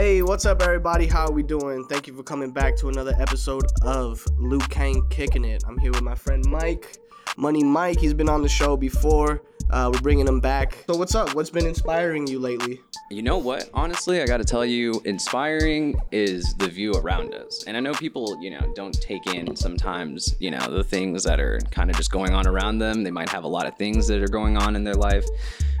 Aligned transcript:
Hey, 0.00 0.22
what's 0.22 0.46
up, 0.46 0.62
everybody? 0.62 1.06
How 1.06 1.26
are 1.26 1.30
we 1.30 1.42
doing? 1.42 1.84
Thank 1.84 2.06
you 2.06 2.14
for 2.14 2.22
coming 2.22 2.52
back 2.52 2.74
to 2.76 2.88
another 2.88 3.14
episode 3.18 3.66
of 3.82 4.26
Luke 4.38 4.66
Kang 4.70 5.06
Kicking 5.10 5.44
It. 5.44 5.62
I'm 5.68 5.76
here 5.76 5.90
with 5.90 6.00
my 6.00 6.14
friend 6.14 6.42
Mike, 6.48 6.96
Money 7.36 7.62
Mike. 7.62 8.00
He's 8.00 8.14
been 8.14 8.30
on 8.30 8.40
the 8.40 8.48
show 8.48 8.78
before. 8.78 9.42
Uh, 9.68 9.90
we're 9.92 10.00
bringing 10.00 10.26
him 10.26 10.40
back. 10.40 10.84
So, 10.86 10.96
what's 10.96 11.14
up? 11.14 11.34
What's 11.34 11.50
been 11.50 11.66
inspiring 11.66 12.26
you 12.26 12.38
lately? 12.38 12.80
You 13.10 13.20
know 13.20 13.36
what? 13.36 13.68
Honestly, 13.74 14.22
I 14.22 14.26
got 14.26 14.38
to 14.38 14.44
tell 14.44 14.64
you, 14.64 15.02
inspiring 15.04 16.00
is 16.12 16.54
the 16.54 16.68
view 16.68 16.92
around 16.92 17.34
us. 17.34 17.64
And 17.66 17.76
I 17.76 17.80
know 17.80 17.92
people, 17.92 18.42
you 18.42 18.48
know, 18.48 18.72
don't 18.74 18.98
take 19.02 19.26
in 19.26 19.54
sometimes, 19.54 20.34
you 20.38 20.50
know, 20.50 20.66
the 20.70 20.82
things 20.82 21.24
that 21.24 21.40
are 21.40 21.58
kind 21.72 21.90
of 21.90 21.96
just 21.96 22.10
going 22.10 22.32
on 22.32 22.46
around 22.46 22.78
them. 22.78 23.04
They 23.04 23.10
might 23.10 23.28
have 23.28 23.44
a 23.44 23.48
lot 23.48 23.66
of 23.66 23.76
things 23.76 24.06
that 24.06 24.22
are 24.22 24.28
going 24.28 24.56
on 24.56 24.76
in 24.76 24.82
their 24.82 24.94
life. 24.94 25.26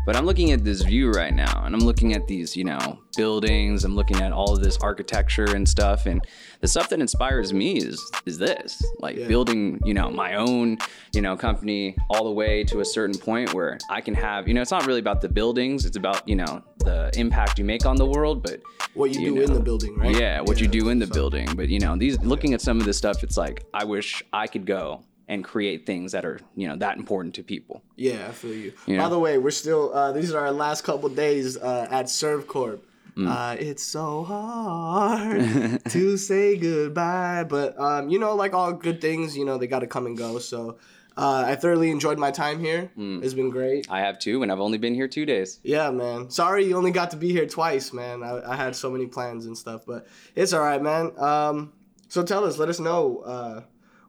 But 0.06 0.16
I'm 0.16 0.24
looking 0.26 0.50
at 0.52 0.64
this 0.64 0.82
view 0.82 1.10
right 1.10 1.32
now, 1.32 1.64
and 1.64 1.74
I'm 1.74 1.82
looking 1.82 2.14
at 2.14 2.26
these, 2.26 2.56
you 2.56 2.64
know, 2.64 2.98
buildings. 3.16 3.84
I'm 3.84 3.94
looking 3.94 4.16
at 4.22 4.32
all 4.32 4.54
of 4.54 4.62
this 4.62 4.78
architecture 4.78 5.54
and 5.54 5.68
stuff, 5.68 6.06
and 6.06 6.24
the 6.60 6.68
stuff 6.68 6.88
that 6.88 7.00
inspires 7.00 7.52
me 7.52 7.76
is 7.76 8.00
is 8.26 8.38
this, 8.38 8.82
like 8.98 9.16
Yeah. 9.16 9.28
building, 9.28 9.78
you 9.84 9.92
know, 9.94 10.10
my 10.10 10.34
own, 10.34 10.78
you 11.12 11.20
know, 11.20 11.36
company 11.36 11.96
all 12.08 12.24
the 12.24 12.30
way 12.32 12.64
to 12.64 12.80
a 12.80 12.84
certain 12.84 13.16
point 13.18 13.52
where 13.54 13.78
I 13.90 14.00
can 14.00 14.14
have, 14.14 14.48
you 14.48 14.54
know, 14.54 14.62
it's 14.62 14.70
not 14.70 14.86
really 14.86 15.00
about 15.00 15.20
the 15.20 15.28
buildings. 15.28 15.84
It's 15.84 15.96
about, 15.98 16.26
you 16.28 16.36
know, 16.36 16.62
the 16.78 17.10
impact 17.16 17.58
you 17.58 17.64
make 17.64 17.84
on 17.86 17.96
the 17.96 18.06
world, 18.06 18.42
but 18.42 18.60
What 18.94 19.14
you, 19.14 19.20
You 19.20 19.34
do 19.36 19.42
in 19.42 19.52
the 19.52 19.60
building, 19.60 19.96
right? 19.96 20.18
yeah, 20.18 20.40
what 20.40 20.60
you 20.60 20.66
do 20.66 20.88
in 20.88 20.98
the 20.98 21.06
so- 21.06 21.12
building. 21.14 21.48
But 21.54 21.68
you 21.68 21.78
know, 21.78 21.94
these 21.96 22.18
looking 22.22 22.54
at 22.54 22.60
some 22.60 22.80
of 22.80 22.86
this 22.86 22.96
stuff, 22.96 23.22
it's 23.22 23.36
like 23.36 23.64
I 23.74 23.84
wish 23.84 24.22
I 24.32 24.46
could 24.48 24.66
go 24.66 25.02
and 25.30 25.44
create 25.44 25.86
things 25.86 26.10
that 26.10 26.24
are, 26.24 26.40
you 26.56 26.66
know, 26.66 26.74
that 26.74 26.98
important 26.98 27.36
to 27.36 27.44
people. 27.44 27.84
Yeah, 27.94 28.26
I 28.28 28.32
feel 28.32 28.52
you. 28.52 28.72
Yeah. 28.86 28.98
By 28.98 29.08
the 29.08 29.18
way, 29.18 29.38
we're 29.38 29.52
still. 29.52 29.94
Uh, 29.94 30.10
these 30.10 30.34
are 30.34 30.40
our 30.40 30.50
last 30.50 30.82
couple 30.82 31.08
days 31.08 31.56
uh, 31.56 31.86
at 31.88 32.06
ServCorp. 32.06 32.80
Mm. 33.16 33.28
Uh, 33.28 33.56
it's 33.58 33.84
so 33.84 34.24
hard 34.24 35.84
to 35.88 36.16
say 36.16 36.56
goodbye, 36.56 37.44
but 37.48 37.78
um, 37.78 38.08
you 38.08 38.18
know, 38.18 38.34
like 38.34 38.54
all 38.54 38.72
good 38.72 39.00
things, 39.00 39.36
you 39.36 39.44
know, 39.44 39.56
they 39.56 39.68
got 39.68 39.80
to 39.80 39.86
come 39.86 40.06
and 40.06 40.18
go. 40.18 40.40
So 40.40 40.78
uh, 41.16 41.44
I 41.46 41.54
thoroughly 41.54 41.90
enjoyed 41.90 42.18
my 42.18 42.32
time 42.32 42.58
here. 42.58 42.90
Mm. 42.98 43.22
It's 43.22 43.34
been 43.34 43.50
great. 43.50 43.88
I 43.88 44.00
have 44.00 44.18
two, 44.18 44.42
and 44.42 44.50
I've 44.50 44.60
only 44.60 44.78
been 44.78 44.94
here 44.94 45.06
two 45.06 45.26
days. 45.26 45.60
Yeah, 45.62 45.92
man. 45.92 46.30
Sorry 46.30 46.64
you 46.66 46.76
only 46.76 46.90
got 46.90 47.12
to 47.12 47.16
be 47.16 47.30
here 47.30 47.46
twice, 47.46 47.92
man. 47.92 48.24
I, 48.24 48.52
I 48.52 48.56
had 48.56 48.74
so 48.74 48.90
many 48.90 49.06
plans 49.06 49.46
and 49.46 49.56
stuff, 49.56 49.82
but 49.86 50.08
it's 50.34 50.52
all 50.52 50.62
right, 50.62 50.82
man. 50.82 51.12
Um, 51.18 51.72
so 52.08 52.24
tell 52.24 52.44
us, 52.44 52.58
let 52.58 52.68
us 52.68 52.80
know 52.80 53.18
uh, 53.18 53.62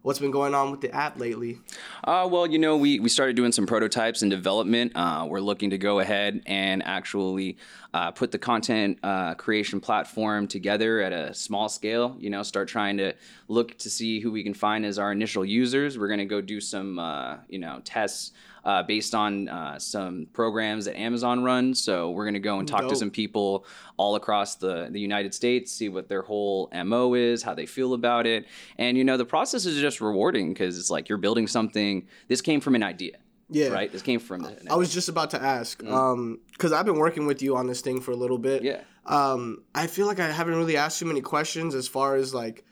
what's 0.04 0.20
been 0.20 0.32
going 0.32 0.54
on 0.56 0.72
with 0.72 0.82
the 0.82 0.94
app 0.94 1.20
lately. 1.20 1.60
Uh, 2.04 2.28
well, 2.30 2.48
you 2.48 2.58
know, 2.58 2.78
we, 2.78 3.00
we 3.00 3.10
started 3.10 3.36
doing 3.36 3.52
some 3.52 3.66
prototypes 3.66 4.22
and 4.22 4.32
development. 4.32 4.92
Uh, 4.96 5.26
we're 5.30 5.40
looking 5.40 5.70
to 5.70 5.78
go 5.78 6.00
ahead 6.00 6.42
and 6.46 6.82
actually 6.84 7.58
uh, 7.94 8.12
put 8.12 8.32
the 8.32 8.40
content 8.40 8.98
uh, 9.04 9.34
creation 9.36 9.80
platform 9.80 10.48
together 10.48 11.02
at 11.02 11.14
a 11.14 11.34
small 11.34 11.70
scale. 11.70 12.16
You 12.20 12.30
know, 12.30 12.44
start 12.44 12.68
trying 12.68 12.98
to 12.98 13.14
look 13.48 13.78
to 13.80 13.90
see 13.90 14.20
who 14.20 14.32
we 14.32 14.44
can 14.44 14.54
find 14.54 14.86
as 14.86 14.98
our 14.98 15.12
initial 15.12 15.46
users. 15.46 15.98
We're 15.98 16.08
going 16.08 16.20
to 16.20 16.26
go 16.26 16.42
do 16.42 16.60
some, 16.60 16.98
uh, 16.98 17.38
you 17.48 17.60
know, 17.60 17.82
tests. 17.84 18.32
Uh, 18.64 18.84
based 18.84 19.16
on 19.16 19.50
uh, 19.50 19.80
some 19.80 20.28
programs 20.34 20.86
that 20.86 20.96
Amazon 20.96 21.44
runs. 21.44 21.82
So 21.84 22.12
we're 22.12 22.26
going 22.26 22.36
to 22.36 22.40
go 22.40 22.60
and 22.60 22.68
talk 22.68 22.88
to 22.88 22.96
some 22.96 23.10
people 23.10 23.66
all 23.98 24.14
across 24.16 24.54
the, 24.58 24.88
the 24.92 25.00
United 25.00 25.34
States, 25.34 25.72
see 25.72 25.90
what 25.90 26.08
their 26.08 26.22
whole 26.22 26.70
MO 26.86 27.16
is, 27.16 27.42
how 27.42 27.56
they 27.56 27.66
feel 27.66 27.96
about 27.96 28.28
it. 28.28 28.46
And, 28.78 28.96
you 29.00 29.04
know, 29.04 29.18
the 29.18 29.26
process 29.26 29.66
is 29.66 29.82
just 29.82 30.00
rewarding 30.00 30.54
because 30.54 30.78
it's 30.78 30.92
like 30.92 31.10
you're 31.10 31.18
building 31.18 31.48
something. 31.48 32.06
This 32.28 32.40
came 32.40 32.62
from 32.62 32.76
an 32.76 32.84
idea, 32.84 33.18
Yeah. 33.50 33.70
right? 33.70 33.92
This 33.92 34.04
came 34.04 34.20
from 34.20 34.46
an 34.46 34.56
I 34.70 34.76
was 34.76 34.94
just 34.94 35.10
about 35.10 35.32
to 35.32 35.42
ask, 35.42 35.84
um, 35.86 36.40
because 36.52 36.72
I've 36.72 36.86
been 36.86 37.00
working 37.00 37.26
with 37.26 37.42
you 37.42 37.56
on 37.58 37.66
this 37.66 37.82
thing 37.82 38.00
for 38.00 38.12
a 38.12 38.16
little 38.16 38.38
bit. 38.38 38.62
Yeah. 38.62 38.82
Um, 39.08 39.64
I 39.74 39.88
feel 39.88 40.06
like 40.06 40.20
I 40.20 40.30
haven't 40.30 40.54
really 40.54 40.78
asked 40.78 41.00
too 41.00 41.08
many 41.08 41.22
questions 41.22 41.74
as 41.74 41.88
far 41.88 42.16
as 42.16 42.32
like, 42.32 42.64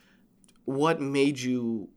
what 0.66 1.02
made 1.02 1.40
you, 1.40 1.90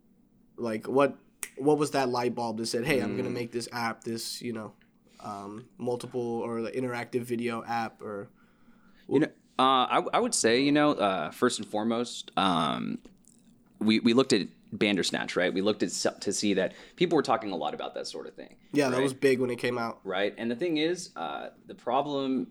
like, 0.56 0.88
what, 0.88 1.18
what 1.62 1.78
was 1.78 1.92
that 1.92 2.08
light 2.08 2.34
bulb 2.34 2.58
that 2.58 2.66
said, 2.66 2.84
hey, 2.84 3.00
I'm 3.00 3.16
gonna 3.16 3.30
make 3.30 3.52
this 3.52 3.68
app, 3.72 4.04
this, 4.04 4.42
you 4.42 4.52
know, 4.52 4.72
um, 5.20 5.66
multiple 5.78 6.20
or 6.20 6.60
like, 6.60 6.74
interactive 6.74 7.22
video 7.22 7.64
app 7.64 8.02
or. 8.02 8.28
You 9.08 9.20
know, 9.20 9.28
uh, 9.58 9.86
I, 9.86 10.02
I 10.14 10.20
would 10.20 10.34
say, 10.34 10.60
you 10.60 10.72
know, 10.72 10.92
uh, 10.92 11.30
first 11.30 11.58
and 11.58 11.68
foremost, 11.68 12.30
um, 12.36 12.98
we, 13.78 14.00
we 14.00 14.14
looked 14.14 14.32
at 14.32 14.48
Bandersnatch, 14.72 15.36
right? 15.36 15.52
We 15.52 15.60
looked 15.60 15.82
at 15.82 15.90
to 16.20 16.32
see 16.32 16.54
that 16.54 16.72
people 16.96 17.16
were 17.16 17.22
talking 17.22 17.52
a 17.52 17.56
lot 17.56 17.74
about 17.74 17.94
that 17.94 18.06
sort 18.06 18.26
of 18.26 18.34
thing. 18.34 18.56
Yeah, 18.72 18.88
that 18.88 19.02
was 19.02 19.12
big 19.12 19.38
when 19.40 19.50
it 19.50 19.56
came 19.56 19.76
out. 19.76 20.00
right? 20.04 20.34
And 20.38 20.50
the 20.50 20.56
thing 20.56 20.78
is, 20.78 21.10
uh, 21.14 21.48
the 21.66 21.74
problem 21.74 22.48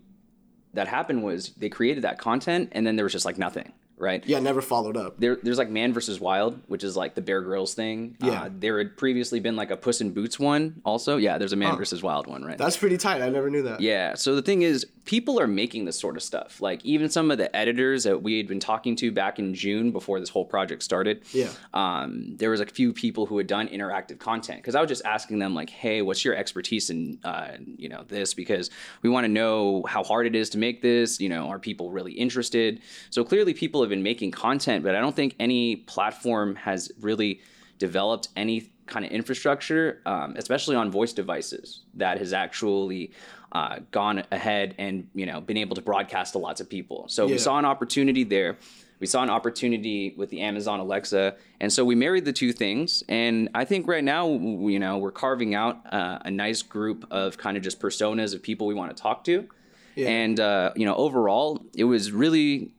that 0.74 0.88
happened 0.88 1.22
was 1.22 1.50
they 1.56 1.68
created 1.68 2.04
that 2.04 2.18
content 2.18 2.70
and 2.72 2.86
then 2.86 2.96
there 2.96 3.04
was 3.04 3.12
just 3.12 3.24
like 3.24 3.38
nothing, 3.38 3.72
right? 4.02 4.26
Yeah, 4.26 4.40
never 4.40 4.60
followed 4.60 4.96
up. 4.96 5.18
There, 5.18 5.38
there's 5.42 5.58
like 5.58 5.70
Man 5.70 5.94
versus 5.94 6.20
Wild, 6.20 6.60
which 6.66 6.82
is 6.82 6.96
like 6.96 7.14
the 7.14 7.22
Bear 7.22 7.40
Grylls 7.40 7.72
thing. 7.72 8.16
Yeah. 8.20 8.42
Uh, 8.42 8.50
there 8.52 8.78
had 8.78 8.96
previously 8.96 9.38
been 9.38 9.54
like 9.54 9.70
a 9.70 9.76
Puss 9.76 10.00
in 10.00 10.12
Boots 10.12 10.38
one 10.38 10.82
also. 10.84 11.16
Yeah, 11.16 11.38
there's 11.38 11.52
a 11.52 11.56
Man 11.56 11.76
versus 11.76 12.02
Wild 12.02 12.26
one, 12.26 12.44
right? 12.44 12.58
That's 12.58 12.76
pretty 12.76 12.98
tight. 12.98 13.22
I 13.22 13.28
never 13.28 13.48
knew 13.48 13.62
that. 13.62 13.80
Yeah. 13.80 14.14
So 14.14 14.34
the 14.34 14.42
thing 14.42 14.62
is, 14.62 14.86
people 15.04 15.40
are 15.40 15.46
making 15.46 15.84
this 15.84 15.98
sort 15.98 16.16
of 16.16 16.22
stuff. 16.22 16.60
Like 16.60 16.84
even 16.84 17.08
some 17.10 17.30
of 17.30 17.38
the 17.38 17.54
editors 17.54 18.04
that 18.04 18.22
we 18.22 18.36
had 18.36 18.46
been 18.46 18.60
talking 18.60 18.94
to 18.96 19.10
back 19.10 19.38
in 19.38 19.54
June 19.54 19.90
before 19.90 20.20
this 20.20 20.28
whole 20.28 20.44
project 20.44 20.82
started. 20.82 21.22
Yeah. 21.32 21.50
Um, 21.74 22.36
there 22.36 22.50
was 22.50 22.60
a 22.60 22.66
few 22.66 22.92
people 22.92 23.26
who 23.26 23.38
had 23.38 23.46
done 23.46 23.68
interactive 23.68 24.18
content 24.18 24.58
because 24.58 24.74
I 24.74 24.80
was 24.80 24.88
just 24.88 25.04
asking 25.04 25.38
them 25.38 25.54
like, 25.54 25.70
"Hey, 25.70 26.02
what's 26.02 26.24
your 26.24 26.34
expertise 26.34 26.90
in 26.90 27.18
uh, 27.24 27.52
you 27.76 27.88
know 27.88 28.04
this?" 28.06 28.34
Because 28.34 28.70
we 29.02 29.10
want 29.10 29.24
to 29.24 29.28
know 29.28 29.84
how 29.88 30.04
hard 30.04 30.26
it 30.26 30.36
is 30.36 30.50
to 30.50 30.58
make 30.58 30.82
this. 30.82 31.20
You 31.20 31.28
know, 31.28 31.48
are 31.48 31.58
people 31.58 31.90
really 31.90 32.12
interested? 32.12 32.80
So 33.10 33.24
clearly, 33.24 33.54
people 33.54 33.80
have 33.82 33.90
been 33.90 34.02
making 34.02 34.30
content, 34.30 34.84
but 34.84 34.94
I 34.94 35.00
don't 35.00 35.16
think 35.16 35.34
any 35.40 35.76
platform 35.76 36.54
has 36.56 36.92
really 37.00 37.40
developed 37.78 38.28
any 38.36 38.70
kind 38.86 39.04
of 39.04 39.10
infrastructure, 39.10 40.00
um, 40.06 40.34
especially 40.36 40.76
on 40.76 40.90
voice 40.90 41.12
devices, 41.12 41.80
that 41.94 42.18
has 42.18 42.32
actually 42.32 43.12
uh, 43.52 43.80
gone 43.90 44.24
ahead 44.32 44.74
and 44.78 45.08
you 45.14 45.26
know 45.26 45.40
been 45.40 45.56
able 45.58 45.76
to 45.76 45.82
broadcast 45.82 46.32
to 46.32 46.38
lots 46.38 46.60
of 46.60 46.68
people. 46.68 47.06
So 47.08 47.26
Yeah. 47.26 47.32
we 47.32 47.38
saw 47.38 47.58
an 47.58 47.64
opportunity 47.64 48.24
there. 48.24 48.56
We 48.98 49.06
saw 49.06 49.22
an 49.22 49.30
opportunity 49.30 50.14
with 50.16 50.30
the 50.30 50.40
Amazon 50.42 50.78
Alexa, 50.80 51.34
and 51.60 51.72
so 51.72 51.84
we 51.84 51.94
married 51.96 52.24
the 52.24 52.32
two 52.32 52.52
things. 52.52 53.02
And 53.08 53.48
I 53.52 53.64
think 53.64 53.88
right 53.88 54.04
now, 54.04 54.28
you 54.28 54.78
know, 54.78 54.98
we're 54.98 55.10
carving 55.10 55.54
out 55.56 55.80
uh, 55.92 56.20
a 56.24 56.30
nice 56.30 56.62
group 56.62 57.04
of 57.10 57.36
kind 57.36 57.56
of 57.56 57.62
just 57.64 57.80
personas 57.80 58.32
of 58.32 58.42
people 58.42 58.66
we 58.68 58.74
want 58.74 58.96
to 58.96 59.02
talk 59.02 59.24
to. 59.24 59.48
Yeah. 59.96 60.08
And 60.08 60.38
uh, 60.40 60.72
you 60.76 60.86
know, 60.86 60.94
overall, 60.94 61.64
it 61.76 61.84
was 61.84 62.12
really 62.12 62.70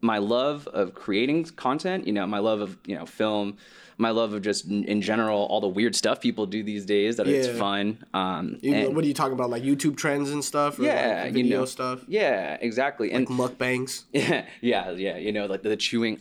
my 0.00 0.18
love 0.18 0.68
of 0.68 0.94
creating 0.94 1.44
content, 1.56 2.06
you 2.06 2.12
know, 2.12 2.24
my 2.26 2.38
love 2.38 2.60
of, 2.60 2.78
you 2.86 2.94
know, 2.94 3.04
film, 3.04 3.56
my 3.98 4.10
love 4.10 4.32
of 4.32 4.42
just 4.42 4.64
in, 4.66 4.84
in 4.84 5.02
general 5.02 5.40
all 5.50 5.60
the 5.60 5.68
weird 5.68 5.94
stuff 5.94 6.20
people 6.20 6.46
do 6.46 6.62
these 6.62 6.86
days 6.86 7.16
that 7.16 7.26
it's 7.26 7.48
fun. 7.58 7.98
Um 8.14 8.58
You- 8.62 8.74
and- 8.74 8.94
what 8.96 9.04
are 9.04 9.08
you 9.08 9.14
talking 9.14 9.34
about? 9.34 9.50
Like 9.50 9.62
YouTube 9.64 9.96
trends 9.96 10.30
and 10.30 10.42
stuff? 10.44 10.78
Or 10.78 10.84
yeah, 10.84 11.22
like 11.24 11.26
you 11.36 11.42
video 11.42 11.58
know, 11.60 11.64
stuff? 11.66 12.04
Yeah, 12.08 12.56
exactly. 12.60 13.12
And 13.12 13.26
Mukbangs? 13.28 14.04
yeah, 14.12 14.46
yeah, 14.60 14.90
yeah, 14.92 15.16
you 15.18 15.32
know, 15.32 15.46
like 15.46 15.62
the 15.62 15.76
chewing 15.76 16.20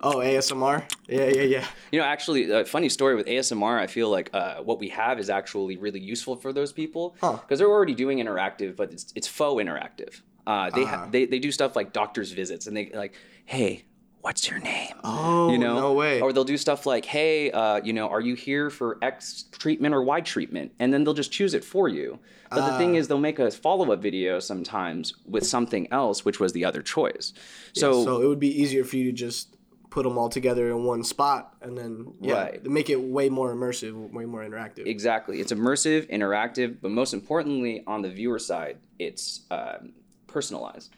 Oh, 0.00 0.16
ASMR? 0.16 0.84
Yeah, 1.08 1.28
yeah, 1.28 1.42
yeah. 1.42 1.64
You 1.90 1.98
know, 2.00 2.04
actually, 2.04 2.50
a 2.50 2.66
funny 2.66 2.90
story 2.90 3.14
with 3.14 3.26
ASMR. 3.26 3.78
I 3.78 3.86
feel 3.86 4.10
like 4.10 4.28
uh, 4.34 4.56
what 4.56 4.78
we 4.78 4.88
have 4.90 5.18
is 5.18 5.30
actually 5.30 5.78
really 5.78 6.00
useful 6.00 6.36
for 6.36 6.52
those 6.52 6.72
people 6.74 7.16
Huh. 7.22 7.38
because 7.40 7.58
they're 7.58 7.70
already 7.70 7.94
doing 7.94 8.18
interactive, 8.18 8.76
but 8.76 8.92
it's 8.92 9.12
it's 9.14 9.26
faux 9.28 9.62
interactive. 9.64 10.20
Uh, 10.46 10.68
they, 10.76 10.84
ha- 10.84 11.04
Ah. 11.06 11.08
they 11.10 11.24
they 11.24 11.38
do 11.38 11.50
stuff 11.50 11.74
like 11.74 11.94
doctor's 11.94 12.32
visits, 12.32 12.66
and 12.66 12.76
they 12.76 12.90
like, 12.92 13.14
hey, 13.46 13.84
what's 14.24 14.48
your 14.48 14.58
name? 14.58 14.94
Oh, 15.04 15.50
you 15.50 15.58
know, 15.58 15.74
no 15.78 15.92
way. 15.92 16.22
Or 16.22 16.32
they'll 16.32 16.44
do 16.44 16.56
stuff 16.56 16.86
like, 16.86 17.04
hey, 17.04 17.50
uh, 17.50 17.82
you 17.84 17.92
know, 17.92 18.08
are 18.08 18.22
you 18.22 18.34
here 18.34 18.70
for 18.70 18.96
X 19.02 19.44
treatment 19.52 19.94
or 19.94 20.02
Y 20.02 20.22
treatment? 20.22 20.72
And 20.78 20.94
then 20.94 21.04
they'll 21.04 21.12
just 21.12 21.30
choose 21.30 21.52
it 21.52 21.62
for 21.62 21.88
you. 21.90 22.18
But 22.50 22.64
the 22.64 22.72
Ah. 22.72 22.78
thing 22.78 22.94
is, 22.94 23.06
they'll 23.06 23.18
make 23.18 23.38
a 23.38 23.50
follow 23.50 23.92
up 23.92 24.00
video 24.00 24.40
sometimes 24.40 25.12
with 25.26 25.46
something 25.46 25.92
else, 25.92 26.24
which 26.24 26.40
was 26.40 26.54
the 26.54 26.64
other 26.64 26.80
choice. 26.80 27.34
So, 27.74 28.02
so 28.02 28.22
it 28.22 28.26
would 28.26 28.40
be 28.40 28.48
easier 28.62 28.82
for 28.82 28.96
you 28.96 29.04
to 29.04 29.12
just 29.12 29.56
put 29.90 30.04
them 30.04 30.16
all 30.16 30.30
together 30.30 30.70
in 30.70 30.84
one 30.84 31.04
spot 31.04 31.54
and 31.60 31.76
then 31.76 32.14
yeah, 32.22 32.34
Right. 32.44 32.64
make 32.64 32.88
it 32.88 32.96
way 33.00 33.28
more 33.28 33.54
immersive, 33.54 34.10
way 34.10 34.24
more 34.24 34.40
interactive. 34.42 34.86
Exactly. 34.86 35.38
It's 35.40 35.52
immersive, 35.52 36.10
interactive, 36.10 36.78
but 36.80 36.90
most 36.92 37.12
importantly, 37.12 37.84
on 37.86 38.00
the 38.00 38.08
viewer 38.10 38.38
side, 38.38 38.78
it's 38.98 39.42
um, 39.50 39.92
personalized. 40.26 40.90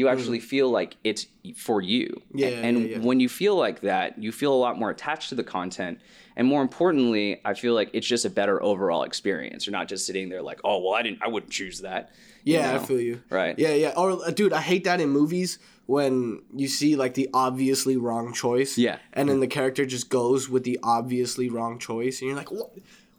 You 0.00 0.08
actually 0.08 0.40
feel 0.40 0.70
like 0.70 0.96
it's 1.04 1.26
for 1.56 1.80
you. 1.80 2.06
Mm. 2.34 2.40
Yeah, 2.40 2.48
And 2.48 2.80
yeah, 2.80 2.96
yeah. 2.96 2.98
when 2.98 3.20
you 3.20 3.28
feel 3.28 3.54
like 3.54 3.80
that, 3.82 4.18
you 4.22 4.32
feel 4.32 4.54
a 4.54 4.60
lot 4.66 4.78
more 4.78 4.90
attached 4.90 5.28
to 5.28 5.34
the 5.34 5.44
content. 5.44 6.00
And 6.36 6.48
more 6.48 6.62
importantly, 6.62 7.40
I 7.44 7.52
feel 7.52 7.74
like 7.74 7.90
it's 7.92 8.06
just 8.06 8.24
a 8.24 8.30
better 8.30 8.62
overall 8.62 9.02
experience. 9.02 9.66
You're 9.66 9.72
not 9.80 9.88
just 9.88 10.06
sitting 10.06 10.30
there 10.30 10.40
like, 10.40 10.60
oh, 10.64 10.78
well, 10.82 10.94
I 10.94 11.02
didn't, 11.02 11.22
I 11.22 11.28
wouldn't 11.28 11.52
choose 11.52 11.80
that. 11.80 12.12
you 12.44 12.54
yeah, 12.54 12.76
I 12.76 12.78
feel 12.78 13.00
you. 13.00 13.20
Right. 13.28 13.58
Yeah, 13.58 13.74
yeah. 13.74 13.92
Or 13.96 14.12
uh, 14.12 14.30
dude, 14.30 14.54
I 14.54 14.62
hate 14.62 14.84
that 14.84 15.00
in 15.00 15.10
movies 15.10 15.58
when 15.84 16.40
you 16.54 16.68
see 16.68 16.96
like 16.96 17.12
the 17.14 17.28
obviously 17.34 17.96
wrong 17.98 18.32
choice. 18.32 18.78
Yeah. 18.78 18.98
And 19.12 19.28
then 19.28 19.40
the 19.40 19.48
character 19.48 19.84
just 19.84 20.08
goes 20.08 20.48
with 20.48 20.64
the 20.64 20.78
obviously 20.82 21.50
wrong 21.50 21.78
choice, 21.78 22.20
and 22.20 22.28
you're 22.28 22.38
like, 22.38 22.50
what? 22.50 22.70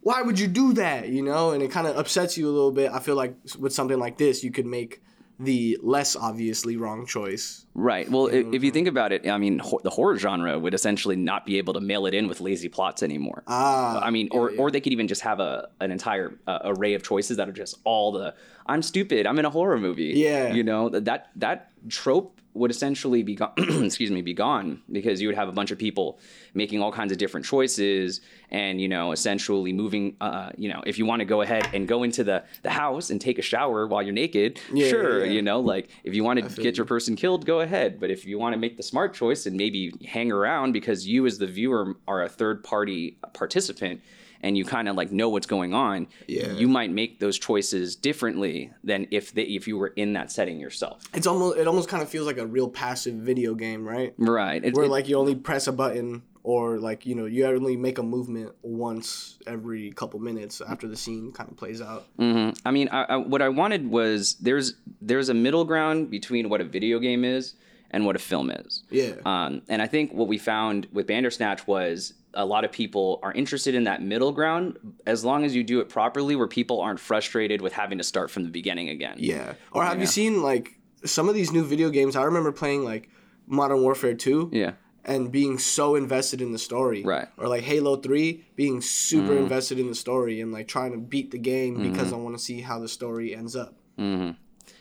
Why 0.04 0.24
would 0.24 0.40
you 0.40 0.48
do 0.48 0.74
that? 0.74 1.10
You 1.10 1.22
know, 1.22 1.52
and 1.52 1.62
it 1.62 1.70
kind 1.70 1.86
of 1.86 1.96
upsets 1.96 2.36
you 2.36 2.50
a 2.50 2.54
little 2.58 2.72
bit. 2.72 2.92
I 2.92 3.00
feel 3.00 3.16
like 3.16 3.36
with 3.60 3.72
something 3.72 4.00
like 4.00 4.18
this, 4.18 4.44
you 4.44 4.50
could 4.50 4.66
make 4.66 5.00
the 5.44 5.78
less 5.82 6.16
obviously 6.16 6.78
wrong 6.78 7.06
choice 7.06 7.66
Right. 7.74 8.10
Well, 8.12 8.28
i 8.28 8.44
if 8.52 8.64
you 8.64 8.72
think 8.72 8.88
about 8.90 9.14
it, 9.14 9.26
I 9.28 9.38
mean, 9.38 9.60
ho- 9.60 9.80
the 9.82 9.90
horror 9.90 10.18
genre 10.18 10.60
would 10.60 10.74
essentially 10.74 11.16
not 11.16 11.46
be 11.46 11.58
able 11.58 11.74
to 11.74 11.80
mail 11.80 12.06
it 12.06 12.14
in 12.14 12.28
with 12.28 12.42
lazy 12.42 12.68
plots 12.68 13.02
anymore. 13.02 13.44
Ah, 13.48 14.02
I 14.04 14.10
mean, 14.12 14.28
or 14.32 14.52
or 14.58 14.72
they 14.72 14.82
could 14.82 14.92
even 14.92 15.08
just 15.08 15.22
have 15.22 15.40
a 15.40 15.70
an 15.80 15.90
entire 15.90 16.34
uh, 16.48 16.60
array 16.66 16.96
of 16.96 17.04
choices 17.04 17.38
that 17.38 17.48
are 17.48 17.54
just 17.54 17.78
all 17.86 18.12
the 18.12 18.36
I'm 18.66 18.82
stupid. 18.82 19.26
I'm 19.26 19.40
in 19.40 19.46
a 19.46 19.50
horror 19.50 19.78
movie. 19.80 20.14
Yeah. 20.16 20.54
You 20.54 20.64
know 20.64 20.90
that 20.90 21.30
that 21.38 21.71
trope 21.90 22.38
would 22.54 22.70
essentially 22.70 23.24
be 23.24 23.36
gone. 23.36 23.54
excuse 23.58 24.12
me, 24.12 24.22
be 24.22 24.34
gone 24.34 24.82
because 24.92 25.22
you 25.22 25.28
would 25.30 25.36
have 25.38 25.48
a 25.48 25.54
bunch 25.54 25.72
of 25.72 25.78
people 25.78 26.20
making 26.54 26.82
all 26.82 26.92
kinds 26.92 27.12
of 27.14 27.18
different 27.18 27.46
choices, 27.46 28.20
and 28.50 28.82
you 28.82 28.90
know, 28.90 29.14
essentially 29.14 29.72
moving. 29.72 30.16
Uh, 30.20 30.50
you 30.58 30.68
know, 30.68 30.84
if 30.86 30.98
you 30.98 31.06
want 31.06 31.22
to 31.22 31.26
go 31.26 31.42
ahead 31.42 31.68
and 31.74 31.88
go 31.88 32.04
into 32.04 32.24
the 32.24 32.44
the 32.64 32.70
house 32.70 33.10
and 33.10 33.22
take 33.22 33.40
a 33.40 33.42
shower 33.42 33.88
while 33.88 34.02
you're 34.02 34.14
naked, 34.14 34.60
Yeah, 34.74 34.90
sure. 34.90 35.20
yeah, 35.20 35.26
yeah. 35.26 35.32
You 35.32 35.42
know, 35.42 35.62
like 35.62 35.90
if 36.04 36.14
you 36.14 36.24
want 36.26 36.40
to 36.44 36.62
get 36.62 36.76
your 36.76 36.86
person 36.86 37.16
killed, 37.16 37.46
go 37.46 37.62
ahead. 37.62 38.00
But 38.02 38.12
if 38.12 38.26
you 38.26 38.38
want 38.38 38.52
to 38.54 38.60
make 38.60 38.76
the 38.76 38.84
smart 38.84 39.14
choice 39.14 39.46
and 39.46 39.56
maybe 39.56 39.94
hang 40.06 40.32
around 40.32 40.74
because 40.74 41.08
you 41.08 41.26
as 41.26 41.38
the 41.38 41.48
viewer 41.48 41.96
are 42.08 42.24
a 42.24 42.30
third 42.30 42.64
party 42.66 43.18
participant 43.34 44.02
and 44.44 44.58
you 44.58 44.66
kind 44.66 44.88
of 44.90 44.96
like 44.96 45.12
know 45.12 45.30
what's 45.30 45.48
going 45.48 45.74
on, 45.74 46.08
Yeah. 46.28 46.52
you 46.54 46.68
might 46.68 46.92
make 46.92 47.20
those 47.20 47.38
choices 47.40 47.96
differently 47.96 48.72
than 48.84 49.08
if 49.12 49.34
they, 49.34 49.44
if 49.44 49.68
you 49.68 49.78
were 49.78 49.94
in 49.96 50.14
that 50.14 50.32
setting 50.32 50.60
yourself. 50.60 51.04
it's 51.14 51.28
almost 51.28 51.58
it 51.58 51.68
almost 51.68 51.90
kind 51.90 52.04
of 52.04 52.10
feels 52.10 52.26
like 52.28 52.38
a 52.38 52.46
real 52.46 52.70
passive 52.70 53.16
video 53.16 53.54
game, 53.56 53.88
right? 53.88 54.14
Right. 54.18 54.64
It, 54.64 54.74
Where 54.74 54.86
it- 54.86 54.90
like 54.90 55.08
you 55.08 55.18
only 55.18 55.36
press 55.36 55.68
a 55.68 55.72
button 55.72 56.24
or 56.44 56.80
like 56.80 57.06
you 57.06 57.14
know 57.14 57.26
you 57.26 57.46
only 57.46 57.78
make 57.78 58.00
a 58.00 58.04
movement 58.04 58.52
once 58.64 59.38
every 59.46 59.92
couple 59.92 60.20
minutes 60.20 60.60
after 60.68 60.88
the 60.88 60.98
scene 60.98 61.32
kind 61.32 61.50
of 61.52 61.56
plays 61.58 61.82
out. 61.82 62.06
Mhm. 62.18 62.58
I 62.66 62.72
mean, 62.72 62.90
I, 62.92 63.04
I, 63.04 63.18
what 63.18 63.42
I 63.44 63.50
wanted 63.50 63.90
was 63.92 64.36
there's 64.42 64.74
there's 65.02 65.30
a 65.30 65.34
middle 65.36 65.66
ground 65.66 66.10
between 66.10 66.50
what 66.50 66.60
a 66.60 66.64
video 66.64 66.98
game 67.00 67.24
is 67.24 67.54
and 67.92 68.06
what 68.06 68.16
a 68.16 68.20
film 68.20 68.50
is. 68.50 68.84
Yeah. 68.90 69.16
Um, 69.26 69.62
and 69.70 69.82
I 69.82 69.88
think 69.88 70.14
what 70.14 70.28
we 70.28 70.38
found 70.40 70.88
with 70.92 71.06
Bandersnatch 71.08 71.68
was 71.68 72.14
a 72.34 72.46
lot 72.46 72.64
of 72.64 72.72
people 72.72 73.20
are 73.24 73.32
interested 73.34 73.76
in 73.76 73.84
that 73.86 74.02
middle 74.02 74.32
ground 74.32 74.78
as 75.06 75.26
long 75.26 75.44
as 75.44 75.56
you 75.56 75.64
do 75.64 75.80
it 75.82 75.90
properly, 75.90 76.36
where 76.36 76.48
people 76.48 76.80
aren't 76.80 77.00
frustrated 77.00 77.62
with 77.62 77.74
having 77.74 77.98
to 77.98 78.04
start 78.04 78.32
from 78.32 78.44
the 78.44 78.50
beginning 78.50 78.90
again. 78.90 79.16
Yeah. 79.20 79.54
Or 79.72 79.84
have 79.84 79.96
Yeah. 79.98 80.02
you 80.02 80.08
seen 80.08 80.42
like 80.42 80.80
some 81.04 81.28
of 81.30 81.36
these 81.36 81.52
new 81.52 81.64
video 81.64 81.90
games? 81.90 82.16
I 82.16 82.24
remember 82.24 82.52
playing 82.52 82.84
like 82.86 83.10
Modern 83.48 83.82
Warfare 83.82 84.14
2 84.14 84.50
Yeah. 84.54 84.74
and 85.04 85.32
being 85.32 85.58
so 85.58 85.96
invested 85.96 86.42
in 86.42 86.52
the 86.52 86.58
story. 86.60 87.04
Right. 87.04 87.26
Mm-hmm. 87.28 87.42
Or 87.44 87.48
like 87.50 87.64
Halo 87.64 87.98
3 87.98 88.44
being 88.56 88.80
super 88.82 89.36
invested 89.36 89.78
in 89.80 89.88
the 89.88 89.96
story 89.96 90.40
and 90.42 90.52
like 90.52 90.68
trying 90.68 90.92
to 90.94 90.98
beat 90.98 91.32
the 91.32 91.38
game 91.40 91.82
because 91.82 92.14
I 92.14 92.16
want 92.18 92.38
to 92.38 92.42
see 92.44 92.62
how 92.62 92.80
the 92.80 92.88
story 92.88 93.36
ends 93.36 93.56
up. 93.56 93.76
Mm-hmm. 94.00 94.32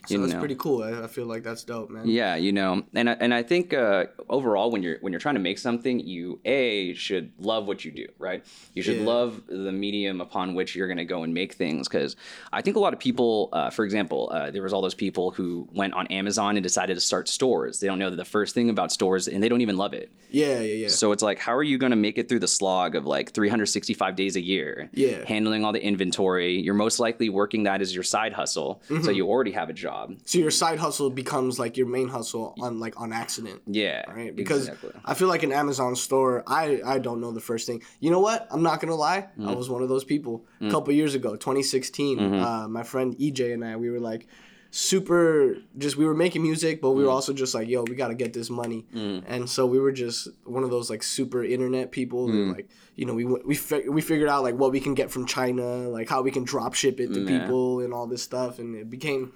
So 0.06 0.19
that's 0.19 0.32
know. 0.32 0.38
pretty 0.38 0.55
cool. 0.56 0.82
I, 0.82 1.05
I 1.05 1.06
feel 1.06 1.26
like 1.26 1.43
that's 1.43 1.62
dope, 1.62 1.91
man. 1.91 2.08
Yeah, 2.08 2.35
you 2.37 2.52
know, 2.52 2.82
and 2.94 3.11
I, 3.11 3.12
and 3.20 3.35
I 3.35 3.43
think 3.43 3.75
uh, 3.75 4.06
overall, 4.29 4.70
when 4.70 4.82
you're 4.82 4.97
when 5.00 5.12
you're 5.12 5.20
trying 5.20 5.35
to 5.37 5.41
make 5.41 5.58
something, 5.58 6.00
you 6.00 6.41
a 6.44 6.94
should 6.94 7.32
love 7.38 7.67
what 7.69 7.85
you 7.85 7.91
do, 7.93 8.06
right? 8.19 8.44
You 8.75 8.82
should 8.82 8.97
Yeah. 8.99 9.05
love 9.06 9.43
the 9.47 9.73
medium 9.73 10.20
upon 10.20 10.55
which 10.55 10.75
you're 10.75 10.87
going 10.88 10.97
to 10.99 11.05
go 11.05 11.23
and 11.23 11.35
make 11.35 11.52
things, 11.55 11.87
because 11.88 12.17
I 12.52 12.62
think 12.62 12.76
a 12.76 12.81
lot 12.81 12.93
of 12.94 12.99
people, 12.99 13.50
uh, 13.52 13.70
for 13.70 13.85
example, 13.85 14.31
uh, 14.32 14.50
there 14.50 14.62
was 14.62 14.73
all 14.73 14.81
those 14.82 14.94
people 14.94 15.31
who 15.32 15.69
went 15.75 15.94
on 15.94 16.06
Amazon 16.08 16.56
and 16.56 16.62
decided 16.62 16.94
to 16.94 17.00
start 17.00 17.29
stores. 17.29 17.81
They 17.81 17.87
don't 17.87 17.99
know 17.99 18.11
the 18.11 18.25
first 18.25 18.55
thing 18.55 18.70
about 18.70 18.91
stores, 18.93 19.29
and 19.29 19.43
they 19.43 19.49
don't 19.49 19.61
even 19.61 19.76
love 19.76 19.93
it. 19.93 20.11
Yeah, 20.31 20.61
yeah, 20.61 20.75
yeah. 20.75 20.88
So 20.88 21.12
it's 21.12 21.23
like, 21.23 21.38
how 21.38 21.55
are 21.55 21.62
you 21.62 21.76
going 21.76 21.91
to 21.91 21.97
make 21.97 22.17
it 22.19 22.29
through 22.29 22.38
the 22.41 22.49
slog 22.49 22.94
of 22.94 23.05
like 23.06 23.32
365 23.32 24.17
days 24.17 24.37
a 24.37 24.41
year? 24.41 24.88
Yeah. 24.93 25.25
handling 25.26 25.64
all 25.64 25.73
the 25.73 25.82
inventory. 25.85 26.58
You're 26.61 26.75
most 26.75 26.99
likely 27.00 27.29
working 27.29 27.64
that 27.64 27.81
as 27.82 27.94
your 27.94 28.05
side 28.05 28.32
hustle, 28.32 28.81
Mm-hmm. 28.88 29.05
so 29.05 29.11
you 29.11 29.29
already 29.29 29.50
have 29.52 29.69
a 29.69 29.73
job. 29.73 29.89
So 30.25 30.38
your 30.38 30.50
side 30.50 30.78
hustle 30.78 31.10
becomes 31.10 31.58
like 31.58 31.76
your 31.76 31.87
main 31.87 32.08
hustle 32.08 32.54
on 32.60 32.78
like 32.81 33.00
on 33.00 33.12
accident. 33.12 33.62
Yeah, 33.66 34.08
right? 34.10 34.34
Because 34.34 34.62
exactly. 34.69 34.90
I 35.04 35.14
feel 35.14 35.28
like 35.28 35.42
an 35.42 35.52
Amazon 35.52 35.96
store, 35.96 36.42
I 36.46 36.81
I 36.84 36.98
don't 36.98 37.20
know 37.20 37.32
the 37.32 37.40
first 37.50 37.66
thing. 37.66 37.82
You 38.00 38.10
know 38.10 38.20
what? 38.20 38.46
I'm 38.50 38.62
not 38.62 38.81
gonna 38.81 38.94
lie. 38.94 39.28
Mm. 39.38 39.48
I 39.50 39.54
was 39.54 39.69
one 39.70 39.82
of 39.82 39.88
those 39.88 40.04
people 40.04 40.44
a 40.60 40.70
couple 40.70 40.92
years 40.94 41.14
ago, 41.14 41.31
2016. 41.37 42.19
Mm-hmm. 42.19 42.34
Uh, 42.44 42.69
my 42.69 42.82
friend 42.82 43.16
EJ 43.19 43.52
and 43.54 43.64
I, 43.64 43.76
we 43.76 43.90
were 43.90 44.00
like 44.00 44.26
super 44.72 45.56
just 45.78 45.96
we 45.96 46.04
were 46.06 46.14
making 46.14 46.42
music 46.42 46.81
but 46.81 46.92
we 46.92 47.02
Mm. 47.02 47.06
were 47.06 47.10
also 47.10 47.32
just 47.32 47.54
like 47.56 47.69
yo 47.69 47.82
we 47.82 47.96
got 47.96 48.08
to 48.08 48.14
get 48.14 48.32
this 48.32 48.48
money 48.50 48.87
and 48.94 49.50
so 49.50 49.66
we 49.66 49.81
were 49.81 49.90
just 49.90 50.28
one 50.44 50.62
of 50.62 50.70
those 50.70 50.88
like 50.88 51.02
super 51.02 51.42
internet 51.42 51.90
people 51.90 52.28
Mm. 52.28 52.54
like 52.54 52.69
you 52.94 53.04
know 53.04 53.14
we 53.14 53.25
we 53.25 53.56
fi- 53.56 53.88
we 53.88 54.00
figured 54.00 54.28
out 54.28 54.44
like 54.44 54.54
what 54.54 54.70
we 54.70 54.78
can 54.78 54.94
get 54.94 55.10
from 55.10 55.26
china 55.26 55.88
like 55.88 56.08
how 56.08 56.22
we 56.22 56.31
can 56.31 56.44
drop 56.44 56.75
ship 56.75 57.00
it 57.00 57.12
to 57.14 57.20
Yeah. 57.20 57.31
people 57.40 57.81
and 57.81 57.92
all 57.92 58.06
this 58.06 58.22
stuff 58.22 58.60
and 58.60 58.76
it 58.76 58.88
became 58.88 59.32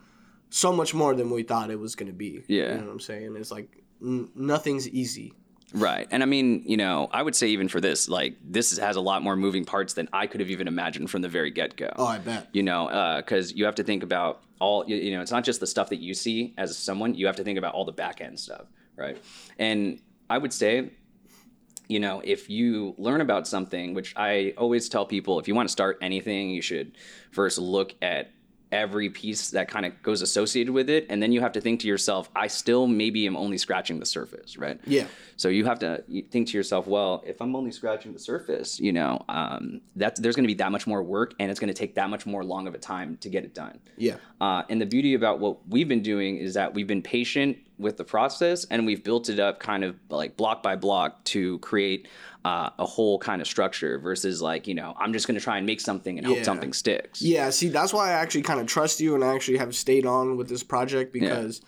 so 0.51 0.73
much 0.73 0.95
more 0.95 1.15
than 1.15 1.31
we 1.31 1.43
thought 1.43 1.71
it 1.71 1.79
was 1.79 1.95
going 1.97 2.07
to 2.07 2.13
be 2.17 2.43
Yeah. 2.49 2.63
you 2.63 2.69
know 2.79 2.87
what 2.87 2.93
i'm 2.93 3.01
saying 3.01 3.35
it's 3.37 3.51
like 3.51 3.83
n- 4.03 4.31
nothing's 4.35 4.89
easy 4.89 5.33
Right. 5.77 6.07
And 6.13 6.23
I 6.23 6.27
mean, 6.27 6.63
you 6.67 6.77
know, 6.77 7.09
I 7.11 7.21
would 7.21 7.35
say 7.35 7.49
even 7.49 7.67
for 7.67 7.81
this, 7.81 8.09
like, 8.09 8.37
this 8.49 8.79
has 8.79 8.95
a 8.95 9.01
lot 9.01 9.25
more 9.25 9.35
moving 9.35 9.65
parts 9.65 9.95
than 9.95 10.09
I 10.13 10.29
could 10.29 10.39
have 10.39 10.49
even 10.49 10.69
imagined 10.69 11.11
from 11.11 11.21
the 11.23 11.29
very 11.29 11.51
get 11.51 11.75
go. 11.75 11.91
oh 11.97 12.07
i 12.07 12.19
bet 12.19 12.49
You 12.53 12.63
know, 12.63 12.87
uh, 12.89 13.17
because 13.17 13.53
you 13.53 13.65
have 13.65 13.75
to 13.77 13.83
think 13.83 14.05
about 14.05 14.43
all, 14.61 14.85
you, 14.89 14.95
you 14.95 15.11
know, 15.17 15.21
it's 15.21 15.33
not 15.33 15.43
just 15.43 15.59
the 15.59 15.67
stuff 15.67 15.89
that 15.89 15.99
you 15.99 16.15
see 16.15 16.55
as 16.59 16.79
someone, 16.79 17.15
you 17.17 17.27
have 17.27 17.35
to 17.37 17.43
think 17.43 17.59
about 17.59 17.75
all 17.75 17.85
the 17.85 17.91
back 18.05 18.21
end 18.21 18.39
stuff, 18.39 18.67
right? 18.95 19.17
And 19.59 19.99
I 20.31 20.39
would 20.39 20.53
say, 20.53 20.93
you 21.89 21.99
know, 21.99 22.23
if 22.25 22.49
you 22.49 22.95
learn 22.97 23.21
about 23.21 23.49
something, 23.49 23.95
which 23.95 24.15
I 24.17 24.55
always 24.57 24.89
tell 24.89 25.05
people, 25.05 25.41
if 25.41 25.49
you 25.49 25.57
want 25.57 25.69
to 25.69 25.73
start 25.73 25.99
anything, 26.01 26.51
you 26.51 26.63
should 26.63 26.97
first 27.33 27.59
look 27.59 27.97
at 28.01 28.31
every 28.75 29.09
piece 29.09 29.51
that 29.51 29.69
kind 29.69 29.87
of 29.87 30.03
goes 30.03 30.21
associated 30.21 30.73
with 30.73 30.91
it. 30.91 31.07
And 31.09 31.23
then 31.23 31.33
you 31.33 31.41
have 31.41 31.53
to 31.53 31.61
think 31.61 31.81
to 31.81 31.89
yourself, 31.89 32.29
I 32.35 32.49
still 32.49 32.87
maybe 32.87 33.27
am 33.27 33.37
only 33.37 33.59
scratching 33.59 34.01
the 34.01 34.07
surface, 34.07 34.57
right? 34.59 34.81
yeah 34.87 35.07
So 35.37 35.49
you 35.49 35.65
have 35.65 35.79
to 35.81 36.03
think 36.31 36.49
to 36.49 36.57
yourself, 36.57 36.87
well, 36.87 37.23
if 37.27 37.41
I'm 37.41 37.55
only 37.57 37.73
scratching 37.73 38.13
the 38.13 38.19
surface, 38.19 38.81
you 38.81 38.93
know, 38.93 39.25
um, 39.29 39.81
that's 39.97 40.21
there's 40.21 40.37
going 40.37 40.45
to 40.45 40.55
be 40.55 40.55
that 40.55 40.73
much 40.73 40.87
more 40.87 41.03
work, 41.03 41.35
and 41.39 41.51
it's 41.51 41.61
going 41.61 41.69
to 41.69 41.75
take 41.75 41.95
that 41.95 42.11
much 42.11 42.27
more 42.27 42.45
long 42.45 42.67
of 42.67 42.75
a 42.75 42.79
time 42.79 43.17
to 43.19 43.29
get 43.29 43.45
it 43.45 43.55
done. 43.55 43.79
yeah 43.97 44.17
Uh, 44.41 44.63
and 44.69 44.81
the 44.81 44.87
beauty 44.87 45.15
about 45.15 45.39
what 45.41 45.67
we've 45.69 45.89
been 45.89 46.03
doing 46.03 46.37
is 46.37 46.55
that 46.55 46.75
we've 46.75 46.87
been 46.87 47.03
patient 47.03 47.57
with 47.79 47.97
the 47.97 48.05
process, 48.05 48.65
and 48.71 48.87
we've 48.87 49.03
built 49.03 49.29
it 49.29 49.39
up 49.39 49.61
kind 49.61 49.85
of 49.85 49.97
like 50.09 50.37
block 50.37 50.63
by 50.63 50.77
block 50.77 51.23
to 51.25 51.59
create 51.59 52.09
uh, 52.45 52.71
a 52.79 52.87
whole 52.87 53.19
kind 53.19 53.41
of 53.41 53.49
structure. 53.49 53.99
Versus 53.99 54.41
like 54.43 54.67
you 54.67 54.75
know, 54.75 54.95
I'm 54.99 55.13
just 55.13 55.27
going 55.27 55.39
to 55.39 55.45
try 55.45 55.57
and 55.59 55.67
make 55.67 55.81
something 55.81 56.19
and 56.19 56.27
hope 56.27 56.45
something 56.45 56.73
sticks. 56.73 57.23
yeah 57.23 57.51
see 57.51 57.69
that's 57.69 57.93
why 57.93 58.11
i 58.11 58.13
actually 58.13 58.43
kind 58.43 58.61
of 58.61 58.67
trust 58.67 59.01
you 59.01 59.15
and 59.15 59.25
i 59.25 59.35
actually 59.35 59.57
have 59.57 59.75
stayed 59.75 60.07
on 60.07 60.37
with 60.37 60.49
this 60.49 60.63
project 60.63 61.13
because 61.13 61.61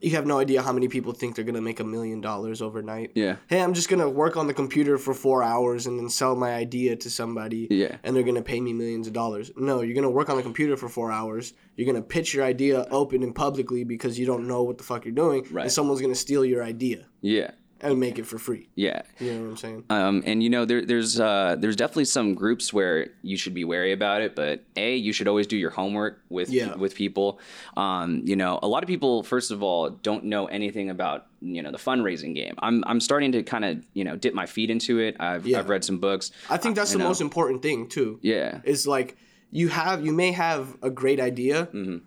you 0.00 0.10
have 0.12 0.26
no 0.26 0.38
idea 0.38 0.62
how 0.62 0.72
many 0.72 0.88
people 0.88 1.12
think 1.12 1.34
they're 1.34 1.44
gonna 1.44 1.60
make 1.60 1.80
a 1.80 1.84
million 1.84 2.20
dollars 2.20 2.62
overnight 2.62 3.10
Yeah. 3.14 3.36
hey 3.48 3.60
i'm 3.62 3.74
just 3.74 3.88
gonna 3.88 4.08
work 4.08 4.36
on 4.36 4.46
the 4.46 4.54
computer 4.54 4.96
for 4.98 5.14
four 5.14 5.42
hours 5.42 5.86
and 5.86 5.98
then 5.98 6.08
sell 6.08 6.36
my 6.36 6.54
idea 6.54 6.96
to 6.96 7.10
somebody 7.10 7.66
Yeah. 7.70 7.96
and 8.04 8.14
they're 8.14 8.22
gonna 8.22 8.42
pay 8.42 8.60
me 8.60 8.72
millions 8.72 9.06
of 9.06 9.12
dollars 9.12 9.50
no 9.56 9.80
you're 9.82 9.94
gonna 9.94 10.10
work 10.10 10.28
on 10.30 10.36
the 10.36 10.42
computer 10.42 10.76
for 10.76 10.88
four 10.88 11.10
hours 11.10 11.52
you're 11.76 11.86
gonna 11.86 12.02
pitch 12.02 12.34
your 12.34 12.44
idea 12.44 12.86
open 12.90 13.22
and 13.22 13.34
publicly 13.34 13.84
because 13.84 14.18
you 14.18 14.26
don't 14.26 14.46
know 14.46 14.62
what 14.62 14.78
the 14.78 14.84
fuck 14.84 15.04
you're 15.04 15.14
doing 15.14 15.46
Right. 15.50 15.62
and 15.64 15.72
someone's 15.72 16.00
gonna 16.00 16.14
steal 16.14 16.44
your 16.44 16.62
idea 16.62 17.06
Yeah. 17.20 17.50
And 17.80 17.98
make 18.00 18.18
it 18.18 18.26
for 18.26 18.38
free 18.38 18.68
Yeah. 18.74 19.02
you 19.20 19.32
know 19.32 19.40
what 19.42 19.48
i'm 19.50 19.56
saying 19.56 19.84
Um, 19.90 20.22
and 20.26 20.42
you 20.42 20.50
know, 20.50 20.64
there, 20.64 20.84
there's 20.84 21.18
uh, 21.20 21.56
there's 21.58 21.76
definitely 21.76 22.06
some 22.06 22.34
groups 22.34 22.72
where 22.72 23.08
you 23.22 23.36
should 23.36 23.54
be 23.54 23.64
wary 23.64 23.92
about 23.92 24.20
it. 24.22 24.34
But 24.34 24.64
a, 24.76 24.96
you 24.96 25.12
should 25.12 25.28
always 25.28 25.46
do 25.46 25.56
your 25.56 25.70
homework 25.70 26.20
with 26.28 26.50
Yeah. 26.50 26.74
with 26.74 26.94
people. 26.94 27.38
Um, 27.76 28.22
you 28.24 28.36
know, 28.36 28.58
a 28.62 28.68
lot 28.68 28.82
of 28.82 28.88
people, 28.88 29.22
first 29.22 29.50
of 29.50 29.62
all, 29.62 29.90
don't 29.90 30.24
know 30.24 30.46
anything 30.46 30.90
about 30.90 31.26
you 31.40 31.62
know 31.62 31.70
the 31.70 31.78
fundraising 31.78 32.34
game. 32.34 32.54
I'm 32.58 32.82
I'm 32.86 33.00
starting 33.00 33.32
to 33.32 33.42
kind 33.42 33.64
of 33.64 33.84
you 33.94 34.04
know 34.04 34.16
dip 34.16 34.34
my 34.34 34.46
feet 34.46 34.70
into 34.70 34.98
it. 34.98 35.16
I've 35.20 35.46
Yeah. 35.46 35.58
I've 35.60 35.68
read 35.68 35.84
some 35.84 35.98
books. 35.98 36.30
i 36.50 36.56
think 36.56 36.74
that's 36.76 36.92
the 36.92 36.98
know. 36.98 37.08
most 37.08 37.20
important 37.20 37.62
thing 37.62 37.88
too 37.88 38.18
Yeah. 38.22 38.60
is 38.64 38.86
like 38.86 39.16
you 39.50 39.68
have 39.68 40.04
you 40.04 40.12
may 40.12 40.32
have 40.32 40.76
a 40.82 40.90
great 40.90 41.20
idea 41.20 41.66
Mm-hmm. 41.72 41.98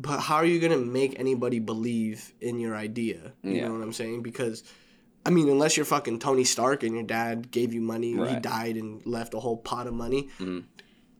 but 0.00 0.20
how 0.20 0.36
are 0.36 0.44
you 0.44 0.60
going 0.60 0.72
to 0.78 0.84
make 1.00 1.18
anybody 1.18 1.58
believe 1.58 2.32
in 2.40 2.58
your 2.60 2.74
idea 2.76 3.32
you 3.42 3.52
Yeah. 3.52 3.64
know 3.68 3.72
what 3.74 3.82
i'm 3.82 3.92
saying 3.92 4.22
because 4.22 4.62
i 5.26 5.30
mean 5.30 5.48
unless 5.48 5.76
you're 5.76 5.86
fucking 5.86 6.18
tony 6.18 6.44
stark 6.44 6.82
and 6.82 6.94
your 6.94 7.02
dad 7.04 7.50
gave 7.50 7.72
you 7.72 7.80
money 7.80 8.12
he 8.12 8.14
Right. 8.18 8.30
Mm-hmm. 8.30 8.40
died 8.40 8.76
and 8.76 9.04
left 9.06 9.34
a 9.34 9.40
whole 9.40 9.56
pot 9.56 9.86
of 9.86 9.94
money 9.94 10.28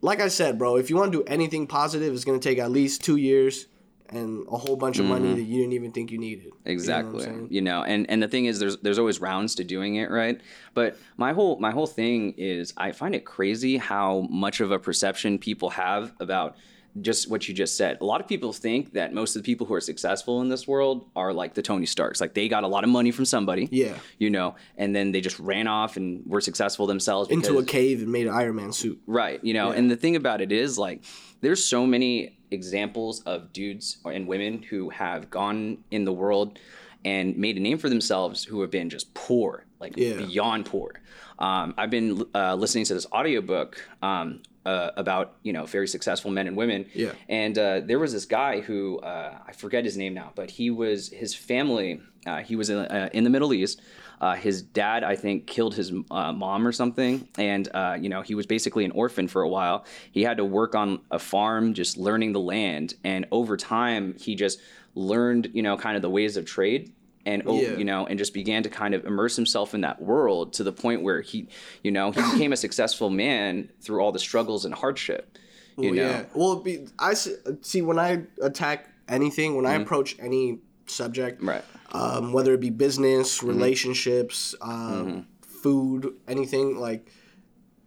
like 0.01 0.21
i 0.21 0.29
said 0.29 0.59
bro 0.59 0.77
if 0.77 0.91
you 0.91 0.97
want 0.97 1.13
to 1.13 1.19
do 1.19 1.25
anything 1.27 1.67
positive 1.67 2.13
it's 2.15 2.25
going 2.25 2.39
to 2.39 2.49
take 2.49 2.59
at 2.59 2.71
least 2.71 3.03
two 3.05 3.17
years 3.17 3.67
and 4.11 4.47
a 4.49 4.57
whole 4.57 4.75
bunch 4.77 4.99
of 4.99 5.05
money 5.05 5.35
that 5.35 5.43
you 5.43 5.59
didn't 5.59 5.75
even 5.75 5.93
think 5.93 6.11
you 6.11 6.17
needed 6.19 6.45
You 6.45 6.51
know 6.51 6.57
Mm-hmm. 6.61 6.71
Exactly. 6.71 7.47
You 7.51 7.61
know, 7.61 7.83
and 7.83 8.09
and 8.09 8.23
the 8.23 8.29
thing 8.29 8.47
is, 8.47 8.59
there's 8.59 8.79
there's 8.79 8.99
always 8.99 9.21
rounds 9.21 9.55
to 9.57 9.65
doing 9.65 9.97
it, 9.97 10.11
right? 10.11 10.41
But 10.73 10.97
my 11.19 11.35
whole 11.35 11.59
my 11.61 11.73
whole 11.73 11.87
thing 11.87 12.33
is, 12.39 12.73
I 12.79 12.93
find 12.93 13.15
it 13.15 13.27
crazy 13.27 13.77
how 13.77 14.27
much 14.31 14.61
of 14.61 14.71
a 14.71 14.79
perception 14.79 15.39
people 15.39 15.69
have 15.71 16.15
about 16.21 16.57
just 17.03 17.31
what 17.31 17.49
you 17.49 17.55
just 17.55 17.77
said. 17.77 17.99
A 18.01 18.05
lot 18.05 18.21
of 18.21 18.29
people 18.29 18.53
think 18.53 18.93
that 18.93 19.13
most 19.13 19.37
of 19.37 19.43
the 19.43 19.47
people 19.47 19.67
who 19.67 19.75
are 19.75 19.81
successful 19.81 20.41
in 20.41 20.49
this 20.49 20.67
world 20.69 21.09
are 21.17 21.33
like 21.33 21.55
the 21.55 21.63
Tony 21.63 21.87
Starks. 21.87 22.21
Like 22.21 22.35
they 22.35 22.49
got 22.49 22.65
a 22.65 22.69
lot 22.69 22.85
of 22.85 22.91
money 22.91 23.11
from 23.11 23.25
somebody. 23.25 23.69
Yeah. 23.71 23.95
You 24.19 24.31
know, 24.31 24.57
and 24.77 24.95
then 24.95 25.13
they 25.13 25.21
just 25.21 25.39
ran 25.39 25.67
off 25.67 25.97
and 25.97 26.23
were 26.27 26.41
successful 26.41 26.87
themselves. 26.87 27.31
into 27.31 27.59
a 27.59 27.65
cave 27.65 28.03
and 28.03 28.11
made 28.13 28.27
an 28.27 28.35
Iron 28.35 28.57
Man 28.57 28.73
suit. 28.73 29.01
Right. 29.07 29.43
You 29.45 29.55
know, 29.55 29.71
and 29.71 29.91
the 29.91 29.97
thing 29.97 30.17
about 30.17 30.41
it 30.41 30.53
is 30.53 30.79
like 30.79 31.05
there's 31.41 31.65
so 31.65 31.87
many 31.87 32.37
examples 32.51 33.21
of 33.23 33.53
dudes 33.53 33.99
and 34.05 34.27
women 34.27 34.63
who 34.63 34.91
have 34.91 35.31
gone 35.31 35.79
in 35.91 36.05
the 36.05 36.13
world 36.13 36.59
and 37.05 37.37
made 37.37 37.57
a 37.57 37.61
name 37.61 37.79
for 37.79 37.89
themselves 37.89 38.43
who 38.45 38.61
have 38.63 38.71
been 38.71 38.91
just 38.91 39.15
poor, 39.15 39.65
like 39.81 39.97
Yeah. 39.97 40.15
beyond 40.17 40.67
poor. 40.67 41.01
Um, 41.39 41.75
I've 41.79 41.91
been 41.91 42.25
uh, 42.35 42.57
listening 42.57 42.85
to 42.87 42.95
this 42.95 43.07
audiobook 43.13 43.87
um, 44.03 44.43
uh, 44.69 44.91
about, 44.97 45.27
you 45.43 45.53
know, 45.53 45.65
very 45.65 45.89
successful 45.89 46.31
men 46.31 46.47
and 46.47 46.57
women. 46.57 46.81
Yeah. 46.95 47.13
And 47.29 47.57
uh, 47.59 47.81
there 47.81 47.99
was 47.99 48.13
this 48.13 48.27
guy 48.27 48.61
who, 48.61 48.99
uh, 48.99 49.39
I 49.47 49.53
forget 49.53 49.85
his 49.85 49.97
name 49.97 50.15
now, 50.15 50.33
but 50.35 50.51
he 50.51 50.71
was, 50.71 51.09
his 51.09 51.35
family, 51.35 52.01
uh, 52.27 52.43
he 52.49 52.55
was 52.57 52.69
in, 52.69 52.79
uh, 52.79 53.09
in 53.13 53.25
the 53.25 53.31
Middle 53.31 53.55
East. 53.55 53.81
Uh, 54.21 54.35
his 54.35 54.63
dad, 54.63 55.05
I 55.05 55.15
think, 55.17 55.47
killed 55.47 55.75
his 55.77 55.93
uh, 56.11 56.33
mom 56.33 56.67
or 56.67 56.73
something, 56.73 57.29
and 57.39 57.69
uh, 57.73 57.97
you 58.03 58.09
know 58.09 58.21
he 58.21 58.35
was 58.35 58.47
basically 58.47 58.85
an 58.85 58.91
orphan 58.91 59.29
for 59.29 59.43
a 59.43 59.49
while. 59.49 59.85
He 60.11 60.25
had 60.25 60.39
to 60.39 60.45
work 60.45 60.75
on 60.75 60.99
a 61.13 61.21
farm, 61.21 61.73
just 61.73 61.97
learning 61.97 62.33
the 62.33 62.41
land, 62.41 62.95
and 63.05 63.27
over 63.31 63.57
time 63.57 64.17
he 64.19 64.35
just 64.35 64.59
learned, 64.97 65.51
you 65.55 65.63
know, 65.63 65.77
kind 65.77 65.95
of 65.95 66.03
the 66.03 66.11
ways 66.11 66.37
of 66.37 66.45
trade, 66.45 66.93
and 67.29 67.43
oh, 67.47 67.61
Yeah. 67.61 67.77
you 67.77 67.85
know, 67.85 68.07
and 68.07 68.19
just 68.19 68.33
began 68.35 68.63
to 68.63 68.71
kind 68.71 68.95
of 68.95 69.05
immerse 69.05 69.37
himself 69.37 69.75
in 69.75 69.81
that 69.83 70.01
world 70.01 70.53
to 70.55 70.63
the 70.65 70.73
point 70.73 71.03
where 71.03 71.21
he, 71.21 71.49
you 71.85 71.91
know, 71.91 72.11
he 72.11 72.21
became 72.33 72.53
a 72.53 72.57
successful 72.67 73.11
man 73.11 73.71
through 73.83 74.01
all 74.03 74.13
the 74.13 74.19
struggles 74.19 74.65
and 74.65 74.75
hardship. 74.75 75.37
You 75.77 75.91
Well, 75.91 75.95
know, 75.95 76.09
Yeah. 76.11 76.25
Well, 76.35 76.57
be, 76.57 76.87
I 76.99 77.15
see 77.15 77.83
when 77.83 77.99
I 77.99 78.23
attack 78.43 78.89
anything, 79.09 79.57
when 79.57 79.67
I 79.67 79.75
approach 79.75 80.17
any 80.19 80.59
subject, 80.87 81.39
Mm-hmm. 81.39 81.49
right? 81.49 81.65
um, 81.93 82.33
whether 82.33 82.53
it 82.55 82.61
be 82.61 82.71
business, 82.71 83.43
relationships, 83.43 84.55
um, 84.61 85.27
food, 85.63 86.15
anything 86.27 86.79
like. 86.79 87.11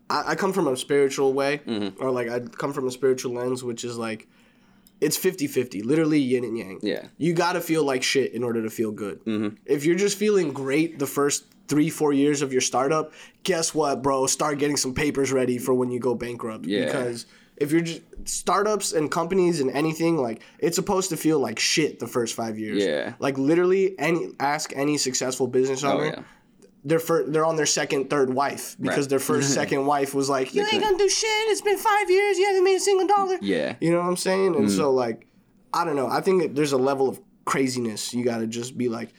I, 0.09 0.31
I 0.31 0.35
come 0.35 0.51
from 0.53 0.67
a 0.67 0.75
spiritual 0.75 1.33
way, 1.33 1.61
or 1.99 2.11
like 2.11 2.27
I 2.29 2.39
come 2.41 2.73
from 2.73 2.87
a 2.87 2.91
spiritual 2.91 3.33
lens, 3.33 3.63
which 3.63 3.83
is 3.83 3.97
like, 3.97 4.27
it's 5.01 5.17
50-50, 5.17 5.83
literally 5.83 6.19
yin 6.19 6.43
and 6.43 6.57
yang. 6.57 6.79
Yeah. 6.81 7.07
You 7.17 7.33
gotta 7.33 7.59
feel 7.59 7.83
like 7.83 8.03
shit 8.03 8.33
in 8.33 8.43
order 8.43 8.61
to 8.61 8.69
feel 8.69 8.91
good. 8.91 9.19
Mm-hmm. 9.25 9.55
If 9.65 9.83
you're 9.83 9.95
just 9.95 10.17
feeling 10.17 10.53
great 10.53 10.99
the 10.99 11.07
first 11.07 11.45
three, 11.67 11.89
four 11.89 12.13
years 12.13 12.41
of 12.41 12.51
your 12.51 12.61
startup, 12.61 13.11
guess 13.43 13.73
what, 13.73 14.03
bro? 14.03 14.27
Start 14.27 14.59
getting 14.59 14.77
some 14.77 14.93
papers 14.93 15.31
ready 15.31 15.57
for 15.57 15.73
when 15.73 15.89
you 15.89 15.99
go 15.99 16.13
bankrupt. 16.13 16.65
Yeah. 16.65 16.85
Because 16.85 17.25
if 17.57 17.71
you're 17.71 17.81
just 17.81 18.01
startups 18.25 18.91
and 18.91 19.09
companies 19.09 19.59
and 19.59 19.71
anything, 19.71 20.17
like 20.17 20.41
it's 20.59 20.75
supposed 20.75 21.09
to 21.09 21.17
feel 21.17 21.39
like 21.39 21.59
shit 21.59 21.99
the 21.99 22.07
first 22.07 22.35
five 22.35 22.59
years. 22.59 22.83
Yeah. 22.83 23.13
Like 23.19 23.37
literally, 23.37 23.97
any 23.97 24.29
ask 24.39 24.71
any 24.75 24.97
successful 24.97 25.47
business 25.47 25.83
oh, 25.83 25.93
owner. 25.93 26.03
Oh 26.03 26.07
yeah, 26.07 26.23
They're 26.83 26.99
fir- 26.99 27.25
they're 27.27 27.45
on 27.45 27.55
their 27.57 27.65
second, 27.67 28.09
third 28.09 28.33
wife 28.33 28.75
because 28.81 28.99
Right. 29.05 29.09
their 29.09 29.19
first, 29.19 29.53
second 29.61 29.85
wife 29.85 30.15
was 30.15 30.29
like, 30.29 30.53
"You 30.55 30.61
ain't 30.63 30.81
gonna 30.81 30.97
do 30.97 31.07
shit. 31.09 31.29
It's 31.49 31.61
been 31.61 31.77
five 31.77 32.09
years. 32.09 32.37
You 32.39 32.47
haven't 32.47 32.63
made 32.63 32.75
a 32.75 32.79
single 32.79 33.07
dollar." 33.07 33.37
yeah, 33.41 33.75
You 33.79 33.91
know 33.91 33.99
what 33.99 34.07
I'm 34.07 34.17
saying? 34.17 34.55
And 34.55 34.69
so 34.71 34.91
like, 34.91 35.27
I 35.73 35.85
don't 35.85 35.95
know. 35.95 36.07
I 36.07 36.21
think 36.21 36.55
there's 36.55 36.71
a 36.71 36.77
level 36.77 37.07
of 37.07 37.19
craziness. 37.45 38.13
You 38.13 38.23
gotta 38.25 38.47
just 38.47 38.77
be 38.77 38.89
like, 38.89 39.09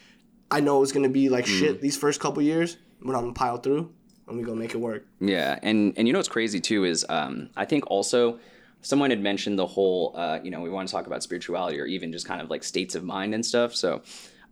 I 0.51 0.59
know 0.59 0.83
it's 0.83 0.91
gonna 0.91 1.09
be 1.09 1.29
like 1.29 1.45
shit 1.45 1.81
these 1.81 1.95
first 1.97 2.19
couple 2.19 2.41
years, 2.43 2.77
but 3.01 3.15
I'm 3.15 3.21
gonna 3.21 3.33
pile 3.33 3.57
through 3.57 3.91
and 4.27 4.37
we 4.37 4.43
gonna 4.43 4.59
make 4.59 4.73
it 4.75 4.79
work. 4.79 5.05
Yeah, 5.21 5.57
and 5.63 5.93
and 5.97 6.05
you 6.07 6.13
know 6.13 6.19
what's 6.19 6.27
crazy 6.29 6.59
too 6.59 6.83
is 6.83 7.05
um, 7.09 7.49
I 7.55 7.63
think 7.65 7.89
also 7.89 8.39
someone 8.81 9.09
had 9.09 9.21
mentioned 9.21 9.57
the 9.57 9.65
whole 9.67 10.13
uh, 10.17 10.39
you 10.43 10.51
know 10.51 10.59
we 10.59 10.69
want 10.69 10.89
to 10.89 10.91
talk 10.91 11.07
about 11.07 11.23
spirituality 11.23 11.79
or 11.79 11.85
even 11.85 12.11
just 12.11 12.27
kind 12.27 12.41
of 12.41 12.49
like 12.49 12.63
states 12.65 12.93
of 12.95 13.03
mind 13.05 13.33
and 13.33 13.45
stuff. 13.45 13.73
So 13.73 14.01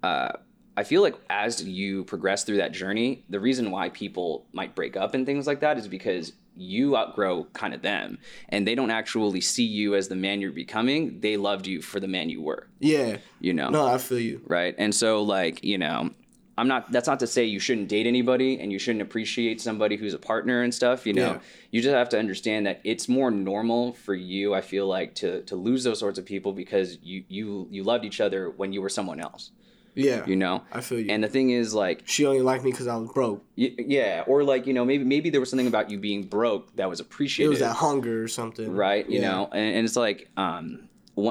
uh, 0.02 0.32
I 0.78 0.84
feel 0.84 1.02
like 1.02 1.16
as 1.30 1.64
you 1.64 2.04
progress 2.06 2.44
through 2.44 2.58
that 2.58 2.72
journey, 2.72 3.24
the 3.30 3.40
reason 3.40 3.72
why 3.72 3.90
people 3.90 4.46
might 4.54 4.74
break 4.76 4.96
up 4.96 5.14
and 5.14 5.26
things 5.26 5.46
like 5.48 5.60
that 5.62 5.78
is 5.78 5.88
because 5.88 6.34
you 6.58 6.98
outgrow 6.98 7.46
kind 7.54 7.74
of 7.74 7.82
them 7.82 8.18
and 8.50 8.68
they 8.68 8.76
don't 8.76 8.92
actually 8.92 9.42
see 9.42 9.64
you 9.64 9.96
as 9.96 10.08
the 10.10 10.16
man 10.16 10.42
you're 10.42 10.52
becoming 10.52 11.20
they 11.22 11.38
loved 11.38 11.66
you 11.66 11.82
for 11.82 12.00
the 12.02 12.08
man 12.10 12.30
you 12.30 12.42
were 12.42 12.68
Yeah. 12.80 13.18
you 13.40 13.54
know 13.54 13.70
No, 13.70 13.88
I 13.88 13.98
feel 13.98 14.20
you. 14.20 14.42
right? 14.48 14.76
And 14.78 14.94
so 14.94 15.24
like, 15.24 15.64
you 15.64 15.78
know, 15.78 16.10
I'm 16.58 16.68
not 16.68 16.92
that's 16.92 17.08
not 17.08 17.20
to 17.22 17.28
say 17.28 17.46
you 17.46 17.60
shouldn't 17.60 17.88
date 17.88 18.06
anybody 18.06 18.60
and 18.60 18.72
you 18.72 18.80
shouldn't 18.80 19.02
appreciate 19.02 19.62
somebody 19.62 19.96
who's 19.96 20.14
a 20.14 20.20
partner 20.20 20.62
and 20.62 20.74
stuff, 20.74 21.08
you 21.08 21.14
know. 21.14 21.32
Yeah. 21.34 21.40
You 21.72 21.82
just 21.82 21.96
have 21.96 22.10
to 22.10 22.20
understand 22.20 22.66
that 22.68 22.82
it's 22.84 23.08
more 23.08 23.32
normal 23.32 23.94
for 23.94 24.14
you, 24.14 24.54
I 24.54 24.60
feel 24.62 24.86
like, 24.88 25.16
to 25.16 25.42
to 25.44 25.56
lose 25.56 25.84
those 25.86 26.00
sorts 26.00 26.20
of 26.20 26.26
people 26.26 26.52
because 26.52 26.98
you 27.02 27.24
you 27.30 27.68
you 27.72 27.84
loved 27.84 28.04
each 28.04 28.20
other 28.20 28.50
when 28.50 28.74
you 28.74 28.82
were 28.82 28.90
someone 28.90 29.22
else, 29.22 29.52
Yeah. 29.96 30.26
you 30.26 30.36
know? 30.36 30.64
I 30.72 30.82
feel 30.82 31.00
you. 31.00 31.12
And 31.12 31.24
the 31.24 31.28
thing 31.28 31.50
is 31.52 31.74
like 31.74 32.04
she 32.06 32.26
only 32.26 32.42
liked 32.42 32.64
me 32.64 32.72
because 32.72 32.88
I 32.88 32.96
was 32.98 33.10
broke. 33.12 33.44
y- 33.58 33.76
yeah, 33.78 34.24
or 34.28 34.44
like, 34.44 34.66
you 34.68 34.74
know, 34.74 34.86
maybe 34.86 35.04
maybe 35.04 35.30
there 35.30 35.40
was 35.40 35.50
something 35.50 35.68
about 35.68 35.90
you 35.90 35.98
being 36.00 36.24
broke 36.24 36.76
that 36.78 36.90
was 36.90 37.00
appreciated. 37.00 37.48
It 37.48 37.50
was 37.50 37.60
that 37.60 37.76
hunger 37.76 38.24
or 38.24 38.28
something. 38.28 38.72
right 38.72 39.08
you 39.10 39.20
Yeah. 39.22 39.32
know 39.32 39.50
and, 39.52 39.76
and 39.76 39.86
it's 39.86 39.96
like 39.98 40.30
um 40.38 40.88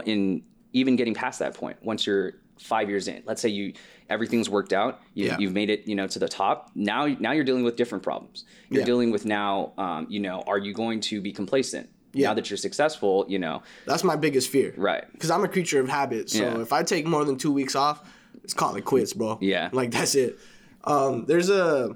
in 0.07 0.43
even 0.73 0.97
getting 0.97 1.15
past 1.15 1.39
that 1.41 1.55
point 1.55 1.79
once 1.83 2.07
you're 2.07 2.35
five 2.59 2.89
years 2.91 3.09
in 3.09 3.23
let's 3.27 3.41
say 3.41 3.49
you 3.49 3.73
everything's 4.11 4.51
worked 4.51 4.73
out 4.75 5.01
you, 5.15 5.27
Yeah. 5.27 5.39
you've 5.39 5.55
made 5.55 5.71
it 5.71 5.89
you 5.89 5.95
know 5.97 6.07
to 6.09 6.19
the 6.19 6.29
top 6.29 6.71
now 6.75 7.07
now 7.07 7.33
you're 7.33 7.45
dealing 7.45 7.65
with 7.65 7.77
different 7.77 8.05
problems 8.05 8.45
you're 8.69 8.81
Yeah. 8.81 8.87
dealing 8.87 9.11
with 9.11 9.25
now 9.25 9.73
um, 9.79 10.07
you 10.11 10.21
know 10.21 10.43
are 10.47 10.59
you 10.59 10.75
going 10.75 11.01
to 11.01 11.21
be 11.23 11.33
complacent 11.33 11.89
Yeah. 12.13 12.29
now 12.29 12.35
that 12.35 12.51
you're 12.51 12.59
successful 12.59 13.25
you 13.29 13.39
know 13.39 13.63
That's 13.87 14.05
my 14.05 14.15
biggest 14.17 14.51
fear. 14.51 14.75
right 14.77 15.05
Because 15.13 15.31
I'm 15.31 15.43
a 15.43 15.49
creature 15.49 15.81
of 15.81 15.89
habit. 15.89 16.29
So 16.31 16.43
Yeah. 16.43 16.61
if 16.61 16.73
I 16.73 16.83
take 16.83 17.07
more 17.07 17.25
than 17.25 17.37
two 17.39 17.53
weeks 17.53 17.75
off, 17.75 17.99
it's 18.45 18.55
call 18.55 18.75
it 18.77 18.85
quits, 18.85 19.13
bro. 19.13 19.39
Yeah. 19.41 19.69
Like 19.73 19.91
that's 19.91 20.15
it. 20.15 20.39
Um, 20.85 21.27
there's 21.27 21.51
a 21.51 21.95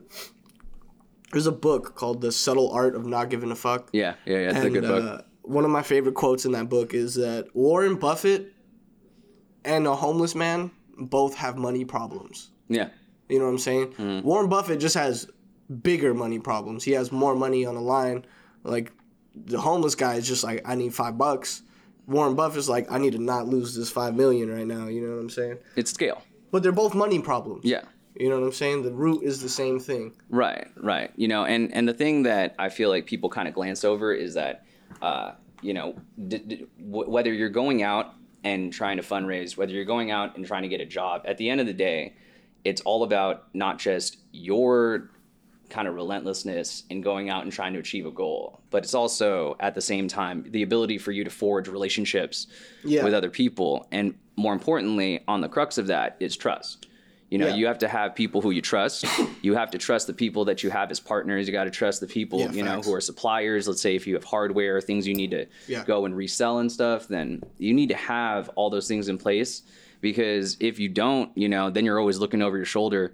there's 1.33 1.47
a 1.47 1.53
book 1.53 1.95
called 1.97 2.21
The 2.21 2.31
Subtle 2.33 2.71
Art 2.71 2.95
of 2.95 3.07
Not 3.07 3.31
Giving 3.31 3.51
a 3.51 3.57
Fuck. 3.57 3.89
yeah 3.93 4.15
yeah 4.27 4.39
yeah 4.39 4.51
it's 4.57 4.65
a 4.65 4.71
good 4.71 4.83
book 4.83 5.05
Uh, 5.21 5.23
one 5.43 5.65
of 5.65 5.71
my 5.71 5.83
favorite 5.83 6.15
quotes 6.15 6.45
in 6.45 6.53
that 6.53 6.69
book 6.69 6.95
is 6.95 7.15
that 7.17 7.49
Warren 7.55 7.97
Buffett 7.97 8.53
and 9.65 9.87
a 9.87 9.95
homeless 9.95 10.35
man 10.35 10.71
both 10.99 11.35
have 11.37 11.57
money 11.57 11.85
problems. 11.85 12.51
yeah 12.69 12.89
You 13.29 13.39
know 13.39 13.47
what 13.47 13.51
I'm 13.53 13.59
saying? 13.59 13.87
Mm-hmm. 13.95 14.27
Warren 14.27 14.49
Buffett 14.49 14.81
just 14.81 14.95
has 14.95 15.27
bigger 15.83 16.15
money 16.15 16.39
problems. 16.39 16.85
He 16.85 16.93
has 16.93 17.11
more 17.11 17.35
money 17.35 17.65
on 17.67 17.75
the 17.75 17.81
line. 17.81 18.25
Like 18.63 18.93
the 19.35 19.61
homeless 19.61 19.95
guy 19.95 20.15
is 20.17 20.29
just 20.29 20.45
like, 20.45 20.63
I 20.65 20.75
need 20.77 20.95
five 20.95 21.19
bucks. 21.19 21.63
Warren 22.07 22.35
Buffett's 22.35 22.69
like, 22.69 22.91
I 22.91 22.99
need 22.99 23.13
to 23.13 23.19
not 23.23 23.47
lose 23.47 23.75
this 23.75 23.91
five 23.91 24.15
million 24.15 24.51
right 24.51 24.67
now. 24.67 24.89
You 24.89 25.01
know 25.07 25.15
what 25.15 25.21
I'm 25.23 25.31
saying? 25.31 25.59
it's 25.77 25.91
scale 25.91 26.23
But 26.51 26.63
they're 26.63 26.73
both 26.73 26.95
money 26.95 27.19
problems. 27.21 27.65
yeah 27.65 27.83
You 28.17 28.29
know 28.29 28.39
what 28.41 28.47
I'm 28.47 28.53
saying? 28.53 28.83
The 28.83 28.93
root 28.93 29.23
is 29.23 29.41
the 29.43 29.49
same 29.49 29.81
thing. 29.81 30.13
Right, 30.31 30.69
right. 30.77 31.11
You 31.17 31.29
know, 31.29 31.45
and 31.45 31.73
and 31.75 31.89
the 31.89 31.95
thing 31.95 32.23
that 32.25 32.55
I 32.59 32.69
feel 32.69 32.89
like 32.91 33.07
people 33.07 33.29
kind 33.31 33.49
of 33.49 33.55
glance 33.55 33.85
over 33.85 34.13
is 34.13 34.35
that, 34.35 34.65
uh, 35.03 35.33
you 35.63 35.73
know, 35.75 35.95
d- 36.29 36.39
d- 36.39 36.67
w- 36.79 37.11
whether 37.11 37.33
you're 37.33 37.49
going 37.63 37.83
out 37.83 38.15
and 38.45 38.73
trying 38.73 38.99
to 38.99 39.03
fundraise, 39.03 39.57
whether 39.57 39.73
you're 39.73 39.87
going 39.87 40.11
out 40.11 40.37
and 40.37 40.47
trying 40.47 40.63
to 40.63 40.69
get 40.69 40.81
a 40.81 40.87
job, 40.87 41.23
at 41.25 41.39
the 41.39 41.49
end 41.49 41.61
of 41.61 41.67
the 41.67 41.73
day, 41.73 42.15
it's 42.65 42.83
all 42.83 43.03
about 43.03 43.45
not 43.55 43.79
just 43.79 44.19
your 44.33 45.11
kind 45.75 45.89
of 45.89 45.95
relentlessness 45.97 46.85
in 46.89 47.01
going 47.01 47.29
out 47.31 47.43
and 47.43 47.53
trying 47.53 47.73
to 47.73 47.81
achieve 47.81 48.07
a 48.07 48.11
goal, 48.13 48.61
but 48.71 48.85
it's 48.85 48.95
also 48.95 49.57
at 49.59 49.75
the 49.75 49.81
same 49.81 50.07
time 50.07 50.45
the 50.51 50.63
ability 50.63 50.99
for 50.99 51.11
you 51.11 51.25
to 51.25 51.31
forge 51.31 51.67
relationships 51.67 52.47
Yeah. 52.85 53.03
with 53.03 53.13
other 53.13 53.29
people, 53.29 53.89
and 53.91 54.15
more 54.37 54.53
importantly, 54.53 55.21
on 55.27 55.41
the 55.41 55.49
crux 55.49 55.77
of 55.77 55.89
that 55.89 56.17
is 56.21 56.37
trust. 56.37 56.87
You 57.29 57.39
know, 57.39 57.49
Yeah. 57.49 57.57
you 57.57 57.67
have 57.67 57.79
to 57.79 57.89
have 57.89 58.15
people 58.15 58.41
who 58.41 58.53
you 58.53 58.63
trust. 58.63 59.05
you 59.43 59.55
have 59.57 59.73
to 59.73 59.79
trust 59.79 60.07
the 60.07 60.13
people 60.13 60.45
that 60.45 60.63
you 60.63 60.71
have 60.71 60.93
as 60.93 61.01
partners. 61.01 61.49
You 61.49 61.53
got 61.53 61.65
to 61.65 61.71
trust 61.71 62.01
the 62.01 62.07
people, 62.07 62.39
Yeah, 62.39 62.53
you 62.53 62.63
know, 62.63 62.81
who 62.81 62.95
are 62.95 63.01
suppliers. 63.01 63.67
Let's 63.67 63.81
say 63.83 63.97
if 63.97 64.07
you 64.07 64.15
have 64.15 64.23
hardware, 64.23 64.81
things 64.81 65.09
you 65.09 65.15
need 65.15 65.33
to 65.33 65.47
Yeah. 65.67 65.83
go 65.85 66.05
and 66.05 66.17
resell 66.17 66.59
and 66.61 66.71
stuff, 66.71 67.09
then 67.09 67.43
you 67.59 67.75
need 67.75 67.89
to 67.89 67.97
have 67.97 68.49
all 68.55 68.71
those 68.71 68.87
things 68.87 69.09
in 69.09 69.19
place 69.19 69.63
because 70.01 70.57
if 70.61 70.79
you 70.79 70.89
don't, 70.89 71.31
you 71.37 71.49
know, 71.49 71.69
then 71.71 71.85
you're 71.85 71.99
always 71.99 72.19
looking 72.19 72.43
over 72.43 72.57
your 72.57 72.67
shoulder, 72.67 73.13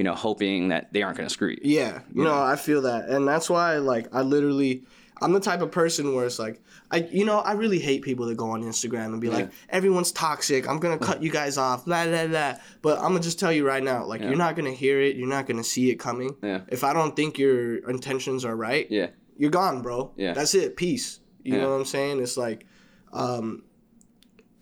you 0.00 0.04
know, 0.04 0.14
hoping 0.14 0.68
that 0.68 0.90
they 0.94 1.02
aren't 1.02 1.18
going 1.18 1.28
to 1.28 1.32
screw 1.32 1.50
you. 1.50 1.58
Yeah, 1.62 2.00
you 2.14 2.24
no, 2.24 2.32
I 2.42 2.56
feel 2.56 2.80
that, 2.82 3.10
and 3.10 3.28
that's 3.28 3.50
why, 3.50 3.76
like, 3.76 4.06
I 4.14 4.22
literally, 4.22 4.82
I'm 5.20 5.34
the 5.34 5.40
type 5.40 5.60
of 5.60 5.70
person 5.70 6.14
where 6.14 6.24
it's 6.24 6.38
like, 6.38 6.62
I, 6.90 7.06
you 7.12 7.26
know, 7.26 7.40
I 7.40 7.52
really 7.52 7.78
hate 7.78 8.00
people 8.00 8.24
that 8.28 8.36
go 8.38 8.48
on 8.52 8.62
Instagram 8.62 9.12
and 9.12 9.20
be 9.20 9.28
like, 9.28 9.50
everyone's 9.68 10.10
toxic. 10.10 10.66
I'm 10.66 10.78
gonna 10.78 10.96
cut 10.96 11.22
you 11.22 11.30
guys 11.30 11.58
off, 11.58 11.84
blah 11.84 12.06
blah 12.06 12.28
blah. 12.28 12.54
But 12.80 12.96
I'm 12.96 13.08
gonna 13.12 13.20
just 13.20 13.38
tell 13.38 13.52
you 13.52 13.66
right 13.66 13.82
now, 13.82 14.06
like, 14.06 14.22
you're 14.22 14.36
not 14.46 14.56
gonna 14.56 14.72
hear 14.72 14.98
it, 15.02 15.16
you're 15.16 15.28
not 15.28 15.46
gonna 15.46 15.62
see 15.62 15.90
it 15.90 15.96
coming. 15.96 16.34
Yeah. 16.42 16.62
If 16.68 16.82
I 16.82 16.94
don't 16.94 17.14
think 17.14 17.38
your 17.38 17.86
intentions 17.90 18.46
are 18.46 18.56
right, 18.56 18.86
Yeah. 18.90 19.08
you're 19.36 19.50
gone, 19.50 19.82
bro. 19.82 20.12
Yeah. 20.16 20.32
That's 20.32 20.54
it. 20.54 20.76
Peace. 20.76 21.20
You 21.44 21.56
Yeah. 21.56 21.60
know 21.60 21.70
what 21.72 21.76
I'm 21.80 21.84
saying? 21.84 22.20
It's 22.22 22.38
like, 22.38 22.64
um, 23.12 23.64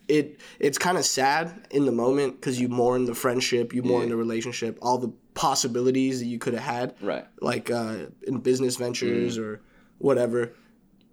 it 0.09 0.41
it's 0.59 0.79
kind 0.79 0.97
of 0.99 1.05
sad 1.05 1.67
in 1.71 1.85
the 1.85 1.93
moment 1.93 2.41
because 2.41 2.59
you 2.61 2.69
mourn 2.69 3.05
the 3.05 3.15
friendship, 3.15 3.75
you 3.75 3.83
mourn 3.83 4.05
Yeah. 4.05 4.09
the 4.11 4.17
relationship, 4.17 4.79
all 4.83 4.99
the 4.99 5.13
possibilities 5.39 6.19
that 6.19 6.27
you 6.27 6.39
could 6.39 6.53
have 6.55 6.65
had 6.65 6.95
Right. 7.01 7.25
like 7.41 7.71
uh, 7.71 8.07
in 8.27 8.39
business 8.41 8.77
ventures 8.77 9.39
or 9.39 9.61
whatever. 9.99 10.53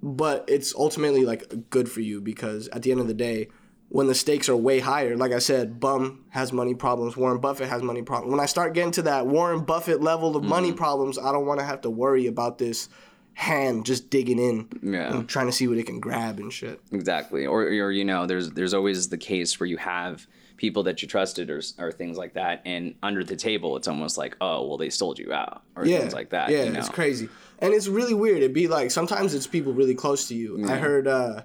but 0.01 0.45
it's 0.47 0.73
ultimately 0.75 1.23
like 1.25 1.69
good 1.69 1.87
for 1.89 2.01
you 2.01 2.19
because 2.21 2.67
at 2.69 2.81
the 2.83 2.91
end 2.91 2.99
of 2.99 3.07
the 3.07 3.13
day, 3.13 3.47
when 3.89 4.07
the 4.07 4.15
stakes 4.15 4.49
are 4.49 4.55
way 4.55 4.79
higher, 4.79 5.15
like 5.15 5.31
I 5.31 5.39
said, 5.39 5.79
Bum 5.79 6.25
has 6.29 6.51
money 6.51 6.73
problems, 6.73 7.15
Warren 7.15 7.39
Buffett 7.39 7.69
has 7.69 7.81
money 7.83 8.01
problems. 8.01 8.31
When 8.31 8.39
I 8.39 8.45
start 8.47 8.73
getting 8.73 8.91
to 8.93 9.03
that 9.03 9.27
Warren 9.27 9.63
Buffett 9.63 10.01
level 10.01 10.35
of 10.35 10.43
money 10.43 10.69
Mm-hmm. 10.69 10.77
problems, 10.77 11.17
I 11.19 11.31
don't 11.31 11.45
want 11.45 11.59
to 11.59 11.65
have 11.65 11.81
to 11.81 11.89
worry 11.89 12.25
about 12.27 12.57
this 12.57 12.89
hand 13.33 13.85
just 13.85 14.09
digging 14.09 14.39
in 14.39 14.67
Yeah. 14.93 15.13
and 15.15 15.29
trying 15.29 15.45
to 15.47 15.51
see 15.51 15.67
what 15.67 15.77
it 15.77 15.85
can 15.85 15.99
grab 15.99 16.39
and 16.39 16.51
shit. 16.51 16.79
Exactly. 16.91 17.45
Or, 17.45 17.61
or 17.63 17.91
you 17.91 18.05
know, 18.05 18.25
there's 18.25 18.51
there's 18.51 18.73
always 18.73 19.09
the 19.09 19.17
case 19.19 19.59
where 19.59 19.67
you 19.67 19.77
have 19.77 20.25
people 20.57 20.83
that 20.83 21.01
you 21.01 21.07
trusted 21.07 21.49
or, 21.49 21.61
or 21.77 21.91
things 21.91 22.17
like 22.17 22.33
that, 22.33 22.61
and 22.65 22.95
under 23.03 23.23
the 23.23 23.35
table, 23.35 23.77
it's 23.77 23.87
almost 23.87 24.17
like, 24.17 24.35
oh, 24.41 24.67
well, 24.67 24.77
they 24.77 24.89
sold 24.89 25.19
you 25.19 25.33
out 25.33 25.63
or 25.75 25.85
yeah, 25.85 25.99
things 25.99 26.13
like 26.13 26.29
that. 26.29 26.49
Yeah, 26.49 26.63
you 26.63 26.71
know? 26.71 26.79
it's 26.79 26.89
crazy, 26.89 27.29
and 27.59 27.73
it's 27.73 27.87
really 27.87 28.13
weird. 28.13 28.37
It'd 28.37 28.53
be 28.53 28.67
like 28.67 28.91
sometimes 28.91 29.33
it's 29.33 29.47
people 29.47 29.73
really 29.73 29.95
close 29.95 30.27
to 30.29 30.35
you. 30.35 30.67
I 30.69 30.77
heard, 30.77 31.07
uh, 31.07 31.43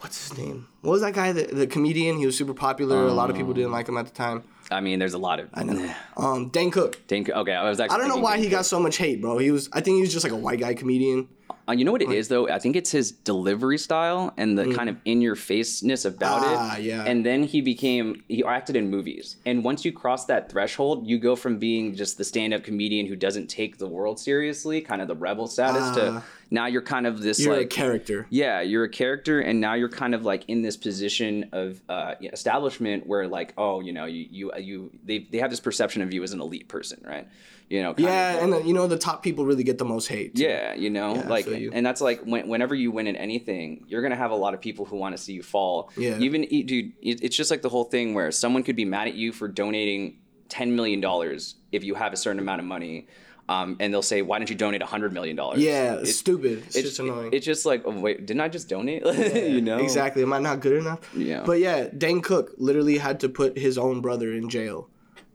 what's 0.00 0.28
his 0.28 0.38
name? 0.38 0.68
What 0.82 0.92
was 0.92 1.02
that 1.02 1.14
guy? 1.14 1.32
The, 1.32 1.44
the 1.44 1.66
comedian. 1.66 2.18
He 2.18 2.26
was 2.26 2.36
super 2.36 2.54
popular. 2.54 3.06
a 3.06 3.12
lot 3.12 3.30
of 3.30 3.36
people 3.36 3.52
didn't 3.52 3.72
like 3.72 3.88
him 3.88 3.96
at 3.96 4.06
the 4.06 4.12
time. 4.12 4.44
I 4.70 4.80
mean, 4.80 4.98
there's 4.98 5.14
a 5.14 5.18
lot 5.18 5.40
of. 5.40 5.48
I 5.54 5.64
know. 5.64 5.94
Um, 6.16 6.48
Dan 6.48 6.70
Cook. 6.70 7.00
okay, 7.10 7.52
I 7.52 7.68
was 7.68 7.80
actually. 7.80 7.94
I 7.94 7.98
don't 7.98 8.08
know 8.08 8.22
why 8.22 8.36
he 8.36 8.44
Dane 8.44 8.52
got 8.52 8.66
so 8.66 8.80
much 8.80 8.96
hate, 8.96 9.20
bro. 9.20 9.38
He 9.38 9.50
was. 9.50 9.68
I 9.72 9.80
think 9.80 9.96
he 9.96 10.00
was 10.02 10.12
just 10.12 10.24
like 10.24 10.32
a 10.32 10.36
white 10.36 10.60
guy 10.60 10.74
comedian. 10.74 11.28
Uh, 11.68 11.72
you 11.72 11.84
know 11.84 11.92
what 11.92 12.02
it 12.02 12.10
is 12.10 12.26
though? 12.28 12.48
I 12.48 12.58
think 12.58 12.74
it's 12.74 12.90
his 12.90 13.12
delivery 13.12 13.78
style 13.78 14.32
and 14.36 14.58
the 14.58 14.74
kind 14.74 14.88
of 14.88 14.96
in 15.04 15.20
your 15.20 15.36
faceness 15.36 16.04
about 16.04 16.42
Mm. 16.42 16.56
Ah, 16.56 16.76
it. 16.76 16.82
yeah. 16.82 17.04
And 17.04 17.24
then 17.24 17.44
he 17.44 17.60
became 17.60 18.22
he 18.28 18.42
acted 18.44 18.74
in 18.74 18.90
movies. 18.90 19.36
And 19.46 19.62
once 19.62 19.84
you 19.84 19.92
cross 19.92 20.24
that 20.26 20.50
threshold, 20.50 21.06
you 21.06 21.18
go 21.18 21.36
from 21.36 21.58
being 21.58 21.94
just 21.94 22.18
the 22.18 22.24
stand-up 22.24 22.64
comedian 22.64 23.06
who 23.06 23.14
doesn't 23.14 23.46
take 23.48 23.78
the 23.78 23.86
world 23.86 24.18
seriously, 24.18 24.80
kind 24.80 25.00
of 25.00 25.06
the 25.08 25.14
rebel 25.14 25.46
status 25.46 25.82
Ah. 25.84 25.94
to 25.94 26.22
now 26.50 26.66
you're 26.66 26.82
kind 26.82 27.06
of 27.06 27.22
this 27.22 27.38
You're 27.40 27.56
like 27.56 27.66
a 27.66 27.68
character. 27.68 28.26
yeah, 28.28 28.60
you're 28.60 28.84
a 28.84 28.88
character, 28.88 29.40
and 29.40 29.58
now 29.60 29.72
you're 29.74 29.88
kind 29.88 30.14
of 30.14 30.24
like 30.24 30.44
in 30.48 30.60
this 30.62 30.76
position 30.76 31.48
of 31.52 31.80
uh, 31.88 32.14
establishment 32.20 33.06
where, 33.06 33.26
like, 33.28 33.54
oh, 33.56 33.80
you 33.80 33.92
know, 33.92 34.04
you 34.04 34.26
you 34.30 34.52
you 34.58 34.90
they, 35.04 35.20
they 35.30 35.38
have 35.38 35.48
this 35.50 35.60
perception 35.60 36.02
of 36.02 36.12
you 36.12 36.22
as 36.22 36.32
an 36.32 36.40
elite 36.40 36.68
person, 36.68 37.00
right? 37.06 37.26
You 37.68 37.82
know, 37.82 37.94
kind 37.94 38.08
of 38.08 38.12
Yeah, 38.14 38.44
and 38.44 38.68
you 38.68 38.74
know 38.74 38.86
the 38.86 38.98
top 38.98 39.22
people 39.22 39.44
really 39.44 39.64
get 39.64 39.78
the 39.78 39.84
most 39.84 40.06
hate. 40.06 40.34
too. 40.36 40.42
yeah, 40.42 40.74
you 40.74 40.90
know, 40.90 41.16
I 41.16 41.26
like, 41.26 41.46
you. 41.46 41.70
and 41.72 41.84
that's 41.84 42.00
like 42.00 42.20
when, 42.22 42.48
whenever 42.48 42.74
you 42.74 42.90
win 42.90 43.06
in 43.06 43.16
anything, 43.16 43.84
you're 43.88 44.02
gonna 44.02 44.16
have 44.16 44.30
a 44.30 44.36
lot 44.36 44.54
of 44.54 44.60
people 44.60 44.84
who 44.84 44.96
want 44.96 45.16
to 45.16 45.22
see 45.22 45.32
you 45.32 45.42
fall. 45.42 45.90
Yeah. 45.96 46.18
Even 46.18 46.42
dude, 46.42 46.92
it, 47.00 47.22
it's 47.22 47.36
just 47.36 47.50
like 47.50 47.62
the 47.62 47.68
whole 47.68 47.84
thing 47.84 48.14
where 48.14 48.30
someone 48.30 48.62
could 48.62 48.76
be 48.76 48.84
mad 48.84 49.08
at 49.08 49.14
you 49.14 49.32
for 49.32 49.48
donating 49.48 50.18
ten 50.48 50.76
million 50.76 51.00
dollars 51.00 51.54
if 51.72 51.82
you 51.82 51.94
have 51.94 52.12
a 52.12 52.16
certain 52.16 52.38
amount 52.38 52.60
of 52.60 52.66
money, 52.66 53.08
um, 53.48 53.76
and 53.80 53.92
they'll 53.92 54.02
say, 54.02 54.22
"Why 54.22 54.38
don't 54.38 54.50
you 54.50 54.56
donate 54.56 54.82
a 54.82 54.86
hundred 54.86 55.12
million 55.12 55.34
dollars?" 55.34 55.60
Yeah, 55.60 55.94
it's 55.94 56.16
stupid. 56.16 56.64
It's, 56.66 56.74
just 56.82 56.98
annoying. 56.98 57.30
It's 57.32 57.44
just 57.46 57.64
like, 57.66 57.82
oh, 57.84 57.98
wait, 57.98 58.26
didn't 58.26 58.40
I 58.40 58.48
just 58.48 58.68
donate? 58.68 59.04
you 59.34 59.60
know, 59.60 59.78
Exactly. 59.78 60.22
Am 60.22 60.32
I 60.32 60.38
not 60.38 60.60
good 60.60 60.78
enough? 60.78 61.00
Yeah. 61.14 61.42
But 61.44 61.58
yeah, 61.58 61.88
Dane 61.96 62.20
Cook 62.20 62.52
literally 62.58 62.98
had 62.98 63.20
to 63.20 63.28
put 63.28 63.58
his 63.58 63.78
own 63.78 64.00
brother 64.00 64.32
in 64.32 64.48
jail 64.48 64.88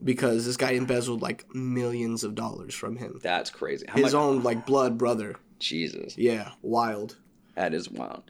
because 0.04 0.46
this 0.46 0.58
guy 0.58 0.72
embezzled 0.72 1.22
like 1.22 1.46
millions 1.56 2.24
of 2.24 2.36
dollars 2.36 2.74
from 2.76 2.98
him. 2.98 3.20
That's 3.24 3.50
crazy. 3.50 3.86
How 3.88 3.96
His 3.96 4.14
much? 4.14 4.14
own 4.14 4.44
like 4.44 4.66
blood 4.66 4.98
brother. 4.98 5.36
Jesus, 5.60 6.18
Yeah, 6.18 6.52
wild. 6.62 7.18
that 7.56 7.74
is 7.74 7.90
wild. 7.90 8.24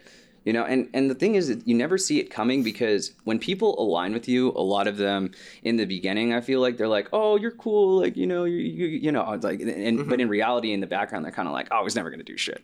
You 0.47 0.53
know, 0.53 0.63
and 0.63 0.87
and 0.93 1.09
the 1.11 1.15
thing 1.15 1.35
is 1.35 1.49
that 1.49 1.67
you 1.67 1.75
never 1.75 1.97
see 1.97 2.21
it 2.21 2.29
coming 2.31 2.63
because 2.63 3.11
when 3.25 3.37
people 3.37 3.75
align 3.85 4.13
with 4.13 4.29
you, 4.29 4.51
a 4.51 4.63
lot 4.75 4.87
of 4.87 4.95
them 4.95 5.31
in 5.61 5.75
the 5.75 5.83
beginning, 5.83 6.33
I 6.33 6.39
feel 6.39 6.61
like 6.61 6.77
they're 6.77 6.87
like, 6.87 7.09
"Oh, 7.11 7.35
you're 7.35 7.51
cool," 7.51 7.99
like 7.99 8.15
you 8.15 8.25
know, 8.25 8.45
you 8.45 8.59
you, 8.59 8.85
you 8.87 9.11
know, 9.11 9.23
like, 9.43 9.59
and 9.59 9.69
Mm-hmm. 9.99 10.09
but 10.09 10.21
in 10.21 10.29
reality, 10.29 10.71
in 10.71 10.79
the 10.79 10.87
background, 10.87 11.25
they're 11.25 11.33
kind 11.33 11.49
of 11.49 11.53
like, 11.53 11.67
"Oh, 11.71 11.83
he's 11.83 11.97
never 11.97 12.09
gonna 12.09 12.23
do 12.23 12.37
shit," 12.37 12.61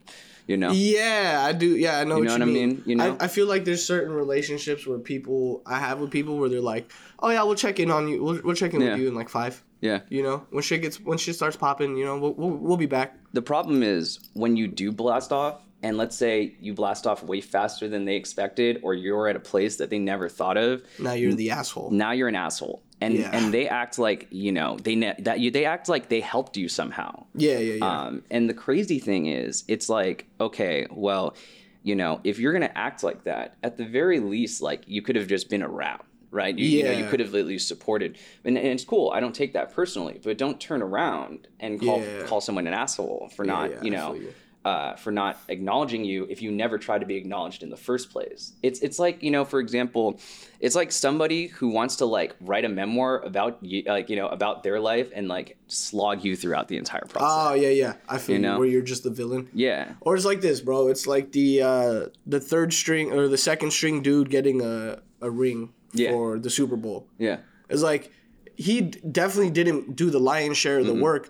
you 0.47 0.55
know. 0.55 0.71
Yeah, 0.71 1.43
I 1.45 1.51
do. 1.51 1.75
Yeah, 1.75 1.99
I 1.99 2.05
know, 2.05 2.19
what 2.19 2.23
know 2.23 2.33
you 2.35 2.39
what 2.39 2.41
I 2.41 2.45
mean. 2.45 2.69
mean? 2.69 2.83
You 2.85 2.95
know? 2.95 3.17
I, 3.19 3.25
I 3.25 3.27
feel 3.27 3.47
like 3.47 3.65
there's 3.65 3.83
certain 3.83 4.13
relationships 4.13 4.87
where 4.87 4.97
people 4.97 5.61
I 5.65 5.77
have 5.77 5.99
with 5.99 6.09
people 6.09 6.37
where 6.37 6.47
they're 6.47 6.61
like, 6.61 6.89
"Oh 7.19 7.31
yeah, 7.31 7.43
we'll 7.43 7.55
check 7.55 7.81
in 7.81 7.91
on 7.91 8.07
you. 8.07 8.23
We'll, 8.23 8.39
we'll 8.45 8.55
check 8.55 8.73
in 8.73 8.79
Yeah. 8.79 8.91
with 8.93 9.01
you 9.01 9.07
in 9.09 9.13
like 9.15 9.27
five. 9.27 9.61
Yeah. 9.81 9.99
You 10.07 10.23
know, 10.23 10.45
when 10.51 10.63
shit 10.63 10.81
gets 10.83 11.01
when 11.01 11.17
shit 11.17 11.35
starts 11.35 11.57
popping, 11.57 11.97
you 11.97 12.05
know, 12.05 12.17
we'll 12.17 12.33
we'll, 12.33 12.51
we'll 12.51 12.77
be 12.77 12.85
back. 12.85 13.17
The 13.33 13.41
problem 13.41 13.83
is 13.83 14.19
when 14.33 14.55
you 14.55 14.67
do 14.67 14.91
blast 14.91 15.31
off, 15.31 15.61
and 15.81 15.97
let's 15.97 16.15
say 16.15 16.55
you 16.61 16.73
blast 16.73 17.05
off 17.05 17.23
way 17.23 17.41
faster 17.41 17.89
than 17.89 18.05
they 18.05 18.15
expected, 18.15 18.79
or 18.83 18.93
you're 18.93 19.27
at 19.27 19.35
a 19.35 19.39
place 19.39 19.75
that 19.77 19.89
they 19.89 19.99
never 19.99 20.29
thought 20.29 20.55
of. 20.55 20.81
Now 20.99 21.13
you're 21.13 21.33
the 21.33 21.49
asshole. 21.51 21.91
now 21.91 22.11
you're 22.11 22.29
an 22.29 22.35
asshole 22.35 22.81
and 23.01 23.15
Yeah. 23.15 23.31
and 23.33 23.53
they 23.53 23.67
act 23.67 23.99
like 23.99 24.27
you 24.31 24.51
know 24.53 24.77
they 24.81 24.95
ne- 24.95 25.15
that 25.19 25.39
you 25.41 25.51
they 25.51 25.65
act 25.65 25.89
like 25.89 26.07
they 26.07 26.21
helped 26.21 26.55
you 26.55 26.69
somehow 26.69 27.25
Yeah, 27.35 27.57
yeah, 27.57 27.73
yeah. 27.73 28.01
um 28.05 28.23
and 28.31 28.47
the 28.49 28.53
crazy 28.53 28.99
thing 28.99 29.25
is 29.25 29.65
it's 29.67 29.89
like 29.89 30.25
okay 30.39 30.87
well 30.89 31.35
you 31.81 31.95
know 31.95 32.21
if 32.23 32.39
you're 32.39 32.53
gonna 32.53 32.71
act 32.75 33.03
like 33.03 33.25
that 33.25 33.55
at 33.61 33.75
the 33.75 33.83
very 33.83 34.21
least 34.21 34.61
like 34.61 34.83
you 34.87 35.01
could 35.01 35.17
have 35.17 35.27
just 35.27 35.49
been 35.49 35.63
a 35.63 35.67
around 35.67 36.03
right 36.33 36.57
you, 36.57 36.65
you 36.65 36.83
know 36.83 36.91
you 36.91 37.05
could 37.09 37.19
have 37.19 37.33
at 37.35 37.45
least 37.45 37.67
supported 37.67 38.17
and, 38.43 38.57
and 38.57 38.67
it's 38.67 38.83
cool 38.83 39.11
i 39.11 39.19
don't 39.19 39.35
take 39.35 39.53
that 39.53 39.73
personally 39.73 40.19
but 40.23 40.37
don't 40.37 40.59
turn 40.59 40.81
around 40.81 41.47
and 41.59 41.79
call 41.79 41.99
Yeah. 42.01 42.23
call 42.25 42.41
someone 42.41 42.67
an 42.67 42.73
asshole 42.73 43.29
for 43.35 43.45
not 43.45 43.69
yeah, 43.69 43.81
you 43.83 43.91
know 43.91 44.17
uh, 44.65 44.95
for 44.95 45.11
not 45.11 45.37
acknowledging 45.49 46.05
you 46.05 46.25
if 46.29 46.41
you 46.41 46.49
never 46.49 46.77
try 46.77 46.97
to 46.97 47.05
be 47.05 47.15
acknowledged 47.17 47.63
in 47.63 47.69
the 47.69 47.75
first 47.75 48.09
place. 48.11 48.53
It's 48.63 48.79
it's 48.79 48.97
like 48.97 49.21
you 49.21 49.29
know, 49.29 49.43
for 49.43 49.59
example, 49.59 50.21
it's 50.61 50.73
like 50.73 50.89
somebody 50.93 51.47
who 51.47 51.67
wants 51.67 51.97
to 51.97 52.05
like 52.05 52.33
write 52.39 52.63
a 52.63 52.69
memoir 52.69 53.19
about 53.25 53.57
you, 53.61 53.83
like 53.85 54.09
you 54.09 54.15
know, 54.15 54.29
about 54.29 54.63
their 54.63 54.79
life 54.79 55.11
and 55.13 55.27
like 55.27 55.57
slog 55.67 56.23
you 56.23 56.37
throughout 56.37 56.69
the 56.69 56.77
entire 56.77 57.03
process. 57.09 57.29
Oh 57.29 57.53
yeah, 57.55 57.69
yeah. 57.69 57.93
I 58.07 58.17
feel 58.17 58.37
you, 58.37 58.41
know? 58.41 58.57
where 58.57 58.67
you're 58.67 58.81
just 58.81 59.03
the 59.03 59.09
villain. 59.09 59.49
yeah, 59.53 59.95
Or 59.99 60.15
it's 60.15 60.23
like 60.23 60.39
this, 60.39 60.61
bro. 60.61 60.87
It's 60.87 61.05
like 61.07 61.33
the 61.33 61.61
uh, 61.61 62.05
the 62.25 62.39
third 62.39 62.71
string 62.73 63.11
or 63.11 63.27
the 63.27 63.37
second 63.37 63.71
string 63.71 64.01
dude 64.01 64.29
getting 64.29 64.61
a, 64.61 65.01
a 65.19 65.29
ring 65.29 65.73
Yeah. 65.93 66.11
for 66.11 66.39
the 66.39 66.49
Super 66.49 66.75
Bowl. 66.75 67.07
yeah, 67.17 67.37
It's 67.69 67.81
like 67.83 68.11
he 68.55 68.81
definitely 68.81 69.51
didn't 69.51 69.95
do 69.95 70.09
the 70.09 70.19
lion's 70.19 70.57
share 70.57 70.79
of 70.79 70.85
the 70.85 70.93
work, 70.93 71.29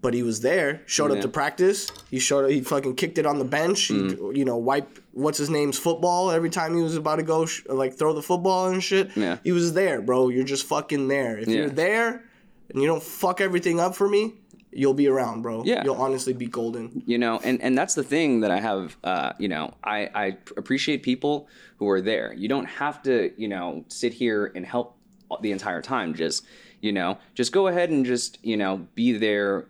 but 0.00 0.12
he 0.14 0.22
was 0.24 0.40
there, 0.40 0.82
showed 0.86 1.10
up 1.12 1.18
Mm-hmm. 1.18 1.22
To 1.22 1.28
practice. 1.28 1.90
He 2.10 2.18
showed 2.18 2.44
up, 2.44 2.50
he 2.50 2.60
fucking 2.60 2.96
kicked 2.96 3.18
it 3.18 3.26
on 3.26 3.38
the 3.38 3.44
bench. 3.44 3.82
He, 3.84 3.94
Mm. 3.94 4.36
you 4.36 4.44
know, 4.44 4.56
wiped 4.56 5.00
what's 5.12 5.38
his 5.38 5.50
name's 5.50 5.78
football 5.78 6.30
every 6.32 6.50
time 6.50 6.74
he 6.76 6.82
was 6.82 6.96
about 6.96 7.16
to 7.16 7.22
go 7.22 7.46
sh- 7.46 7.62
like 7.68 7.94
throw 7.94 8.12
the 8.12 8.22
football 8.22 8.68
and 8.68 8.82
shit. 8.82 9.10
Yeah. 9.16 9.38
He 9.44 9.52
was 9.52 9.74
there, 9.74 10.00
bro. 10.02 10.28
You're 10.28 10.42
just 10.44 10.66
fucking 10.66 11.06
there. 11.08 11.38
If 11.38 11.48
you're 11.48 11.68
there 11.70 12.24
and 12.70 12.80
you 12.82 12.88
don't 12.88 13.02
fuck 13.02 13.40
everything 13.40 13.78
up 13.78 13.94
for 13.94 14.08
me, 14.08 14.34
you'll 14.72 14.94
be 14.94 15.06
around, 15.08 15.42
bro. 15.42 15.62
Yeah. 15.64 15.84
You'll 15.84 16.00
honestly 16.00 16.32
be 16.32 16.46
golden. 16.46 17.02
you 17.06 17.18
know, 17.18 17.40
and 17.44 17.60
and 17.62 17.76
that's 17.76 17.94
the 17.94 18.02
thing 18.02 18.40
that 18.40 18.50
I 18.50 18.60
have. 18.60 18.96
Uh, 19.04 19.32
you 19.38 19.48
know, 19.48 19.74
I 19.84 20.08
I 20.14 20.36
appreciate 20.56 21.02
people 21.02 21.48
who 21.76 21.88
are 21.88 22.00
there. 22.00 22.32
You 22.34 22.48
don't 22.48 22.66
have 22.66 23.02
to 23.02 23.32
you 23.36 23.48
know 23.48 23.84
sit 23.88 24.12
here 24.12 24.52
and 24.54 24.64
help 24.66 24.96
the 25.40 25.52
entire 25.52 25.82
time. 25.82 26.14
Just 26.14 26.44
you 26.80 26.92
know, 26.92 27.18
just 27.34 27.52
go 27.52 27.68
ahead 27.68 27.90
and 27.90 28.04
just 28.04 28.38
you 28.44 28.56
know 28.56 28.86
be 28.94 29.12
there 29.12 29.66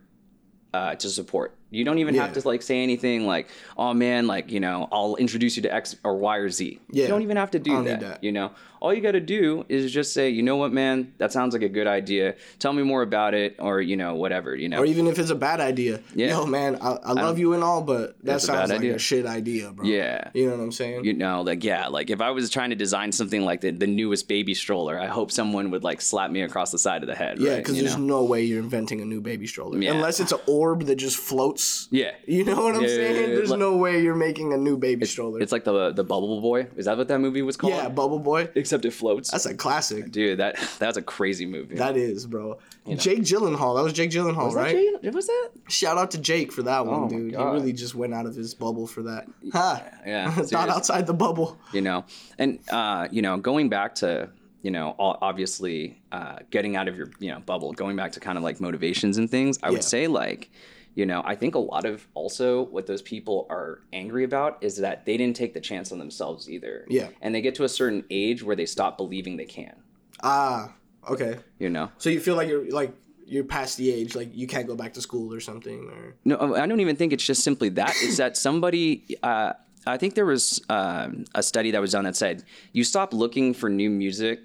uh, 0.75 0.95
to 0.97 1.09
support. 1.09 1.55
You 1.71 1.85
don't 1.85 1.99
even 1.99 2.15
have 2.17 2.35
to 2.35 2.47
like 2.47 2.61
say 2.63 2.83
anything 2.83 3.27
like, 3.27 3.49
"Oh 3.79 3.95
man, 3.95 4.27
like 4.27 4.51
you 4.51 4.61
know, 4.61 4.89
I'll 4.93 5.17
introduce 5.17 5.57
you 5.57 5.63
to 5.63 5.75
X 5.75 5.97
or 6.05 6.17
Y 6.19 6.37
or 6.37 6.51
Z." 6.51 6.81
Yeah. 6.91 7.03
You 7.05 7.09
don't 7.09 7.23
even 7.23 7.39
have 7.39 7.51
to 7.53 7.59
do 7.59 7.83
that, 7.83 8.01
need 8.01 8.01
that. 8.01 8.25
You 8.25 8.33
know, 8.33 8.53
all 8.83 8.93
you 8.93 9.01
got 9.01 9.13
to 9.13 9.21
do 9.21 9.65
is 9.69 9.93
just 9.93 10.13
say, 10.13 10.29
"You 10.29 10.43
know 10.43 10.57
what, 10.57 10.73
man? 10.73 11.13
That 11.19 11.31
sounds 11.33 11.55
like 11.55 11.63
a 11.63 11.69
good 11.69 11.87
idea. 11.87 12.35
Tell 12.59 12.73
me 12.73 12.83
more 12.83 13.03
about 13.03 13.33
it," 13.35 13.57
or 13.59 13.81
you 13.81 13.97
know, 13.97 14.15
whatever. 14.15 14.55
You 14.57 14.69
know, 14.69 14.79
Or 14.81 14.87
even 14.87 15.07
if 15.07 15.19
it's 15.19 15.31
a 15.31 15.35
bad 15.49 15.61
idea. 15.61 16.01
Yeah. 16.15 16.31
Yo, 16.31 16.47
man, 16.47 16.77
I, 16.81 16.91
I 17.11 17.13
love 17.13 17.35
um, 17.37 17.39
you 17.39 17.55
and 17.55 17.63
all, 17.63 17.83
but 17.83 18.19
that 18.19 18.25
That's 18.25 18.45
a 18.45 18.47
sounds 18.49 18.71
like 18.71 18.81
idea. 18.81 18.97
a 18.97 18.99
shit 18.99 19.25
idea, 19.27 19.71
bro. 19.71 19.87
yeah. 19.87 20.31
You 20.35 20.47
know 20.51 20.57
what 20.57 20.63
I'm 20.65 20.73
saying? 20.73 21.05
you 21.05 21.13
know 21.15 21.43
like 21.43 21.63
yeah 21.65 21.89
like 21.89 22.11
if 22.11 22.21
i 22.21 22.31
was 22.31 22.51
trying 22.51 22.71
to 22.71 22.77
design 22.77 23.11
something 23.13 23.43
like 23.45 23.61
the, 23.61 23.71
the 23.71 23.87
newest 23.87 24.29
baby 24.29 24.55
stroller 24.55 24.99
i 24.99 25.07
hope 25.07 25.31
someone 25.31 25.71
would 25.71 25.83
like 25.85 26.01
slap 26.01 26.31
me 26.31 26.43
across 26.43 26.71
the 26.71 26.79
side 26.79 27.03
of 27.03 27.09
the 27.09 27.15
head 27.15 27.39
yeah, 27.41 27.57
because 27.57 27.77
You 27.77 27.83
there's 27.85 27.97
know? 27.97 28.19
no 28.21 28.25
way 28.25 28.43
you're 28.43 28.61
inventing 28.63 29.01
a 29.01 29.05
new 29.05 29.21
baby 29.21 29.47
stroller. 29.47 29.79
Yeah. 29.79 29.93
Unless 29.93 30.21
it's 30.21 30.33
an 30.33 30.39
orb 30.47 30.85
that 30.89 30.97
just 30.97 31.17
floats. 31.17 31.89
yeah 31.91 32.13
You 32.27 32.45
know 32.45 32.61
what 32.65 32.75
I'm 32.77 32.83
Yeah, 32.83 32.89
saying? 32.89 33.35
There's 33.37 33.51
like- 33.51 33.59
no 33.69 33.77
way 33.77 34.03
you're 34.03 34.15
making 34.29 34.53
a 34.53 34.57
new 34.57 34.77
baby 34.77 35.07
stroller. 35.07 35.41
it's 35.41 35.53
like 35.53 35.65
the 35.65 35.93
the 35.93 36.05
bubble 36.05 36.41
boy 36.41 36.67
is 36.77 36.85
that 36.87 36.97
what 36.99 37.09
that 37.09 37.21
movie 37.21 37.43
was 37.43 37.57
called 37.57 37.75
yeah, 37.75 37.89
Bubble 37.89 38.19
Boy. 38.19 38.49
except 38.55 38.72
it 38.85 38.93
floats 38.93 39.31
That's 39.31 39.47
a 39.47 39.55
classic. 39.55 40.11
dude 40.11 40.39
that 40.39 40.57
that's 40.79 40.97
a 40.97 41.03
crazy 41.03 41.47
movie 41.47 41.77
That 41.77 41.97
is, 41.97 42.27
bro. 42.27 42.59
Jake 42.97 43.21
Gyllenhaal. 43.21 43.77
That 43.77 43.85
was 43.85 43.93
Jake 43.93 44.11
Gyllenhaal, 44.11 44.47
was 44.47 44.55
right? 44.55 44.77
Was 45.15 45.27
that 45.27 45.51
Shout 45.69 45.99
out 45.99 46.11
to 46.13 46.19
Jake 46.19 46.51
for 46.53 46.63
that 46.65 46.85
one, 46.87 47.05
Oh 47.05 47.09
dude. 47.09 47.31
He 47.33 47.37
really 47.37 47.73
just 47.73 47.95
went 47.95 48.13
out 48.15 48.27
of 48.27 48.35
his 48.35 48.55
bubble 48.55 48.87
for 48.87 49.03
that. 49.03 49.27
Ha! 49.53 49.83
yeah 50.07 50.31
Thought 50.35 50.49
serious. 50.49 50.75
outside 50.77 51.07
the 51.07 51.15
bubble. 51.15 51.59
you 51.73 51.81
know 51.83 52.05
and 52.39 52.59
uh 52.71 53.09
you 53.11 53.23
know 53.23 53.37
going 53.37 53.69
back 53.69 53.95
to 53.97 54.31
you 54.63 54.71
know 54.71 54.95
obviously 54.99 56.01
uh 56.13 56.37
getting 56.51 56.77
out 56.77 56.89
of 56.89 56.97
your 56.97 57.11
you 57.19 57.31
know 57.31 57.41
bubble 57.41 57.73
going 57.73 57.97
back 57.97 58.13
to 58.13 58.21
kind 58.21 58.37
of 58.39 58.45
like 58.45 58.61
motivations 58.61 59.19
and 59.19 59.31
things 59.31 59.59
i 59.63 59.67
Yeah. 59.69 59.73
would 59.73 59.85
say 59.85 60.07
like 60.07 60.51
you 60.95 61.07
know 61.07 61.23
i 61.25 61.35
think 61.35 61.55
a 61.55 61.59
lot 61.59 61.85
of 61.85 62.07
also 62.15 62.63
what 62.65 62.87
those 62.87 63.03
people 63.03 63.47
are 63.51 63.81
angry 63.93 64.25
about 64.25 64.59
is 64.63 64.77
that 64.77 65.05
they 65.07 65.17
didn't 65.17 65.37
take 65.37 65.55
the 65.55 65.61
chance 65.61 65.91
on 65.93 65.99
themselves 65.99 66.51
either 66.51 66.85
Yeah. 66.89 67.09
and 67.21 67.35
they 67.35 67.41
get 67.41 67.55
to 67.57 67.65
a 67.65 67.69
certain 67.69 68.05
age 68.11 68.43
where 68.43 68.57
they 68.57 68.67
stop 68.67 68.97
believing 68.97 69.37
they 69.37 69.47
can 69.47 69.75
Ah, 70.23 70.73
okay. 71.09 71.39
you 71.59 71.69
know 71.71 71.91
So 71.99 72.11
you 72.11 72.21
feel 72.21 72.37
like 72.37 72.49
you're 72.49 72.69
like 72.71 72.93
you're 73.27 73.45
past 73.45 73.79
the 73.79 73.91
age 73.91 74.15
like 74.15 74.31
you 74.35 74.47
can't 74.47 74.67
go 74.67 74.75
back 74.77 74.93
to 74.95 75.01
school 75.01 75.33
or 75.33 75.41
something 75.41 75.89
or 75.89 76.15
No, 76.25 76.55
I 76.55 76.67
don't 76.67 76.81
even 76.81 76.97
think 76.97 77.13
it's 77.15 77.25
just 77.25 77.43
simply 77.43 77.71
that. 77.71 77.95
It's 78.03 78.19
that 78.19 78.37
somebody. 78.37 79.17
Uh, 79.23 79.55
I 79.87 79.97
think 79.97 80.15
there 80.15 80.27
was 80.27 80.61
um, 80.69 81.25
a 81.35 81.43
study 81.43 81.71
that 81.71 81.81
was 81.81 81.93
done 81.93 82.05
that 82.05 82.15
said 82.15 82.45
you 82.73 82.85
stop 82.85 83.15
looking 83.15 83.55
for 83.55 83.71
new 83.71 83.89
music 83.89 84.41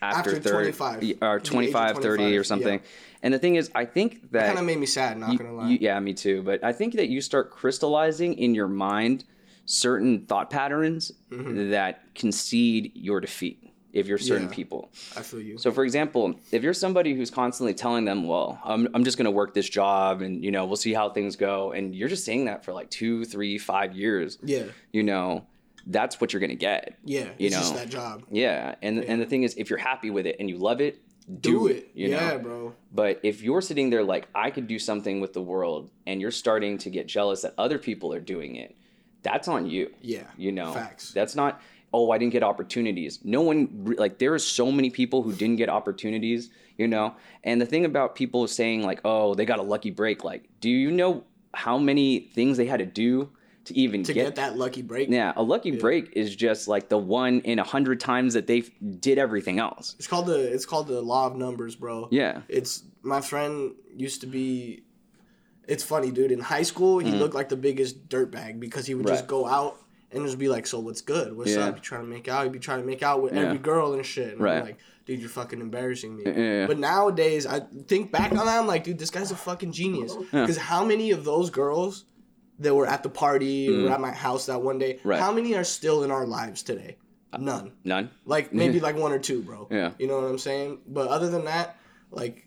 after, 0.00 0.30
After 0.36 0.40
30 0.40 0.72
25, 0.72 0.96
or 0.96 1.00
the 1.00 1.06
age 1.10 1.18
of 1.20 1.42
25, 1.42 1.98
30 1.98 2.36
or 2.38 2.44
something. 2.44 2.78
yeah. 2.80 3.13
And 3.24 3.32
the 3.32 3.38
thing 3.38 3.54
is, 3.56 3.70
I 3.74 3.84
think 3.86 4.30
that 4.32 4.46
kind 4.46 4.58
of 4.58 4.64
made 4.66 4.78
me 4.78 4.86
sad 4.86 5.16
not 5.18 5.36
gonna 5.38 5.54
lie 5.54 5.70
you- 5.70 5.78
yeah, 5.80 5.98
me 5.98 6.12
too. 6.14 6.42
But 6.42 6.62
I 6.62 6.72
think 6.72 6.94
that 6.94 7.08
you 7.08 7.20
start 7.20 7.50
crystallizing 7.50 8.34
in 8.34 8.54
your 8.54 8.68
mind 8.68 9.24
certain 9.64 10.26
thought 10.26 10.50
patterns 10.50 11.10
that 11.30 12.14
concede 12.14 12.92
your 12.94 13.20
defeat 13.20 13.70
if 13.92 14.06
you're 14.08 14.18
certain 14.18 14.44
Mm-hmm. 14.48 14.50
Yeah. 14.52 14.56
people. 14.56 14.90
i 15.16 15.22
feel 15.22 15.40
you 15.40 15.56
So, 15.56 15.70
for 15.72 15.84
example, 15.84 16.34
if 16.52 16.62
you're 16.62 16.74
somebody 16.74 17.14
who's 17.14 17.30
constantly 17.30 17.74
telling 17.74 18.04
them, 18.04 18.26
"Well, 18.26 18.60
I'm, 18.64 18.88
I'm 18.92 19.04
just 19.04 19.16
going 19.16 19.24
to 19.26 19.30
work 19.30 19.54
this 19.54 19.68
job, 19.68 20.20
and 20.20 20.44
you 20.44 20.50
know, 20.50 20.66
we'll 20.66 20.76
see 20.76 20.92
how 20.92 21.10
things 21.10 21.36
go," 21.36 21.72
and 21.72 21.94
you're 21.94 22.08
just 22.08 22.24
saying 22.24 22.44
that 22.46 22.64
for 22.64 22.72
like 22.72 22.90
two, 22.90 23.24
three, 23.24 23.56
five 23.58 23.94
years, 23.94 24.38
yeah 24.42 24.64
you 24.92 25.02
know, 25.02 25.46
that's 25.86 26.20
what 26.20 26.32
you're 26.32 26.40
going 26.40 26.50
to 26.50 26.56
get. 26.56 26.98
yeah 27.04 27.28
You 27.38 27.46
it's 27.46 27.56
just 27.56 27.72
know. 27.72 27.78
that 27.80 27.88
job 27.88 28.24
Yeah, 28.30 28.74
and 28.82 28.98
and 29.04 29.20
the 29.22 29.26
thing 29.26 29.44
is, 29.44 29.54
if 29.56 29.70
you're 29.70 29.78
happy 29.78 30.10
with 30.10 30.26
it 30.26 30.36
and 30.40 30.50
you 30.50 30.56
love 30.58 30.80
it, 30.80 31.00
do, 31.28 31.50
do 31.50 31.66
it. 31.68 31.90
You 31.94 32.10
yeah 32.10 32.30
know. 32.30 32.38
bro 32.38 32.74
But 32.92 33.20
if 33.22 33.42
you're 33.42 33.60
sitting 33.60 33.90
there 33.90 34.02
like, 34.02 34.28
I 34.34 34.50
could 34.50 34.66
do 34.66 34.78
something 34.78 35.20
with 35.20 35.32
the 35.32 35.42
world, 35.42 35.90
and 36.06 36.20
you're 36.20 36.30
starting 36.30 36.78
to 36.78 36.90
get 36.90 37.06
jealous 37.06 37.42
that 37.42 37.54
other 37.58 37.78
people 37.78 38.12
are 38.12 38.20
doing 38.20 38.56
it, 38.56 38.76
that's 39.22 39.48
on 39.48 39.68
you. 39.68 39.92
yeah 40.00 40.24
You 40.36 40.52
know, 40.52 40.72
Facts. 40.72 41.12
That's 41.12 41.34
not. 41.34 41.60
Oh, 41.92 42.10
I 42.10 42.18
didn't 42.18 42.32
get 42.32 42.42
opportunities. 42.42 43.20
No 43.22 43.42
one 43.42 43.94
like 43.96 44.18
there 44.18 44.34
are 44.34 44.38
so 44.38 44.72
many 44.72 44.90
people 44.90 45.22
who 45.22 45.32
didn't 45.32 45.56
get 45.56 45.68
opportunities. 45.68 46.50
You 46.76 46.88
know, 46.88 47.14
and 47.44 47.60
the 47.60 47.66
thing 47.66 47.84
about 47.84 48.16
people 48.16 48.46
saying 48.48 48.82
like, 48.82 49.00
oh, 49.04 49.34
they 49.34 49.44
got 49.44 49.60
a 49.60 49.62
lucky 49.62 49.90
break. 49.90 50.24
Like, 50.24 50.48
do 50.60 50.68
you 50.68 50.90
know 50.90 51.24
how 51.54 51.78
many 51.78 52.18
things 52.18 52.56
they 52.56 52.66
had 52.66 52.80
to 52.80 52.86
do 52.86 53.30
to 53.66 53.74
even 53.78 54.02
to 54.04 54.12
get, 54.12 54.34
that 54.36 54.56
lucky 54.58 54.82
break 54.82 55.08
Yeah, 55.08 55.32
a 55.36 55.42
lucky 55.42 55.70
break 55.72 56.12
is 56.14 56.34
just 56.36 56.68
like 56.68 56.88
the 56.88 56.98
one 56.98 57.40
in 57.40 57.58
a 57.58 57.64
hundred 57.64 57.98
times 58.00 58.34
that 58.34 58.46
they 58.46 58.60
did 58.60 59.18
everything 59.18 59.58
else. 59.58 59.94
it's 59.98 60.06
called 60.06 60.26
the 60.26 60.38
it's 60.52 60.66
called 60.66 60.86
the 60.88 61.00
law 61.00 61.26
of 61.26 61.36
numbers 61.36 61.74
bro 61.76 62.08
Yeah. 62.10 62.42
it's 62.48 62.82
my 63.02 63.20
friend 63.20 63.72
used 63.96 64.20
to 64.22 64.26
be 64.26 64.82
it's 65.66 65.82
funny 65.82 66.10
dude 66.10 66.30
in 66.32 66.40
high 66.40 66.62
school 66.62 66.98
he 66.98 67.10
looked 67.12 67.34
like 67.34 67.48
the 67.48 67.56
biggest 67.56 68.08
dirtbag 68.08 68.60
because 68.60 68.86
he 68.86 68.94
would 68.94 69.06
just 69.06 69.24
Mm. 69.24 69.28
Go 69.28 69.46
out 69.46 69.78
and 70.12 70.24
just 70.26 70.38
be 70.38 70.48
like 70.48 70.66
so 70.66 70.78
what's 70.78 71.00
good 71.00 71.34
what's 71.36 71.52
Yeah. 71.54 71.66
up 71.66 71.76
you 71.76 71.80
trying 71.82 72.02
to 72.02 72.06
make 72.08 72.28
out 72.28 72.42
he'd 72.44 72.52
be 72.52 72.58
trying 72.58 72.80
to 72.80 72.86
make 72.86 73.02
out 73.02 73.22
with 73.22 73.32
Yeah. 73.34 73.42
every 73.46 73.58
girl 73.58 73.94
and 73.94 74.04
shit 74.04 74.32
and 74.32 74.40
Right. 74.40 74.58
I'm 74.58 74.64
like 74.64 74.78
dude 75.06 75.20
you're 75.20 75.28
fucking 75.30 75.60
embarrassing 75.60 76.16
me 76.16 76.24
Yeah. 76.26 76.66
but 76.66 76.78
nowadays 76.78 77.46
i 77.46 77.60
think 77.88 78.12
back 78.12 78.30
on 78.32 78.38
that 78.46 78.58
i'm 78.58 78.66
like 78.66 78.84
dude 78.84 78.98
this 78.98 79.10
guy's 79.10 79.30
a 79.30 79.36
fucking 79.36 79.72
genius 79.72 80.14
because 80.30 80.56
how 80.56 80.84
many 80.84 81.10
of 81.10 81.24
those 81.24 81.48
girls 81.50 82.04
that 82.58 82.74
were 82.74 82.86
at 82.86 83.02
the 83.02 83.08
party 83.08 83.68
or 83.68 83.90
at 83.90 84.00
my 84.00 84.12
house 84.12 84.46
that 84.46 84.60
one 84.62 84.78
day 84.78 84.94
Mm. 84.94 85.00
Right. 85.04 85.20
how 85.20 85.32
many 85.32 85.54
are 85.56 85.64
still 85.64 86.04
in 86.04 86.10
our 86.10 86.26
lives 86.26 86.62
today 86.62 86.96
none 87.38 87.72
None. 87.82 88.10
like 88.24 88.52
maybe 88.60 88.78
like 88.80 88.96
one 88.96 89.10
or 89.12 89.18
two, 89.18 89.42
bro. 89.42 89.66
Yeah. 89.70 89.90
You 89.98 90.06
know 90.06 90.20
what 90.20 90.30
I'm 90.30 90.38
saying? 90.38 90.78
But 90.86 91.08
other 91.08 91.28
than 91.30 91.46
that, 91.46 91.76
like, 92.12 92.46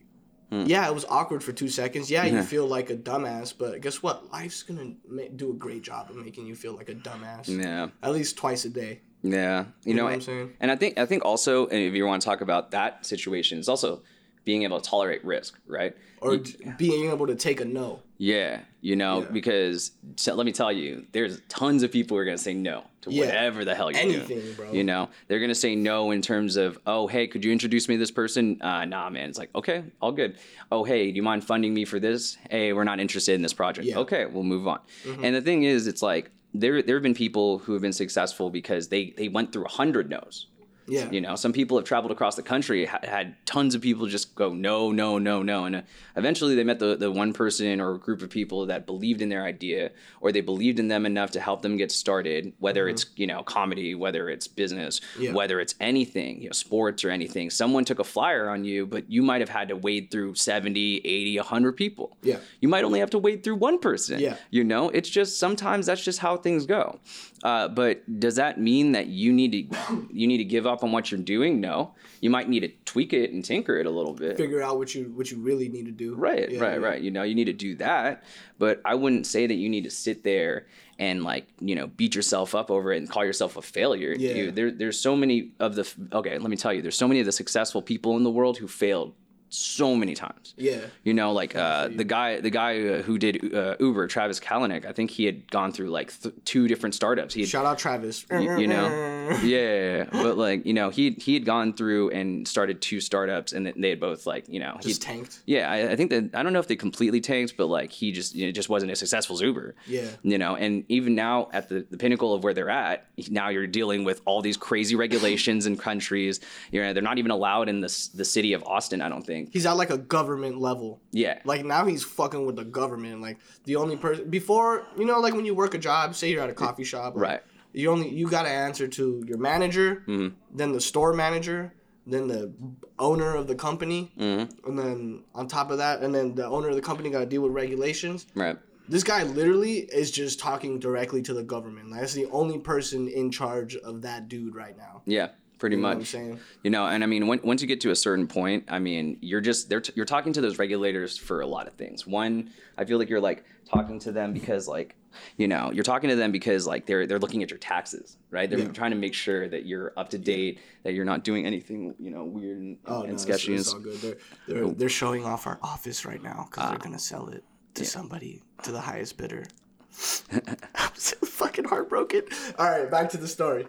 yeah, 0.49 0.87
it 0.87 0.93
was 0.93 1.03
awkward 1.09 1.43
for 1.43 1.51
two 1.51 1.67
seconds. 1.67 2.09
Yeah, 2.09 2.23
you 2.23 2.41
feel 2.41 2.65
like 2.65 2.89
a 2.89 2.95
dumbass, 2.95 3.53
but 3.57 3.81
guess 3.81 4.01
what? 4.01 4.31
Life's 4.31 4.63
gonna 4.63 4.93
ma- 5.05 5.23
do 5.35 5.51
a 5.51 5.53
great 5.53 5.81
job 5.81 6.09
of 6.09 6.15
making 6.15 6.47
you 6.47 6.55
feel 6.55 6.73
like 6.73 6.87
a 6.87 6.95
dumbass. 6.95 7.49
Yeah. 7.49 7.89
At 8.01 8.13
least 8.13 8.37
twice 8.37 8.63
a 8.63 8.69
day. 8.69 9.01
Yeah, 9.23 9.65
you, 9.83 9.93
know, 9.93 10.03
know 10.03 10.05
what 10.05 10.13
I'm 10.13 10.21
saying? 10.21 10.53
And 10.61 10.71
I 10.71 10.77
think 10.77 10.97
I 10.97 11.05
think 11.05 11.25
also, 11.25 11.65
if 11.67 11.93
you 11.93 12.05
want 12.05 12.21
to 12.21 12.25
talk 12.25 12.39
about 12.39 12.71
that 12.71 13.05
situation, 13.05 13.59
it's 13.59 13.67
also 13.67 14.03
being 14.47 14.63
able 14.63 14.79
to 14.79 14.89
tolerate 14.89 15.23
risk, 15.25 15.59
right? 15.67 15.93
Or 16.21 16.35
You- 16.35 16.43
being 16.77 17.11
able 17.11 17.27
to 17.27 17.35
take 17.35 17.59
a 17.59 17.65
no. 17.65 17.99
yeah, 18.17 18.61
you 18.79 18.95
know, 18.95 19.19
Yeah. 19.23 19.27
because 19.33 19.91
so 20.15 20.33
let 20.35 20.45
me 20.45 20.53
tell 20.53 20.71
you, 20.71 21.05
there's 21.11 21.41
tons 21.49 21.83
of 21.83 21.91
people 21.91 22.15
who 22.15 22.21
are 22.21 22.25
gonna 22.25 22.37
say 22.37 22.53
no 22.53 22.85
to 23.01 23.11
Yeah. 23.11 23.25
whatever 23.25 23.65
the 23.65 23.75
hell 23.75 23.91
you're 23.91 23.99
Anything, 23.99 24.39
doing. 24.39 24.53
bro. 24.55 24.71
You 24.71 24.85
know, 24.85 25.09
they're 25.27 25.41
gonna 25.41 25.53
say 25.53 25.75
no 25.75 26.11
in 26.11 26.21
terms 26.21 26.55
of, 26.55 26.79
oh, 26.87 27.07
hey, 27.07 27.27
could 27.27 27.43
you 27.43 27.51
introduce 27.51 27.89
me 27.89 27.95
to 27.95 27.99
this 27.99 28.09
person? 28.09 28.57
Uh, 28.61 28.85
nah, 28.85 29.09
man. 29.09 29.27
It's 29.27 29.37
like, 29.37 29.49
okay, 29.53 29.83
all 30.01 30.13
good. 30.13 30.37
Oh, 30.71 30.85
hey, 30.85 31.11
do 31.11 31.15
you 31.17 31.23
mind 31.23 31.43
funding 31.43 31.73
me 31.73 31.83
for 31.83 31.99
this? 31.99 32.37
Hey, 32.49 32.71
we're 32.71 32.85
not 32.85 33.01
interested 33.01 33.33
in 33.35 33.41
this 33.41 33.53
project. 33.53 33.85
Yeah. 33.85 33.97
Okay, 33.99 34.25
we'll 34.27 34.43
move 34.43 34.65
on. 34.65 34.79
And 35.21 35.35
the 35.35 35.41
thing 35.41 35.63
is, 35.63 35.87
it's 35.87 36.01
like 36.01 36.31
there 36.53 36.81
there 36.81 36.95
have 36.95 37.03
been 37.03 37.13
people 37.13 37.57
who 37.59 37.73
have 37.73 37.81
been 37.81 37.91
successful 37.93 38.49
because 38.49 38.87
they 38.87 39.13
they 39.17 39.27
went 39.27 39.51
through 39.51 39.65
a 39.65 39.69
hundred 39.81 40.09
no's. 40.09 40.47
Yeah. 40.87 41.11
You 41.11 41.21
know, 41.21 41.35
some 41.35 41.53
people 41.53 41.77
have 41.77 41.85
traveled 41.85 42.11
across 42.11 42.35
the 42.35 42.43
country, 42.43 42.85
ha- 42.85 42.99
had 43.03 43.35
tons 43.45 43.75
of 43.75 43.81
people 43.81 44.07
just 44.07 44.33
go 44.35 44.53
no, 44.53 44.91
no, 44.91 45.17
no, 45.17 45.43
no, 45.43 45.65
and 45.65 45.75
uh, 45.77 45.81
eventually 46.15 46.55
they 46.55 46.63
met 46.63 46.79
the 46.79 46.95
the 46.95 47.11
one 47.11 47.33
person 47.33 47.81
or 47.81 47.97
group 47.97 48.21
of 48.21 48.29
people 48.29 48.65
that 48.67 48.85
believed 48.85 49.21
in 49.21 49.29
their 49.29 49.43
idea, 49.43 49.91
or 50.21 50.31
they 50.31 50.41
believed 50.41 50.79
in 50.79 50.87
them 50.87 51.05
enough 51.05 51.31
to 51.31 51.39
help 51.39 51.61
them 51.61 51.77
get 51.77 51.91
started. 51.91 52.53
Whether 52.59 52.87
it's 52.87 53.05
you 53.15 53.27
know 53.27 53.43
comedy, 53.43 53.95
whether 53.95 54.29
it's 54.29 54.47
business, 54.47 54.99
Mm-hmm. 54.99 55.23
Yeah. 55.23 55.33
whether 55.33 55.59
it's 55.59 55.75
anything, 55.79 56.41
you 56.41 56.47
know, 56.49 56.53
sports 56.53 57.03
or 57.03 57.09
anything. 57.09 57.49
Someone 57.49 57.83
took 57.85 57.99
a 57.99 58.03
flyer 58.03 58.49
on 58.49 58.63
you, 58.65 58.85
but 58.85 59.09
you 59.11 59.21
might 59.21 59.41
have 59.41 59.49
had 59.49 59.67
to 59.69 59.75
wade 59.75 60.11
through 60.11 60.35
70, 60.35 60.97
80, 61.03 61.37
100 61.37 61.73
people. 61.73 62.17
Yeah. 62.21 62.37
You 62.61 62.67
might 62.69 62.83
only 62.83 62.99
have 62.99 63.09
to 63.11 63.17
wade 63.19 63.43
through 63.43 63.55
one 63.55 63.79
person. 63.79 64.19
Yeah. 64.19 64.37
You 64.49 64.63
know, 64.63 64.89
it's 64.89 65.09
just 65.09 65.39
sometimes 65.39 65.85
that's 65.87 66.03
just 66.03 66.19
how 66.19 66.37
things 66.37 66.65
go. 66.65 66.99
Uh, 67.43 67.67
but 67.67 68.01
does 68.19 68.35
that 68.37 68.59
mean 68.59 68.93
that 68.93 69.07
you 69.07 69.31
need 69.31 69.51
to 69.51 70.07
you 70.11 70.25
need 70.27 70.37
to 70.37 70.43
give 70.43 70.65
up 70.65 70.83
on 70.83 70.91
what 70.91 71.11
you're 71.11 71.19
doing? 71.21 71.61
No. 71.61 71.93
You 72.19 72.31
might 72.31 72.49
need 72.49 72.61
to 72.61 72.69
tweak 72.85 73.13
it 73.13 73.31
and 73.31 73.45
tinker 73.45 73.77
it 73.77 73.85
a 73.85 73.91
little 73.91 74.13
bit. 74.13 74.37
Figure 74.37 74.61
out 74.61 74.77
what 74.79 74.95
you 74.95 75.11
what 75.15 75.29
you 75.29 75.37
really 75.37 75.69
need 75.69 75.85
to 75.85 75.91
do. 75.91 76.15
Right, 76.15 76.49
Yeah, 76.49 76.59
right, 76.59 76.79
yeah. 76.81 76.87
right. 76.87 77.01
You 77.01 77.11
know, 77.11 77.21
you 77.23 77.35
need 77.35 77.45
to 77.45 77.53
do 77.53 77.75
that, 77.75 78.23
but 78.57 78.81
I 78.83 78.95
wouldn't 78.95 79.27
say 79.27 79.45
that 79.45 79.53
you 79.53 79.69
need 79.69 79.83
to 79.83 79.91
sit 79.91 80.23
there 80.23 80.65
and 80.97 81.23
like 81.23 81.47
you 81.59 81.75
know 81.75 81.85
beat 81.87 82.15
yourself 82.15 82.55
up 82.55 82.71
over 82.71 82.91
it 82.91 82.97
and 82.97 83.07
call 83.09 83.23
yourself 83.23 83.55
a 83.55 83.61
failure. 83.61 84.15
Yeah. 84.17 84.33
You- 84.33 84.51
there, 84.51 84.71
there's 84.71 84.99
so 84.99 85.15
many 85.15 85.51
of 85.59 85.75
the 85.75 85.87
okay. 86.13 86.39
Let 86.39 86.49
me 86.49 86.57
tell 86.57 86.73
you, 86.73 86.81
there's 86.81 86.97
so 86.97 87.07
many 87.07 87.19
of 87.19 87.27
the 87.27 87.31
successful 87.31 87.83
people 87.83 88.17
in 88.17 88.23
the 88.23 88.31
world 88.31 88.57
who 88.57 88.67
failed 88.67 89.13
so 89.49 89.95
many 89.95 90.13
times. 90.13 90.53
Yeah. 90.57 90.81
You 91.03 91.13
know, 91.13 91.31
like 91.31 91.55
uh, 91.55 91.87
the 91.87 92.03
guy, 92.03 92.39
the 92.39 92.49
guy 92.49 92.81
uh, 92.87 93.01
who 93.01 93.17
did 93.17 93.53
uh, 93.53 93.75
Uber, 93.79 94.07
Travis 94.07 94.39
Kalanick. 94.39 94.85
I 94.85 94.91
think 94.91 95.11
he 95.11 95.25
had 95.25 95.49
gone 95.51 95.71
through 95.71 95.89
like 95.89 96.11
th- 96.21 96.35
two 96.45 96.67
different 96.67 96.95
startups. 96.95 97.33
He 97.33 97.41
had 97.41 97.49
Shout 97.49 97.65
out 97.65 97.77
Travis. 97.77 98.25
you, 98.31 98.59
you 98.59 98.67
know 98.67 98.87
yeah 99.43 100.05
but 100.11 100.37
like 100.37 100.65
you 100.65 100.73
know 100.73 100.89
he 100.89 101.11
he 101.11 101.33
had 101.33 101.45
gone 101.45 101.73
through 101.73 102.09
and 102.11 102.47
started 102.47 102.81
two 102.81 102.99
startups 102.99 103.53
and 103.53 103.65
they 103.77 103.89
had 103.89 103.99
both 103.99 104.25
like 104.25 104.47
you 104.49 104.59
know 104.59 104.77
he 104.81 104.89
Just 104.89 105.01
tanked. 105.01 105.41
yeah 105.45 105.69
I, 105.69 105.91
I 105.91 105.95
think 105.95 106.09
that 106.11 106.29
i 106.33 106.43
don't 106.43 106.53
know 106.53 106.59
if 106.59 106.67
they 106.67 106.75
completely 106.75 107.21
tanked 107.21 107.55
but 107.57 107.67
like 107.67 107.91
he 107.91 108.11
just 108.11 108.35
you 108.35 108.45
know, 108.45 108.51
just 108.51 108.69
wasn't 108.69 108.91
as 108.91 108.99
successful 108.99 109.35
as 109.35 109.41
uber 109.41 109.75
Yeah. 109.87 110.07
you 110.23 110.37
know 110.37 110.55
and 110.55 110.83
even 110.89 111.15
now 111.15 111.49
at 111.53 111.69
the, 111.69 111.85
the 111.89 111.97
pinnacle 111.97 112.33
of 112.33 112.43
where 112.43 112.53
they're 112.53 112.69
at 112.69 113.07
now 113.29 113.49
you're 113.49 113.67
dealing 113.67 114.03
with 114.03 114.21
all 114.25 114.41
these 114.41 114.57
crazy 114.57 114.95
regulations 114.95 115.65
and 115.65 115.79
countries 115.79 116.39
you 116.71 116.81
know 116.81 116.93
they're 116.93 117.03
not 117.03 117.17
even 117.17 117.31
allowed 117.31 117.69
in 117.69 117.81
the, 117.81 118.09
the 118.15 118.25
city 118.25 118.53
of 118.53 118.63
austin 118.63 119.01
i 119.01 119.09
don't 119.09 119.25
think 119.25 119.49
He's 119.53 119.65
at 119.65 119.77
like 119.77 119.89
a 119.89 119.97
government 119.97 120.59
level. 120.59 120.99
yeah 121.11 121.39
Like 121.45 121.65
now 121.65 121.85
he's 121.85 122.03
fucking 122.03 122.45
with 122.45 122.55
the 122.55 122.63
government. 122.65 123.21
Like 123.21 123.37
the 123.65 123.75
only 123.77 123.95
person 123.97 124.29
before, 124.29 124.85
you 124.97 125.05
know, 125.05 125.19
like 125.19 125.33
when 125.33 125.45
you 125.45 125.53
work 125.55 125.73
a 125.73 125.77
job, 125.77 126.15
say 126.15 126.29
you're 126.31 126.41
at 126.41 126.49
a 126.49 126.53
coffee 126.53 126.83
shop, 126.83 127.15
like, 127.15 127.21
Right. 127.23 127.41
You 127.77 127.91
only 127.91 128.09
you 128.09 128.27
got 128.29 128.43
to 128.43 128.49
answer 128.49 128.87
to 128.87 129.23
your 129.27 129.37
manager, 129.37 130.03
Mm-hmm. 130.07 130.35
then 130.59 130.71
the 130.71 130.81
store 130.81 131.13
manager, 131.13 131.73
then 132.05 132.27
the 132.27 132.51
owner 132.99 133.35
of 133.35 133.47
the 133.47 133.55
company, 133.55 134.11
Mm-hmm. 134.19 134.67
and 134.69 134.79
then 134.79 135.23
on 135.35 135.47
top 135.47 135.71
of 135.71 135.77
that, 135.77 136.01
and 136.01 136.13
then 136.15 136.35
the 136.35 136.45
owner 136.45 136.69
of 136.69 136.75
the 136.75 136.81
company 136.81 137.09
got 137.09 137.19
to 137.19 137.25
deal 137.25 137.41
with 137.43 137.51
regulations. 137.51 138.25
right 138.35 138.57
This 138.89 139.03
guy 139.03 139.23
literally 139.23 139.79
is 140.01 140.11
just 140.11 140.39
talking 140.39 140.79
directly 140.79 141.21
to 141.23 141.33
the 141.33 141.43
government. 141.43 141.91
Like, 141.91 142.01
that's 142.01 142.13
the 142.13 142.27
only 142.31 142.57
person 142.59 143.07
in 143.07 143.31
charge 143.31 143.75
of 143.89 144.01
that 144.01 144.27
dude 144.29 144.55
right 144.55 144.77
now. 144.77 145.01
yeah 145.05 145.29
pretty 145.59 145.75
You 145.75 145.81
know 145.81 145.87
much 145.89 145.95
what 145.97 146.01
I'm 146.01 146.05
saying? 146.05 146.39
You 146.63 146.69
know, 146.69 146.85
and 146.85 147.03
I 147.03 147.07
mean, 147.07 147.25
when, 147.27 147.39
once 147.43 147.61
you 147.63 147.67
get 147.67 147.81
to 147.81 147.89
a 147.89 147.95
certain 147.95 148.27
point, 148.27 148.65
I 148.69 148.77
mean, 148.77 149.17
you're 149.21 149.41
just 149.41 149.69
they're 149.69 149.81
t- 149.81 149.93
you're 149.95 150.05
talking 150.15 150.31
to 150.33 150.41
those 150.41 150.59
regulators 150.59 151.17
for 151.17 151.41
a 151.41 151.47
lot 151.47 151.65
of 151.67 151.73
things. 151.73 152.05
One, 152.05 152.51
I 152.77 152.85
feel 152.85 152.99
like 152.99 153.09
you're 153.09 153.19
like 153.31 153.43
talking 153.73 153.97
to 154.05 154.11
them 154.11 154.33
because 154.33 154.67
like, 154.67 154.95
you 155.37 155.47
know, 155.47 155.71
you're 155.71 155.83
talking 155.83 156.09
to 156.09 156.15
them 156.15 156.31
because 156.31 156.65
like 156.67 156.85
they're 156.85 157.05
they're 157.07 157.19
looking 157.19 157.43
at 157.43 157.49
your 157.51 157.59
taxes, 157.59 158.17
right? 158.31 158.49
They're 158.49 158.59
Yeah. 158.59 158.67
trying 158.69 158.91
to 158.91 158.97
make 158.97 159.13
sure 159.13 159.47
that 159.47 159.65
you're 159.65 159.93
up 159.97 160.09
to 160.09 160.17
date, 160.17 160.59
that 160.83 160.93
you're 160.93 161.05
not 161.05 161.23
doing 161.23 161.45
anything, 161.45 161.95
you 161.99 162.11
know, 162.11 162.23
weird 162.25 162.57
and, 162.57 162.77
Oh 162.85 163.01
and 163.03 163.11
no, 163.13 163.17
sketchy. 163.17 163.53
it's 163.55 163.73
and 163.73 163.85
all 163.85 163.91
good. 163.91 164.01
They're 164.01 164.17
they're, 164.63 164.73
they're 164.73 164.89
showing 164.89 165.25
off 165.25 165.47
our 165.47 165.59
office 165.61 166.05
right 166.05 166.21
now 166.21 166.47
because 166.49 166.65
Ah. 166.65 166.69
they're 166.69 166.79
gonna 166.79 166.99
sell 166.99 167.27
it 167.29 167.43
to 167.75 167.85
somebody 167.85 168.41
to 168.63 168.71
the 168.71 168.81
highest 168.81 169.17
bidder. 169.17 169.43
I'm 170.75 170.91
so 170.95 171.15
fucking 171.25 171.65
heartbroken. 171.65 172.23
All 172.59 172.69
right, 172.69 172.89
back 172.89 173.09
to 173.11 173.17
the 173.17 173.27
story. 173.27 173.65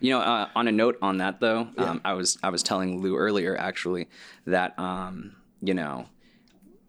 You 0.00 0.12
know, 0.12 0.20
uh, 0.20 0.48
on 0.56 0.66
a 0.66 0.72
note 0.72 0.96
on 1.02 1.18
that 1.18 1.40
though, 1.40 1.68
um, 1.76 2.00
I 2.04 2.14
was 2.14 2.38
I 2.42 2.48
was 2.50 2.62
telling 2.62 3.00
Lou 3.02 3.16
earlier 3.16 3.56
actually 3.56 4.08
that 4.46 4.78
um, 4.78 5.36
you 5.60 5.74
know 5.74 6.06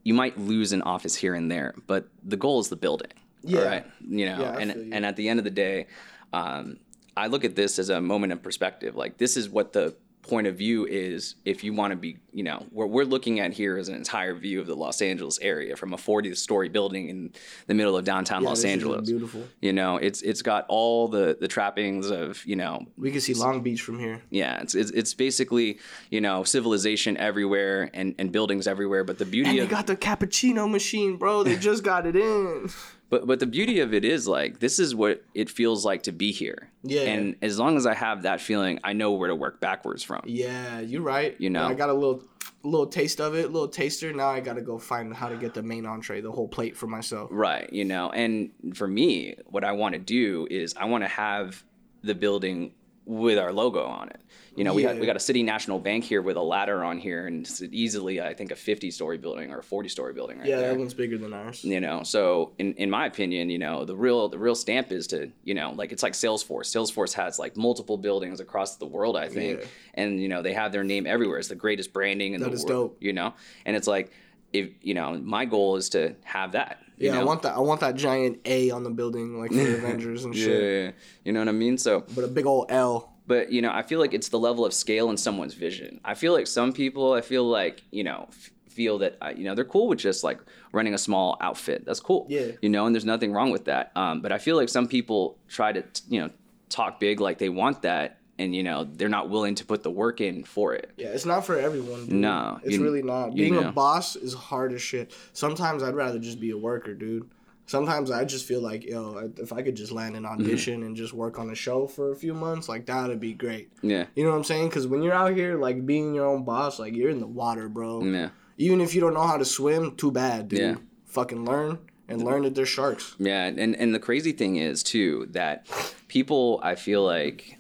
you 0.04 0.14
might 0.14 0.38
lose 0.40 0.72
an 0.72 0.82
office 0.82 1.14
here 1.16 1.36
and 1.36 1.52
there, 1.52 1.76
but 1.88 2.08
the 2.24 2.38
goal 2.38 2.60
is 2.60 2.70
the 2.70 2.76
building. 2.76 3.12
Yeah. 3.44 3.64
Right? 3.64 3.86
You 4.08 4.26
know, 4.28 4.40
Yeah, 4.42 4.58
and 4.58 4.72
you. 4.72 4.90
and 4.94 5.06
at 5.06 5.16
the 5.16 5.30
end 5.30 5.40
of 5.40 5.44
the 5.44 5.52
day, 5.52 5.88
um, 6.34 6.78
I 7.18 7.28
look 7.28 7.44
at 7.44 7.56
this 7.56 7.80
as 7.80 7.90
a 7.90 8.00
moment 8.02 8.34
of 8.34 8.42
perspective. 8.42 8.96
Like 8.96 9.18
this 9.18 9.36
is 9.38 9.50
what 9.50 9.74
the 9.74 9.96
point 10.22 10.46
of 10.46 10.56
view 10.56 10.86
is 10.86 11.34
if 11.46 11.64
you 11.64 11.74
want 11.74 11.90
to 11.90 11.98
be, 11.98 12.16
you 12.32 12.44
know, 12.44 12.64
what 12.70 12.92
we're 12.92 13.04
looking 13.04 13.40
at 13.40 13.52
here 13.52 13.76
is 13.80 13.90
an 13.90 13.96
entire 13.96 14.36
view 14.36 14.62
of 14.62 14.68
the 14.68 14.76
Los 14.76 15.02
Angeles 15.02 15.40
area 15.42 15.76
from 15.76 15.94
a 15.94 15.98
40 15.98 16.36
story 16.36 16.70
building 16.70 17.10
in 17.10 17.34
the 17.66 17.74
middle 17.74 17.98
of 17.98 18.06
downtown 18.06 18.44
Los 18.44 18.60
this 18.60 18.66
is 18.66 18.72
Angeles. 18.72 19.10
beautiful. 19.10 19.44
You 19.62 19.74
know, 19.74 19.98
it's 19.98 20.22
it's 20.22 20.44
got 20.44 20.66
all 20.70 21.08
the 21.08 21.36
the 21.42 21.48
trappings 21.48 22.12
of, 22.12 22.46
you 22.46 22.56
know, 22.56 22.86
We 22.98 23.10
can 23.12 23.20
see 23.20 23.34
Long 23.34 23.62
Beach 23.62 23.82
from 23.82 23.98
here. 23.98 24.22
yeah, 24.30 24.62
it's 24.62 24.76
it's, 24.76 24.92
it's 24.92 25.14
basically, 25.16 25.80
you 26.12 26.22
know, 26.22 26.44
civilization 26.44 27.18
everywhere 27.18 27.90
and, 27.92 28.14
and 28.20 28.32
buildings 28.32 28.68
everywhere, 28.68 29.04
but 29.04 29.18
the 29.18 29.26
beauty 29.26 29.50
And 29.50 29.58
they 29.60 29.64
of 29.64 29.70
got 29.70 29.88
the 29.88 29.98
cappuccino 29.98 30.70
machine, 30.70 31.18
bro. 31.18 31.42
They 31.44 31.56
just 31.70 31.84
got 31.84 32.06
it 32.06 32.16
in. 32.16 32.70
But 33.12 33.28
but 33.28 33.40
the 33.40 33.46
beauty 33.46 33.82
of 33.82 33.94
it 33.94 34.06
is 34.06 34.26
like 34.26 34.60
this 34.60 34.80
is 34.80 34.96
what 34.96 35.22
it 35.36 35.50
feels 35.50 35.86
like 35.86 36.04
to 36.04 36.14
be 36.14 36.32
here. 36.32 36.72
Yeah. 36.82 37.02
And 37.02 37.36
as 37.42 37.60
long 37.60 37.76
as 37.76 37.86
I 37.86 37.94
have 37.94 38.24
that 38.24 38.40
feeling, 38.40 38.80
I 38.86 38.94
know 38.94 39.12
where 39.12 39.28
to 39.28 39.36
work 39.36 39.60
backwards 39.60 40.02
from. 40.02 40.22
Yeah, 40.26 40.80
you're 40.80 41.02
right. 41.02 41.36
You 41.38 41.50
know. 41.50 41.68
I 41.68 41.74
got 41.74 41.90
a 41.90 41.94
little 41.94 42.24
little 42.64 42.88
taste 42.88 43.20
of 43.20 43.36
it, 43.36 43.52
little 43.52 43.68
taster. 43.68 44.14
Now 44.14 44.30
I 44.30 44.40
got 44.40 44.54
to 44.54 44.62
go 44.62 44.80
find 44.80 45.14
how 45.14 45.28
to 45.28 45.36
get 45.36 45.54
the 45.54 45.62
main 45.62 45.86
entree, 45.86 46.22
the 46.22 46.32
whole 46.32 46.48
plate 46.48 46.78
for 46.78 46.88
myself. 46.88 47.30
Right, 47.34 47.72
you 47.74 47.84
know. 47.84 48.12
And 48.12 48.52
for 48.74 48.88
me, 48.88 49.36
what 49.46 49.66
I 49.66 49.74
want 49.74 49.94
to 49.94 50.00
do 50.00 50.48
is 50.50 50.74
I 50.78 50.86
want 50.86 51.04
to 51.04 51.10
have 51.10 51.64
the 52.04 52.16
building 52.16 52.72
with 53.06 53.38
our 53.38 53.52
logo 53.52 53.84
on 53.86 54.10
it. 54.10 54.22
You 54.56 54.66
know, 54.66 54.74
we 54.74 54.84
got 54.84 54.98
we 54.98 55.06
got 55.06 55.16
a 55.16 55.20
City 55.20 55.44
National 55.44 55.80
Bank 55.80 56.04
here 56.04 56.22
with 56.22 56.36
a 56.36 56.42
ladder 56.42 56.84
on 56.84 56.98
here, 56.98 57.26
and 57.26 57.46
it's 57.46 57.62
easily 57.62 58.20
I 58.22 58.34
think 58.34 58.52
a 58.52 58.56
50 58.56 58.92
story 58.92 59.18
building 59.18 59.50
or 59.50 59.60
a 59.60 59.64
40 59.64 59.88
story 59.88 60.12
building 60.14 60.40
right 60.40 60.48
Yeah, 60.48 60.58
there. 60.58 60.70
that 60.74 60.78
one's 60.78 60.94
bigger 60.94 61.18
than 61.18 61.32
ours. 61.34 61.64
you 61.64 61.80
know 61.80 62.04
so 62.04 62.52
in, 62.60 62.74
in 62.74 62.90
my 62.90 63.06
opinion 63.06 63.50
you 63.50 63.58
know 63.58 63.86
the 63.86 63.96
real 63.96 64.28
the 64.28 64.38
real 64.38 64.54
stamp 64.56 64.92
is 64.92 65.08
to 65.08 65.32
you 65.46 65.54
know 65.54 65.72
like 65.78 65.94
it's 65.94 66.04
like 66.04 66.14
salesforce 66.14 66.66
salesforce 66.66 67.14
has 67.14 67.40
like 67.40 67.56
multiple 67.56 67.98
buildings 67.98 68.42
across 68.42 68.76
the 68.76 68.86
world 68.86 69.16
i 69.16 69.30
think 69.30 69.62
Yeah. 69.62 69.66
and 69.94 70.22
you 70.22 70.28
know 70.28 70.42
they 70.42 70.54
have 70.54 70.74
their 70.74 70.84
name 70.84 71.08
everywhere 71.08 71.40
it's 71.40 71.48
the 71.48 71.56
greatest 71.56 71.94
branding 71.94 72.34
in 72.34 72.42
That 72.42 72.50
the 72.50 72.56
is 72.56 72.66
world 72.66 72.92
dope. 72.92 72.98
you 73.00 73.14
know 73.14 73.34
and 73.66 73.76
it's 73.78 73.88
like 73.88 74.12
if 74.54 74.70
you 74.82 74.94
know 74.94 75.18
my 75.24 75.46
goal 75.46 75.76
is 75.76 75.90
to 75.90 76.16
have 76.24 76.52
that 76.54 76.78
you 76.98 77.12
Yeah, 77.12 77.20
I 77.20 77.24
want 77.24 77.42
that. 77.44 77.56
I 77.56 77.60
want 77.60 77.80
that 77.82 77.96
giant 77.96 78.40
A 78.46 78.70
on 78.72 78.84
the 78.84 78.90
building, 78.92 79.40
like 79.40 79.50
for 79.52 79.58
the 79.58 79.78
Avengers 79.82 80.24
and 80.26 80.36
yeah, 80.36 80.46
shit. 80.46 80.64
yeah, 80.64 80.80
yeah. 80.86 80.92
you 81.26 81.32
know 81.34 81.40
what 81.40 81.48
i 81.50 81.52
mean 81.54 81.78
so 81.78 82.04
But 82.16 82.24
a 82.26 82.28
big 82.28 82.46
old 82.46 82.68
L. 82.70 83.14
but 83.28 83.52
you 83.52 83.62
know 83.62 83.72
i 83.72 83.82
feel 83.82 84.00
like 84.00 84.14
it's 84.14 84.30
the 84.30 84.40
level 84.40 84.66
of 84.66 84.74
scale 84.74 85.10
in 85.10 85.18
someone's 85.18 85.54
vision 85.54 86.00
i 86.06 86.14
feel 86.14 86.34
like 86.34 86.48
some 86.48 86.72
people 86.74 87.14
i 87.14 87.22
feel 87.22 87.44
like 87.46 87.84
you 87.92 88.04
know 88.04 88.28
f- 88.30 88.52
feel 88.70 88.98
that 89.00 89.18
uh, 89.22 89.34
you 89.36 89.44
know 89.44 89.54
they're 89.56 89.66
cool 89.66 89.88
with 89.90 90.00
just 90.00 90.24
like 90.24 90.40
running 90.72 90.94
a 90.94 90.98
small 90.98 91.38
outfit 91.42 91.84
that's 91.86 92.00
cool 92.00 92.26
Yeah. 92.30 92.52
you 92.62 92.70
know 92.70 92.86
and 92.86 92.96
there's 92.96 93.04
nothing 93.06 93.34
wrong 93.34 93.52
with 93.52 93.66
that 93.66 93.92
um, 93.98 94.22
but 94.22 94.32
i 94.32 94.38
feel 94.38 94.56
like 94.56 94.70
some 94.70 94.88
people 94.88 95.38
try 95.50 95.72
to 95.74 95.82
t- 95.82 96.04
you 96.10 96.20
know 96.22 96.30
talk 96.70 97.00
big 97.00 97.20
like 97.20 97.38
they 97.38 97.50
want 97.50 97.82
that 97.82 98.18
and 98.42 98.56
you 98.56 98.64
know 98.64 98.84
they're 98.98 99.10
not 99.18 99.30
willing 99.30 99.56
to 99.56 99.66
put 99.66 99.84
the 99.84 99.92
work 99.92 100.20
in 100.22 100.44
for 100.44 100.74
it 100.74 100.92
Yeah, 100.98 101.10
it's 101.16 101.26
not 101.26 101.46
for 101.46 101.58
everyone. 101.58 102.06
Dude. 102.08 102.16
No, 102.16 102.60
it's 102.64 102.76
you- 102.78 102.84
really 102.84 103.04
not. 103.04 103.28
you 103.36 103.44
Being 103.50 103.56
know. 103.62 103.70
a 103.70 103.72
boss 103.72 104.16
is 104.16 104.34
hard 104.34 104.74
as 104.74 104.82
shit. 104.82 105.14
Sometimes 105.34 105.84
I'd 105.84 105.96
rather 105.96 106.20
just 106.20 106.40
be 106.40 106.52
a 106.52 106.58
worker, 106.58 106.94
dude. 106.94 107.30
Sometimes 107.68 108.12
I 108.12 108.26
just 108.26 108.46
feel 108.46 108.62
like, 108.62 108.84
yo, 108.84 109.32
if 109.38 109.54
I 109.54 109.62
could 109.62 109.76
just 109.76 109.92
land 109.94 110.16
an 110.18 110.24
Mm-hmm. 110.24 110.42
audition 110.42 110.84
and 110.84 110.96
just 110.96 111.14
work 111.14 111.40
on 111.40 111.50
a 111.50 111.56
show 111.56 111.88
for 111.88 112.12
a 112.12 112.16
few 112.16 112.34
months, 112.34 112.68
like 112.68 112.86
that'd 112.88 113.20
be 113.20 113.34
great. 113.34 113.70
yeah 113.82 114.06
You 114.16 114.24
know 114.26 114.32
what 114.32 114.38
I'm 114.38 114.44
saying? 114.44 114.68
Because 114.70 114.88
when 114.88 115.02
you're 115.04 115.14
out 115.14 115.34
here, 115.34 115.58
like 115.58 115.86
being 115.86 116.14
your 116.14 116.26
own 116.26 116.44
boss, 116.44 116.80
like 116.80 116.94
you're 116.96 117.10
in 117.12 117.20
the 117.20 117.28
water, 117.28 117.70
bro. 117.70 118.04
yeah 118.04 118.30
Even 118.58 118.82
if 118.82 118.94
you 118.94 119.00
don't 119.02 119.14
know 119.14 119.28
how 119.34 119.38
to 119.38 119.46
swim, 119.46 119.96
too 119.96 120.12
bad, 120.12 120.50
dude. 120.50 120.60
Yeah. 120.60 120.76
Fucking 121.06 121.46
learn 121.46 121.78
and 122.10 122.24
learn 122.24 122.44
that 122.44 122.56
there's 122.56 122.68
sharks. 122.70 123.16
Yeah, 123.20 123.46
and 123.46 123.74
and 123.76 123.96
the 123.96 124.00
crazy 124.00 124.34
thing 124.34 124.58
is 124.58 124.84
too 124.84 125.28
that 125.32 125.66
people 126.10 126.60
I 126.64 126.76
feel 126.76 127.04
like 127.06 127.58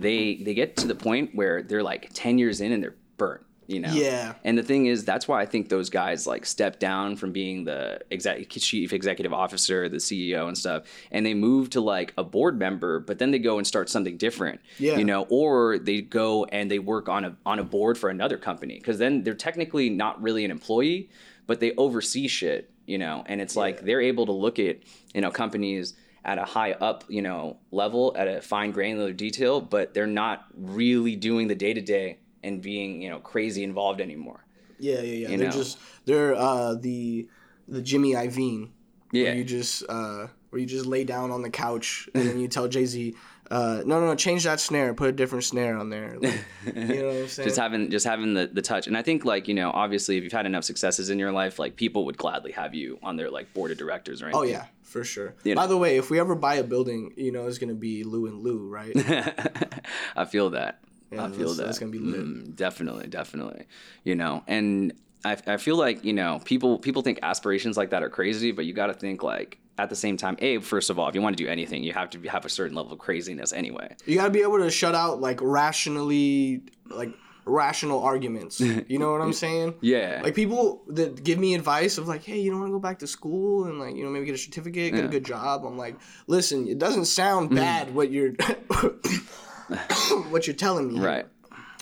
they 0.00 0.36
they 0.36 0.54
get 0.54 0.76
to 0.78 0.86
the 0.86 0.94
point 0.94 1.34
where 1.34 1.62
they're 1.62 1.82
like 1.82 2.10
10 2.14 2.38
years 2.38 2.60
in 2.60 2.72
and 2.72 2.82
they're 2.82 2.96
burnt, 3.16 3.42
you 3.66 3.80
know. 3.80 3.92
Yeah. 3.92 4.34
And 4.44 4.56
the 4.56 4.62
thing 4.62 4.86
is 4.86 5.04
that's 5.04 5.26
why 5.26 5.40
I 5.40 5.46
think 5.46 5.68
those 5.68 5.90
guys 5.90 6.26
like 6.26 6.46
step 6.46 6.78
down 6.78 7.16
from 7.16 7.32
being 7.32 7.64
the 7.64 8.00
exec- 8.10 8.48
chief 8.48 8.92
executive 8.92 9.32
officer, 9.32 9.88
the 9.88 9.96
CEO 9.98 10.48
and 10.48 10.56
stuff 10.56 10.84
and 11.10 11.26
they 11.26 11.34
move 11.34 11.70
to 11.70 11.80
like 11.80 12.12
a 12.16 12.24
board 12.24 12.58
member, 12.58 13.00
but 13.00 13.18
then 13.18 13.30
they 13.30 13.38
go 13.38 13.58
and 13.58 13.66
start 13.66 13.88
something 13.88 14.16
different. 14.16 14.60
Yeah. 14.78 14.96
You 14.96 15.04
know, 15.04 15.26
or 15.28 15.78
they 15.78 16.00
go 16.00 16.44
and 16.44 16.70
they 16.70 16.78
work 16.78 17.08
on 17.08 17.24
a 17.24 17.36
on 17.44 17.58
a 17.58 17.64
board 17.64 17.98
for 17.98 18.10
another 18.10 18.38
company 18.38 18.78
cuz 18.80 18.98
then 18.98 19.22
they're 19.22 19.34
technically 19.34 19.90
not 19.90 20.20
really 20.22 20.44
an 20.44 20.50
employee, 20.50 21.10
but 21.46 21.60
they 21.60 21.72
oversee 21.76 22.28
shit, 22.28 22.70
you 22.86 22.98
know. 22.98 23.24
And 23.26 23.40
it's 23.40 23.56
like 23.56 23.82
they're 23.82 24.00
able 24.00 24.26
to 24.26 24.32
look 24.32 24.58
at, 24.58 24.78
you 25.14 25.20
know, 25.20 25.30
companies 25.30 25.94
at 26.28 26.36
a 26.36 26.44
high 26.44 26.72
up, 26.72 27.04
you 27.08 27.22
know, 27.22 27.56
level 27.70 28.12
at 28.14 28.28
a 28.28 28.42
fine 28.42 28.70
granular 28.70 29.14
detail, 29.14 29.62
but 29.62 29.94
they're 29.94 30.06
not 30.06 30.44
really 30.54 31.16
doing 31.16 31.48
the 31.48 31.54
day 31.54 31.72
to 31.72 31.80
day 31.80 32.18
and 32.44 32.60
being, 32.60 33.00
you 33.00 33.08
know, 33.08 33.18
crazy 33.18 33.64
involved 33.64 33.98
anymore. 33.98 34.44
Yeah, 34.78 34.96
yeah, 34.96 35.00
yeah. 35.00 35.28
You 35.30 35.38
they're 35.38 35.46
know. 35.46 35.52
just 35.52 35.78
they're 36.04 36.34
uh 36.34 36.74
the 36.74 37.28
the 37.66 37.80
Jimmy 37.80 38.12
Iovine. 38.12 38.68
Yeah. 39.10 39.24
Where 39.24 39.34
you 39.36 39.44
just 39.44 39.84
uh 39.88 40.26
where 40.50 40.60
you 40.60 40.66
just 40.66 40.84
lay 40.84 41.04
down 41.04 41.30
on 41.30 41.40
the 41.40 41.48
couch 41.48 42.10
and 42.14 42.28
then 42.28 42.38
you 42.38 42.46
tell 42.46 42.68
Jay 42.68 42.84
Z, 42.84 43.14
uh, 43.50 43.82
no, 43.86 43.98
no, 43.98 44.06
no, 44.06 44.14
change 44.14 44.44
that 44.44 44.60
snare, 44.60 44.92
put 44.92 45.08
a 45.08 45.12
different 45.12 45.44
snare 45.44 45.78
on 45.78 45.88
there. 45.88 46.18
Like, 46.18 46.44
you 46.66 46.72
know 47.02 47.06
what 47.06 47.16
I'm 47.16 47.28
saying? 47.28 47.48
just 47.48 47.58
having 47.58 47.90
just 47.90 48.06
having 48.06 48.34
the, 48.34 48.50
the 48.52 48.60
touch 48.60 48.86
and 48.86 48.98
i 48.98 49.02
think 49.02 49.24
like 49.24 49.48
you 49.48 49.54
know 49.54 49.70
obviously 49.70 50.18
if 50.18 50.24
you've 50.24 50.32
had 50.32 50.44
enough 50.44 50.64
successes 50.64 51.08
in 51.08 51.18
your 51.18 51.32
life 51.32 51.58
like 51.58 51.76
people 51.76 52.04
would 52.04 52.18
gladly 52.18 52.52
have 52.52 52.74
you 52.74 52.98
on 53.02 53.16
their 53.16 53.30
like 53.30 53.52
board 53.54 53.70
of 53.70 53.78
directors 53.78 54.20
or 54.20 54.26
anything 54.26 54.40
oh 54.40 54.44
yeah, 54.44 54.66
for 54.88 55.04
sure. 55.04 55.34
You 55.44 55.54
know. 55.54 55.60
By 55.60 55.66
the 55.66 55.76
way, 55.76 55.96
if 55.96 56.10
we 56.10 56.18
ever 56.18 56.34
buy 56.34 56.56
a 56.56 56.64
building, 56.64 57.12
you 57.16 57.30
know 57.32 57.46
it's 57.46 57.58
gonna 57.58 57.74
be 57.74 58.04
Lou 58.04 58.26
and 58.26 58.40
Lou, 58.42 58.66
right? 58.68 58.92
i 60.16 60.24
feel 60.24 60.50
that 60.50 60.80
Yeah, 61.12 61.24
i 61.24 61.28
feel 61.28 61.38
that's- 61.38 61.56
that 61.56 61.64
that's 61.66 61.78
gonna 61.78 61.92
be 61.92 61.98
lit. 61.98 62.20
Mm, 62.20 62.56
definitely 62.56 63.06
definitely 63.06 63.66
you 64.04 64.14
know 64.14 64.42
and 64.46 64.92
I, 65.24 65.36
I 65.46 65.56
feel 65.56 65.76
like 65.76 66.04
you 66.04 66.12
know 66.12 66.40
people 66.44 66.78
people 66.78 67.02
think 67.02 67.18
aspirations 67.22 67.76
like 67.76 67.90
that 67.90 68.02
are 68.02 68.10
crazy 68.10 68.52
but 68.52 68.64
you 68.66 68.72
got 68.72 68.86
to 68.88 68.94
think 68.94 69.22
like 69.22 69.58
at 69.76 69.88
the 69.90 69.96
same 69.96 70.16
time 70.16 70.36
a 70.40 70.58
first 70.58 70.90
of 70.90 70.98
all 70.98 71.08
if 71.08 71.14
you 71.14 71.22
want 71.22 71.36
to 71.36 71.42
do 71.44 71.48
anything 71.50 71.82
you 71.82 71.92
have 71.92 72.10
to 72.10 72.20
have 72.28 72.44
a 72.44 72.48
certain 72.48 72.76
level 72.76 72.92
of 72.92 72.98
craziness 72.98 73.52
anyway 73.52 73.94
You 74.06 74.16
gotta 74.16 74.30
be 74.30 74.42
able 74.42 74.58
to 74.58 74.70
shut 74.70 74.94
out 74.94 75.20
like 75.20 75.40
rationally, 75.42 76.62
like 76.90 77.10
rational 77.48 78.02
arguments. 78.02 78.60
You 78.60 78.98
know 78.98 79.12
what 79.12 79.20
I'm 79.20 79.32
saying? 79.44 79.74
yeah 79.80 80.20
Like 80.22 80.34
people 80.34 80.82
that 80.88 81.22
give 81.24 81.38
me 81.38 81.54
advice 81.54 81.98
of 81.98 82.08
like, 82.08 82.24
hey, 82.24 82.38
you 82.38 82.50
don't 82.50 82.60
want 82.60 82.70
to 82.70 82.74
go 82.74 82.80
back 82.80 82.98
to 83.00 83.06
school 83.06 83.64
and 83.64 83.78
like, 83.78 83.94
you 83.96 84.04
know, 84.04 84.10
maybe 84.10 84.26
get 84.26 84.34
a 84.34 84.38
certificate, 84.38 84.94
get 84.94 85.04
a 85.04 85.08
good 85.08 85.24
job. 85.24 85.64
I'm 85.64 85.78
like, 85.78 85.96
listen, 86.26 86.68
it 86.68 86.78
doesn't 86.78 87.06
sound 87.06 87.54
bad 87.54 87.94
what 87.94 88.10
you're 88.10 88.32
what 90.30 90.46
you're 90.46 90.56
telling 90.56 90.92
me. 90.92 91.00
right 91.00 91.26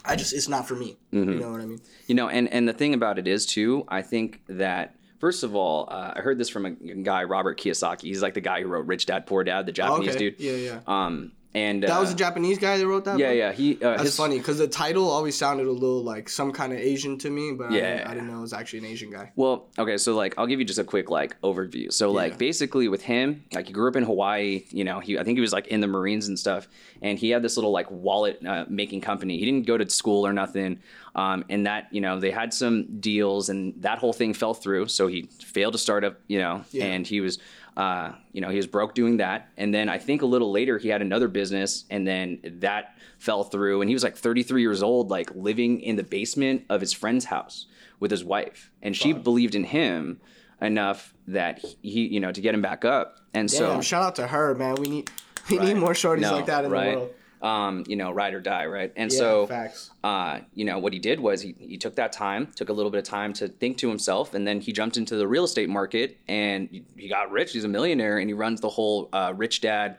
I 0.06 0.16
just 0.16 0.32
it's 0.32 0.48
not 0.48 0.68
for 0.68 0.74
me. 0.74 0.96
You 1.10 1.24
know 1.24 1.50
what 1.50 1.60
I 1.60 1.66
mean? 1.66 1.80
You 2.06 2.14
know, 2.14 2.28
and 2.28 2.48
and 2.52 2.68
the 2.68 2.72
thing 2.72 2.94
about 2.94 3.18
it 3.18 3.26
is 3.26 3.44
too, 3.44 3.84
I 3.88 4.02
think 4.02 4.42
that 4.48 4.94
first 5.18 5.42
of 5.42 5.54
all, 5.54 5.88
uh, 5.90 6.12
I 6.16 6.20
heard 6.20 6.38
this 6.38 6.48
from 6.48 6.66
a 6.66 6.70
guy, 6.70 7.24
Robert 7.24 7.58
Kiyosaki. 7.58 8.02
He's 8.02 8.22
like 8.22 8.34
the 8.34 8.40
guy 8.40 8.62
who 8.62 8.68
wrote 8.68 8.86
Rich 8.86 9.06
Dad 9.06 9.26
Poor 9.26 9.42
Dad, 9.44 9.66
the 9.66 9.72
Japanese 9.72 10.10
okay. 10.10 10.18
dude. 10.18 10.40
Yeah, 10.40 10.52
yeah. 10.52 10.80
Um, 10.86 11.32
and 11.56 11.82
That 11.82 11.90
uh, 11.96 12.00
was 12.00 12.12
a 12.12 12.14
Japanese 12.14 12.58
guy 12.58 12.76
that 12.78 12.86
wrote 12.86 13.04
that. 13.06 13.18
yeah, 13.18 13.28
book? 13.30 13.36
yeah. 13.38 13.52
He 13.52 13.74
uh, 13.76 13.90
That's 13.96 14.02
his, 14.02 14.16
funny 14.16 14.38
because 14.38 14.58
the 14.58 14.68
title 14.68 15.08
always 15.08 15.36
sounded 15.36 15.66
a 15.66 15.72
little 15.72 16.02
like 16.04 16.28
some 16.28 16.52
kind 16.52 16.72
of 16.74 16.78
Asian 16.78 17.16
to 17.18 17.30
me, 17.30 17.52
but 17.58 17.68
I, 17.68 17.70
didn't, 17.70 17.98
Yeah. 17.98 18.10
I 18.10 18.14
didn't 18.14 18.28
know 18.30 18.38
it 18.38 18.42
was 18.42 18.52
actually 18.52 18.80
an 18.80 18.84
Asian 18.86 19.10
guy. 19.10 19.32
Well, 19.36 19.68
okay, 19.78 19.96
so 19.96 20.14
like 20.14 20.34
I'll 20.38 20.46
give 20.46 20.58
you 20.60 20.66
just 20.66 20.78
a 20.78 20.84
quick 20.84 21.08
like 21.10 21.40
overview. 21.40 21.90
So 21.92 22.08
Yeah. 22.10 22.14
like 22.22 22.38
basically 22.38 22.88
with 22.88 23.02
him, 23.02 23.44
like 23.54 23.66
he 23.68 23.72
grew 23.72 23.88
up 23.88 23.96
in 23.96 24.04
Hawaii, 24.04 24.64
you 24.70 24.84
know, 24.84 25.00
he 25.00 25.18
I 25.18 25.24
think 25.24 25.36
he 25.38 25.40
was 25.40 25.52
like 25.52 25.66
in 25.68 25.80
the 25.80 25.86
Marines 25.86 26.28
and 26.28 26.38
stuff, 26.38 26.68
and 27.02 27.18
he 27.18 27.30
had 27.30 27.42
this 27.42 27.56
little 27.56 27.72
like 27.72 27.90
wallet 27.90 28.44
uh, 28.46 28.64
making 28.68 29.00
company. 29.00 29.38
He 29.38 29.44
didn't 29.44 29.66
go 29.66 29.76
to 29.78 29.88
school 29.88 30.26
or 30.26 30.32
nothing, 30.32 30.80
um, 31.14 31.44
and 31.48 31.66
that 31.66 31.88
you 31.90 32.00
know 32.02 32.20
they 32.20 32.30
had 32.32 32.52
some 32.52 33.00
deals, 33.00 33.48
and 33.48 33.72
that 33.82 33.98
whole 33.98 34.12
thing 34.12 34.34
fell 34.34 34.52
through. 34.54 34.88
So 34.88 35.06
he 35.06 35.22
failed 35.40 35.72
to 35.72 35.78
start 35.78 36.04
up, 36.04 36.20
you 36.28 36.38
know, 36.38 36.64
Yeah. 36.70 36.84
and 36.84 37.06
he 37.06 37.20
was. 37.22 37.38
Uh, 37.76 38.12
you 38.32 38.40
know, 38.40 38.48
he 38.48 38.56
was 38.56 38.66
broke 38.66 38.94
doing 38.94 39.18
that. 39.18 39.50
And 39.58 39.74
then 39.74 39.88
I 39.88 39.98
think 39.98 40.22
a 40.22 40.26
little 40.26 40.50
later 40.50 40.78
he 40.78 40.88
had 40.88 41.02
another 41.02 41.28
business 41.28 41.84
and 41.90 42.06
then 42.06 42.40
that 42.60 42.96
fell 43.18 43.44
through. 43.44 43.82
And 43.82 43.90
he 43.90 43.94
was 43.94 44.02
like 44.02 44.16
33 44.16 44.62
years 44.62 44.82
old, 44.82 45.10
like 45.10 45.30
living 45.34 45.80
in 45.80 45.96
the 45.96 46.02
basement 46.02 46.64
of 46.70 46.80
his 46.80 46.92
friend's 46.94 47.26
house 47.26 47.66
with 48.00 48.10
his 48.10 48.24
wife. 48.24 48.70
And 48.82 48.96
she 48.96 49.12
believed 49.12 49.54
in 49.54 49.64
him 49.64 50.20
enough 50.62 51.12
that 51.28 51.62
he, 51.82 52.06
you 52.06 52.20
know, 52.20 52.32
to 52.32 52.40
get 52.40 52.54
him 52.54 52.62
back 52.62 52.84
up. 52.84 53.18
And 53.34 53.48
Damn, 53.48 53.58
so, 53.58 53.80
shout 53.82 54.02
out 54.02 54.14
to 54.16 54.26
her, 54.26 54.54
man. 54.54 54.76
We 54.76 54.88
need 54.88 55.10
we 55.50 55.58
Right. 55.58 55.68
need 55.68 55.76
more 55.76 55.92
shorties 55.92 56.20
No, 56.22 56.34
like 56.34 56.46
that 56.46 56.64
in 56.64 56.70
right. 56.70 56.92
the 56.92 56.96
world. 56.98 57.10
Um, 57.42 57.84
you 57.86 57.96
know, 57.96 58.10
ride 58.10 58.34
or 58.34 58.40
die, 58.40 58.66
right? 58.66 58.92
And 58.96 59.10
Yeah, 59.12 59.18
so, 59.18 59.46
facts. 59.46 59.90
uh, 60.02 60.40
you 60.54 60.64
know, 60.64 60.78
what 60.78 60.92
he 60.92 60.98
did 60.98 61.20
was 61.20 61.42
he, 61.42 61.54
he 61.58 61.76
took 61.76 61.94
that 61.96 62.12
time, 62.12 62.46
took 62.56 62.68
a 62.68 62.72
little 62.72 62.90
bit 62.90 62.98
of 62.98 63.04
time 63.04 63.32
to 63.34 63.48
think 63.48 63.76
to 63.78 63.88
himself, 63.88 64.34
and 64.34 64.46
then 64.46 64.60
he 64.60 64.72
jumped 64.72 64.96
into 64.96 65.16
the 65.16 65.26
real 65.28 65.44
estate 65.44 65.68
market 65.68 66.16
and 66.28 66.68
he- 66.70 66.84
he 66.96 67.08
got 67.08 67.30
rich. 67.30 67.52
He's 67.52 67.64
a 67.64 67.68
millionaire 67.68 68.18
and 68.18 68.28
he 68.28 68.34
runs 68.34 68.60
the 68.60 68.68
whole 68.70 69.08
uh, 69.12 69.32
Rich 69.36 69.60
Dad, 69.60 69.96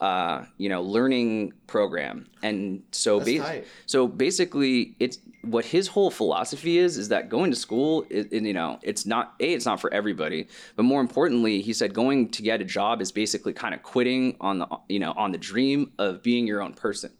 uh, 0.00 0.44
you 0.58 0.68
know, 0.68 0.80
learning 0.82 1.52
program. 1.66 2.26
And 2.42 2.82
so, 2.92 3.18
ba- 3.38 3.42
so 3.86 4.06
basically, 4.06 4.94
it's 5.00 5.18
what 5.42 5.64
his 5.64 5.88
whole 5.88 6.10
philosophy 6.10 6.78
is 6.78 6.96
is 6.96 7.08
that 7.08 7.28
going 7.28 7.50
to 7.50 7.56
school, 7.56 8.04
is, 8.10 8.26
you 8.30 8.52
know, 8.52 8.78
it's 8.82 9.06
not 9.06 9.34
a, 9.40 9.52
it's 9.52 9.66
not 9.66 9.80
for 9.80 9.92
everybody, 9.92 10.46
but 10.76 10.84
more 10.84 11.00
importantly, 11.00 11.60
he 11.62 11.72
said 11.72 11.94
going 11.94 12.28
to 12.30 12.42
get 12.42 12.60
a 12.60 12.64
job 12.64 13.00
is 13.00 13.10
basically 13.10 13.52
kind 13.52 13.74
of 13.74 13.82
quitting 13.82 14.36
on 14.40 14.58
the 14.60 14.68
you 14.88 14.98
know 15.00 15.12
on 15.16 15.32
the 15.32 15.38
dream 15.38 15.90
of 15.98 16.22
being 16.22 16.46
your 16.46 16.62
own 16.62 16.74
person 16.74 17.10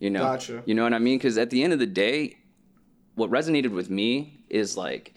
You 0.00 0.10
know, 0.10 0.20
Gotcha. 0.20 0.62
you 0.66 0.74
know 0.74 0.82
what 0.84 0.94
I 0.94 0.98
mean? 0.98 1.18
Because 1.18 1.38
at 1.38 1.50
the 1.50 1.62
end 1.62 1.72
of 1.72 1.78
the 1.78 1.86
day, 1.86 2.36
what 3.14 3.30
resonated 3.30 3.70
with 3.70 3.90
me 3.90 4.44
is 4.48 4.76
like, 4.76 5.14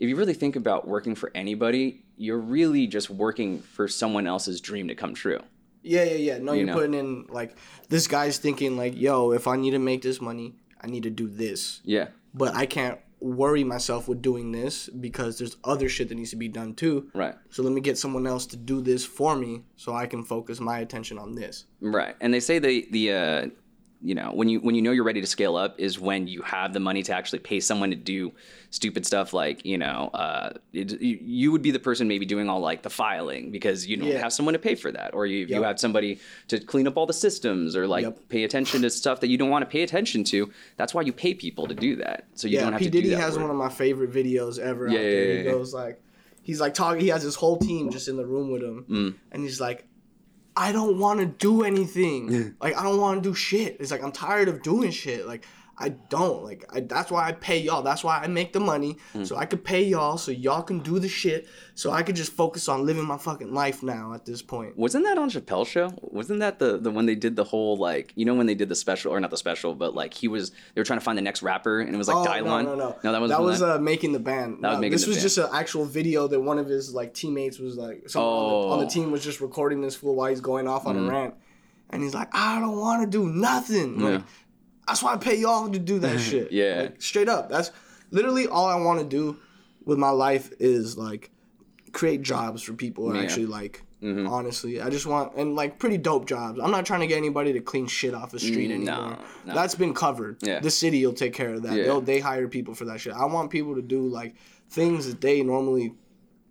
if 0.00 0.08
you 0.08 0.16
really 0.16 0.34
think 0.34 0.56
about 0.56 0.86
working 0.88 1.14
for 1.14 1.30
anybody, 1.34 2.04
you're 2.16 2.38
really 2.38 2.86
just 2.86 3.10
working 3.10 3.60
for 3.60 3.88
someone 3.88 4.26
else's 4.26 4.60
dream 4.60 4.88
to 4.88 4.94
come 4.94 5.12
true. 5.14 5.40
Yeah, 5.82 6.04
yeah, 6.04 6.16
yeah. 6.16 6.38
No, 6.38 6.52
you're 6.52 6.66
know. 6.66 6.74
putting 6.74 6.94
in 6.94 7.26
like 7.28 7.56
this 7.88 8.06
guy's 8.06 8.38
thinking 8.38 8.76
like, 8.76 8.96
yo, 8.96 9.32
if 9.32 9.46
I 9.46 9.56
need 9.56 9.72
to 9.72 9.78
make 9.78 10.02
this 10.02 10.20
money, 10.20 10.54
I 10.80 10.86
need 10.86 11.02
to 11.04 11.10
do 11.10 11.28
this. 11.28 11.80
Yeah. 11.84 12.08
But 12.34 12.54
I 12.54 12.66
can't 12.66 12.98
worry 13.22 13.62
myself 13.62 14.08
with 14.08 14.20
doing 14.20 14.50
this 14.50 14.88
because 14.88 15.38
there's 15.38 15.56
other 15.62 15.88
shit 15.88 16.08
that 16.08 16.16
needs 16.16 16.30
to 16.30 16.36
be 16.36 16.48
done 16.48 16.74
too. 16.74 17.08
Right. 17.14 17.34
So 17.50 17.62
let 17.62 17.72
me 17.72 17.80
get 17.80 17.96
someone 17.96 18.26
else 18.26 18.46
to 18.46 18.56
do 18.56 18.80
this 18.80 19.04
for 19.04 19.36
me 19.36 19.62
so 19.76 19.94
I 19.94 20.06
can 20.06 20.24
focus 20.24 20.60
my 20.60 20.78
attention 20.78 21.18
on 21.18 21.34
this. 21.34 21.66
Right. 21.80 22.16
And 22.20 22.34
they 22.34 22.40
say 22.40 22.58
the 22.58 22.86
the 22.90 23.12
uh, 23.12 23.46
you 24.04 24.14
know 24.14 24.32
when 24.34 24.48
you 24.48 24.58
when 24.60 24.74
you 24.74 24.82
know 24.82 24.90
you're 24.90 25.04
ready 25.04 25.20
to 25.20 25.26
scale 25.26 25.54
up 25.56 25.78
is 25.78 26.00
when 26.00 26.26
you 26.26 26.42
have 26.42 26.72
the 26.72 26.80
money 26.80 27.02
to 27.02 27.14
actually 27.14 27.38
pay 27.38 27.60
someone 27.60 27.90
to 27.90 27.96
do 27.96 28.32
stupid 28.70 29.06
stuff 29.06 29.32
like 29.32 29.64
you 29.64 29.76
know 29.78 30.10
uh, 30.14 30.50
it, 30.72 31.00
you, 31.00 31.52
would 31.52 31.62
be 31.62 31.70
the 31.70 31.78
person 31.78 32.08
maybe 32.08 32.24
doing 32.26 32.48
all 32.48 32.60
like 32.60 32.82
the 32.82 32.90
filing 32.90 33.50
because 33.50 33.86
you 33.86 33.96
don't 33.96 34.08
Yeah. 34.08 34.18
have 34.18 34.32
someone 34.32 34.54
to 34.54 34.58
pay 34.58 34.74
for 34.74 34.90
that 34.92 35.14
or 35.14 35.26
you 35.26 35.46
you 35.46 35.62
have 35.62 35.78
somebody 35.78 36.18
to 36.48 36.58
clean 36.58 36.86
up 36.88 36.96
all 36.96 37.06
the 37.06 37.12
systems 37.12 37.76
or 37.76 37.86
like 37.86 38.02
Yep. 38.04 38.28
pay 38.28 38.44
attention 38.44 38.82
to 38.82 38.90
stuff 38.90 39.20
that 39.20 39.28
you 39.28 39.36
don't 39.38 39.50
want 39.50 39.62
to 39.62 39.70
pay 39.70 39.82
attention 39.82 40.24
to. 40.24 40.50
That's 40.78 40.94
why 40.94 41.02
you 41.02 41.12
pay 41.12 41.34
people 41.34 41.66
to 41.68 41.74
do 41.74 41.96
that 41.96 42.24
so 42.34 42.48
you 42.48 42.54
yeah, 42.56 42.64
don't 42.64 42.72
have 42.72 42.78
P 42.80 42.86
to 42.86 42.90
Diddy 42.90 43.10
do 43.10 43.14
that. 43.16 43.20
has 43.20 43.34
work. 43.34 43.42
one 43.42 43.50
of 43.50 43.56
my 43.56 43.68
favorite 43.68 44.10
videos 44.12 44.58
ever. 44.58 44.88
Yeah, 44.88 44.98
yeah, 44.98 45.08
he 45.10 45.14
yeah, 45.28 45.42
yeah. 45.44 45.50
goes 45.52 45.72
like, 45.74 46.00
he's 46.42 46.60
like 46.60 46.74
talking. 46.74 47.00
He 47.00 47.08
has 47.08 47.22
his 47.22 47.34
whole 47.36 47.56
team 47.58 47.90
just 47.90 48.08
in 48.08 48.16
the 48.16 48.26
room 48.26 48.50
with 48.50 48.62
him, 48.62 48.84
Mm. 48.88 49.14
and 49.30 49.42
he's 49.44 49.60
like, 49.60 49.86
I 50.56 50.72
don't 50.72 50.98
want 50.98 51.20
to 51.20 51.26
do 51.26 51.62
anything. 51.62 52.54
like 52.60 52.76
I 52.76 52.82
don't 52.82 53.00
want 53.00 53.22
to 53.22 53.28
do 53.30 53.34
shit. 53.34 53.76
It's 53.80 53.90
like 53.90 54.02
I'm 54.02 54.12
tired 54.12 54.48
of 54.48 54.62
doing 54.62 54.90
shit. 54.90 55.26
Like 55.26 55.46
I 55.78 55.88
don't 55.88 56.44
like. 56.44 56.64
I, 56.72 56.80
that's 56.80 57.10
why 57.10 57.26
I 57.26 57.32
pay 57.32 57.58
y'all. 57.58 57.82
That's 57.82 58.04
why 58.04 58.18
I 58.18 58.26
make 58.28 58.52
the 58.52 58.60
money 58.60 58.98
Mm. 59.14 59.26
so 59.26 59.36
I 59.36 59.46
could 59.46 59.64
pay 59.64 59.82
y'all 59.82 60.18
so 60.18 60.30
y'all 60.30 60.62
can 60.62 60.80
do 60.80 60.98
the 60.98 61.08
shit. 61.08 61.48
So 61.74 61.90
I 61.90 62.02
could 62.02 62.14
just 62.14 62.30
focus 62.32 62.68
on 62.68 62.84
living 62.86 63.04
my 63.04 63.16
fucking 63.16 63.52
life 63.52 63.82
now. 63.82 64.12
At 64.12 64.24
this 64.26 64.42
point. 64.42 64.76
Wasn't 64.76 65.04
that 65.04 65.16
on 65.18 65.30
Chappelle's 65.30 65.68
show? 65.68 65.90
Wasn't 66.02 66.40
that 66.40 66.58
the 66.58 66.76
the 66.78 66.90
when 66.90 67.06
they 67.06 67.14
did 67.14 67.36
the 67.36 67.44
whole 67.44 67.76
like 67.78 68.12
you 68.16 68.24
know 68.26 68.34
when 68.34 68.46
they 68.46 68.54
did 68.54 68.68
the 68.68 68.74
special 68.74 69.12
or 69.12 69.18
not 69.18 69.30
the 69.30 69.36
special 69.38 69.74
but 69.74 69.94
like 69.94 70.12
he 70.14 70.28
was 70.28 70.50
they 70.74 70.80
were 70.80 70.84
trying 70.84 70.98
to 71.00 71.04
find 71.04 71.16
the 71.16 71.22
next 71.22 71.42
rapper 71.42 71.80
and 71.80 71.94
it 71.94 71.98
was 71.98 72.06
like 72.08 72.18
Oh, 72.18 72.30
Dylon. 72.30 72.64
No, 72.64 72.74
no, 72.74 72.74
no. 72.74 72.96
no 73.02 73.12
that 73.12 73.20
was 73.20 73.30
that 73.30 73.40
was 73.40 73.62
uh, 73.62 73.78
making 73.78 74.12
the 74.12 74.20
band. 74.20 74.62
That 74.62 74.68
was 74.68 74.76
No, 74.76 74.80
Making 74.80 74.92
this 74.92 75.06
was 75.06 75.16
Band. 75.16 75.22
just 75.22 75.38
an 75.38 75.48
actual 75.54 75.86
video 75.86 76.28
that 76.28 76.38
one 76.38 76.58
of 76.58 76.66
his 76.68 76.94
like 76.94 77.14
teammates 77.14 77.58
was 77.58 77.76
like, 77.76 78.08
someone 78.10 78.30
on, 78.32 78.50
the, 78.50 78.68
on 78.74 78.78
the 78.80 78.86
Oh. 78.86 78.88
team 78.90 79.10
was 79.10 79.24
just 79.24 79.40
recording 79.40 79.80
this 79.80 79.96
fool 79.96 80.14
while 80.14 80.28
he's 80.28 80.40
going 80.42 80.68
off 80.68 80.86
on 80.86 80.96
a 80.98 81.02
rant, 81.10 81.34
and 81.90 82.02
he's 82.02 82.14
like, 82.14 82.28
I 82.34 82.60
don't 82.60 82.78
want 82.78 83.02
to 83.02 83.08
do 83.08 83.26
nothing. 83.28 83.98
Like, 83.98 84.12
Mm. 84.12 84.18
Yeah. 84.18 84.22
That's 84.92 85.02
why 85.02 85.14
I 85.14 85.16
pay 85.16 85.36
y'all 85.38 85.70
to 85.70 85.78
do 85.78 85.98
that 86.00 86.18
shit. 86.28 86.52
Yeah. 86.52 86.82
Like, 86.82 87.02
straight 87.02 87.28
up. 87.28 87.48
That's 87.48 87.70
literally 88.10 88.46
all 88.46 88.66
I 88.66 88.76
want 88.76 89.00
to 89.00 89.06
do 89.06 89.36
with 89.84 89.98
my 89.98 90.10
life 90.10 90.52
is 90.60 90.96
like 90.96 91.30
create 91.92 92.22
jobs 92.22 92.62
for 92.62 92.74
people 92.74 93.14
Yeah. 93.14 93.22
actually 93.22 93.46
like. 93.46 93.82
Mhm. 94.02 94.28
Honestly, 94.28 94.80
I 94.80 94.90
just 94.90 95.06
want 95.06 95.36
and 95.36 95.54
like 95.54 95.78
pretty 95.78 95.96
dope 95.96 96.26
jobs. 96.26 96.58
I'm 96.60 96.72
not 96.72 96.84
trying 96.84 97.00
to 97.00 97.06
get 97.06 97.18
anybody 97.18 97.52
to 97.52 97.60
clean 97.60 97.86
shit 97.86 98.14
off 98.14 98.32
the 98.32 98.40
street 98.40 98.68
Mm, 98.70 98.80
no, 98.84 98.92
anymore. 98.92 99.18
no. 99.46 99.54
That's 99.54 99.76
been 99.76 99.94
covered. 99.94 100.38
Yeah. 100.42 100.58
The 100.58 100.72
city 100.72 101.06
will 101.06 101.12
take 101.12 101.32
care 101.34 101.54
of 101.54 101.62
that. 101.62 101.74
Yeah. 101.76 101.84
They'll 101.84 102.00
they 102.00 102.18
hire 102.18 102.48
people 102.48 102.74
for 102.74 102.84
that 102.86 103.00
shit. 103.00 103.12
I 103.12 103.24
want 103.26 103.50
people 103.52 103.76
to 103.76 103.82
do 103.82 104.00
like 104.00 104.34
things 104.70 105.06
that 105.06 105.20
they 105.20 105.42
normally 105.42 105.94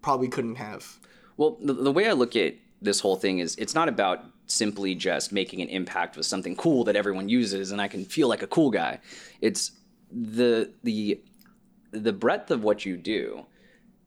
probably 0.02 0.30
couldn't 0.30 0.56
have. 0.56 0.98
Well, 1.36 1.58
the, 1.62 1.74
the 1.74 1.92
way 1.92 2.08
I 2.08 2.14
look 2.14 2.38
at 2.38 2.56
this 2.82 3.02
whole 3.02 3.18
thing 3.18 3.40
is 3.40 3.56
it's 3.58 3.76
not 3.76 3.90
about 3.90 4.24
simply 4.52 4.96
just 4.96 5.32
making 5.32 5.62
an 5.62 5.70
impact 5.70 6.18
with 6.18 6.26
something 6.26 6.56
cool 6.56 6.84
that 6.84 6.96
everyone 6.96 7.30
uses 7.30 7.72
and 7.72 7.82
I 7.82 7.88
can 7.88 8.06
feel 8.06 8.28
like 8.28 8.42
a 8.42 8.48
cool 8.48 8.72
guy. 8.72 9.00
It's 9.42 9.72
the 10.12 10.72
the 10.84 11.22
the 11.92 12.14
breadth 12.14 12.52
of 12.52 12.64
what 12.64 12.86
you 12.86 12.98
do 12.98 13.46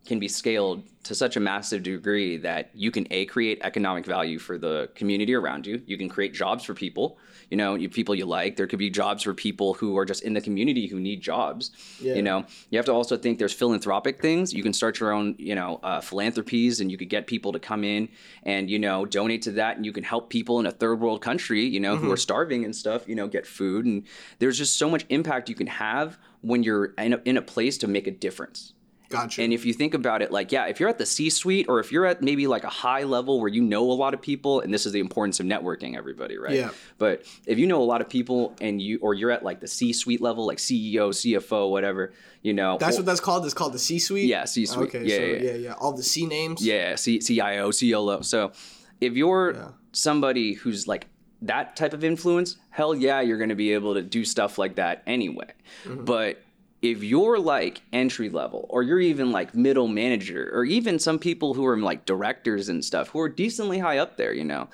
can 0.07 0.19
be 0.19 0.29
scaled 0.29 0.83
to 1.05 1.15
such 1.15 1.37
a 1.37 1.41
massive 1.41 1.83
degree 1.83 2.37
that 2.37 2.71
you 2.75 2.91
can 2.91 3.07
a 3.11 3.25
create 3.27 3.59
economic 3.63 4.05
value 4.05 4.39
for 4.39 4.59
the 4.59 4.91
community 4.95 5.35
around 5.35 5.67
you. 5.67 5.83
You 5.87 5.97
can 5.97 6.09
create 6.09 6.35
jobs 6.35 6.65
for 6.65 6.75
people, 6.75 7.19
you 7.55 7.59
know, 7.59 7.77
you, 7.77 7.89
people 7.89 8.17
you 8.17 8.27
like. 8.27 8.57
There 8.57 8.67
could 8.67 8.81
be 8.81 8.91
jobs 8.91 9.23
for 9.23 9.33
people 9.33 9.75
who 9.75 9.97
are 9.97 10.05
just 10.05 10.25
in 10.25 10.33
the 10.33 10.41
community 10.41 10.89
who 10.89 10.99
need 10.99 11.21
jobs. 11.21 11.71
Yeah. 12.01 12.15
You 12.15 12.23
know, 12.23 12.47
you 12.69 12.79
have 12.79 12.87
to 12.87 12.93
also 12.93 13.17
think 13.17 13.39
there's 13.39 13.53
philanthropic 13.53 14.21
things. 14.21 14.53
You 14.53 14.65
can 14.65 14.73
start 14.73 14.99
your 14.99 15.13
own, 15.13 15.37
you 15.39 15.55
know, 15.55 15.79
uh, 15.85 16.01
philanthropies, 16.01 16.81
and 16.81 16.91
you 16.91 16.99
could 16.99 17.09
get 17.09 17.29
people 17.29 17.53
to 17.53 17.61
come 17.61 17.85
in 17.85 18.09
and 18.43 18.69
you 18.69 18.81
know 18.81 19.07
donate 19.07 19.43
to 19.43 19.53
that, 19.53 19.77
and 19.77 19.87
you 19.87 19.93
can 19.93 20.03
help 20.03 20.31
people 20.31 20.59
in 20.59 20.67
a 20.67 20.73
third 20.73 20.99
world 20.99 21.23
country, 21.23 21.65
you 21.65 21.79
know, 21.79 21.97
who 21.97 22.11
are 22.11 22.17
starving 22.17 22.65
and 22.65 22.75
stuff. 22.75 23.09
You 23.09 23.15
know, 23.15 23.29
get 23.29 23.47
food, 23.47 23.87
and 23.87 24.03
there's 24.41 24.59
just 24.59 24.77
so 24.77 24.91
much 24.91 25.07
impact 25.09 25.49
you 25.49 25.55
can 25.55 25.69
have 25.69 26.19
when 26.41 26.65
you're 26.65 26.87
in 26.99 27.13
a, 27.13 27.21
in 27.25 27.37
a 27.37 27.43
place 27.43 27.79
to 27.79 27.87
make 27.87 28.09
a 28.09 28.11
difference. 28.11 28.73
Gotcha. 29.15 29.43
And 29.43 29.53
if 29.53 29.65
you 29.65 29.73
think 29.73 29.95
about 29.95 30.23
it, 30.23 30.31
like, 30.33 30.53
yeah, 30.53 30.67
if 30.67 30.79
you're 30.81 30.89
at 30.89 30.99
the 30.99 31.07
C 31.07 31.31
suite 31.31 31.67
or 31.69 31.81
if 31.81 31.91
you're 31.93 32.05
at 32.07 32.23
maybe 32.23 32.47
like 32.47 32.65
a 32.65 32.69
high 32.69 33.03
level 33.05 33.41
where 33.41 33.49
you 33.49 33.63
know 33.63 33.91
a 33.91 33.95
lot 33.95 34.15
of 34.15 34.21
people, 34.21 34.61
and 34.61 34.73
this 34.75 34.87
is 34.87 34.93
the 34.93 35.01
importance 35.01 35.41
of 35.41 35.47
networking, 35.47 35.97
everybody, 35.97 36.37
right? 36.39 36.55
Yeah. 36.57 36.71
But 36.99 37.25
if 37.47 37.59
you 37.59 37.67
know 37.67 37.81
a 37.81 37.85
lot 37.85 38.01
of 38.01 38.09
people 38.09 38.55
and 38.61 38.81
you, 38.83 38.99
or 39.03 39.15
you're 39.15 39.31
at 39.31 39.43
like 39.43 39.61
the 39.61 39.69
C 39.69 39.93
suite 39.93 40.21
level, 40.21 40.47
like 40.47 40.59
CEO, 40.59 41.11
CFO, 41.11 41.71
whatever, 41.71 42.13
you 42.43 42.53
know. 42.53 42.77
That's 42.79 42.97
or- 42.97 43.01
what 43.01 43.07
that's 43.07 43.21
called. 43.21 43.45
It's 43.45 43.55
called 43.55 43.73
the 43.73 43.79
C 43.79 43.99
suite. 43.99 44.27
Yeah, 44.27 44.45
C-suite. 44.45 44.89
Okay, 44.89 45.05
Yeah, 45.05 45.17
so 45.17 45.23
yeah, 45.23 45.33
yeah, 45.33 45.43
yeah. 45.43 45.57
yeah, 45.57 45.73
All 45.75 45.93
the 45.93 46.03
C 46.03 46.27
names. 46.27 46.65
Yeah, 46.65 46.95
C- 46.97 47.21
CIO, 47.21 47.71
CLO. 47.73 48.21
So 48.23 48.53
if 49.01 49.15
you're 49.15 49.55
Yeah. 49.55 49.69
somebody 49.93 50.55
who's 50.55 50.87
like 50.89 51.07
that 51.43 51.77
type 51.77 51.93
of 51.93 52.03
influence, 52.05 52.57
hell 52.71 52.95
yeah, 52.95 53.21
you're 53.21 53.37
going 53.39 53.51
to 53.51 53.55
be 53.55 53.73
able 53.73 53.95
to 53.95 54.03
do 54.03 54.25
stuff 54.25 54.57
like 54.59 54.77
that 54.77 55.03
anyway. 55.07 55.49
Mm-hmm. 55.85 56.05
But 56.05 56.43
if 56.85 57.03
you're 57.03 57.39
like 57.39 57.81
entry 57.95 58.29
level 58.29 58.67
or 58.69 58.83
you're 58.83 59.01
even 59.01 59.33
like 59.33 59.55
middle 59.55 59.89
manager 59.89 60.51
or 60.53 60.67
even 60.67 60.99
some 60.99 61.19
people 61.19 61.55
who 61.55 61.65
are 61.65 61.79
like 61.79 62.05
directors 62.05 62.69
and 62.69 62.85
stuff 62.85 63.09
who 63.09 63.21
are 63.21 63.29
decently 63.31 63.79
high 63.79 63.97
up 63.97 64.19
there, 64.19 64.35
you 64.35 64.45
know, 64.45 64.69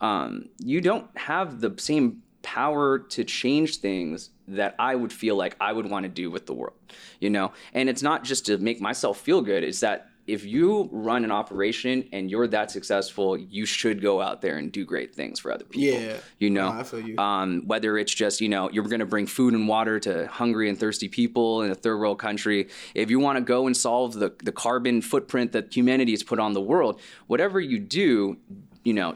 um, 0.00 0.48
you 0.58 0.80
don't 0.80 1.06
have 1.18 1.60
the 1.60 1.74
same 1.76 2.22
power 2.40 2.98
to 2.98 3.24
change 3.24 3.76
things 3.76 4.30
that 4.48 4.74
I 4.78 4.94
would 4.94 5.12
feel 5.12 5.36
like 5.36 5.54
I 5.60 5.74
would 5.74 5.90
want 5.90 6.04
to 6.04 6.08
do 6.08 6.30
with 6.30 6.46
the 6.46 6.54
world, 6.54 6.78
you 7.20 7.28
know? 7.28 7.52
And 7.74 7.90
it's 7.90 8.02
not 8.02 8.24
just 8.24 8.46
to 8.46 8.56
make 8.56 8.80
myself 8.80 9.20
feel 9.20 9.42
good, 9.42 9.62
it's 9.62 9.80
that 9.80 10.09
if 10.30 10.44
you 10.44 10.88
run 10.92 11.24
an 11.24 11.30
operation 11.30 12.08
and 12.12 12.30
you're 12.30 12.46
that 12.48 12.70
successful, 12.70 13.36
you 13.36 13.64
should 13.66 14.00
go 14.00 14.20
out 14.20 14.40
there 14.42 14.56
and 14.58 14.70
do 14.72 14.84
great 14.84 15.14
things 15.14 15.38
for 15.40 15.52
other 15.52 15.64
people. 15.64 15.82
Yeah. 16.00 16.16
You 16.38 16.50
know, 16.50 16.72
No, 16.72 16.78
I 16.80 16.82
feel 16.84 17.00
you. 17.00 17.18
um, 17.18 17.62
whether 17.66 17.98
it's 17.98 18.14
just 18.14 18.40
you 18.40 18.48
know 18.48 18.70
you're 18.70 18.84
going 18.84 19.00
to 19.00 19.06
bring 19.06 19.26
food 19.26 19.54
and 19.54 19.66
water 19.68 19.98
to 20.00 20.26
hungry 20.28 20.68
and 20.68 20.78
thirsty 20.78 21.08
people 21.08 21.62
in 21.62 21.70
a 21.70 21.74
third 21.74 21.98
world 21.98 22.18
country 22.18 22.68
if 22.94 23.10
you 23.10 23.18
want 23.20 23.36
to 23.38 23.44
go 23.44 23.66
and 23.66 23.76
solve 23.76 24.14
the, 24.14 24.32
the 24.44 24.52
carbon 24.52 25.02
footprint 25.02 25.52
that 25.52 25.74
humanity 25.74 26.12
has 26.12 26.22
put 26.22 26.38
on 26.38 26.52
the 26.52 26.60
world 26.60 27.00
whatever 27.26 27.58
you 27.60 27.78
do 27.78 28.36
you 28.84 28.92
know 28.94 29.14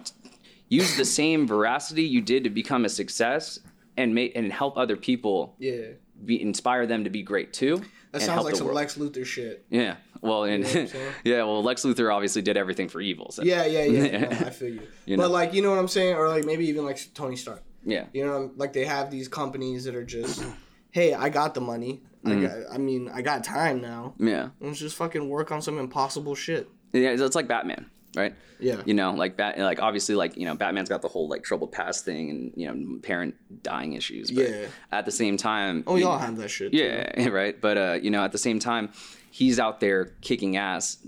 use 0.68 0.96
the 0.96 1.04
same 1.04 1.46
veracity 1.46 2.02
you 2.02 2.20
did 2.20 2.44
to 2.44 2.50
become 2.50 2.84
a 2.84 2.88
success 2.88 3.58
and 3.96 4.14
make 4.14 4.34
and 4.34 4.52
help 4.52 4.76
other 4.76 4.96
people 4.96 5.54
Yeah. 5.58 5.92
be 6.24 6.40
inspire 6.40 6.86
them 6.86 7.04
to 7.04 7.10
be 7.10 7.22
great 7.22 7.52
too 7.52 7.82
That 8.12 8.22
sounds 8.22 8.44
like 8.44 8.56
some 8.56 8.66
world. 8.66 8.76
Lex 8.76 8.96
Luthor 8.98 9.24
shit. 9.24 9.64
yeah 9.70 9.96
well 10.24 10.44
and 10.44 10.62
know 10.64 10.68
what 10.68 10.76
I'm 10.76 10.86
saying? 10.88 11.12
yeah 11.24 11.36
well 11.44 11.62
lex 11.62 11.82
luthor 11.84 12.12
obviously 12.12 12.42
did 12.42 12.56
everything 12.56 12.88
for 12.88 13.00
evil 13.00 13.30
so 13.30 13.42
Yeah, 13.42 13.64
yeah, 13.66 13.84
yeah. 13.84 14.18
no, 14.18 14.28
I 14.46 14.50
feel 14.50 14.68
you. 14.70 14.82
You 15.06 15.16
but 15.16 15.24
know. 15.24 15.30
like, 15.30 15.52
you 15.54 15.62
know 15.62 15.70
what 15.70 15.78
I'm 15.78 15.88
saying, 15.88 16.16
or 16.16 16.28
like 16.28 16.44
maybe 16.44 16.66
even 16.68 16.84
like 16.84 16.98
Tony 17.14 17.36
Stark. 17.36 17.62
yeah 17.84 18.06
You 18.12 18.24
know, 18.26 18.50
like 18.56 18.72
they 18.72 18.84
have 18.86 19.10
these 19.10 19.28
companies 19.28 19.84
that 19.84 19.94
are 19.94 20.04
just, 20.04 20.42
hey, 20.90 21.14
I 21.14 21.28
got 21.28 21.54
the 21.54 21.60
money. 21.60 22.02
I 22.26 22.30
Mm. 22.30 22.42
got, 22.42 22.74
I 22.74 22.78
mean, 22.78 23.10
I 23.12 23.20
got 23.20 23.44
time 23.44 23.82
now. 23.82 24.14
yeah 24.18 24.48
Let's 24.60 24.78
just 24.78 24.96
fucking 24.96 25.28
work 25.28 25.52
on 25.52 25.60
some 25.60 25.78
impossible 25.78 26.34
shit. 26.34 26.68
Yeah, 26.94 27.10
it's 27.10 27.34
like 27.34 27.48
Batman, 27.48 27.90
right? 28.16 28.34
Yeah. 28.60 28.80
You 28.86 28.94
know, 28.94 29.10
like 29.12 29.36
Bat, 29.36 29.58
like 29.58 29.82
obviously, 29.82 30.14
like 30.14 30.36
you 30.38 30.46
know, 30.46 30.54
Batman's 30.54 30.88
got 30.88 31.02
the 31.02 31.08
whole 31.08 31.28
like 31.28 31.42
troubled 31.42 31.72
past 31.72 32.04
thing 32.06 32.30
and 32.30 32.52
you 32.56 32.66
know, 32.66 32.98
parent 33.02 33.34
dying 33.62 33.92
issues. 33.92 34.30
But 34.30 34.48
Yeah. 34.48 34.66
At 34.90 35.04
the 35.04 35.10
same 35.12 35.36
time, 35.36 35.84
Oh, 35.86 35.96
y'all 35.96 36.12
know- 36.12 36.18
have 36.18 36.36
that 36.38 36.48
shit. 36.48 36.72
too. 36.72 36.78
Yeah, 36.78 37.28
right. 37.28 37.60
But 37.60 37.76
uh, 37.76 37.98
you 38.00 38.10
know, 38.10 38.22
at 38.24 38.32
the 38.32 38.38
same 38.38 38.58
time, 38.58 38.90
he's 39.36 39.58
out 39.58 39.80
there 39.80 40.12
kicking 40.20 40.56
ass 40.56 40.98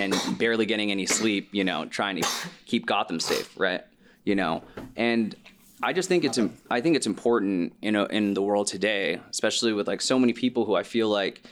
and 0.00 0.12
barely 0.38 0.66
getting 0.66 0.90
any 0.90 1.06
sleep. 1.06 1.48
You 1.52 1.62
know, 1.64 1.84
trying 1.86 2.20
to 2.20 2.28
keep 2.66 2.84
Gotham 2.86 3.20
safe, 3.20 3.48
right? 3.56 3.82
You 4.24 4.34
know, 4.34 4.64
and 4.96 5.34
I 5.82 5.92
just 5.92 6.08
think 6.08 6.24
it's 6.24 6.38
I 6.70 6.80
think 6.80 6.96
it's 6.96 7.06
important, 7.06 7.74
you 7.80 7.92
know, 7.92 8.06
in 8.06 8.34
the 8.34 8.42
world 8.42 8.66
today, 8.66 9.20
especially 9.30 9.72
with 9.72 9.86
like 9.86 10.00
so 10.00 10.18
many 10.18 10.32
people 10.32 10.64
who 10.64 10.74
I 10.74 10.82
feel 10.82 11.08
like 11.08 11.42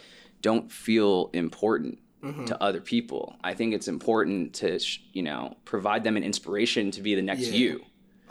don't 0.41 0.71
feel 0.71 1.29
important 1.33 1.99
Mm-hmm. 2.23 2.45
to 2.45 2.63
other 2.63 2.81
people. 2.81 3.35
I 3.43 3.53
think 3.53 3.75
it's 3.75 3.87
important 3.87 4.55
to 4.55 4.79
you 5.13 5.21
know 5.21 5.55
provide 5.63 6.03
them 6.03 6.17
an 6.17 6.23
inspiration 6.23 6.89
to 6.91 7.01
be 7.03 7.13
the 7.13 7.21
next 7.21 7.41
Yeah. 7.49 7.57
you. 7.59 7.81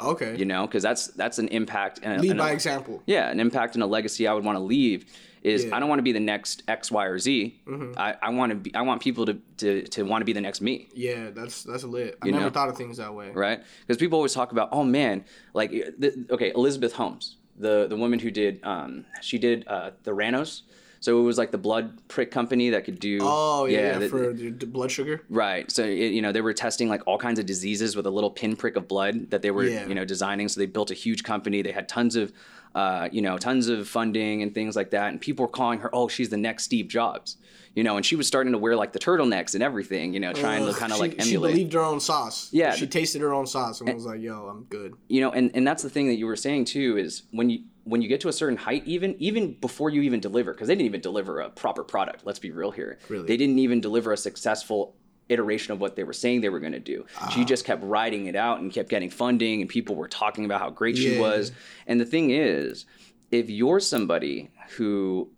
Okay. 0.01 0.35
You 0.37 0.47
know, 0.47 0.67
because 0.67 0.83
that's 0.83 1.07
that's 1.09 1.39
an 1.39 1.47
impact 1.49 2.01
and, 2.03 2.21
Lead 2.21 2.33
and 2.33 2.39
by 2.39 2.51
a, 2.51 2.55
example. 2.55 3.05
yeah, 3.07 3.31
an 3.31 3.39
impact 3.39 3.75
and 3.77 3.85
a 3.85 3.87
legacy 3.87 4.27
I 4.27 4.33
would 4.35 4.45
want 4.45 4.59
to 4.59 4.65
leave 4.65 5.07
is 5.45 5.65
Yeah. 5.67 5.77
I 5.77 5.81
don't 5.81 5.89
want 5.89 5.99
to 6.01 6.03
be 6.03 6.13
the 6.13 6.21
next 6.21 6.63
X, 6.67 6.91
Y, 6.91 7.05
or 7.05 7.19
Z. 7.19 7.61
Mm-hmm. 7.69 7.93
I, 7.99 8.17
I 8.21 8.31
want 8.31 8.51
to 8.51 8.57
be 8.57 8.75
I 8.75 8.83
want 8.83 9.01
people 9.03 9.27
to, 9.27 9.35
to, 9.59 9.83
to 9.83 10.03
want 10.03 10.23
to 10.23 10.25
be 10.25 10.33
the 10.33 10.41
next 10.41 10.61
me, 10.61 10.89
Yeah, 10.95 11.31
that's 11.31 11.63
that's 11.63 11.85
lit. 11.85 12.19
I 12.23 12.27
You 12.27 12.33
never 12.33 12.47
know? 12.47 12.51
thought 12.51 12.69
of 12.71 12.77
things 12.77 12.97
that 12.97 13.15
way. 13.15 13.31
right? 13.31 13.63
Because 13.87 13.99
people 13.99 14.17
always 14.17 14.33
talk 14.35 14.51
about, 14.53 14.71
oh 14.73 14.83
man, 14.83 15.25
like 15.53 15.71
th- 15.71 16.15
okay, 16.31 16.51
Elizabeth 16.55 16.95
Holmes, 16.95 17.37
the 17.59 17.87
the 17.87 17.97
woman 17.97 18.19
who 18.19 18.31
did 18.31 18.59
um 18.65 19.05
she 19.21 19.39
did 19.39 19.69
uh 19.69 19.91
Theranos. 20.05 20.63
So 21.01 21.21
it 21.21 21.23
was 21.25 21.37
like 21.37 21.51
the 21.51 21.59
blood 21.59 21.99
prick 22.09 22.31
company 22.31 22.71
that 22.71 22.87
could 22.87 22.99
do 22.99 23.19
Oh 23.21 23.67
yeah, 23.67 23.79
yeah, 23.93 23.99
that- 23.99 24.11
for 24.11 24.33
the 24.33 24.49
the 24.49 24.67
blood 24.67 24.91
sugar. 24.91 25.21
Right. 25.29 25.71
So 25.71 25.85
it, 25.85 26.13
you 26.17 26.23
know 26.23 26.33
they 26.33 26.41
were 26.41 26.55
testing 26.55 26.89
like 26.89 27.03
all 27.07 27.19
kinds 27.19 27.39
of 27.39 27.45
diseases 27.45 27.95
with 27.95 28.07
a 28.07 28.11
little 28.11 28.31
pinprick 28.31 28.77
of 28.77 28.89
blood 28.89 29.31
that 29.31 29.43
they 29.43 29.51
were 29.51 29.65
Yeah. 29.65 29.87
you 29.87 29.95
know 29.95 30.07
designing. 30.07 30.49
So 30.49 30.59
they 30.61 30.67
built 30.67 30.91
a 30.91 30.95
huge 30.95 31.23
company. 31.23 31.61
They 31.61 31.73
had 31.73 31.87
tons 31.91 32.17
of 32.17 32.33
uh, 32.75 33.09
you 33.13 33.23
know 33.23 33.39
tons 33.39 33.69
of 33.69 33.89
funding 33.89 34.43
and 34.43 34.55
things 34.55 34.75
like 34.77 34.91
that. 34.91 35.11
And 35.11 35.21
people 35.21 35.45
were 35.45 35.51
calling 35.53 35.81
her, 35.81 35.91
oh, 35.95 36.09
she's 36.09 36.29
the 36.29 36.37
next 36.37 36.65
Steve 36.65 36.89
Jobs. 36.89 37.37
You 37.77 37.83
know, 37.83 37.97
and 37.97 38.07
she 38.07 38.15
was 38.15 38.29
starting 38.29 38.53
to 38.53 38.59
wear 38.59 38.77
like 38.77 38.93
the 38.93 39.01
turtlenecks 39.01 39.55
and 39.55 39.63
everything. 39.63 40.15
You 40.15 40.21
know, 40.21 40.33
trying 40.33 40.63
to 40.65 40.71
Ugh, 40.71 40.77
kind 40.77 40.93
of 40.93 41.01
like 41.01 41.21
she 41.23 41.33
believed 41.37 41.73
her 41.73 41.81
own 41.81 41.99
sauce. 41.99 42.49
Yeah. 42.53 42.73
she 42.75 42.87
tasted 42.87 43.21
her 43.21 43.35
own 43.35 43.47
sauce 43.49 43.81
and 43.81 43.93
was 43.93 44.05
like, 44.07 44.21
"Yo, 44.21 44.47
I'm 44.47 44.65
good." 44.65 44.95
you 45.09 45.21
know 45.21 45.31
and, 45.33 45.51
and 45.55 45.67
that's 45.67 45.83
the 45.83 45.91
thing 45.91 46.07
that 46.09 46.15
you 46.15 46.27
were 46.27 46.37
saying 46.37 46.67
too 46.67 46.97
is 46.97 47.25
when 47.33 47.51
you 47.51 47.65
when 47.83 48.01
you 48.01 48.09
get 48.09 48.21
to 48.21 48.29
a 48.29 48.33
certain 48.33 48.57
height 48.57 48.83
even 48.87 49.15
even 49.19 49.55
before 49.61 49.91
you 49.91 50.03
even 50.03 50.21
deliver 50.21 50.53
because 50.53 50.69
they 50.69 50.75
didn't 50.75 50.87
even 50.87 51.01
deliver 51.01 51.41
a 51.41 51.51
proper 51.51 51.83
product 51.85 52.25
let's 52.25 52.39
be 52.39 52.51
real 52.51 52.71
here 52.71 52.99
Really? 53.09 53.27
they 53.27 53.37
didn't 53.37 53.59
even 53.59 53.81
deliver 53.81 54.13
a 54.13 54.17
successful 54.17 54.95
iteration 55.29 55.73
of 55.73 55.81
what 55.81 55.97
they 55.97 56.05
were 56.05 56.13
saying 56.13 56.41
they 56.41 56.49
were 56.51 56.61
going 56.61 56.73
to 56.73 56.79
do 56.81 57.05
Ah. 57.21 57.29
she 57.31 57.45
just 57.45 57.65
kept 57.65 57.83
writing 57.83 58.27
it 58.27 58.37
out 58.37 58.61
and 58.61 58.71
kept 58.73 58.89
getting 58.91 59.11
funding 59.11 59.61
and 59.63 59.71
people 59.71 59.95
were 59.97 60.09
talking 60.09 60.45
about 60.45 60.61
how 60.61 60.71
great 60.71 60.97
she 60.99 61.19
was 61.19 61.51
and 61.87 62.01
the 62.01 62.05
thing 62.05 62.31
is 62.31 62.85
if 63.31 63.49
you're 63.49 63.81
somebody 63.81 64.51
who 64.77 65.29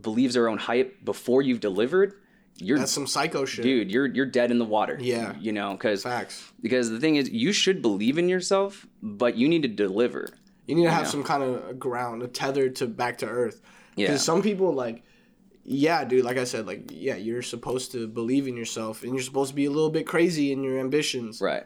believes 0.00 0.34
their 0.34 0.48
own 0.48 0.58
hype 0.58 1.04
before 1.04 1.42
you've 1.42 1.60
delivered 1.60 2.14
you're 2.56 2.78
That's 2.78 2.92
some 2.92 3.06
psycho 3.06 3.44
shit. 3.44 3.62
dude 3.64 3.90
you're 3.90 4.06
you're 4.06 4.26
dead 4.26 4.50
in 4.50 4.58
the 4.58 4.64
water 4.64 4.96
Yeah. 5.00 5.34
you 5.40 5.52
know 5.52 5.72
because 5.72 6.02
Facts. 6.04 6.52
because 6.62 6.88
the 6.90 6.98
thing 7.00 7.16
is 7.16 7.28
you 7.30 7.52
should 7.52 7.82
believe 7.82 8.16
in 8.16 8.28
yourself 8.28 8.86
but 9.02 9.36
you 9.36 9.48
need 9.48 9.62
to 9.62 9.68
deliver 9.68 10.28
You 10.66 10.74
need 10.76 10.84
to 10.84 10.90
have 10.90 11.02
Yeah. 11.04 11.10
some 11.10 11.24
kind 11.24 11.42
of 11.42 11.78
ground, 11.78 12.22
a 12.22 12.26
tether 12.28 12.70
to 12.70 12.86
back 12.86 13.18
to 13.18 13.26
earth. 13.26 13.60
Yeah. 13.96 14.06
Because 14.06 14.24
some 14.24 14.40
people 14.40 14.72
like, 14.72 15.02
yeah, 15.64 16.04
dude. 16.04 16.24
Like 16.24 16.36
I 16.36 16.44
said, 16.44 16.66
like 16.66 16.90
yeah, 16.90 17.16
you're 17.16 17.42
supposed 17.42 17.92
to 17.92 18.06
believe 18.06 18.46
in 18.46 18.56
yourself, 18.56 19.02
and 19.02 19.12
you're 19.14 19.22
supposed 19.22 19.50
to 19.50 19.56
be 19.56 19.64
a 19.64 19.70
little 19.70 19.90
bit 19.90 20.06
crazy 20.06 20.52
in 20.52 20.62
your 20.62 20.78
ambitions, 20.78 21.40
right 21.40 21.64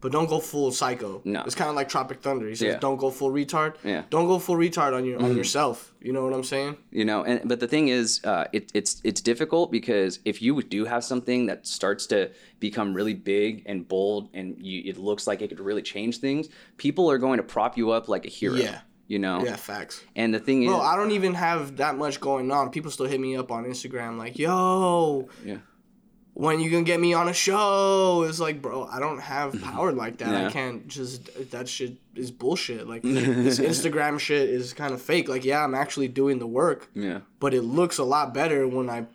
but 0.00 0.12
don't 0.12 0.28
go 0.28 0.38
full 0.38 0.70
psycho. 0.70 1.20
No. 1.24 1.42
It's 1.42 1.56
kind 1.56 1.68
of 1.68 1.74
like 1.74 1.88
Tropic 1.88 2.20
Thunder. 2.20 2.48
He 2.48 2.54
says, 2.54 2.74
Yeah. 2.74 2.78
don't 2.78 2.98
go 2.98 3.10
full 3.10 3.32
retard. 3.32 3.74
Yeah. 3.82 4.00
Mm-hmm. 4.02 4.08
Don't 4.10 4.26
go 4.28 4.38
full 4.38 4.54
retard 4.56 4.94
on 4.94 5.04
your 5.04 5.20
on 5.20 5.36
yourself. 5.36 5.92
You 6.00 6.12
know 6.12 6.22
what 6.22 6.32
I'm 6.32 6.44
saying? 6.44 6.76
you 6.92 7.04
know 7.04 7.24
and 7.24 7.48
but 7.48 7.58
the 7.58 7.66
thing 7.66 7.88
is 7.88 8.20
uh, 8.24 8.44
it, 8.52 8.70
it's 8.74 9.00
it's 9.02 9.20
difficult 9.20 9.72
because 9.72 10.20
if 10.24 10.40
you 10.40 10.62
do 10.62 10.84
have 10.84 11.02
something 11.02 11.46
that 11.46 11.66
starts 11.66 12.06
to 12.06 12.30
become 12.60 12.94
really 12.94 13.14
big 13.14 13.64
and 13.66 13.88
bold 13.88 14.28
and 14.34 14.56
you, 14.64 14.82
it 14.88 14.98
looks 14.98 15.26
like 15.26 15.42
it 15.42 15.48
could 15.48 15.60
really 15.60 15.82
change 15.82 16.18
things 16.18 16.48
people 16.76 17.10
are 17.10 17.18
going 17.18 17.38
to 17.38 17.42
prop 17.42 17.76
you 17.76 17.90
up 17.90 18.08
like 18.08 18.24
a 18.24 18.28
hero 18.28 18.54
Yeah. 18.54 18.80
You 19.08 19.18
know 19.18 19.42
Yeah, 19.44 19.56
facts. 19.56 20.04
and 20.14 20.32
the 20.32 20.38
thing 20.38 20.62
is 20.62 20.68
Bro, 20.68 20.80
I 20.80 20.94
don't 20.96 21.10
even 21.10 21.34
have 21.34 21.78
that 21.78 21.96
much 21.96 22.20
going 22.20 22.52
on. 22.52 22.70
People 22.70 22.90
still 22.92 23.06
hit 23.06 23.18
me 23.18 23.36
up 23.36 23.50
on 23.50 23.64
Instagram 23.64 24.16
like, 24.18 24.38
"Yo, 24.38 25.28
yeah 25.44 25.58
when 26.34 26.60
you 26.60 26.70
gonna 26.70 26.84
get 26.84 27.00
me 27.00 27.14
on 27.14 27.28
a 27.28 27.32
show?" 27.32 28.24
It's 28.28 28.38
like, 28.38 28.62
bro, 28.62 28.84
I 28.86 29.00
don't 29.00 29.18
have 29.20 29.60
power 29.70 29.90
like 29.90 30.18
that. 30.18 30.30
Yeah. 30.30 30.46
I 30.46 30.50
can't 30.52 30.86
just. 30.86 31.50
That 31.50 31.68
shit 31.68 31.96
is 32.14 32.30
bullshit. 32.30 32.86
Like 32.86 33.02
this 33.48 33.58
Instagram 33.58 34.20
shit 34.20 34.48
is 34.48 34.72
kind 34.72 34.94
of 34.94 35.02
fake. 35.02 35.28
Like, 35.28 35.44
yeah, 35.44 35.64
I'm 35.64 35.74
actually 35.74 36.06
doing 36.08 36.38
the 36.38 36.46
work, 36.46 36.88
yeah 36.94 37.20
but 37.40 37.54
it 37.54 37.62
looks 37.62 37.98
a 37.98 38.04
lot 38.04 38.34
better 38.34 38.68
when 38.68 38.88
I, 38.90 39.06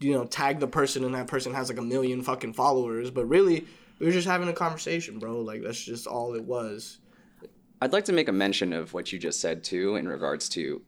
you 0.00 0.12
know, 0.14 0.24
tag 0.24 0.58
the 0.58 0.66
person 0.66 1.04
and 1.04 1.14
that 1.14 1.26
person 1.28 1.52
has 1.54 1.68
like 1.68 1.78
a 1.78 1.82
million 1.82 2.22
fucking 2.22 2.54
followers. 2.54 3.10
But 3.10 3.26
really, 3.26 3.66
we 4.00 4.06
were 4.06 4.12
just 4.12 4.26
having 4.26 4.48
a 4.48 4.52
conversation, 4.52 5.18
bro. 5.20 5.40
Like 5.40 5.62
that's 5.62 5.82
just 5.82 6.06
all 6.08 6.34
it 6.34 6.44
was. 6.44 6.98
I'd 7.84 7.92
like 7.92 8.04
to 8.04 8.12
make 8.12 8.28
a 8.28 8.32
mention 8.32 8.72
of 8.72 8.92
what 8.92 9.12
you 9.12 9.18
just 9.18 9.40
said 9.40 9.62
too 9.62 9.94
in 9.96 10.08
regards 10.08 10.48
to 10.48 10.82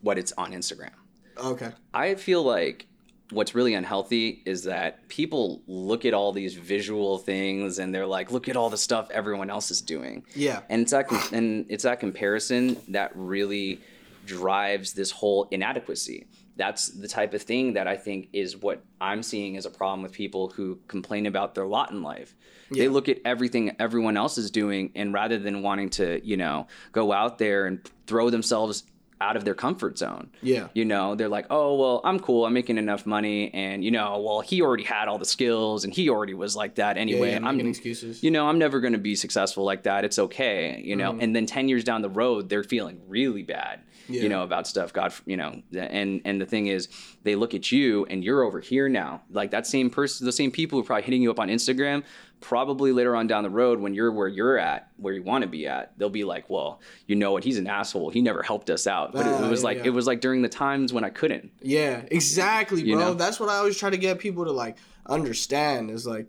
what 0.00 0.18
it's 0.18 0.32
on 0.38 0.52
instagram 0.52 0.92
Okay. 1.36 1.70
I 1.94 2.14
feel 2.14 2.42
like 2.42 2.86
what's 3.30 3.54
really 3.54 3.74
unhealthy 3.74 4.42
is 4.44 4.64
that 4.64 5.08
people 5.08 5.62
look 5.66 6.04
at 6.04 6.12
all 6.12 6.32
these 6.32 6.54
visual 6.54 7.18
things 7.18 7.78
and 7.78 7.94
they're 7.94 8.06
like, 8.06 8.30
look 8.30 8.48
at 8.48 8.56
all 8.56 8.68
the 8.68 8.76
stuff 8.76 9.10
everyone 9.10 9.48
else 9.50 9.70
is 9.70 9.80
doing. 9.80 10.24
Yeah. 10.34 10.60
And 10.68 10.82
it's 10.82 10.90
that 10.90 11.10
and 11.32 11.66
it's 11.68 11.84
that 11.84 12.00
comparison 12.00 12.76
that 12.88 13.12
really 13.14 13.80
drives 14.26 14.92
this 14.92 15.10
whole 15.10 15.48
inadequacy. 15.50 16.26
That's 16.56 16.88
the 16.88 17.08
type 17.08 17.34
of 17.34 17.42
thing 17.42 17.74
that 17.74 17.88
I 17.88 17.96
think 17.96 18.28
is 18.32 18.56
what 18.56 18.82
I'm 19.00 19.22
seeing 19.22 19.56
as 19.56 19.64
a 19.66 19.70
problem 19.70 20.02
with 20.02 20.12
people 20.12 20.50
who 20.50 20.78
complain 20.86 21.26
about 21.26 21.54
their 21.54 21.66
lot 21.66 21.90
in 21.90 22.02
life. 22.02 22.34
They 22.70 22.88
look 22.88 23.08
at 23.08 23.18
everything 23.24 23.76
everyone 23.78 24.16
else 24.16 24.38
is 24.38 24.50
doing 24.50 24.92
and 24.94 25.12
rather 25.12 25.38
than 25.38 25.62
wanting 25.62 25.90
to, 25.90 26.26
you 26.26 26.36
know, 26.36 26.66
go 26.92 27.12
out 27.12 27.38
there 27.38 27.66
and 27.66 27.86
throw 28.06 28.30
themselves 28.30 28.84
out 29.20 29.36
of 29.36 29.44
their 29.44 29.54
comfort 29.54 29.98
zone. 29.98 30.30
Yeah. 30.42 30.68
You 30.74 30.84
know, 30.84 31.14
they're 31.14 31.28
like, 31.28 31.46
"Oh, 31.48 31.76
well, 31.76 32.00
I'm 32.02 32.18
cool. 32.18 32.44
I'm 32.44 32.52
making 32.52 32.76
enough 32.76 33.06
money 33.06 33.54
and, 33.54 33.84
you 33.84 33.90
know, 33.90 34.18
well, 34.20 34.40
he 34.40 34.60
already 34.62 34.82
had 34.82 35.06
all 35.06 35.18
the 35.18 35.24
skills 35.24 35.84
and 35.84 35.94
he 35.94 36.10
already 36.10 36.34
was 36.34 36.56
like 36.56 36.74
that 36.74 36.98
anyway. 36.98 37.30
yeah, 37.30 37.36
I'm 37.36 37.56
making 37.56 37.70
excuses. 37.70 38.22
you 38.22 38.30
know, 38.30 38.48
I'm 38.48 38.58
never 38.58 38.80
going 38.80 38.94
to 38.94 38.98
be 38.98 39.14
successful 39.14 39.64
like 39.64 39.84
that. 39.84 40.04
It's 40.04 40.18
okay, 40.18 40.82
you 40.84 40.96
know. 40.96 41.12
Mm-hmm. 41.12 41.20
And 41.20 41.36
then 41.36 41.46
10 41.46 41.68
years 41.68 41.84
down 41.84 42.02
the 42.02 42.10
road, 42.10 42.48
they're 42.48 42.64
feeling 42.64 43.00
really 43.06 43.42
bad, 43.44 43.80
Yeah. 44.12 44.22
you 44.22 44.28
know, 44.28 44.42
about 44.42 44.66
stuff. 44.66 44.92
God, 44.92 45.12
you 45.26 45.36
know, 45.36 45.62
and 45.74 46.20
and 46.24 46.40
the 46.40 46.46
thing 46.46 46.66
is, 46.68 46.88
they 47.22 47.34
look 47.34 47.54
at 47.54 47.72
you 47.72 48.06
and 48.06 48.22
you're 48.22 48.42
over 48.42 48.60
here 48.60 48.88
now. 48.88 49.22
Like 49.30 49.50
that 49.52 49.66
same 49.66 49.90
person, 49.90 50.26
the 50.26 50.32
same 50.32 50.50
people 50.50 50.78
who 50.78 50.82
are 50.82 50.86
probably 50.86 51.02
hitting 51.04 51.22
you 51.22 51.30
up 51.30 51.40
on 51.40 51.48
Instagram, 51.48 52.04
probably 52.40 52.92
later 52.92 53.14
on 53.16 53.26
down 53.26 53.42
the 53.44 53.50
road 53.50 53.80
when 53.80 53.94
you're 53.94 54.12
where 54.12 54.28
you're 54.28 54.58
at, 54.58 54.88
where 54.96 55.14
you 55.14 55.22
want 55.22 55.42
to 55.42 55.48
be 55.48 55.66
at, 55.66 55.96
they'll 55.98 56.10
be 56.10 56.24
like, 56.24 56.48
"Well, 56.50 56.80
you 57.06 57.16
know 57.16 57.32
what? 57.32 57.44
He's 57.44 57.58
an 57.58 57.66
asshole. 57.66 58.10
He 58.10 58.20
never 58.20 58.42
helped 58.42 58.68
us 58.70 58.86
out." 58.86 59.12
But 59.12 59.26
it, 59.26 59.32
Ah, 59.32 59.46
it 59.46 59.50
was 59.50 59.60
yeah, 59.60 59.64
like 59.64 59.76
yeah. 59.78 59.84
it 59.86 59.90
was 59.90 60.06
like 60.06 60.20
during 60.20 60.42
the 60.42 60.48
times 60.48 60.92
when 60.92 61.04
I 61.04 61.10
couldn't. 61.10 61.50
Yeah, 61.60 62.02
exactly, 62.10 62.82
bro. 62.84 62.98
Know? 62.98 63.14
That's 63.14 63.38
what 63.40 63.48
I 63.48 63.56
always 63.56 63.78
try 63.78 63.90
to 63.90 63.96
get 63.96 64.18
people 64.18 64.44
to 64.44 64.52
like 64.52 64.76
understand 65.06 65.90
is 65.90 66.06
like 66.06 66.28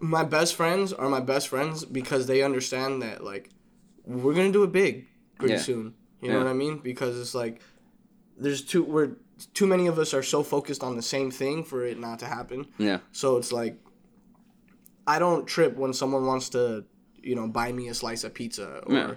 my 0.00 0.24
best 0.24 0.54
friends 0.54 0.92
are 0.92 1.08
my 1.08 1.20
best 1.20 1.48
friends 1.48 1.84
because 1.84 2.26
they 2.26 2.42
understand 2.42 3.02
that 3.02 3.22
like 3.24 3.50
we're 4.04 4.34
gonna 4.34 4.52
do 4.52 4.62
it 4.64 4.72
big 4.72 5.06
pretty 5.38 5.54
Yeah. 5.54 5.60
soon. 5.60 5.94
You 6.24 6.32
know 6.32 6.38
what 6.38 6.46
I 6.48 6.52
mean? 6.54 6.78
Because 6.78 7.18
it's 7.20 7.34
like 7.34 7.60
there's 8.38 8.62
too 8.62 8.82
we're 8.84 9.10
too 9.52 9.66
many 9.66 9.86
of 9.88 9.98
us 9.98 10.14
are 10.14 10.22
so 10.22 10.42
focused 10.42 10.82
on 10.82 10.96
the 10.96 11.02
same 11.02 11.30
thing 11.30 11.64
for 11.64 11.84
it 11.84 11.98
not 11.98 12.18
to 12.20 12.26
happen. 12.26 12.66
Yeah. 12.78 12.98
So 13.12 13.36
it's 13.36 13.52
like 13.52 13.78
I 15.06 15.18
don't 15.18 15.46
trip 15.46 15.76
when 15.76 15.92
someone 15.92 16.24
wants 16.26 16.48
to, 16.50 16.84
you 17.22 17.34
know, 17.34 17.46
buy 17.46 17.72
me 17.72 17.88
a 17.88 17.94
slice 17.94 18.24
of 18.24 18.32
pizza 18.34 18.82
or 18.86 18.94
Yeah. 18.94 19.14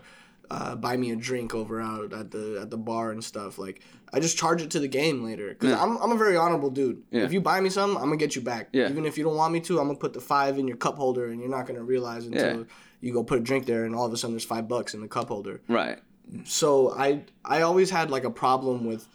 uh, 0.51 0.76
buy 0.76 0.97
me 0.97 1.12
a 1.12 1.16
drink 1.16 1.53
over 1.55 1.82
out 1.82 2.12
at 2.14 2.32
the 2.32 2.60
at 2.62 2.70
the 2.70 2.78
bar 2.78 3.12
and 3.12 3.24
stuff. 3.24 3.58
Like 3.58 3.82
I 4.14 4.20
just 4.20 4.38
charge 4.38 4.62
it 4.62 4.72
to 4.72 4.80
the 4.80 4.88
game 4.88 5.24
later 5.24 5.49
because 5.49 5.70
Yeah. 5.70 5.82
I'm 5.84 5.97
I'm 5.97 6.12
a 6.12 6.18
very 6.18 6.36
honorable 6.36 6.70
dude. 6.72 7.03
Yeah. 7.12 7.24
If 7.24 7.32
you 7.32 7.39
buy 7.41 7.62
me 7.62 7.70
something, 7.70 7.97
I'm 7.97 8.05
gonna 8.05 8.18
get 8.18 8.36
you 8.36 8.41
back. 8.41 8.70
Yeah. 8.74 8.89
Even 8.89 9.05
if 9.05 9.18
you 9.18 9.24
don't 9.24 9.36
want 9.38 9.53
me 9.53 9.60
to, 9.62 9.80
I'm 9.80 9.88
gonna 9.88 9.99
put 9.99 10.14
the 10.14 10.22
five 10.22 10.58
in 10.60 10.68
your 10.68 10.78
cup 10.78 10.97
holder 10.97 11.28
and 11.28 11.39
you're 11.39 11.49
not 11.58 11.68
gonna 11.68 11.84
realize 11.84 12.26
until 12.26 12.58
Yeah. 12.60 12.64
you 13.01 13.14
go 13.14 13.24
put 13.24 13.38
a 13.38 13.41
drink 13.41 13.66
there 13.66 13.86
and 13.86 13.95
all 13.95 14.05
of 14.05 14.12
a 14.14 14.18
sudden 14.18 14.34
there's 14.34 14.43
five 14.45 14.68
bucks 14.68 14.93
in 14.93 15.01
the 15.01 15.08
cup 15.08 15.28
holder 15.30 15.62
Right. 15.70 15.99
So 16.43 16.93
I 16.93 17.23
I 17.43 17.61
always 17.61 17.89
had 17.89 18.11
like 18.11 18.23
a 18.23 18.32
problem 18.32 18.86
with 18.86 19.07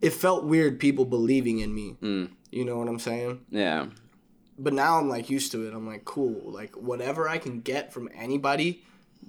it 0.00 0.12
felt 0.12 0.44
weird 0.44 0.80
people 0.80 1.04
believing 1.04 1.58
in 1.58 1.74
me. 1.74 1.96
Mm. 2.00 2.30
You 2.50 2.64
know 2.64 2.78
what 2.78 2.88
I'm 2.88 2.98
saying? 2.98 3.40
Yeah. 3.50 3.86
But 4.58 4.72
now 4.72 4.98
I'm 4.98 5.08
like 5.08 5.30
used 5.30 5.52
to 5.52 5.66
it. 5.66 5.74
I'm 5.74 5.86
like 5.86 6.04
cool. 6.04 6.40
Like 6.44 6.74
whatever 6.76 7.28
I 7.28 7.38
can 7.38 7.60
get 7.60 7.92
from 7.92 8.08
anybody 8.14 8.82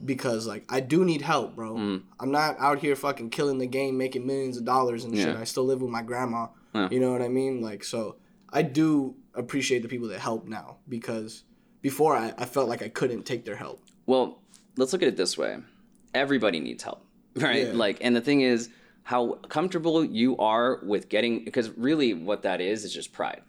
because 0.04 0.48
like 0.48 0.66
I 0.70 0.80
do 0.80 1.04
need 1.04 1.22
help, 1.22 1.56
bro. 1.56 1.76
Mm. 1.76 2.04
I'm 2.20 2.32
not 2.32 2.58
out 2.60 2.80
here 2.80 2.96
fucking 2.96 3.30
killing 3.30 3.58
the 3.58 3.68
game 3.68 3.98
making 3.98 4.26
millions 4.26 4.58
of 4.58 4.66
dollars 4.66 5.04
and 5.04 5.16
shit. 5.16 5.36
I 5.36 5.44
still 5.44 5.66
live 5.66 5.82
with 5.82 5.92
my 5.92 6.02
grandma. 6.02 6.48
Yeah. 6.74 6.90
You 6.90 7.00
know 7.00 7.12
what 7.12 7.22
I 7.22 7.28
mean? 7.28 7.62
Like 7.62 7.84
so 7.84 8.16
I 8.50 8.62
do 8.62 9.16
appreciate 9.34 9.82
the 9.82 9.88
people 9.88 10.10
that 10.10 10.20
help 10.20 10.48
now 10.48 10.78
because 10.88 11.44
before 11.82 12.16
I, 12.16 12.34
I 12.38 12.46
felt 12.46 12.70
like 12.70 12.82
I 12.82 12.90
couldn't 12.90 13.24
take 13.24 13.46
their 13.46 13.56
help. 13.56 13.82
Well, 14.06 14.42
let's 14.78 14.94
look 14.94 15.02
at 15.02 15.08
it 15.08 15.18
this 15.18 15.38
way. 15.38 15.58
Everybody 16.14 16.60
needs 16.60 16.84
help, 16.84 17.06
right? 17.36 17.68
Yeah. 17.68 17.74
Like, 17.74 17.98
and 18.02 18.16
the 18.16 18.22
thing 18.22 18.42
is, 18.42 18.70
how 19.04 19.34
comfortable 19.50 20.04
you 20.06 20.38
are 20.38 20.80
with 20.84 21.10
getting, 21.10 21.44
because 21.44 21.70
really 21.72 22.14
what 22.14 22.44
that 22.44 22.62
is 22.62 22.84
is 22.86 22.94
just 22.94 23.12
pride, 23.14 23.42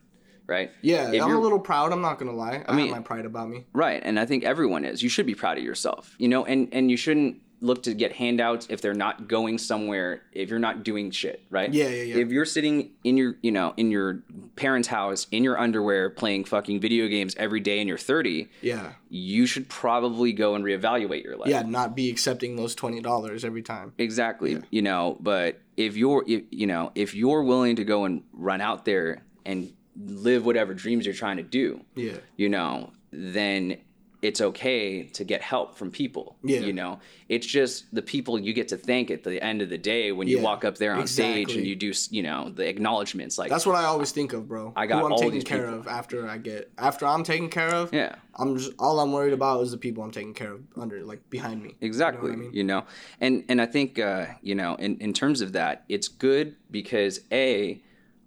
right? 0.46 0.70
Yeah, 0.80 1.12
If 1.12 1.22
I'm 1.22 1.34
a 1.34 1.40
little 1.40 1.60
proud. 1.60 1.92
I'm 1.92 2.00
not 2.00 2.18
gonna 2.18 2.32
lie. 2.32 2.64
I, 2.66 2.74
mean- 2.74 2.88
have 2.88 2.96
my 2.96 3.02
pride 3.02 3.26
about 3.26 3.48
me. 3.48 3.66
Right. 3.72 4.00
And 4.04 4.18
I 4.18 4.24
think 4.26 4.44
everyone 4.44 4.84
is. 4.84 5.02
You 5.02 5.08
should 5.08 5.26
be 5.26 5.34
proud 5.34 5.58
of 5.58 5.64
yourself, 5.64 6.14
you 6.18 6.28
know, 6.28 6.44
and, 6.44 6.68
and 6.72 6.90
you 6.90 6.96
shouldn't 6.96 7.40
look 7.62 7.84
to 7.84 7.94
get 7.94 8.12
handouts 8.12 8.66
if 8.68 8.80
they're 8.80 8.92
not 8.92 9.28
going 9.28 9.56
somewhere, 9.56 10.22
if 10.32 10.50
you're 10.50 10.58
not 10.58 10.82
doing 10.82 11.10
shit, 11.12 11.42
right? 11.48 11.72
Yeah, 11.72 11.88
yeah, 11.88 12.02
yeah. 12.02 12.16
If 12.16 12.30
you're 12.30 12.44
sitting 12.44 12.90
in 13.04 13.16
your, 13.16 13.36
you 13.40 13.52
know, 13.52 13.72
in 13.76 13.90
your 13.92 14.22
parents' 14.56 14.88
house, 14.88 15.28
in 15.30 15.44
your 15.44 15.58
underwear, 15.58 16.10
playing 16.10 16.44
fucking 16.44 16.80
video 16.80 17.06
games 17.06 17.34
every 17.38 17.60
day 17.60 17.78
and 17.78 17.88
you're 17.88 17.96
30, 17.98 18.48
Yeah. 18.62 18.94
you 19.08 19.46
should 19.46 19.68
probably 19.68 20.32
go 20.32 20.56
and 20.56 20.64
reevaluate 20.64 21.22
your 21.22 21.36
life. 21.36 21.48
Yeah, 21.48 21.62
not 21.62 21.94
be 21.94 22.10
accepting 22.10 22.56
those 22.56 22.74
twenty 22.74 23.00
dollars 23.00 23.44
every 23.44 23.62
time. 23.62 23.92
Exactly. 23.96 24.52
Yeah. 24.54 24.60
You 24.70 24.82
know, 24.82 25.16
but 25.20 25.60
if 25.76 25.96
you're, 25.96 26.24
if, 26.26 26.42
you 26.50 26.66
know, 26.66 26.90
if 26.96 27.14
you're 27.14 27.44
willing 27.44 27.76
to 27.76 27.84
go 27.84 28.04
and 28.04 28.22
run 28.32 28.60
out 28.60 28.84
there 28.84 29.22
and 29.46 29.72
live 29.96 30.44
whatever 30.44 30.74
dreams 30.74 31.06
you're 31.06 31.14
trying 31.14 31.36
to 31.36 31.42
do, 31.44 31.80
Yeah. 31.94 32.16
you 32.36 32.48
know, 32.48 32.92
then 33.12 33.76
it's 34.22 34.40
okay 34.40 35.02
to 35.02 35.24
get 35.24 35.42
help 35.42 35.76
from 35.76 35.90
people. 35.90 36.36
Yeah. 36.44 36.60
You 36.60 36.72
know, 36.72 37.00
it's 37.28 37.46
just 37.46 37.92
the 37.92 38.02
people 38.02 38.38
you 38.38 38.52
get 38.52 38.68
to 38.68 38.76
thank 38.76 39.10
at 39.10 39.24
the 39.24 39.42
end 39.42 39.60
of 39.62 39.68
the 39.68 39.76
day 39.78 40.12
when 40.12 40.28
you 40.28 40.36
Yeah, 40.38 40.44
walk 40.44 40.64
up 40.64 40.78
there 40.78 40.94
on 40.94 41.08
stage 41.08 41.56
and 41.56 41.66
you 41.66 41.74
do, 41.74 41.92
you 42.10 42.22
know, 42.22 42.48
the 42.48 42.68
acknowledgements. 42.68 43.36
Like, 43.36 43.50
That's 43.50 43.66
what 43.66 43.74
I 43.74 43.82
always 43.84 44.12
think 44.12 44.32
of, 44.32 44.46
bro. 44.46 44.72
I 44.76 44.86
got 44.86 45.00
Who 45.00 45.06
I'm 45.06 45.12
all 45.12 45.18
taking 45.18 45.34
these 45.34 45.44
care 45.44 45.64
people. 45.64 45.80
of 45.80 45.88
after 45.88 46.28
I 46.28 46.38
get 46.38 46.70
after 46.78 47.04
I'm 47.04 47.24
taken 47.24 47.48
care 47.48 47.74
of. 47.74 47.92
yeah. 47.92 48.14
I'm 48.36 48.56
just 48.56 48.72
all 48.78 49.00
I'm 49.00 49.12
worried 49.12 49.34
about 49.34 49.62
is 49.62 49.72
the 49.72 49.76
people 49.76 50.02
I'm 50.04 50.10
taking 50.12 50.34
care 50.34 50.52
of 50.52 50.60
under 50.76 51.02
like 51.04 51.28
behind 51.28 51.62
me. 51.62 51.74
exactly 51.80 52.30
you 52.52 52.62
know, 52.64 52.78
I 53.20 53.28
mean? 53.28 53.34
and 53.40 53.44
and 53.50 53.60
i 53.60 53.66
think 53.66 53.98
uh 53.98 54.26
you 54.40 54.54
know 54.54 54.74
in, 54.76 54.96
in 55.00 55.12
terms 55.12 55.42
of 55.42 55.52
that 55.52 55.84
it's 55.90 56.08
good 56.08 56.56
because 56.70 57.20
a 57.30 57.82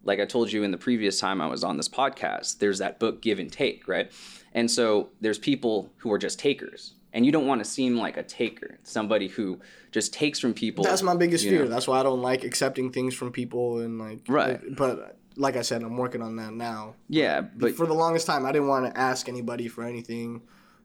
like 0.05 0.19
i 0.21 0.25
told 0.25 0.51
you 0.51 0.63
in 0.63 0.71
the 0.71 0.77
previous 0.77 1.19
time 1.19 1.41
i 1.41 1.47
was 1.47 1.63
on 1.63 1.75
this 1.77 1.89
podcast 1.89 2.59
there's 2.59 2.79
that 2.79 2.99
book 2.99 3.21
give 3.21 3.37
and 3.39 3.51
take 3.51 3.87
right 3.87 4.11
and 4.53 4.71
so 4.71 5.09
there's 5.19 5.37
people 5.37 5.91
who 5.97 6.11
are 6.11 6.17
just 6.17 6.39
takers 6.39 6.93
and 7.11 7.25
you 7.25 7.31
don't 7.31 7.47
want 7.47 7.59
to 7.59 7.65
seem 7.65 7.97
like 7.97 8.15
a 8.17 8.23
taker 8.23 8.77
somebody 8.83 9.27
who 9.27 9.59
just 9.91 10.13
takes 10.13 10.39
from 10.39 10.53
people 10.53 10.83
That's 10.83 11.01
my 11.01 11.15
biggest 11.15 11.45
fear. 11.45 11.63
know. 11.63 11.69
That's 11.69 11.87
why 11.87 11.99
I 11.99 12.03
don't 12.03 12.21
like 12.21 12.43
accepting 12.43 12.91
things 12.91 13.13
from 13.15 13.31
people 13.31 13.79
and 13.79 13.97
like 13.97 14.19
Right. 14.27 14.59
But 14.75 15.17
like 15.37 15.55
I 15.55 15.61
said, 15.61 15.81
I'm 15.83 15.95
working 15.97 16.21
on 16.21 16.35
that 16.37 16.53
now. 16.53 16.95
yeah 17.07 17.41
but 17.41 17.75
for 17.75 17.85
the 17.87 17.93
longest 17.93 18.27
time, 18.27 18.45
I 18.45 18.51
didn't 18.51 18.67
want 18.67 18.93
to 18.93 18.99
ask 18.99 19.29
anybody 19.29 19.67
for 19.69 19.83
anything. 19.85 20.41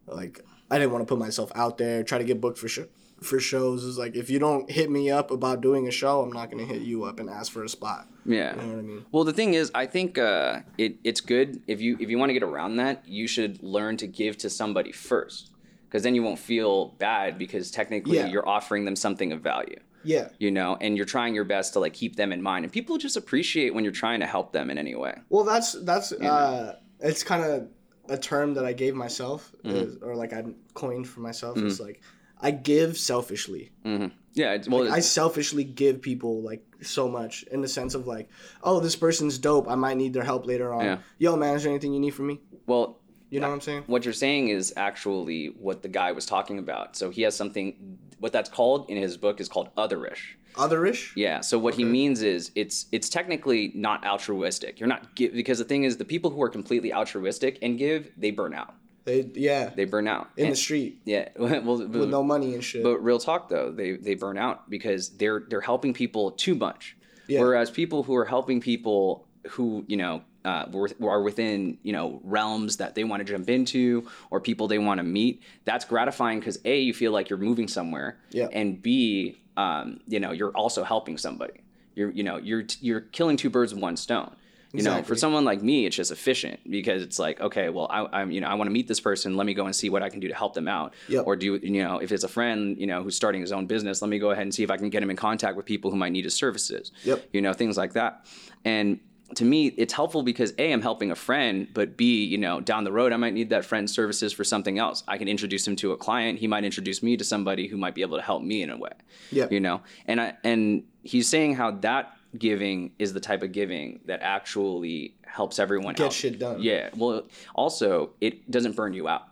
Like 0.07 0.45
I 0.71 0.79
didn't 0.79 0.93
want 0.93 1.03
to 1.03 1.07
put 1.07 1.19
myself 1.19 1.51
out 1.57 1.79
there, 1.79 2.05
try 2.05 2.19
to 2.19 2.25
get 2.25 2.41
booked 2.41 2.59
for 2.59 2.69
sh- 2.69 2.81
for 3.23 3.39
shows. 3.41 3.85
Is 3.85 3.99
like 3.99 4.17
if 4.17 4.31
you 4.31 4.39
don't 4.39 4.71
hit 4.71 4.91
me 4.91 5.11
up 5.11 5.31
about 5.31 5.61
doing 5.61 5.87
a 5.89 5.91
show, 5.91 6.23
I'm 6.23 6.33
not 6.33 6.51
gonna 6.51 6.65
hit 6.65 6.83
you 6.83 7.05
up 7.05 7.21
and 7.21 7.29
ask 7.31 7.53
for 7.53 7.63
a 7.65 7.69
spot. 7.69 8.09
yeah 8.25 8.55
You 8.55 8.63
know 8.63 8.69
what 8.69 8.79
I 8.79 8.83
mean? 8.83 9.05
Well, 9.13 9.25
the 9.25 9.33
thing 9.33 9.55
is, 9.55 9.71
I 9.75 9.87
think 9.87 10.19
uh, 10.19 10.61
it, 10.79 10.97
it's 11.05 11.21
good 11.21 11.63
if 11.67 11.81
you 11.81 11.97
if 12.01 12.09
you 12.11 12.19
want 12.19 12.31
to 12.31 12.35
get 12.35 12.43
around 12.43 12.77
that, 12.77 13.07
you 13.07 13.27
should 13.27 13.63
learn 13.63 13.97
to 13.99 14.07
give 14.07 14.37
to 14.39 14.51
somebody 14.51 14.93
first, 14.93 15.51
because 15.89 16.03
then 16.03 16.15
you 16.15 16.23
won't 16.23 16.39
feel 16.39 16.89
bad 16.99 17.39
because 17.39 17.71
technically 17.71 18.17
Yeah. 18.17 18.27
you're 18.27 18.49
offering 18.49 18.85
them 18.85 18.97
something 18.97 19.33
of 19.33 19.41
value, 19.43 19.81
Yeah. 20.05 20.29
you 20.39 20.51
know, 20.51 20.77
and 20.81 20.97
you're 20.97 21.07
trying 21.17 21.35
your 21.35 21.45
best 21.45 21.73
to 21.75 21.81
like 21.81 21.93
keep 21.95 22.17
them 22.17 22.33
in 22.33 22.41
mind, 22.43 22.65
and 22.65 22.73
people 22.73 22.97
just 22.99 23.17
appreciate 23.17 23.75
when 23.75 23.85
you're 23.85 23.93
trying 24.05 24.21
to 24.21 24.27
help 24.27 24.53
them 24.53 24.71
in 24.71 24.79
any 24.79 24.95
way. 24.95 25.15
Well, 25.29 25.45
that's 25.45 25.73
that's 25.85 26.13
uh, 26.13 26.77
it's 27.01 27.23
kind 27.23 27.45
of 27.45 27.69
a 28.09 28.19
term 28.19 28.55
that 28.55 28.65
I 28.65 28.73
gave 28.73 28.95
myself, 28.95 29.53
Mm-hmm. 29.65 29.77
is, 29.77 29.97
or 30.03 30.17
like 30.17 30.33
I 30.33 30.43
coined 30.75 31.07
for 31.07 31.21
myself. 31.21 31.59
It's 31.59 31.79
like 31.81 32.01
I 32.43 32.51
give 32.51 32.97
selfishly. 32.99 33.71
Mm-hmm. 33.85 34.09
Yeah, 34.35 34.53
it's, 34.53 34.69
well, 34.69 34.91
I 34.93 35.01
selfishly 35.01 35.65
give 35.65 36.01
people 36.01 36.41
like 36.43 36.65
so 36.83 37.09
much 37.09 37.43
in 37.51 37.61
the 37.63 37.69
sense 37.69 37.95
of 37.95 38.07
like, 38.07 38.29
oh, 38.63 38.81
this 38.81 38.97
person's 38.97 39.39
dope. 39.39 39.69
I 39.69 39.75
might 39.75 39.97
need 39.97 40.13
their 40.13 40.23
help 40.25 40.47
later 40.47 40.73
on. 40.73 40.85
Yeah. 40.85 40.99
Yo, 41.19 41.37
man, 41.37 41.57
is 41.57 41.65
there 41.65 41.73
anything 41.73 41.93
you 41.93 42.01
need 42.01 42.15
from 42.15 42.29
me? 42.29 42.41
well, 42.67 42.99
You 43.31 43.41
know 43.41 43.49
what 43.49 43.55
I'm 43.55 43.61
saying? 43.61 43.85
what 43.87 44.05
you're 44.05 44.15
saying 44.15 44.49
is 44.49 44.73
actually 44.77 45.47
what 45.59 45.83
the 45.83 45.89
guy 45.89 46.13
was 46.13 46.27
talking 46.27 46.59
about. 46.59 46.97
So 46.97 47.11
he 47.11 47.23
has 47.23 47.35
something, 47.37 47.99
what 48.21 48.33
that's 48.33 48.49
called 48.49 48.89
in 48.89 48.97
his 48.97 49.17
book 49.17 49.41
is 49.41 49.49
called 49.49 49.75
otherish. 49.75 50.21
Otherish. 50.55 51.13
Yeah. 51.17 51.41
So 51.41 51.59
what 51.59 51.75
he 51.75 51.85
means 51.85 52.23
is 52.23 52.51
it's 52.55 52.87
it's 52.91 53.09
technically 53.09 53.71
not 53.75 54.05
altruistic. 54.05 54.81
You're 54.81 54.89
not 54.89 55.15
give 55.15 55.33
because 55.33 55.59
the 55.59 55.65
thing 55.65 55.85
is 55.85 55.97
the 55.97 56.05
people 56.05 56.31
who 56.31 56.43
are 56.43 56.49
completely 56.49 56.93
altruistic 56.93 57.59
and 57.63 57.79
give 57.79 58.11
they 58.17 58.33
burn 58.33 58.53
out. 58.55 58.75
They 59.05 59.31
yeah. 59.35 59.71
They 59.75 59.85
burn 59.85 60.07
out. 60.09 60.31
in 60.37 60.45
And- 60.47 60.53
the 60.53 60.57
street 60.57 61.01
yeah. 61.05 61.29
well, 61.37 61.79
with 61.79 61.93
but, 61.93 62.09
no 62.09 62.23
money 62.23 62.55
and 62.55 62.63
shit. 62.65 62.83
but 62.83 62.99
real 63.03 63.19
talk 63.19 63.49
though, 63.49 63.71
they 63.71 63.93
they 63.93 64.15
burn 64.15 64.39
out 64.39 64.69
because 64.71 65.11
they're 65.11 65.45
they're 65.49 65.61
helping 65.61 65.95
people 65.95 66.33
too 66.33 66.55
much. 66.55 66.97
Yeah. 67.29 67.41
Whereas 67.41 67.71
people 67.71 68.03
who 68.03 68.17
are 68.17 68.25
helping 68.25 68.61
people 68.61 69.27
who 69.51 69.85
you 69.89 69.97
know 69.97 70.23
uh, 70.45 70.67
are 71.03 71.23
within 71.23 71.79
you 71.83 71.93
know 71.93 72.21
realms 72.25 72.79
that 72.79 72.95
they 72.95 73.05
want 73.05 73.25
to 73.27 73.31
jump 73.33 73.49
into 73.51 74.09
or 74.31 74.41
people 74.41 74.69
they 74.69 74.79
want 74.79 74.99
to 74.99 75.05
meet, 75.05 75.43
that's 75.65 75.85
gratifying 75.85 76.41
because 76.41 76.59
a 76.65 76.81
you 76.81 76.95
feel 76.95 77.13
like 77.13 77.29
you're 77.31 77.39
moving 77.39 77.69
somewhere, 77.69 78.19
Yeah. 78.31 78.49
and 78.53 78.81
b 78.83 79.39
um, 79.57 80.01
you 80.09 80.19
know 80.21 80.33
you're 80.33 80.53
also 80.53 80.83
helping 80.85 81.19
somebody. 81.19 81.61
You're 81.95 82.11
you 82.11 82.23
know 82.23 82.37
you're 82.39 82.65
you're 82.81 83.01
killing 83.01 83.37
two 83.37 83.51
birds 83.51 83.73
with 83.75 83.83
one 83.83 83.97
stone. 83.97 84.35
You 84.73 84.85
know, 84.85 85.03
for 85.03 85.17
someone 85.17 85.45
like 85.45 85.63
me, 85.63 85.85
it's 85.87 85.97
just 85.97 86.13
efficient 86.13 86.61
because 86.71 87.03
it's 87.03 87.19
like, 87.19 87.41
okay, 87.41 87.71
well, 87.71 87.89
I, 87.91 88.21
I'm, 88.21 88.31
you 88.31 88.41
know, 88.41 88.47
I 88.47 88.55
want 88.55 88.69
to 88.69 88.73
meet 88.73 88.87
this 88.87 89.01
person. 89.01 89.37
Let 89.37 89.45
me 89.45 89.53
go 89.53 89.67
and 89.67 89.75
see 89.75 89.91
what 89.91 90.03
I 90.03 90.09
can 90.09 90.21
do 90.21 90.29
to 90.29 90.35
help 90.35 90.55
them 90.55 90.69
out. 90.69 90.95
Yep. 91.09 91.25
Or 91.27 91.35
do, 91.35 91.57
you 91.57 91.83
know, 91.83 91.99
if 91.99 92.13
it's 92.13 92.23
a 92.23 92.29
friend, 92.29 92.79
you 92.79 92.87
know, 92.87 93.03
who's 93.03 93.17
starting 93.17 93.41
his 93.41 93.51
own 93.51 93.67
business, 93.67 94.01
let 94.01 94.09
me 94.09 94.21
go 94.21 94.31
ahead 94.31 94.43
and 94.43 94.55
see 94.55 94.63
if 94.63 94.71
I 94.71 94.77
can 94.77 94.89
get 94.89 95.03
him 95.03 95.11
in 95.11 95.17
contact 95.17 95.57
with 95.57 95.67
people 95.67 95.91
who 95.91 95.97
might 95.97 96.13
need 96.13 96.25
his 96.25 96.35
services. 96.35 96.93
Yep. 97.03 97.31
You 97.33 97.41
know, 97.41 97.53
things 97.53 97.77
like 97.77 97.95
that. 97.95 98.27
And 98.65 99.01
to 99.35 99.45
me, 99.45 99.69
it's 99.69 99.93
helpful 99.93 100.23
because 100.23 100.53
A, 100.59 100.73
I'm 100.73 100.83
helping 100.83 101.11
a 101.11 101.17
friend, 101.17 101.69
but 101.73 101.97
B, 101.97 102.25
you 102.25 102.39
know, 102.39 102.61
down 102.61 102.85
the 102.85 102.93
road, 102.93 103.13
I 103.13 103.17
might 103.17 103.35
need 103.35 103.51
that 103.51 103.65
friend's 103.65 103.93
services 103.93 104.33
for 104.33 104.45
something 104.45 104.79
else. 104.79 105.03
I 105.07 105.19
can 105.19 105.29
introduce 105.29 105.67
him 105.67 105.77
to 105.77 105.93
a 105.93 105.97
client. 105.97 106.39
He 106.39 106.47
might 106.47 106.65
introduce 106.65 107.03
me 107.03 107.17
to 107.17 107.25
somebody 107.25 107.67
who 107.67 107.77
might 107.77 107.95
be 107.95 108.03
able 108.03 108.17
to 108.17 108.23
help 108.23 108.43
me 108.43 108.63
in 108.63 108.71
a 108.71 108.77
way. 108.77 108.93
Yep. 109.31 109.53
You 109.53 109.61
know, 109.61 109.83
and 110.07 110.21
I, 110.21 110.35
and 110.45 110.85
he's 111.03 111.29
saying 111.29 111.55
how 111.55 111.71
that 111.73 112.13
giving 112.39 112.93
is 112.99 113.13
the 113.13 113.21
type 113.21 113.43
of 113.43 113.53
giving 113.53 114.01
that 114.07 114.21
actually 114.23 115.15
helps 115.27 115.59
everyone 115.59 115.95
Get 115.95 116.07
out. 116.07 116.13
shit 116.13 116.39
done. 116.39 116.63
Yeah. 116.63 116.91
Well, 116.97 117.25
also 117.55 118.11
it 118.21 118.51
doesn't 118.51 118.77
burn 118.77 118.93
you 118.93 119.09
out 119.09 119.25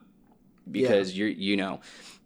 because 0.70 1.16
you're 1.16 1.28
you 1.28 1.56
know 1.56 1.80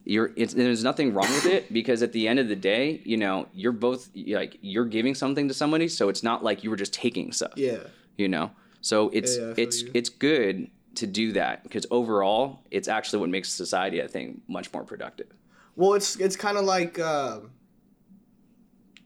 you're 0.04 0.32
it's 0.34 0.52
there's 0.54 0.82
nothing 0.82 1.14
wrong 1.14 1.28
with 1.30 1.46
it 1.46 1.72
because 1.72 2.02
at 2.02 2.12
the 2.12 2.26
end 2.26 2.38
of 2.40 2.48
the 2.48 2.56
day 2.56 3.00
you 3.04 3.16
know 3.16 3.46
you're 3.54 3.70
both 3.72 4.10
like 4.16 4.58
you're 4.60 4.84
giving 4.84 5.14
something 5.14 5.46
to 5.46 5.54
somebody 5.54 5.86
so 5.86 6.08
it's 6.08 6.24
not 6.24 6.42
like 6.42 6.64
you 6.64 6.70
were 6.70 6.76
just 6.76 6.92
taking 6.92 7.30
stuff 7.30 7.52
yeah. 7.54 7.78
you 8.16 8.26
know 8.28 8.50
so 8.80 9.10
it's 9.10 9.36
Yeah, 9.38 9.46
yeah, 9.48 9.54
it's 9.58 9.82
you. 9.82 9.90
it's 9.94 10.08
good 10.08 10.68
to 10.96 11.06
do 11.06 11.32
that 11.34 11.62
because 11.62 11.86
overall 11.92 12.64
it's 12.72 12.88
actually 12.88 13.20
what 13.20 13.28
makes 13.30 13.48
society 13.48 14.02
i 14.02 14.08
think 14.08 14.42
much 14.48 14.72
more 14.72 14.82
productive 14.82 15.28
Well, 15.76 15.94
it's 15.94 16.16
it's 16.16 16.34
kind 16.34 16.58
of 16.58 16.64
like 16.64 16.98
uh, 16.98 17.38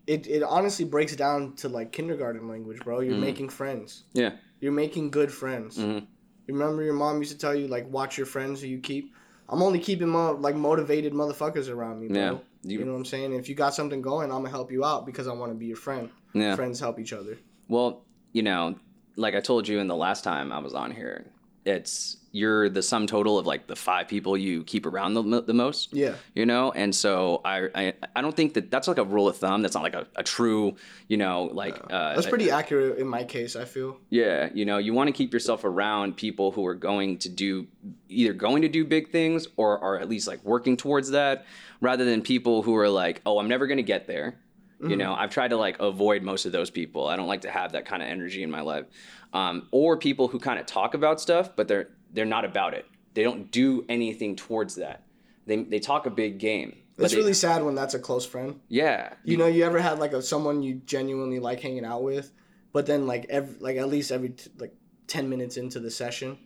it. 0.07 0.27
It 0.27 0.43
honestly 0.43 0.85
breaks 0.85 1.15
down 1.17 1.55
to 1.57 1.69
like 1.69 1.93
kindergarten 1.93 2.49
language, 2.49 2.81
bro. 2.81 2.99
Mm-hmm. 2.99 3.11
You're 3.11 3.21
making 3.21 3.49
friends. 3.51 4.05
yeah 4.13 4.33
You're 4.61 4.73
making 4.73 5.11
good 5.11 5.33
friends. 5.33 5.79
Mhm. 5.79 6.07
You 6.47 6.55
remember 6.55 6.83
your 6.83 6.95
mom 6.95 7.19
used 7.19 7.33
to 7.33 7.39
tell 7.39 7.55
you 7.55 7.67
like, 7.67 7.91
watch 7.91 8.17
your 8.17 8.27
friends 8.27 8.61
who 8.61 8.69
you 8.69 8.79
keep. 8.79 9.13
I'm 9.49 9.63
only 9.63 9.79
keeping 9.79 10.09
mo- 10.09 10.37
like 10.41 10.55
motivated 10.57 11.13
motherfuckers 11.13 11.69
around 11.69 12.01
me, 12.01 12.09
bro. 12.09 12.17
Yeah. 12.17 12.31
You, 12.63 12.79
You- 12.79 12.85
know 12.85 12.93
what 12.93 12.99
I'm 12.99 13.05
saying? 13.05 13.33
If 13.33 13.49
you 13.49 13.55
got 13.55 13.75
something 13.75 14.01
going, 14.03 14.31
I'm 14.31 14.39
gonna 14.39 14.51
help 14.51 14.71
you 14.73 14.85
out 14.85 15.07
because 15.07 15.27
I 15.29 15.33
want 15.33 15.51
to 15.53 15.57
be 15.59 15.67
your 15.67 15.77
friend. 15.77 16.09
yeah 16.35 16.55
Friends 16.57 16.79
help 16.81 16.99
each 16.99 17.13
other. 17.13 17.39
Well, 17.69 18.05
you 18.33 18.43
know, 18.43 18.77
like 19.17 19.35
I 19.35 19.41
told 19.41 19.67
you 19.69 19.79
in 19.81 19.87
the 19.89 19.97
last 19.97 20.23
time 20.25 20.53
I 20.53 20.59
was 20.59 20.75
on 20.75 20.91
here, 20.93 21.27
it's 21.65 22.17
you're 22.37 22.69
the 22.69 22.83
sum 22.83 23.07
total 23.07 23.39
of 23.39 23.47
like 23.47 23.67
the 23.67 23.75
five 23.75 24.09
people 24.09 24.37
you 24.37 24.63
keep 24.65 24.85
around 24.87 25.15
the, 25.15 25.43
the 25.43 25.55
most. 25.55 25.93
Yeah. 25.93 26.15
You 26.35 26.47
know, 26.47 26.71
and 26.73 26.95
so 26.95 27.41
I, 27.45 27.69
I 27.75 27.95
I 28.15 28.23
don't 28.23 28.37
think 28.37 28.55
that 28.55 28.71
that's 28.71 28.89
like 28.89 28.99
a 28.99 29.05
rule 29.05 29.29
of 29.29 29.37
thumb. 29.37 29.63
That's 29.63 29.75
not 29.75 29.83
like 29.83 29.95
a, 29.95 30.07
a 30.17 30.23
true, 30.23 30.77
you 31.09 31.17
know, 31.17 31.45
like 31.53 31.77
uh, 31.91 32.15
That's 32.15 32.27
pretty 32.27 32.51
accurate 32.51 32.99
in 32.99 33.09
my 33.09 33.25
case. 33.25 33.57
I 33.57 33.65
feel. 33.65 33.99
yeah, 34.11 34.51
you 34.53 34.65
know, 34.65 34.79
you 34.79 34.93
want 34.93 35.09
to 35.09 35.13
keep 35.13 35.33
yourself 35.33 35.65
around 35.65 36.17
people 36.17 36.53
who 36.53 36.67
are 36.67 36.75
going 36.75 37.19
to 37.19 37.29
do 37.29 37.67
either 38.09 38.33
going 38.33 38.63
to 38.63 38.69
do 38.69 38.85
big 38.85 39.11
things 39.11 39.49
or 39.57 39.79
are 39.79 39.99
at 39.99 40.09
least 40.09 40.29
like 40.29 40.45
working 40.45 40.77
towards 40.77 41.11
that 41.11 41.45
rather 41.81 42.05
than 42.05 42.23
people 42.23 42.63
who 42.63 42.77
are 42.77 42.89
like, 42.89 43.23
"Oh, 43.25 43.39
I'm 43.39 43.49
never 43.49 43.67
going 43.67 43.79
to 43.79 43.83
get 43.83 44.07
there." 44.07 44.39
You 44.79 44.95
know, 44.97 45.15
I've 45.15 45.31
tried 45.31 45.49
to 45.49 45.57
like 45.57 45.81
avoid 45.81 46.23
most 46.23 46.45
of 46.45 46.53
those 46.53 46.69
people. 46.69 47.07
I 47.09 47.17
don't 47.17 47.29
like 47.29 47.41
to 47.41 47.51
have 47.51 47.73
that 47.73 47.87
kind 47.87 48.03
of 48.03 48.09
energy 48.09 48.43
in 48.43 48.51
my 48.51 48.61
life. 48.61 48.85
Um, 49.33 49.69
or 49.71 49.97
people 49.97 50.29
who 50.29 50.39
kind 50.39 50.61
of 50.61 50.67
talk 50.67 50.93
about 50.93 51.19
stuff, 51.19 51.57
but 51.57 51.67
they're 51.67 51.89
they're 52.17 52.25
not 52.25 52.45
about 52.45 52.75
it. 52.75 52.85
They 53.15 53.23
don't 53.23 53.51
do 53.53 53.85
anything 53.89 54.35
towards 54.35 54.75
that. 54.77 55.03
They 55.47 55.63
they 55.63 55.79
talk 55.79 56.07
a 56.07 56.11
big 56.11 56.39
game. 56.39 56.77
It's 56.99 57.13
they- 57.13 57.19
really 57.19 57.35
sad 57.35 57.63
when 57.63 57.75
that's 57.75 57.95
a 57.95 57.99
close 57.99 58.27
friend. 58.27 58.59
yeah. 58.69 59.13
You 59.23 59.37
know, 59.37 59.47
you 59.47 59.65
ever 59.65 59.79
had 59.79 59.99
like 60.01 60.13
a 60.13 60.23
someone 60.23 60.63
you 60.63 60.75
genuinely 60.87 61.39
like 61.39 61.61
hanging 61.61 61.85
out 61.85 62.03
with, 62.03 62.33
but 62.73 62.87
then 62.87 63.07
like 63.07 63.27
every 63.29 63.55
like 63.61 63.77
at 63.77 63.89
least 63.89 64.11
every 64.11 64.31
t- 64.31 64.51
like 64.59 64.75
ten 65.07 65.29
minutes 65.29 65.57
into 65.57 65.79
the 65.79 65.91
session, 65.91 66.39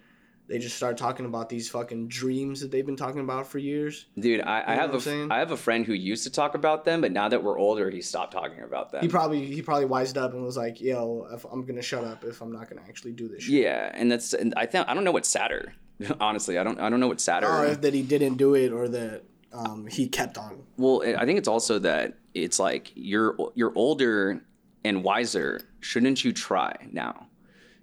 they 0.51 0.59
just 0.59 0.77
start 0.77 0.97
talking 0.97 1.27
about 1.27 1.49
these 1.49 1.71
fucking 1.71 2.09
dreams 2.09 2.61
that 2.61 2.73
they've 2.73 2.85
been 2.85 2.97
talking 2.97 3.21
about 3.21 3.47
for 3.47 3.59
years. 3.59 4.07
Dude, 4.19 4.41
I, 4.41 4.65
I 4.67 4.75
have 4.75 4.95
a? 4.95 5.29
I 5.31 5.39
have 5.39 5.53
a 5.53 5.57
friend 5.57 5.87
who 5.87 5.93
used 5.93 6.25
to 6.25 6.31
talk 6.31 6.57
about 6.57 6.85
them, 6.85 7.01
but 7.01 7.13
now 7.13 7.29
that 7.29 7.45
we're 7.45 7.57
older, 7.57 7.89
he 7.89 8.03
stopped 8.03 8.33
talking 8.33 8.61
about 8.65 8.91
them. 8.91 9.01
He 9.01 9.09
probably 9.09 9.47
he 9.47 9.63
probably 9.63 9.85
wised 9.85 10.19
up 10.19 10.33
and 10.35 10.43
was 10.45 10.57
like, 10.57 10.81
"Yo, 10.81 11.29
if 11.33 11.45
I'm 11.45 11.65
gonna 11.65 11.81
shut 11.83 12.03
up 12.03 12.25
if 12.25 12.41
I'm 12.41 12.51
not 12.51 12.69
gonna 12.69 12.83
actually 12.89 13.13
do 13.13 13.29
this." 13.29 13.45
Shit. 13.45 13.63
Yeah, 13.63 13.93
and 13.95 14.11
that's 14.11 14.35
and 14.35 14.53
I 14.57 14.67
think 14.67 14.89
I 14.89 14.95
don't 14.95 15.05
know 15.05 15.13
what's 15.13 15.29
sadder. 15.29 15.73
Honestly, 16.21 16.59
I 16.59 16.65
don't 16.65 16.81
I 16.81 16.91
don't 16.91 16.99
know 16.99 17.09
what's 17.09 17.25
sadder. 17.25 17.47
Or 17.47 17.75
that 17.77 17.95
he 17.95 18.03
didn't 18.03 18.35
do 18.35 18.55
it, 18.55 18.73
or 18.73 18.89
that 18.89 19.23
um, 19.53 19.87
he 19.87 20.09
kept 20.09 20.37
on. 20.37 20.65
well, 20.77 21.05
I 21.17 21.25
think 21.27 21.39
it's 21.39 21.49
also 21.49 21.79
that 21.79 22.15
it's 22.35 22.59
like 22.59 22.91
you're 22.97 23.37
you're 23.55 23.73
older 23.77 24.43
and 24.85 25.05
wiser. 25.05 25.61
Shouldn't 25.79 26.25
you 26.25 26.33
try 26.33 26.75
now? 26.91 27.29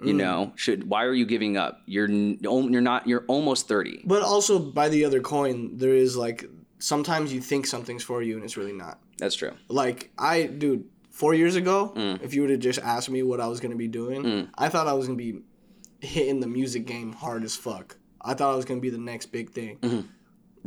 You 0.04 0.14
Mm. 0.14 0.18
know, 0.18 0.52
should 0.56 0.88
why 0.90 1.04
are 1.06 1.14
you 1.14 1.26
giving 1.26 1.58
up? 1.58 1.82
You're 1.88 2.08
you're 2.10 2.82
not 2.82 3.08
you're 3.08 3.26
almost 3.28 3.68
30. 3.68 4.04
But 4.06 4.22
also, 4.22 4.60
by 4.60 4.90
the 4.90 5.06
other 5.06 5.22
coin, 5.22 5.78
there 5.78 5.96
is 5.96 6.16
like 6.16 6.46
sometimes 6.80 7.34
you 7.34 7.42
think 7.42 7.66
something's 7.66 8.04
for 8.04 8.22
you 8.22 8.36
and 8.36 8.44
it's 8.44 8.58
really 8.58 8.74
not. 8.74 9.00
That's 9.18 9.34
true. 9.36 9.54
Like 9.70 10.12
I, 10.20 10.44
dude, 10.44 10.86
four 11.10 11.34
years 11.34 11.56
ago, 11.56 11.94
Mm. 11.96 12.22
if 12.22 12.36
you 12.36 12.42
would 12.42 12.52
have 12.52 12.60
just 12.60 12.78
asked 12.80 13.10
me 13.10 13.24
what 13.24 13.40
I 13.42 13.48
was 13.48 13.60
gonna 13.60 13.76
be 13.76 13.88
doing, 13.88 14.50
I 14.56 14.70
thought 14.70 14.88
I 14.88 14.94
was 14.94 15.08
gonna 15.08 15.18
be 15.18 15.40
hitting 16.00 16.42
the 16.42 16.48
music 16.48 16.86
game 16.86 17.14
hard 17.14 17.44
as 17.44 17.56
fuck. 17.56 17.98
I 18.22 18.36
thought 18.36 18.54
I 18.54 18.56
was 18.56 18.66
gonna 18.66 18.82
be 18.82 18.92
the 18.92 19.00
next 19.00 19.28
big 19.32 19.50
thing. 19.50 19.78
Mm-hmm. 19.82 20.02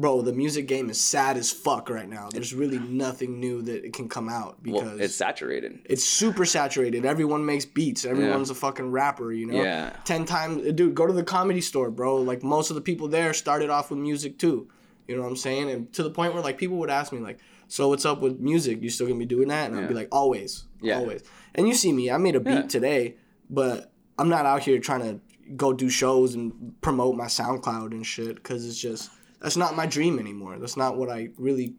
Bro, 0.00 0.22
the 0.22 0.32
music 0.32 0.66
game 0.66 0.88
is 0.88 0.98
sad 0.98 1.36
as 1.36 1.50
fuck 1.52 1.90
right 1.90 2.08
now. 2.08 2.28
There's 2.32 2.54
really 2.54 2.78
nothing 2.78 3.38
new 3.38 3.60
that 3.62 3.84
it 3.84 3.92
can 3.92 4.08
come 4.08 4.28
out 4.30 4.62
because 4.62 4.82
Well, 4.82 5.00
it's 5.00 5.14
saturated. 5.14 5.80
it's 5.84 6.04
super 6.04 6.46
saturated. 6.46 7.04
Everyone 7.04 7.44
makes 7.44 7.66
beats. 7.66 8.04
Everyone's 8.06 8.48
a 8.48 8.54
fucking 8.54 8.90
rapper, 8.92 9.30
you 9.32 9.46
know? 9.46 9.62
Yeah. 9.62 9.94
10 10.04 10.24
times, 10.24 10.72
dude, 10.72 10.94
go 10.94 11.06
to 11.06 11.12
the 11.12 11.22
comedy 11.22 11.60
store, 11.60 11.90
bro. 11.90 12.16
Like, 12.16 12.42
most 12.42 12.70
of 12.70 12.76
the 12.76 12.80
people 12.80 13.08
there 13.08 13.34
started 13.34 13.68
off 13.68 13.90
with 13.90 13.98
music 13.98 14.38
too. 14.38 14.68
You 15.06 15.16
know 15.16 15.22
what 15.22 15.28
I'm 15.28 15.36
saying? 15.36 15.70
And 15.70 15.92
to 15.92 16.02
the 16.02 16.10
point 16.10 16.32
where, 16.32 16.42
like, 16.42 16.56
people 16.56 16.78
would 16.78 16.88
ask 16.90 17.12
me, 17.12 17.18
like, 17.18 17.38
so 17.68 17.88
what's 17.88 18.06
up 18.06 18.22
with 18.22 18.40
music? 18.40 18.80
You 18.82 18.88
still 18.88 19.06
gonna 19.06 19.18
be 19.18 19.26
doing 19.26 19.48
that? 19.48 19.70
And 19.70 19.78
I'd 19.78 19.88
be 19.88 19.94
like, 19.94 20.08
always. 20.10 20.64
Yeah. 20.80 20.96
Always. 20.98 21.22
And 21.54 21.68
you 21.68 21.74
see 21.74 21.92
me, 21.92 22.10
I 22.10 22.16
made 22.16 22.36
a 22.36 22.40
beat 22.40 22.52
Yeah. 22.52 22.62
today, 22.62 23.16
but 23.50 23.92
I'm 24.18 24.28
not 24.30 24.46
out 24.46 24.62
here 24.62 24.78
trying 24.78 25.00
to 25.02 25.20
go 25.56 25.72
do 25.74 25.90
shows 25.90 26.34
and 26.34 26.80
promote 26.80 27.16
my 27.16 27.26
SoundCloud 27.26 27.90
and 27.90 28.06
shit 28.06 28.36
because 28.36 28.64
it's 28.66 28.78
just, 28.80 29.10
that's 29.40 29.56
not 29.56 29.76
my 29.76 29.86
dream 29.86 30.18
anymore. 30.18 30.58
That's 30.58 30.76
not 30.76 30.96
what 30.96 31.08
I 31.10 31.30
really 31.38 31.74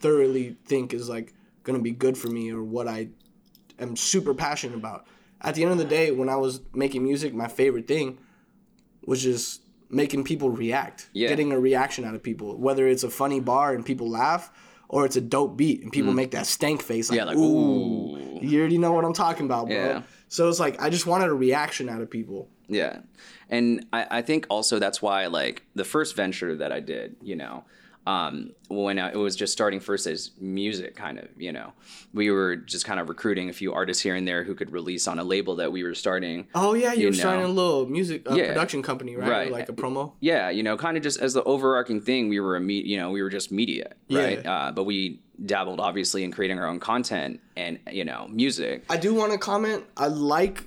thoroughly 0.00 0.56
think 0.64 0.94
is, 0.94 1.08
like, 1.08 1.34
gonna 1.62 1.78
be 1.80 1.90
good 1.90 2.16
for 2.16 2.28
me 2.28 2.50
or 2.50 2.62
what 2.62 2.88
I 2.88 3.08
am 3.78 3.96
super 3.96 4.34
passionate 4.34 4.76
about. 4.76 5.06
At 5.42 5.54
the 5.54 5.62
end 5.62 5.72
of 5.72 5.78
the 5.78 5.84
day, 5.84 6.10
when 6.10 6.28
I 6.28 6.36
was 6.36 6.60
making 6.74 7.02
music, 7.02 7.34
my 7.34 7.48
favorite 7.48 7.86
thing 7.88 8.18
was 9.06 9.22
just 9.22 9.62
making 9.88 10.22
people 10.24 10.50
react, 10.50 11.08
Yeah. 11.12 11.28
getting 11.28 11.52
a 11.52 11.58
reaction 11.58 12.04
out 12.04 12.14
of 12.14 12.22
people. 12.22 12.56
Whether 12.56 12.86
it's 12.86 13.02
a 13.02 13.10
funny 13.10 13.40
bar 13.40 13.74
and 13.74 13.84
people 13.84 14.08
laugh, 14.08 14.50
or 14.88 15.04
it's 15.06 15.16
a 15.16 15.20
dope 15.20 15.56
beat 15.56 15.82
and 15.82 15.92
people 15.92 16.12
make 16.12 16.32
that 16.32 16.46
stank 16.46 16.82
face, 16.82 17.10
like, 17.10 17.16
Mm. 17.16 17.20
Yeah, 17.20 17.24
like, 17.24 17.36
ooh, 17.36 18.16
ooh. 18.16 18.38
you 18.42 18.58
already 18.60 18.78
know 18.78 18.92
what 18.92 19.04
I'm 19.04 19.12
talking 19.12 19.46
about, 19.46 19.66
bro. 19.66 19.74
Yeah. 19.76 20.02
So 20.30 20.48
it's 20.48 20.60
like 20.60 20.80
I 20.80 20.90
just 20.90 21.06
wanted 21.06 21.28
a 21.28 21.34
reaction 21.34 21.88
out 21.88 22.00
of 22.00 22.08
people. 22.08 22.48
Yeah. 22.68 23.00
And 23.48 23.84
I, 23.92 24.06
I 24.18 24.22
think 24.22 24.46
also 24.48 24.78
that's 24.78 25.02
why 25.02 25.26
like 25.26 25.64
the 25.74 25.84
first 25.84 26.14
venture 26.14 26.54
that 26.56 26.70
I 26.70 26.78
did, 26.78 27.16
you 27.20 27.34
know, 27.34 27.64
um, 28.06 28.52
when 28.68 28.98
I, 29.00 29.10
it 29.10 29.16
was 29.16 29.34
just 29.34 29.52
starting 29.52 29.80
first 29.80 30.06
as 30.06 30.30
music 30.40 30.94
kind 30.94 31.18
of, 31.18 31.28
you 31.36 31.50
know, 31.52 31.72
we 32.14 32.30
were 32.30 32.54
just 32.56 32.84
kind 32.84 33.00
of 33.00 33.08
recruiting 33.08 33.50
a 33.50 33.52
few 33.52 33.74
artists 33.74 34.02
here 34.04 34.14
and 34.14 34.26
there 34.26 34.44
who 34.44 34.54
could 34.54 34.70
release 34.72 35.08
on 35.08 35.18
a 35.18 35.24
label 35.24 35.56
that 35.56 35.72
we 35.72 35.82
were 35.82 35.94
starting. 35.96 36.46
Oh 36.54 36.74
yeah, 36.74 36.92
you, 36.92 37.00
You 37.02 37.06
were 37.08 37.12
starting 37.12 37.44
a 37.44 37.48
little 37.48 37.86
music 37.86 38.30
uh, 38.30 38.34
Yeah. 38.36 38.46
production 38.48 38.82
company, 38.82 39.16
right? 39.16 39.28
Right. 39.28 39.52
Like 39.52 39.68
a 39.68 39.72
promo. 39.72 40.12
Yeah, 40.20 40.48
you 40.48 40.62
know, 40.62 40.76
kind 40.76 40.96
of 40.96 41.02
just 41.02 41.18
as 41.20 41.34
the 41.34 41.42
overarching 41.42 42.00
thing, 42.00 42.28
we 42.28 42.38
were 42.38 42.54
a 42.56 42.60
me, 42.60 42.80
you 42.80 42.96
know, 42.98 43.10
we 43.10 43.20
were 43.20 43.30
just 43.30 43.50
media, 43.50 43.94
right? 44.08 44.40
Yeah. 44.44 44.52
Uh, 44.52 44.70
but 44.72 44.84
we 44.84 45.20
dabbled 45.46 45.80
obviously 45.80 46.22
in 46.24 46.30
creating 46.32 46.58
our 46.58 46.66
own 46.66 46.80
content 46.80 47.40
and 47.56 47.78
you 47.90 48.04
know 48.04 48.28
music. 48.30 48.84
I 48.90 48.96
do 48.96 49.14
want 49.14 49.32
to 49.32 49.38
comment. 49.38 49.84
I 49.96 50.06
like 50.08 50.64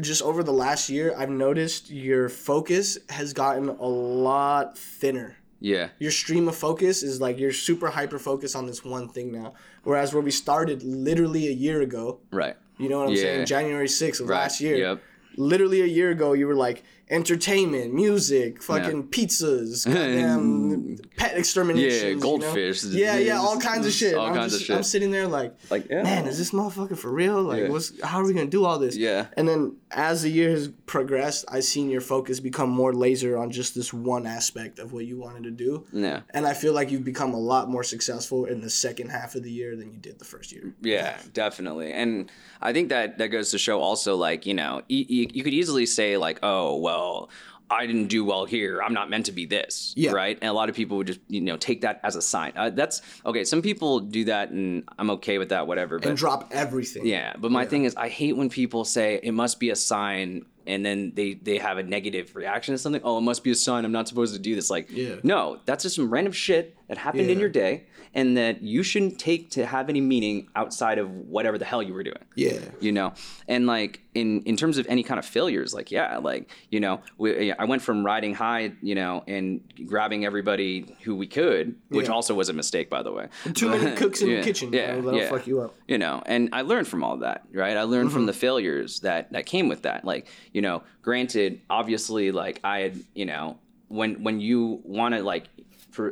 just 0.00 0.22
over 0.22 0.42
the 0.42 0.52
last 0.52 0.88
year, 0.88 1.14
I've 1.16 1.28
noticed 1.30 1.90
your 1.90 2.28
focus 2.28 2.98
has 3.10 3.32
gotten 3.32 3.68
a 3.68 3.86
lot 3.86 4.78
thinner. 4.78 5.36
Yeah, 5.60 5.90
Your 6.00 6.10
stream 6.10 6.48
of 6.48 6.56
focus 6.56 7.04
is 7.04 7.20
like 7.20 7.38
you're 7.38 7.52
super 7.52 7.88
hyper 7.88 8.18
focused 8.18 8.56
on 8.56 8.66
this 8.66 8.84
one 8.84 9.08
thing 9.08 9.30
now. 9.30 9.54
Whereas 9.84 10.12
where 10.12 10.20
we 10.22 10.32
started 10.32 10.82
literally 10.82 11.46
a 11.46 11.52
year 11.52 11.82
ago, 11.82 12.18
right. 12.32 12.56
you 12.78 12.88
know 12.88 12.98
what 12.98 13.10
I'm 13.10 13.14
Yeah. 13.14 13.20
saying? 13.22 13.46
January 13.46 13.86
6th 13.86 14.20
of 14.20 14.28
Right. 14.28 14.38
last 14.38 14.60
year. 14.60 14.76
Yep. 14.76 15.02
Literally 15.36 15.80
a 15.82 15.86
year 15.86 16.10
ago, 16.10 16.32
you 16.32 16.48
were 16.48 16.56
like 16.56 16.82
entertainment, 17.12 17.92
music, 17.94 18.62
fucking 18.62 19.08
pizzas, 19.08 19.84
goddamn 19.94 20.96
pet 21.16 21.36
exterminations. 21.36 22.02
Yeah, 22.02 22.08
you 22.08 22.14
know? 22.16 22.20
goldfish, 22.22 22.84
Yeah, 22.84 23.18
yeah, 23.18 23.38
all 23.38 23.60
kinds 23.60 23.86
of 23.86 23.92
shit. 23.92 24.14
all 24.14 24.26
I'm 24.28 24.34
kinds 24.34 24.54
of 24.54 24.60
shit. 24.62 24.74
I'm 24.76 24.82
sitting 24.82 25.10
there 25.10 25.28
like, 25.28 25.54
Like, 25.70 25.88
yeah. 25.90 26.02
man, 26.02 26.26
is 26.26 26.38
this 26.38 26.50
motherfucker 26.52 26.96
for 26.98 27.12
real? 27.12 27.42
Like, 27.42 27.62
Yeah. 27.64 27.68
what's 27.68 27.92
how 28.02 28.18
are 28.20 28.24
we 28.26 28.32
gonna 28.32 28.46
do 28.46 28.64
all 28.64 28.78
this? 28.78 28.96
Yeah. 28.96 29.26
And 29.36 29.46
then 29.46 29.76
as 29.90 30.22
the 30.22 30.30
year 30.30 30.50
has 30.50 30.68
progressed, 30.86 31.44
I've 31.48 31.64
seen 31.64 31.90
your 31.90 32.00
focus 32.00 32.40
become 32.40 32.70
more 32.70 32.92
laser 32.94 33.36
on 33.36 33.50
just 33.50 33.74
this 33.74 33.92
one 33.92 34.26
aspect 34.26 34.78
of 34.78 34.92
what 34.94 35.04
you 35.04 35.18
wanted 35.18 35.42
to 35.44 35.50
do. 35.50 35.84
Yeah. 35.92 36.20
And 36.30 36.46
I 36.46 36.54
feel 36.54 36.72
like 36.72 36.90
you've 36.90 37.04
become 37.04 37.34
a 37.34 37.38
lot 37.40 37.68
more 37.68 37.84
successful 37.84 38.46
in 38.46 38.62
the 38.62 38.70
second 38.70 39.10
half 39.10 39.34
of 39.34 39.42
the 39.42 39.50
year 39.50 39.76
than 39.76 39.92
you 39.92 39.98
did 39.98 40.18
the 40.18 40.24
first 40.24 40.50
year. 40.50 40.72
Yeah, 40.80 41.18
definitely. 41.34 41.92
And 41.92 42.30
I 42.62 42.72
think 42.72 42.88
that 42.88 43.18
that 43.18 43.28
goes 43.28 43.50
to 43.50 43.58
show 43.58 43.80
also 43.80 44.16
like, 44.16 44.46
you 44.46 44.54
know, 44.54 44.82
you 44.88 45.42
could 45.44 45.52
easily 45.52 45.84
say 45.84 46.16
like, 46.16 46.38
"Oh, 46.42 46.76
well, 46.76 47.01
I 47.70 47.86
didn't 47.86 48.08
do 48.08 48.22
well 48.24 48.44
here. 48.44 48.82
I'm 48.84 48.92
not 48.92 49.08
meant 49.08 49.26
to 49.26 49.32
be 49.32 49.46
this." 49.46 49.94
Yeah. 49.96 50.12
Right? 50.12 50.36
And 50.42 50.48
a 50.50 50.52
lot 50.52 50.68
of 50.68 50.74
people 50.74 50.96
would 50.98 51.06
just, 51.06 51.20
you 51.28 51.40
know, 51.40 51.56
take 51.56 51.80
that 51.82 52.00
as 52.02 52.16
a 52.16 52.22
sign. 52.22 52.52
Uh, 52.54 52.68
that's 52.70 53.00
okay, 53.24 53.44
some 53.44 53.62
people 53.62 54.00
do 54.00 54.24
that 54.24 54.50
and 54.50 54.84
I'm 54.98 55.10
okay 55.16 55.38
with 55.38 55.48
that 55.50 55.66
whatever, 55.66 55.98
but 55.98 56.08
And 56.08 56.16
drop 56.18 56.50
everything. 56.52 57.06
yeah, 57.06 57.34
but 57.38 57.50
my 57.50 57.64
thing 57.64 57.84
is 57.84 57.94
I 57.96 58.08
hate 58.08 58.36
when 58.36 58.50
people 58.50 58.84
say 58.84 59.20
it 59.22 59.32
must 59.32 59.58
be 59.58 59.70
a 59.70 59.76
sign 59.76 60.44
and 60.66 60.84
then 60.86 61.12
they 61.16 61.34
they 61.34 61.58
have 61.58 61.76
a 61.78 61.82
negative 61.82 62.36
reaction 62.36 62.72
to 62.74 62.78
something. 62.78 63.00
Oh, 63.04 63.18
it 63.18 63.22
must 63.22 63.42
be 63.42 63.50
a 63.50 63.54
sign. 63.54 63.84
I'm 63.84 63.90
not 64.00 64.06
supposed 64.06 64.32
to 64.34 64.40
do 64.40 64.54
this. 64.54 64.68
Like, 64.70 64.86
Yeah. 64.90 65.16
no, 65.22 65.58
that's 65.66 65.82
just 65.84 65.96
some 65.96 66.08
random 66.10 66.32
shit 66.32 66.76
that 66.88 66.98
happened 66.98 67.30
in 67.30 67.38
your 67.40 67.48
day 67.48 67.74
and 68.14 68.36
that 68.36 68.62
you 68.62 68.82
shouldn't 68.82 69.18
take 69.18 69.50
to 69.50 69.64
have 69.64 69.88
any 69.88 70.00
meaning 70.00 70.48
outside 70.54 70.98
of 70.98 71.10
whatever 71.10 71.56
the 71.58 71.64
hell 71.64 71.82
you 71.82 71.94
were 71.94 72.02
doing 72.02 72.18
Yeah. 72.36 72.58
you 72.80 72.92
know 72.92 73.12
and 73.48 73.66
like 73.66 74.00
in 74.14 74.42
in 74.42 74.56
terms 74.56 74.76
of 74.78 74.86
any 74.88 75.02
kind 75.02 75.18
of 75.18 75.24
failures 75.24 75.72
like 75.72 75.90
yeah 75.90 76.18
like 76.18 76.50
you 76.70 76.80
know 76.80 77.00
we, 77.18 77.52
i 77.52 77.64
went 77.64 77.80
from 77.82 78.04
riding 78.04 78.34
high 78.34 78.72
you 78.82 78.94
know 78.94 79.24
and 79.26 79.60
grabbing 79.86 80.24
everybody 80.26 80.94
who 81.02 81.14
we 81.16 81.26
could 81.26 81.74
which 81.88 82.08
Yeah. 82.08 82.12
also 82.12 82.34
was 82.34 82.48
a 82.48 82.52
mistake 82.52 82.90
by 82.90 83.02
the 83.02 83.12
way 83.12 83.28
Too 83.54 83.70
many 83.70 83.96
cooks 84.02 84.20
in 84.22 84.28
Yeah, 84.28 84.36
the 84.38 84.42
kitchen. 84.44 84.72
yeah, 84.72 84.80
Yeah, 84.80 84.94
that'll 85.00 85.14
yeah. 85.18 85.30
fuck 85.30 85.46
you 85.46 85.60
up. 85.62 85.74
you 85.88 85.96
know 85.98 86.22
and 86.26 86.48
i 86.52 86.62
learned 86.62 86.88
from 86.88 87.02
all 87.02 87.16
that 87.18 87.44
right 87.52 87.76
i 87.76 87.82
learned 87.82 88.12
from 88.12 88.22
mm-hmm. 88.22 88.26
the 88.26 88.32
failures 88.34 89.00
that 89.00 89.32
that 89.32 89.46
came 89.46 89.68
with 89.68 89.82
that 89.82 90.04
like 90.04 90.28
you 90.52 90.60
know 90.60 90.82
granted 91.00 91.60
obviously 91.70 92.30
like 92.32 92.60
i 92.64 92.80
had 92.80 92.96
you 93.14 93.24
know 93.24 93.58
when 93.88 94.22
when 94.22 94.40
you 94.40 94.80
want 94.84 95.14
to 95.14 95.22
like 95.22 95.44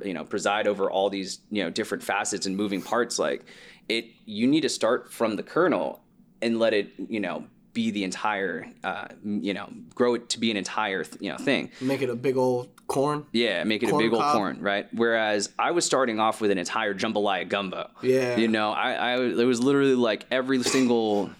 you 0.05 0.15
know 0.15 0.25
preside 0.25 0.67
over 0.67 0.91
all 0.91 1.11
these 1.11 1.41
you 1.51 1.63
know 1.63 1.71
different 1.71 2.03
facets 2.03 2.47
and 2.47 2.57
moving 2.57 2.83
parts 2.83 3.19
like 3.19 3.45
it 3.89 4.07
you 4.25 4.47
need 4.47 4.61
to 4.63 4.69
start 4.69 5.13
from 5.13 5.37
the 5.37 5.43
kernel 5.43 6.01
and 6.43 6.59
let 6.59 6.73
it 6.75 6.89
you 7.09 7.21
know 7.21 7.45
be 7.73 7.91
the 7.93 8.03
entire 8.03 8.67
uh, 8.83 9.07
you 9.25 9.55
know 9.55 9.69
grow 9.95 10.15
it 10.15 10.29
to 10.29 10.41
be 10.41 10.51
an 10.51 10.57
entire 10.57 11.05
you 11.21 11.31
know 11.31 11.39
thing 11.39 11.71
Make 11.81 12.03
it 12.03 12.11
a 12.11 12.17
big 12.17 12.37
old 12.37 12.69
corn. 12.89 13.25
yeah, 13.33 13.63
make 13.63 13.85
it 13.85 13.91
Corn 13.91 14.03
a 14.03 14.07
big 14.09 14.13
old 14.13 14.25
corn, 14.33 14.61
right? 14.61 14.89
Whereas 14.93 15.51
I 15.57 15.71
was 15.71 15.85
starting 15.85 16.19
off 16.19 16.41
with 16.41 16.51
an 16.51 16.59
entire 16.59 16.93
jambalaya 16.95 17.49
gumbo. 17.49 17.89
Yeah. 18.03 18.37
You 18.37 18.49
know, 18.49 18.73
I, 18.73 18.95
I 18.95 19.21
it 19.23 19.45
was 19.45 19.63
literally 19.63 19.95
like 19.95 20.27
every 20.33 20.61
single 20.65 21.31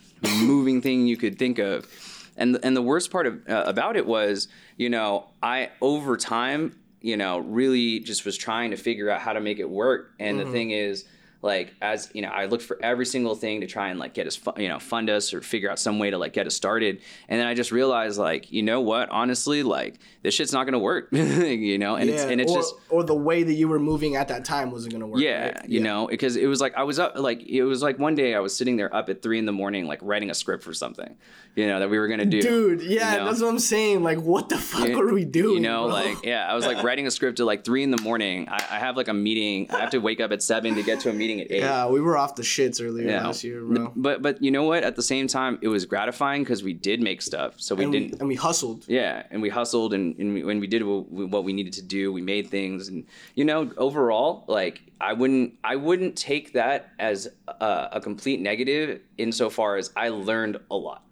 moving 0.41 0.81
thing 0.81 1.09
you 1.09 1.17
could 1.17 1.37
think 1.39 1.59
of. 1.59 1.89
And 2.37 2.57
and 2.63 2.77
the 2.77 2.83
worst 2.83 3.11
part 3.11 3.27
of, 3.27 3.41
uh, 3.49 3.65
about 3.67 3.97
it 3.97 4.07
was, 4.07 4.47
you 4.77 4.89
know, 4.89 5.27
I 5.43 5.71
over 5.81 6.17
time, 6.17 6.79
you 7.01 7.17
know, 7.17 7.39
really 7.39 8.01
just 8.01 8.25
was 8.25 8.37
trying 8.37 8.71
to 8.73 8.77
figure 8.77 9.11
out 9.11 9.21
how 9.21 9.33
to 9.33 9.41
make 9.41 9.59
it 9.59 9.69
work. 9.69 10.13
And 10.19 10.39
Mm-hmm. 10.39 10.47
the 10.47 10.53
thing 10.53 10.71
is, 10.71 11.05
like 11.43 11.75
as 11.81 12.11
you 12.13 12.21
know, 12.23 12.29
I 12.29 12.47
looked 12.47 12.65
for 12.65 12.79
every 12.83 13.07
single 13.07 13.35
thing 13.35 13.63
to 13.63 13.67
try 13.67 13.89
and 13.89 13.99
like 13.99 14.13
get 14.13 14.27
us, 14.27 14.39
you 14.59 14.69
know, 14.69 14.79
fund 14.79 15.09
us 15.09 15.33
or 15.33 15.41
figure 15.41 15.71
out 15.71 15.79
some 15.79 15.99
way 15.99 16.11
to 16.11 16.19
like 16.19 16.35
get 16.35 16.47
us 16.47 16.55
started. 16.55 17.01
And 17.29 17.41
then 17.41 17.47
I 17.47 17.55
just 17.55 17.73
realized, 17.73 18.19
like, 18.19 18.53
you 18.53 18.63
know 18.63 18.81
what? 18.83 19.09
Honestly, 19.11 19.63
like 19.63 19.99
this 20.23 20.35
shit's 20.35 20.53
not 20.53 20.65
gonna 20.65 20.79
work, 20.79 21.09
you 21.13 21.79
know. 21.79 21.97
And 21.97 22.11
it's 22.11 22.23
and 22.25 22.41
it's 22.41 22.53
or, 22.53 22.59
just 22.59 22.75
or 22.91 23.05
the 23.05 23.15
way 23.15 23.43
that 23.43 23.55
you 23.55 23.69
were 23.69 23.79
moving 23.79 24.17
at 24.17 24.29
that 24.29 24.45
time 24.45 24.71
wasn't 24.71 24.93
gonna 24.93 25.07
work. 25.07 25.21
yeah, 25.21 25.47
right? 25.47 25.69
you 25.69 25.81
know, 25.81 26.09
because 26.09 26.37
it 26.37 26.47
was 26.47 26.61
like 26.61 26.75
I 26.77 26.83
was 26.83 26.99
up, 26.99 27.19
like 27.19 27.43
it 27.43 27.63
was 27.65 27.83
like 27.83 27.99
one 27.99 28.15
day 28.15 28.35
I 28.35 28.41
was 28.41 28.55
sitting 28.55 28.77
there 28.77 28.95
up 28.95 29.09
at 29.09 29.23
three 29.23 29.39
in 29.39 29.47
the 29.47 29.53
morning, 29.53 29.87
like 29.87 30.01
writing 30.03 30.31
a 30.31 30.35
script 30.35 30.63
for 30.63 30.75
something, 30.75 31.17
you 31.57 31.67
know, 31.67 31.81
that 31.81 31.89
we 31.89 31.99
were 31.99 32.09
gonna 32.09 32.27
do. 32.27 32.43
Dude, 32.43 32.83
yeah, 32.83 33.13
you 33.13 33.19
know? 33.19 33.25
that's 33.25 33.41
what 33.41 33.49
I'm 33.49 33.59
saying. 33.59 34.03
Like, 34.03 34.21
what 34.21 34.51
the 34.51 34.59
fuck 34.59 34.89
You- 34.89 35.01
are 35.01 35.13
we 35.15 35.25
doing? 35.25 35.55
You 35.55 35.61
know, 35.61 35.85
bro? 35.85 35.95
like 35.95 36.25
yeah, 36.25 36.47
I 36.47 36.55
was 36.55 36.67
like 36.67 36.83
writing 36.83 37.07
a 37.07 37.11
script 37.11 37.41
at 37.41 37.47
like 37.47 37.65
three 37.65 37.83
in 37.83 37.91
the 37.91 38.03
morning. 38.03 38.47
I, 38.51 38.57
I 38.73 38.79
have 38.79 38.99
like 38.99 39.09
a 39.09 39.15
meeting. 39.15 39.71
I 39.71 39.81
have 39.81 39.91
to 39.91 39.99
wake 39.99 40.21
up 40.21 40.33
at 40.33 40.43
seven 40.43 40.75
to 40.75 40.83
get 40.83 41.01
to 41.01 41.11
a 41.11 41.13
meeting 41.15 41.30
at 41.39 41.53
eight. 41.53 41.61
yeah, 41.61 41.87
we 41.87 42.01
were 42.01 42.17
off 42.17 42.35
the 42.35 42.43
shits 42.43 42.83
earlier 42.83 43.07
Yeah. 43.09 43.27
last 43.27 43.45
year, 43.45 43.63
bro. 43.63 43.93
But 43.95 44.23
but 44.23 44.43
you 44.43 44.51
know 44.51 44.65
what? 44.65 44.83
At 44.83 44.97
the 44.97 45.03
same 45.03 45.29
time, 45.29 45.59
it 45.61 45.69
was 45.69 45.85
gratifying 45.85 46.43
because 46.43 46.63
we 46.63 46.73
did 46.73 47.03
make 47.03 47.21
stuff. 47.21 47.55
So 47.59 47.75
we 47.75 47.85
and, 47.85 47.93
didn't. 47.93 48.15
and 48.21 48.27
we 48.27 48.35
hustled. 48.35 48.87
Yeah, 48.89 49.25
and 49.31 49.43
we 49.43 49.51
hustled, 49.51 49.93
and, 49.93 50.19
and 50.19 50.33
we, 50.35 50.43
when 50.43 50.59
we 50.59 50.67
did 50.67 50.83
what 50.83 51.13
we, 51.13 51.27
what 51.27 51.45
we 51.45 51.53
needed 51.53 51.75
to 51.75 51.83
do, 51.83 52.11
we 52.13 52.23
made 52.23 52.49
things, 52.49 52.89
and 52.89 53.05
you 53.35 53.45
know, 53.45 53.71
overall, 53.77 54.45
like 54.49 54.81
I 55.01 55.13
wouldn't, 55.13 55.55
I 55.63 55.77
wouldn't 55.77 56.17
take 56.17 56.55
that 56.55 56.91
as 56.99 57.29
a, 57.47 57.89
a 57.93 58.01
complete 58.01 58.41
negative, 58.41 59.01
insofar 59.19 59.77
as 59.77 59.93
I 59.95 60.09
learned 60.09 60.59
a 60.71 60.77
lot. 60.77 61.05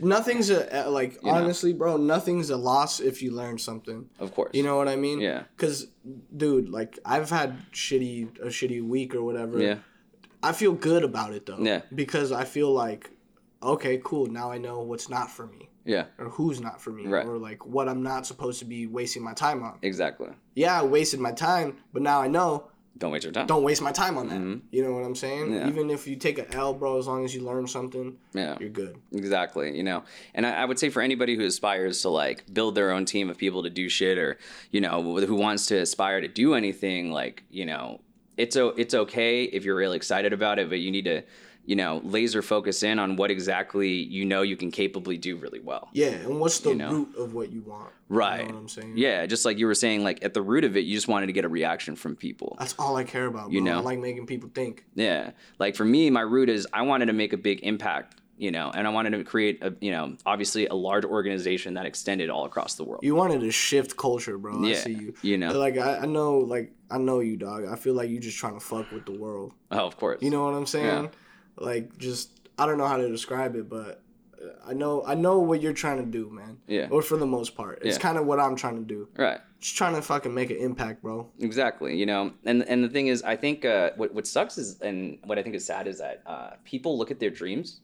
Nothing's 0.00 0.50
a 0.50 0.88
like 0.88 1.22
know? 1.22 1.30
honestly, 1.32 1.72
bro. 1.72 1.96
Nothing's 1.96 2.50
a 2.50 2.56
loss 2.56 3.00
if 3.00 3.22
you 3.22 3.30
learn 3.32 3.58
something. 3.58 4.08
Of 4.18 4.34
course, 4.34 4.50
You 4.52 4.62
know 4.62 4.76
what 4.76 4.88
I 4.88 4.96
mean? 4.96 5.20
Yeah. 5.20 5.44
Cause, 5.56 5.86
dude, 6.36 6.68
like 6.68 6.98
I've 7.04 7.30
had 7.30 7.58
shitty 7.72 8.38
a 8.40 8.46
shitty 8.46 8.86
week 8.86 9.14
or 9.14 9.22
whatever. 9.22 9.58
Yeah, 9.60 9.76
I 10.42 10.52
feel 10.52 10.72
good 10.72 11.04
about 11.04 11.32
it 11.32 11.46
though. 11.46 11.58
Yeah. 11.58 11.82
Because 11.94 12.32
I 12.32 12.44
feel 12.44 12.72
like, 12.72 13.10
okay, 13.62 14.00
cool. 14.04 14.26
Now 14.26 14.50
I 14.50 14.58
know 14.58 14.80
what's 14.80 15.08
not 15.08 15.30
for 15.30 15.46
me, 15.46 15.68
yeah, 15.84 16.04
or 16.18 16.26
who's 16.30 16.60
not 16.60 16.80
for 16.80 16.90
me, 16.90 17.06
Right. 17.06 17.26
or 17.26 17.38
like 17.38 17.66
what 17.66 17.88
I'm 17.88 18.02
not 18.02 18.26
supposed 18.26 18.58
to 18.60 18.64
be 18.64 18.86
wasting 18.86 19.22
my 19.24 19.32
time 19.34 19.62
on. 19.62 19.78
exactly. 19.82 20.28
Yeah, 20.54 20.80
I 20.80 20.84
wasted 20.84 21.20
my 21.20 21.32
time, 21.32 21.76
but 21.92 22.02
now 22.02 22.20
I 22.20 22.28
know 22.28 22.68
don't 22.96 23.12
waste 23.12 23.24
your 23.24 23.32
time. 23.32 23.46
don't 23.46 23.62
waste 23.62 23.80
my 23.82 23.92
time 23.92 24.16
on 24.18 24.28
that. 24.28 24.60
You 24.76 24.82
know 24.82 24.92
what 24.92 25.04
I'm 25.04 25.14
saying? 25.14 25.44
Mm-hmm. 25.46 25.54
Yeah. 25.54 25.68
Even 25.68 25.90
if 25.90 26.06
you 26.08 26.16
take 26.16 26.38
an 26.38 26.46
L, 26.52 26.74
bro, 26.74 26.98
as 26.98 27.06
long 27.06 27.24
as 27.24 27.34
you 27.34 27.42
learn 27.44 27.66
something, 27.66 28.16
Yeah. 28.34 28.56
you're 28.58 28.70
good. 28.70 28.96
Exactly, 29.12 29.76
you 29.76 29.82
know, 29.84 30.02
and 30.34 30.46
I, 30.46 30.62
I 30.62 30.64
would 30.64 30.78
say 30.78 30.88
for 30.88 31.00
anybody 31.02 31.36
who 31.36 31.44
aspires 31.44 32.02
to 32.02 32.08
like 32.08 32.52
build 32.52 32.74
their 32.74 32.90
own 32.90 33.04
team 33.04 33.30
of 33.30 33.36
people 33.38 33.62
to 33.62 33.70
do 33.70 33.88
shit, 33.88 34.18
or 34.18 34.38
you 34.72 34.80
know, 34.80 35.02
who 35.02 35.34
wants 35.36 35.66
to 35.66 35.76
aspire 35.78 36.20
to 36.20 36.28
do 36.28 36.54
anything, 36.54 37.12
like 37.12 37.44
you 37.50 37.66
know, 37.66 38.00
it's 38.36 38.56
o- 38.56 38.74
it's 38.76 38.94
okay 38.94 39.44
if 39.44 39.64
you're 39.64 39.76
really 39.76 39.96
excited 39.96 40.32
about 40.32 40.58
it, 40.58 40.68
but 40.68 40.78
you 40.80 40.90
need 40.90 41.04
to, 41.04 41.22
you 41.68 41.76
know, 41.76 42.00
laser 42.02 42.40
focus 42.40 42.82
in 42.82 42.98
on 42.98 43.16
what 43.16 43.30
exactly 43.30 43.90
you 43.90 44.24
know 44.24 44.40
you 44.40 44.56
can 44.56 44.70
capably 44.70 45.18
do 45.18 45.36
really 45.36 45.60
well. 45.60 45.90
Yeah, 45.92 46.08
and 46.08 46.40
what's 46.40 46.60
the 46.60 46.74
know? 46.74 46.90
root 46.90 47.14
of 47.18 47.34
what 47.34 47.52
you 47.52 47.60
want? 47.60 47.90
Right. 48.08 48.40
You 48.40 48.48
know 48.48 48.54
what 48.54 48.60
I'm 48.60 48.68
saying? 48.70 48.94
Yeah, 48.96 49.26
just 49.26 49.44
like 49.44 49.58
you 49.58 49.66
were 49.66 49.74
saying, 49.74 50.02
like 50.02 50.24
at 50.24 50.32
the 50.32 50.40
root 50.40 50.64
of 50.64 50.78
it, 50.78 50.86
you 50.86 50.94
just 50.94 51.08
wanted 51.08 51.26
to 51.26 51.34
get 51.34 51.44
a 51.44 51.48
reaction 51.50 51.94
from 51.94 52.16
people. 52.16 52.56
That's 52.58 52.74
all 52.78 52.96
I 52.96 53.04
care 53.04 53.26
about, 53.26 53.48
bro. 53.48 53.52
You 53.52 53.60
know? 53.60 53.76
I 53.76 53.80
like 53.82 53.98
making 53.98 54.24
people 54.24 54.48
think. 54.54 54.86
Yeah. 54.94 55.32
Like 55.58 55.76
for 55.76 55.84
me, 55.84 56.08
my 56.08 56.22
root 56.22 56.48
is 56.48 56.66
I 56.72 56.80
wanted 56.82 57.06
to 57.06 57.12
make 57.12 57.34
a 57.34 57.36
big 57.36 57.60
impact, 57.62 58.18
you 58.38 58.50
know, 58.50 58.70
and 58.74 58.86
I 58.86 58.90
wanted 58.90 59.10
to 59.10 59.22
create 59.22 59.62
a, 59.62 59.74
you 59.82 59.90
know, 59.90 60.16
obviously 60.24 60.68
a 60.68 60.74
large 60.74 61.04
organization 61.04 61.74
that 61.74 61.84
extended 61.84 62.30
all 62.30 62.46
across 62.46 62.76
the 62.76 62.84
world. 62.84 63.04
You 63.04 63.14
wanted 63.14 63.42
to 63.42 63.50
shift 63.50 63.94
culture, 63.98 64.38
bro. 64.38 64.64
I 64.64 64.68
Yeah, 64.68 64.74
see 64.76 64.94
you. 64.94 65.14
you 65.20 65.36
know. 65.36 65.52
Like 65.58 65.76
I, 65.76 65.98
I 65.98 66.06
know 66.06 66.38
like 66.38 66.72
I 66.90 66.96
know 66.96 67.20
you, 67.20 67.36
dog. 67.36 67.66
I 67.66 67.76
feel 67.76 67.92
like 67.92 68.08
you 68.08 68.20
just 68.20 68.38
trying 68.38 68.54
to 68.54 68.60
fuck 68.60 68.90
with 68.90 69.04
the 69.04 69.12
world. 69.12 69.52
Oh, 69.70 69.86
of 69.86 69.98
course. 69.98 70.22
You 70.22 70.30
know 70.30 70.44
what 70.44 70.54
I'm 70.54 70.64
saying? 70.64 71.10
Like 71.60 71.96
just 71.98 72.30
I 72.58 72.66
don't 72.66 72.78
know 72.78 72.86
how 72.86 72.96
to 72.96 73.08
describe 73.08 73.54
it, 73.56 73.68
but 73.68 74.02
uh, 74.42 74.48
I 74.66 74.72
know 74.74 75.04
I 75.06 75.14
know 75.14 75.38
what 75.40 75.60
you're 75.62 75.72
trying 75.72 75.98
to 76.04 76.10
do, 76.10 76.30
man. 76.30 76.58
Yeah. 76.66 76.88
Or 76.90 77.02
for 77.02 77.16
the 77.16 77.26
most 77.26 77.54
part, 77.56 77.80
it's 77.82 77.96
Yeah. 77.96 78.02
kind 78.02 78.18
of 78.18 78.26
what 78.26 78.38
I'm 78.40 78.56
trying 78.56 78.76
to 78.76 78.82
do. 78.84 79.08
Right. 79.16 79.40
Just 79.60 79.76
trying 79.76 79.94
to 79.96 80.02
fucking 80.02 80.32
make 80.32 80.50
an 80.50 80.56
impact, 80.58 81.02
bro. 81.02 81.28
Exactly. 81.40 81.96
You 81.96 82.06
know, 82.06 82.32
and 82.44 82.62
and 82.68 82.84
the 82.84 82.88
thing 82.88 83.08
is, 83.08 83.22
I 83.22 83.36
think 83.36 83.64
uh, 83.64 83.90
what 83.96 84.14
what 84.14 84.26
sucks 84.26 84.56
is, 84.58 84.80
and 84.80 85.18
what 85.24 85.38
I 85.38 85.42
think 85.42 85.54
is 85.56 85.64
sad 85.66 85.86
is 85.88 85.98
that 85.98 86.22
uh, 86.26 86.50
people 86.64 86.96
look 86.96 87.10
at 87.10 87.18
their 87.18 87.30
dreams, 87.30 87.80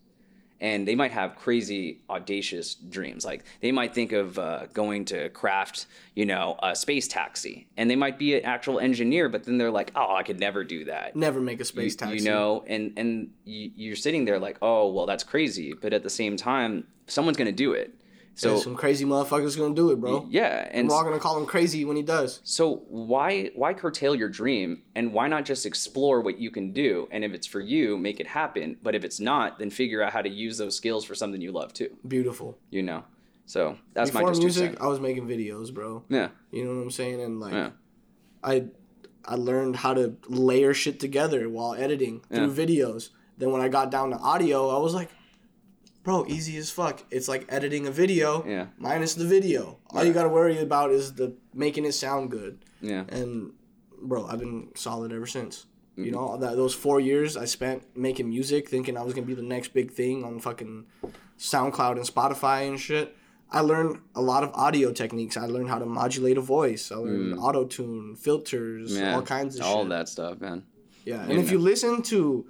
and 0.64 0.88
they 0.88 0.94
might 0.94 1.12
have 1.12 1.36
crazy, 1.36 2.00
audacious 2.08 2.74
dreams. 2.74 3.22
Like 3.22 3.44
they 3.60 3.70
might 3.70 3.92
think 3.94 4.12
of 4.12 4.38
uh, 4.38 4.64
going 4.72 5.04
to 5.06 5.28
craft, 5.28 5.84
you 6.14 6.24
know, 6.24 6.56
a 6.62 6.74
space 6.74 7.06
taxi, 7.06 7.66
and 7.76 7.90
they 7.90 7.96
might 7.96 8.18
be 8.18 8.34
an 8.36 8.46
actual 8.46 8.80
engineer, 8.80 9.28
but 9.28 9.44
then 9.44 9.58
they're 9.58 9.70
like, 9.70 9.92
oh, 9.94 10.16
I 10.16 10.22
could 10.22 10.40
never 10.40 10.64
do 10.64 10.86
that. 10.86 11.14
Never 11.14 11.38
make 11.38 11.60
a 11.60 11.66
space 11.66 11.92
you, 11.92 11.98
taxi. 11.98 12.16
you 12.16 12.24
know, 12.24 12.64
and 12.66 12.94
and 12.96 13.30
you, 13.44 13.72
you're 13.76 13.94
sitting 13.94 14.24
there 14.24 14.38
like, 14.38 14.56
oh, 14.62 14.90
well, 14.90 15.04
that's 15.04 15.22
crazy, 15.22 15.74
but 15.74 15.92
at 15.92 16.02
the 16.02 16.08
same 16.08 16.34
time, 16.38 16.86
someone's 17.08 17.36
gonna 17.36 17.52
do 17.52 17.74
it. 17.74 17.94
So 18.36 18.58
some 18.58 18.74
crazy 18.74 19.04
motherfuckers 19.04 19.56
gonna 19.56 19.74
do 19.74 19.90
it, 19.92 20.00
bro. 20.00 20.26
yeah, 20.28 20.68
and 20.72 20.88
We're 20.88 20.94
all 20.96 21.04
gonna 21.04 21.18
call 21.20 21.38
him 21.38 21.46
crazy 21.46 21.84
when 21.84 21.96
he 21.96 22.02
does. 22.02 22.40
so 22.42 22.82
why 22.88 23.50
why 23.54 23.74
curtail 23.74 24.14
your 24.14 24.28
dream 24.28 24.82
and 24.96 25.12
why 25.12 25.28
not 25.28 25.44
just 25.44 25.64
explore 25.66 26.20
what 26.20 26.38
you 26.38 26.50
can 26.50 26.72
do? 26.72 27.06
And 27.12 27.22
if 27.24 27.32
it's 27.32 27.46
for 27.46 27.60
you, 27.60 27.96
make 27.96 28.18
it 28.20 28.26
happen. 28.26 28.76
But 28.82 28.94
if 28.94 29.04
it's 29.04 29.20
not, 29.20 29.58
then 29.58 29.70
figure 29.70 30.02
out 30.02 30.12
how 30.12 30.20
to 30.22 30.28
use 30.28 30.58
those 30.58 30.76
skills 30.76 31.04
for 31.04 31.14
something 31.14 31.40
you 31.40 31.52
love 31.52 31.72
too. 31.72 31.96
Beautiful. 32.08 32.58
You 32.70 32.82
know. 32.82 33.04
So 33.46 33.76
that's 33.92 34.10
Before 34.10 34.22
my 34.26 34.30
just 34.30 34.40
music. 34.42 34.80
I 34.80 34.86
was 34.86 35.00
making 35.00 35.28
videos, 35.28 35.72
bro. 35.72 36.02
Yeah. 36.08 36.28
You 36.50 36.64
know 36.64 36.74
what 36.76 36.82
I'm 36.82 36.90
saying? 36.90 37.20
And 37.20 37.38
like, 37.40 37.52
Yeah. 37.52 37.70
I 38.42 38.66
I 39.26 39.36
learned 39.36 39.76
how 39.76 39.94
to 39.94 40.16
layer 40.28 40.74
shit 40.74 40.98
together 41.00 41.48
while 41.48 41.74
editing 41.74 42.20
through 42.32 42.52
videos. 42.52 43.10
Then 43.38 43.52
when 43.52 43.60
I 43.62 43.68
got 43.68 43.90
down 43.90 44.10
to 44.10 44.16
audio, 44.18 44.68
I 44.68 44.78
was 44.78 44.92
like, 44.94 45.08
bro, 46.04 46.24
easy 46.28 46.56
as 46.58 46.70
fuck. 46.70 47.02
It's 47.10 47.26
like 47.28 47.46
editing 47.48 47.86
a 47.86 47.90
video 47.90 48.44
Yeah. 48.46 48.66
minus 48.78 49.14
the 49.14 49.24
video. 49.24 49.78
All 49.90 50.04
you 50.04 50.12
gotta 50.12 50.28
worry 50.28 50.58
about 50.58 50.90
is 50.92 51.14
the 51.14 51.34
making 51.52 51.84
it 51.86 51.92
sound 51.92 52.30
good. 52.30 52.58
Yeah. 52.80 53.04
And 53.08 53.52
bro, 54.00 54.26
I've 54.26 54.38
been 54.38 54.68
solid 54.76 55.12
ever 55.12 55.26
since. 55.26 55.66
You 55.96 56.04
Mm-hmm. 56.06 56.12
know, 56.14 56.36
that 56.38 56.56
those 56.56 56.74
four 56.74 57.00
years 57.00 57.36
I 57.36 57.46
spent 57.46 57.96
making 57.96 58.28
music, 58.28 58.68
thinking 58.68 58.96
I 58.96 59.02
was 59.02 59.14
gonna 59.14 59.26
be 59.26 59.34
the 59.34 59.42
next 59.42 59.72
big 59.72 59.92
thing 59.92 60.24
on 60.24 60.40
fucking 60.40 60.86
SoundCloud 61.38 61.96
and 61.96 62.06
Spotify 62.06 62.68
and 62.68 62.78
shit. 62.78 63.16
I 63.50 63.60
learned 63.60 64.00
a 64.14 64.20
lot 64.22 64.42
of 64.42 64.50
audio 64.54 64.92
techniques. 64.92 65.36
I 65.36 65.46
learned 65.46 65.68
how 65.68 65.78
to 65.78 65.86
modulate 65.86 66.36
a 66.36 66.40
voice. 66.40 66.90
I 66.90 66.96
learned 66.96 67.38
auto 67.38 67.64
tune, 67.64 68.16
filters, 68.16 68.96
Mm. 68.96 69.00
Yeah. 69.00 69.14
all 69.14 69.22
kinds 69.22 69.56
of 69.58 69.64
All 69.64 69.82
shit. 69.82 69.88
that 69.90 70.08
stuff, 70.08 70.40
man. 70.40 70.64
Yeah, 71.04 71.22
and 71.22 71.38
if 71.38 71.50
you 71.52 71.58
listen 71.58 72.02
to 72.04 72.46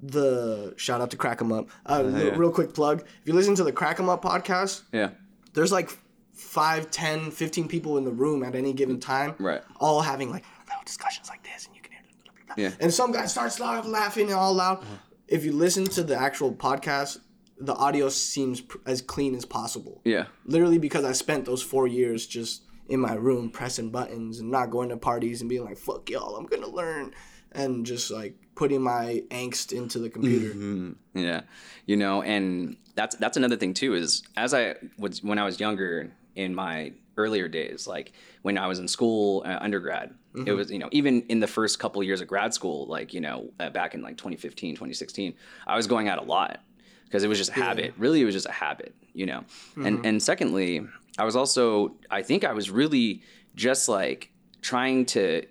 the 0.00 0.74
shout 0.76 1.00
out 1.00 1.10
to 1.10 1.16
Crack 1.16 1.40
'em 1.40 1.52
Up, 1.52 1.68
uh, 1.86 2.02
real, 2.04 2.34
real 2.34 2.50
quick 2.52 2.72
plug. 2.74 3.00
If 3.00 3.26
you 3.26 3.32
listen 3.34 3.54
to 3.56 3.64
the 3.64 3.72
Crack 3.72 3.98
'em 3.98 4.08
Up 4.08 4.22
podcast, 4.22 4.82
Yeah. 4.92 5.10
there's 5.54 5.72
like 5.72 5.90
5, 6.34 6.90
10, 6.90 7.30
15 7.30 7.66
people 7.68 7.98
in 7.98 8.04
the 8.04 8.12
room 8.12 8.42
at 8.44 8.54
any 8.54 8.72
given 8.72 9.00
time, 9.00 9.34
Right. 9.38 9.62
all 9.80 10.02
having 10.02 10.30
like 10.30 10.44
little 10.68 10.82
discussions 10.84 11.28
like 11.28 11.42
this, 11.42 11.66
and 11.66 11.74
you 11.74 11.82
can 11.82 11.92
hear. 11.92 12.02
Blah, 12.24 12.32
blah, 12.46 12.54
blah. 12.54 12.64
Yeah. 12.64 12.70
And 12.80 12.94
some 12.94 13.10
guy 13.12 13.26
starts 13.26 13.58
loud, 13.58 13.86
laughing 13.86 14.32
all 14.32 14.54
loud. 14.54 14.84
If 15.26 15.44
you 15.44 15.52
listen 15.52 15.84
to 15.86 16.02
the 16.04 16.16
actual 16.16 16.52
podcast, 16.52 17.18
the 17.60 17.74
audio 17.74 18.08
seems 18.08 18.60
pr- 18.60 18.78
as 18.86 19.02
clean 19.02 19.34
as 19.34 19.44
possible. 19.44 20.00
Yeah. 20.04 20.26
Literally 20.46 20.78
because 20.78 21.04
I 21.04 21.10
spent 21.12 21.44
those 21.44 21.60
four 21.62 21.88
years 21.88 22.24
just 22.26 22.62
in 22.88 23.00
my 23.00 23.14
room 23.14 23.50
pressing 23.50 23.90
buttons 23.90 24.38
and 24.38 24.50
not 24.50 24.70
going 24.70 24.88
to 24.90 24.96
parties 24.96 25.40
and 25.40 25.50
being 25.50 25.64
like, 25.64 25.76
"Fuck 25.76 26.08
y'all, 26.08 26.36
I'm 26.36 26.46
gonna 26.46 26.68
learn," 26.68 27.12
and 27.52 27.84
just 27.84 28.10
like 28.12 28.36
putting 28.58 28.82
my 28.82 29.22
angst 29.30 29.72
into 29.72 30.00
the 30.00 30.10
computer. 30.10 30.94
Yeah, 31.14 31.42
you 31.86 31.96
know, 31.96 32.22
and 32.22 32.76
that's 32.96 33.14
that's 33.16 33.36
another 33.36 33.56
thing 33.56 33.72
too. 33.72 33.94
Is 33.94 34.22
as 34.36 34.52
I 34.52 34.74
was 34.98 35.22
when 35.22 35.38
I 35.38 35.44
was 35.44 35.60
younger 35.60 36.12
in 36.34 36.54
my 36.54 36.92
earlier 37.16 37.48
days, 37.48 37.86
like 37.86 38.12
when 38.42 38.58
I 38.58 38.66
was 38.66 38.80
in 38.80 38.88
school, 38.88 39.44
uh, 39.46 39.58
undergrad, 39.60 40.12
it 40.44 40.52
was 40.52 40.70
you 40.70 40.78
know 40.78 40.88
even 40.90 41.22
in 41.22 41.40
the 41.40 41.46
first 41.46 41.78
couple 41.78 42.02
years 42.02 42.20
of 42.20 42.26
grad 42.28 42.52
school, 42.52 42.86
like 42.86 43.14
you 43.14 43.20
know 43.20 43.50
uh, 43.60 43.70
back 43.70 43.94
in 43.94 44.02
like 44.02 44.16
2015, 44.16 44.74
2016, 44.74 45.34
I 45.66 45.76
was 45.76 45.86
going 45.86 46.08
out 46.08 46.18
a 46.18 46.22
lot 46.24 46.60
because 47.04 47.22
it 47.22 47.28
was 47.28 47.38
just 47.38 47.50
a 47.50 47.54
habit. 47.54 47.94
Really, 47.96 48.20
it 48.20 48.24
was 48.24 48.34
just 48.34 48.46
a 48.46 48.52
habit, 48.52 48.94
you 49.14 49.26
know. 49.26 49.44
And 49.76 50.04
and 50.04 50.22
secondly, 50.22 50.84
I 51.16 51.24
was 51.24 51.36
also 51.36 51.94
I 52.10 52.22
think 52.22 52.44
I 52.44 52.52
was 52.52 52.70
really 52.70 53.22
just 53.54 53.88
like 53.88 54.32
trying 54.62 55.06
to 55.06 55.46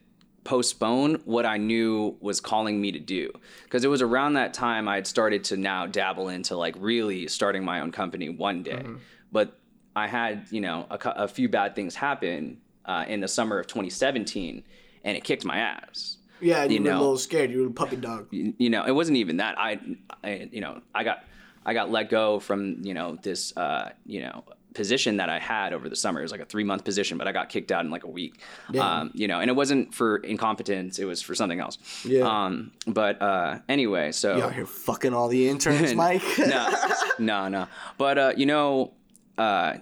postpone 0.47 1.21
what 1.25 1.45
I 1.45 1.57
knew 1.57 2.15
was 2.21 2.39
calling 2.39 2.79
me 2.79 2.91
to 2.93 2.99
do. 2.99 3.31
Because 3.65 3.83
it 3.83 3.89
was 3.89 4.01
around 4.01 4.33
that 4.33 4.53
time 4.53 4.87
I 4.87 4.95
had 4.95 5.05
started 5.05 5.43
to 5.45 5.57
now 5.57 5.85
dabble 5.85 6.29
into 6.29 6.55
like 6.55 6.75
really 6.79 7.27
starting 7.27 7.63
my 7.65 7.81
own 7.81 7.91
company 7.91 8.29
one 8.29 8.63
day. 8.63 8.85
But 9.31 9.59
I 9.95 10.07
had, 10.07 10.47
you 10.49 10.61
know, 10.61 10.87
a, 10.89 10.97
a 11.25 11.27
few 11.27 11.49
bad 11.49 11.75
things 11.75 11.95
happen 11.95 12.59
uh, 12.85 13.03
in 13.07 13.19
the 13.19 13.27
summer 13.27 13.59
of 13.59 13.67
2017 13.67 14.63
and 15.03 15.17
it 15.17 15.23
kicked 15.23 15.43
my 15.43 15.57
ass. 15.57 16.17
Yeah, 16.39 16.63
and 16.63 16.71
you, 16.71 16.79
You 16.79 16.83
were 16.83 16.91
a 16.91 16.99
little 16.99 17.17
scared. 17.17 17.51
You 17.51 17.63
were 17.63 17.67
a 17.67 17.71
puppy 17.71 17.97
dog. 17.97 18.27
You 18.31 18.53
you 18.57 18.69
know, 18.69 18.85
it 18.85 18.91
wasn't 18.91 19.17
even 19.17 19.37
that. 19.37 19.57
I, 19.57 19.79
I 20.23 20.49
you 20.51 20.61
know, 20.61 20.81
I 20.95 21.03
got 21.03 21.23
I 21.65 21.73
got 21.73 21.91
let 21.91 22.09
go 22.09 22.39
from, 22.39 22.77
you 22.83 22.93
know, 22.93 23.17
this 23.21 23.55
uh, 23.57 23.89
you 24.05 24.21
know, 24.21 24.43
position 24.77 25.17
that 25.17 25.27
I 25.27 25.39
had 25.39 25.73
over 25.73 25.89
the 25.89 25.95
summer. 25.95 26.19
It 26.19 26.23
was 26.23 26.31
like 26.31 26.39
a 26.39 26.45
three 26.45 26.63
month 26.63 26.85
position, 26.85 27.17
but 27.17 27.27
I 27.27 27.31
got 27.31 27.49
kicked 27.49 27.71
out 27.71 27.83
in 27.83 27.89
like 27.89 28.03
a 28.03 28.09
week. 28.09 28.39
Um, 28.79 29.09
you 29.15 29.27
know, 29.27 29.39
and 29.41 29.49
it 29.49 29.55
wasn't 29.55 29.93
for 29.93 30.17
incompetence, 30.17 30.99
it 30.99 31.05
was 31.05 31.19
for 31.19 31.33
something 31.33 31.59
else. 31.59 31.79
Yeah. 32.05 32.21
Um, 32.21 32.71
but 32.85 33.19
uh 33.19 33.57
anyway, 33.67 34.11
so 34.11 34.37
You 34.37 34.43
out 34.43 34.53
here 34.53 34.67
fucking 34.67 35.13
all 35.13 35.29
the 35.29 35.49
interns, 35.49 35.95
Mike. 36.05 36.21
no, 36.37 36.69
no, 37.17 37.47
no. 37.47 37.67
But 37.97 38.17
uh, 38.19 38.33
you 38.37 38.45
know, 38.45 38.93
uh, 39.39 39.77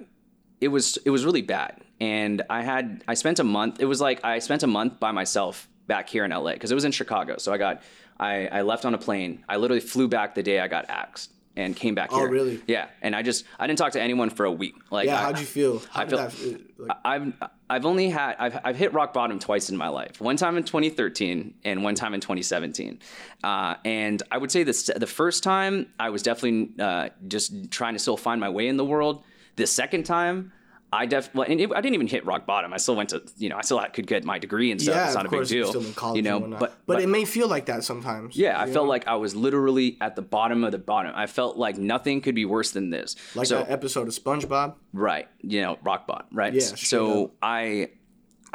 it 0.62 0.70
was 0.70 0.98
it 1.06 1.10
was 1.10 1.26
really 1.26 1.42
bad, 1.42 1.82
and 2.00 2.42
I 2.50 2.62
had 2.64 3.04
I 3.06 3.16
spent 3.16 3.40
a 3.40 3.44
month. 3.44 3.82
It 3.82 3.86
was 3.86 4.00
like 4.00 4.24
I 4.24 4.40
spent 4.40 4.64
a 4.64 4.68
month 4.68 5.00
by 5.02 5.12
myself 5.12 5.68
back 5.88 6.08
here 6.08 6.24
in 6.24 6.32
LA 6.32 6.54
because 6.54 6.72
it 6.72 6.76
was 6.76 6.86
in 6.86 6.94
Chicago. 6.94 7.36
So 7.38 7.52
I 7.52 7.58
got 7.58 7.84
I 8.18 8.48
I 8.48 8.62
left 8.62 8.86
on 8.86 8.94
a 8.94 8.98
plane. 8.98 9.44
I 9.50 9.58
literally 9.58 9.82
flew 9.82 10.08
back 10.08 10.36
the 10.36 10.44
day 10.44 10.62
I 10.62 10.70
got 10.70 10.90
axed 10.90 11.35
and 11.56 11.76
came 11.76 11.96
back 11.96 12.12
here. 12.12 12.26
Oh, 12.28 12.30
really? 12.30 12.62
Yeah, 12.68 12.88
and 13.02 13.16
I 13.16 13.22
just 13.22 13.46
I 13.60 13.68
didn't 13.68 13.80
talk 13.80 13.94
to 13.94 14.02
anyone 14.02 14.30
for 14.30 14.46
a 14.46 14.52
week. 14.52 14.76
Like, 14.92 15.08
yeah, 15.08 15.20
I, 15.20 15.24
how'd 15.24 15.40
you 15.40 15.46
feel? 15.46 15.80
How 15.92 16.02
I 16.02 16.06
feel- 16.06 16.18
that? 16.18 16.62
Like, 16.78 16.98
I've 17.06 17.34
I've 17.70 17.86
only 17.86 18.10
had 18.10 18.36
I've 18.38 18.60
I've 18.64 18.76
hit 18.76 18.94
rock 18.94 19.14
bottom 19.14 19.40
twice 19.40 19.70
in 19.70 19.78
my 19.78 19.88
life. 19.88 20.20
One 20.20 20.38
time 20.38 20.58
in 20.58 20.64
2013 20.64 21.54
and 21.64 21.84
one 21.84 21.96
time 21.96 22.14
in 22.14 22.20
2017. 22.22 23.00
Uh, 23.44 23.76
and 23.86 24.22
I 24.32 24.38
would 24.38 24.52
say 24.52 24.64
the 24.64 24.94
the 24.98 25.08
first 25.08 25.44
time 25.44 25.88
I 26.00 26.10
was 26.10 26.22
definitely 26.24 26.72
uh, 26.80 27.10
just 27.28 27.72
trying 27.72 27.94
to 27.94 28.00
still 28.00 28.18
find 28.18 28.40
my 28.42 28.50
way 28.50 28.68
in 28.68 28.78
the 28.78 28.86
world. 28.86 29.24
The 29.56 29.68
second 29.68 30.04
time. 30.04 30.52
I 30.96 31.06
def 31.06 31.34
well, 31.34 31.46
I 31.46 31.56
didn't 31.56 31.94
even 31.94 32.08
hit 32.08 32.26
rock 32.26 32.46
bottom. 32.46 32.74
I 32.74 32.78
still 32.78 32.96
went 32.96 33.10
to, 33.10 33.22
you 33.38 33.50
know, 33.50 33.58
I 33.58 33.62
still 33.62 33.84
could 33.94 34.08
get 34.08 34.24
my 34.24 34.40
degree 34.40 34.72
and 34.72 34.82
stuff. 34.82 34.96
yeah, 34.96 35.06
it's 35.06 35.16
not 35.16 35.26
of 35.26 35.34
a 35.34 35.40
big 35.40 35.48
deal, 35.48 35.68
still 35.68 35.86
in 35.86 35.94
college 35.94 36.18
you 36.18 36.24
know. 36.24 36.40
whatnot. 36.40 36.60
But, 36.60 36.78
but 36.86 37.02
it 37.02 37.10
may 37.10 37.26
feel 37.26 37.48
like 37.48 37.66
that 37.66 37.84
sometimes. 37.84 38.36
yeah, 38.36 38.60
I 38.60 38.66
you 38.66 38.74
felt 38.74 38.86
know? 38.86 38.90
like 38.90 39.08
I 39.08 39.16
was 39.16 39.36
literally 39.36 39.98
at 40.02 40.16
the 40.16 40.22
bottom 40.22 40.64
of 40.64 40.72
the 40.72 40.80
bottom. 40.80 41.14
I 41.16 41.28
felt 41.28 41.58
like 41.58 41.78
nothing 41.78 42.22
could 42.22 42.36
be 42.36 42.46
worse 42.46 42.72
than 42.72 42.90
this. 42.90 43.16
like 43.36 43.48
so, 43.48 43.58
that 43.58 43.72
episode 43.72 44.08
of 44.08 44.14
SpongeBob. 44.14 44.76
Right. 44.94 45.28
You 45.42 45.62
know, 45.62 45.80
rock 45.84 46.08
bottom. 46.08 46.28
Right. 46.32 46.54
Yeah, 46.54 46.62
so. 46.62 47.32
I 47.42 47.90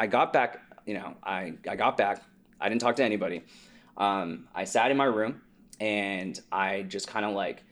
I 0.01 0.07
got 0.07 0.33
back, 0.33 0.61
you 0.87 0.95
know, 0.95 1.15
I, 1.23 1.53
I 1.69 1.77
got 1.77 1.99
back. 1.99 2.23
I 2.59 2.71
didn't 2.71 2.81
talk 2.81 2.97
to 2.97 3.05
anybody. 3.05 3.43
Um, 3.99 4.49
I 4.55 4.65
sat 4.65 4.91
in 4.91 4.97
my 4.97 5.05
room 5.05 5.43
and 5.79 6.41
I 6.51 6.83
just 6.83 7.07
kind 7.07 7.27
of 7.27 7.35
like 7.35 7.63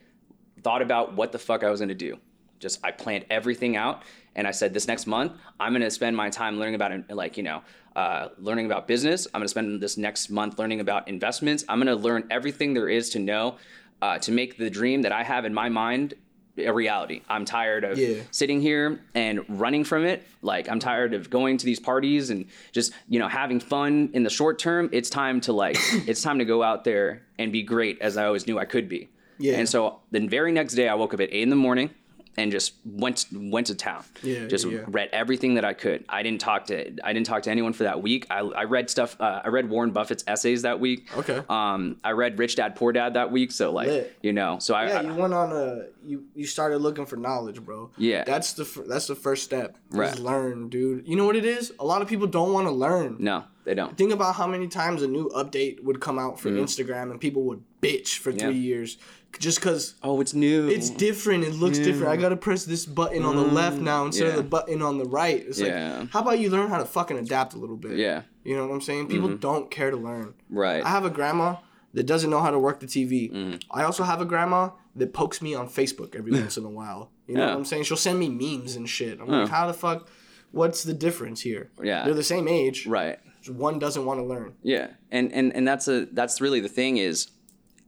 thought 0.62 0.82
about 0.82 1.14
what 1.14 1.32
the 1.32 1.38
fuck 1.38 1.64
I 1.64 1.70
was 1.70 1.80
gonna 1.80 1.94
do. 1.94 2.18
Just 2.58 2.84
I 2.84 2.90
planned 2.90 3.24
everything 3.30 3.76
out 3.76 4.02
and 4.39 4.47
I 4.47 4.53
said, 4.53 4.72
this 4.72 4.86
next 4.86 5.07
month, 5.07 5.32
I'm 5.61 5.72
going 5.72 5.82
to 5.82 5.91
spend 5.91 6.16
my 6.16 6.30
time 6.30 6.59
learning 6.59 6.76
about, 6.76 6.93
like, 7.11 7.36
you 7.36 7.43
know, 7.43 7.61
uh, 7.97 8.28
learning 8.39 8.66
about 8.66 8.86
business. 8.86 9.26
I'm 9.34 9.41
going 9.41 9.47
to 9.47 9.49
spend 9.49 9.80
this 9.80 9.99
next 9.99 10.30
month 10.30 10.59
learning 10.61 10.80
about 10.80 11.09
investments. 11.09 11.64
I'm 11.68 11.78
going 11.82 11.95
to 11.95 12.01
learn 12.01 12.24
everything 12.30 12.72
there 12.72 12.89
is 12.89 13.11
to 13.11 13.18
know 13.18 13.57
uh, 14.01 14.18
to 14.20 14.30
make 14.30 14.57
the 14.57 14.70
dream 14.70 15.03
that 15.03 15.11
I 15.12 15.24
have 15.24 15.45
in 15.45 15.53
my 15.53 15.68
mind 15.68 16.14
a 16.57 16.72
reality. 16.72 17.22
I'm 17.28 17.45
tired 17.45 17.82
of 17.84 17.99
Yeah. 17.99 18.22
sitting 18.30 18.61
here 18.61 19.01
and 19.14 19.45
running 19.49 19.82
from 19.84 20.05
it. 20.05 20.24
Like 20.43 20.68
I'm 20.68 20.78
tired 20.78 21.14
of 21.14 21.30
going 21.30 21.57
to 21.59 21.66
these 21.66 21.80
parties 21.80 22.30
and 22.30 22.47
just 22.72 22.93
you 23.09 23.18
know 23.20 23.28
having 23.28 23.61
fun 23.61 24.11
in 24.12 24.22
the 24.24 24.30
short 24.30 24.59
term. 24.59 24.89
It's 24.93 25.09
time 25.11 25.41
to 25.43 25.53
like 25.53 25.76
it's 26.09 26.20
time 26.22 26.39
to 26.41 26.45
go 26.45 26.62
out 26.64 26.82
there 26.84 27.22
and 27.39 27.53
be 27.53 27.62
great 27.62 28.01
as 28.01 28.16
I 28.16 28.24
always 28.26 28.47
knew 28.49 28.59
I 28.59 28.64
could 28.64 28.89
be. 28.89 29.09
Yeah. 29.39 29.55
And 29.59 29.68
so 29.68 30.01
the 30.11 30.26
very 30.26 30.51
next 30.51 30.74
day 30.74 30.89
I 30.89 30.95
woke 30.95 31.14
up 31.14 31.20
at 31.20 31.28
eight 31.32 31.43
in 31.43 31.49
the 31.49 31.57
morning 31.57 31.91
and 32.39 32.51
just 32.53 32.74
went 32.86 33.26
went 33.32 33.66
to 33.66 33.74
town. 33.74 34.05
Yeah, 34.22 34.47
Just 34.47 34.64
yeah. 34.66 34.80
read 34.86 35.11
everything 35.12 35.55
that 35.55 35.64
I 35.64 35.74
could. 35.74 36.05
I 36.09 36.22
didn't 36.22 36.41
talk 36.41 36.66
to 36.66 36.76
I 37.05 37.12
didn't 37.12 37.26
talk 37.26 37.43
to 37.43 37.51
anyone 37.51 37.72
for 37.74 37.82
that 37.84 38.01
week. 38.01 38.26
I, 38.30 38.39
I 38.41 38.64
read 38.64 38.89
stuff. 38.89 39.16
Uh, 39.20 39.43
I 39.45 39.49
read 39.49 39.68
Warren 39.68 39.91
Buffett's 39.91 40.24
essays 40.26 40.62
that 40.62 40.80
week. 40.80 41.09
Okay. 41.16 41.43
Um, 41.49 41.97
I 42.03 42.12
read 42.12 42.39
Rich 42.39 42.57
Dad 42.57 42.76
Poor 42.76 42.93
Dad 42.93 43.14
that 43.14 43.30
week. 43.30 43.53
So 43.53 43.72
like 43.72 43.89
Lit. 43.89 44.16
you 44.22 44.32
know, 44.32 44.59
so 44.61 44.74
I, 44.74 44.86
Yeah, 44.86 45.01
you 45.03 45.14
went 45.14 45.34
on 45.34 45.53
a 45.53 45.86
you 46.05 46.24
you 46.34 46.47
started 46.47 46.78
looking 46.78 47.05
for 47.07 47.16
knowledge, 47.16 47.61
bro. 47.62 47.91
Yeah. 47.99 48.24
That's 48.24 48.53
the 48.55 48.64
that's 48.89 49.07
the 49.09 49.14
first 49.16 49.43
step. 49.45 49.76
Right. 49.91 50.09
Just 50.11 50.20
learn, 50.20 50.68
dude. 50.68 51.07
You 51.07 51.16
know 51.16 51.26
what 51.26 51.36
it 51.36 51.45
is? 51.45 51.72
A 51.80 51.84
lot 51.84 52.01
of 52.03 52.09
people 52.09 52.26
don't 52.26 52.53
want 52.53 52.66
to 52.66 52.72
learn. 52.72 53.16
no, 53.18 53.45
they 53.64 53.74
don't. 53.74 53.97
Think 53.99 54.12
about 54.12 54.34
how 54.36 54.47
many 54.47 54.68
times 54.68 55.03
a 55.03 55.09
new 55.09 55.28
update 55.30 55.82
would 55.82 56.01
come 56.01 56.18
out 56.18 56.39
for 56.41 56.51
Instagram 56.51 57.11
and 57.11 57.20
people 57.20 57.43
would 57.45 57.62
bitch 57.82 58.18
for 58.18 58.30
Mm-hmm. 58.30 58.39
Yeah. 58.41 58.47
three 58.47 58.59
years 58.59 58.99
just 59.38 59.58
because 59.60 59.94
Oh, 60.02 60.20
it's 60.20 60.34
new. 60.34 60.68
it's 60.68 60.90
different. 60.90 61.44
It 61.44 61.54
looks 61.54 61.78
different. 61.78 62.08
I 62.08 62.16
gotta 62.16 62.36
press 62.36 62.64
this 62.64 62.86
button 62.86 63.22
on 63.24 63.36
the 63.36 63.42
left 63.42 63.78
now 63.78 64.04
instead 64.06 64.26
of 64.28 64.34
Mm. 64.34 64.36
the 64.38 64.42
button 64.42 64.82
on 64.82 64.98
the 64.98 65.04
right. 65.04 65.44
It's 65.46 65.60
Yeah. 65.60 65.98
like, 66.00 66.10
how 66.10 66.20
about 66.20 66.38
you 66.40 66.50
learn 66.50 66.68
how 66.68 66.78
to 66.78 66.84
fucking 66.84 67.16
adapt 67.18 67.54
a 67.54 67.58
little 67.58 67.76
bit? 67.76 67.98
Yeah. 67.98 68.22
You 68.44 68.56
know 68.56 68.66
what 68.66 68.74
I'm 68.74 68.80
saying? 68.80 69.08
People 69.08 69.28
don't 69.36 69.70
care 69.70 69.90
to 69.90 69.96
learn. 69.96 70.34
Right. 70.50 70.82
I 70.84 70.88
have 70.88 71.04
a 71.04 71.10
grandma 71.10 71.56
that 71.94 72.04
doesn't 72.04 72.30
know 72.30 72.40
how 72.40 72.50
to 72.50 72.58
work 72.58 72.80
the 72.80 72.86
TV. 72.86 73.30
Mm-hmm. 73.32 73.56
I 73.70 73.82
also 73.84 74.02
have 74.04 74.20
a 74.20 74.24
grandma 74.24 74.70
that 74.96 75.12
pokes 75.12 75.40
me 75.42 75.54
on 75.54 75.68
Facebook 75.68 76.16
every 76.16 76.32
once 76.32 76.56
in 76.56 76.64
a 76.64 76.70
while. 76.70 77.10
You 77.26 77.34
know 77.34 77.40
Yeah. 77.42 77.46
what 77.50 77.58
I'm 77.58 77.64
saying? 77.64 77.84
She'll 77.84 77.96
send 77.96 78.18
me 78.18 78.28
memes 78.28 78.74
and 78.76 78.88
shit. 78.88 79.20
I'm 79.20 79.28
like, 79.28 79.48
how 79.48 79.66
the 79.66 79.74
fuck? 79.74 80.08
What's 80.50 80.82
the 80.82 80.94
difference 80.94 81.42
here? 81.42 81.70
Yeah. 81.82 82.04
They're 82.04 82.14
the 82.14 82.22
same 82.22 82.48
age. 82.48 82.86
right. 82.86 83.18
One 83.48 83.78
doesn't 83.78 84.04
want 84.04 84.18
to 84.20 84.24
learn. 84.26 84.54
Yeah. 84.62 84.88
And 85.10 85.32
and 85.32 85.54
and 85.54 85.66
that's 85.66 85.88
a 85.88 86.06
that's 86.12 86.40
really 86.40 86.60
the 86.60 86.68
thing 86.68 86.96
is 86.98 87.28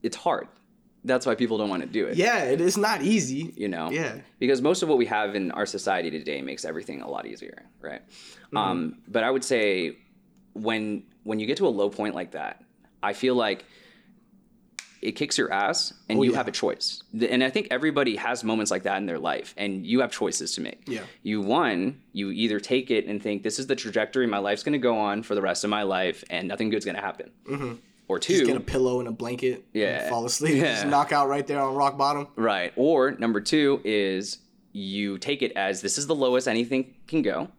it's 0.01 0.15
hard. 0.17 0.47
That's 1.03 1.25
why 1.25 1.35
people 1.35 1.57
don't 1.57 1.69
want 1.69 1.81
to 1.81 1.89
do 1.89 2.05
it. 2.07 2.15
Yeah, 2.17 2.43
it 2.43 2.61
is 2.61 2.77
not 2.77 3.01
easy. 3.01 3.53
You 3.57 3.67
know? 3.67 3.89
Yeah. 3.89 4.17
Because 4.39 4.61
most 4.61 4.83
of 4.83 4.89
what 4.89 4.97
we 4.97 5.05
have 5.07 5.35
in 5.35 5.51
our 5.51 5.65
society 5.65 6.11
today 6.11 6.41
makes 6.41 6.63
everything 6.65 7.01
a 7.01 7.09
lot 7.09 7.25
easier, 7.25 7.65
right? 7.79 8.01
Mm-hmm. 8.07 8.57
Um, 8.57 8.97
but 9.07 9.23
I 9.23 9.31
would 9.31 9.43
say 9.43 9.97
when 10.53 11.03
when 11.23 11.39
you 11.39 11.47
get 11.47 11.57
to 11.57 11.67
a 11.67 11.69
low 11.69 11.89
point 11.89 12.13
like 12.15 12.31
that, 12.31 12.63
I 13.01 13.13
feel 13.13 13.35
like 13.35 13.65
it 15.01 15.13
kicks 15.13 15.35
your 15.35 15.51
ass 15.51 15.93
and 16.09 16.19
Oh, 16.19 16.21
you 16.21 16.31
yeah. 16.31 16.37
have 16.37 16.47
a 16.47 16.51
choice. 16.51 17.01
And 17.27 17.43
I 17.43 17.49
think 17.49 17.69
everybody 17.71 18.15
has 18.17 18.43
moments 18.43 18.69
like 18.69 18.83
that 18.83 18.97
in 18.97 19.07
their 19.07 19.17
life 19.17 19.55
and 19.57 19.83
you 19.83 20.01
have 20.01 20.11
choices 20.11 20.53
to 20.53 20.61
make. 20.61 20.83
Yeah. 20.85 21.01
You 21.23 21.41
one, 21.41 21.99
you 22.13 22.29
either 22.29 22.59
take 22.59 22.91
it 22.91 23.07
and 23.07 23.21
think 23.21 23.41
this 23.41 23.57
is 23.57 23.65
the 23.65 23.75
trajectory 23.75 24.27
my 24.27 24.37
life's 24.37 24.61
going 24.61 24.73
to 24.73 24.77
go 24.79 24.95
on 24.95 25.23
for 25.23 25.33
the 25.33 25.41
rest 25.41 25.63
of 25.63 25.71
my 25.71 25.81
life 25.81 26.23
and 26.29 26.47
nothing 26.47 26.69
good's 26.69 26.85
going 26.85 26.97
to 26.97 27.01
happen. 27.01 27.31
Or 28.11 28.19
two. 28.19 28.33
Just 28.33 28.45
get 28.45 28.57
a 28.57 28.59
pillow 28.59 28.99
and 28.99 29.07
a 29.07 29.11
blanket. 29.11 29.63
Yeah. 29.73 30.09
fall 30.09 30.25
asleep. 30.25 30.57
Yeah. 30.57 30.73
Just 30.73 30.87
knock 30.87 31.11
out 31.13 31.29
right 31.29 31.47
there 31.47 31.61
on 31.61 31.75
rock 31.75 31.97
bottom. 31.97 32.27
Right. 32.35 32.73
Or 32.75 33.11
number 33.11 33.39
two 33.39 33.79
is 33.85 34.39
you 34.73 35.17
take 35.17 35.41
it 35.41 35.53
as 35.55 35.81
this 35.81 35.97
is 35.97 36.07
the 36.07 36.15
lowest 36.15 36.47
anything 36.47 36.93
can 37.07 37.21
go, 37.21 37.49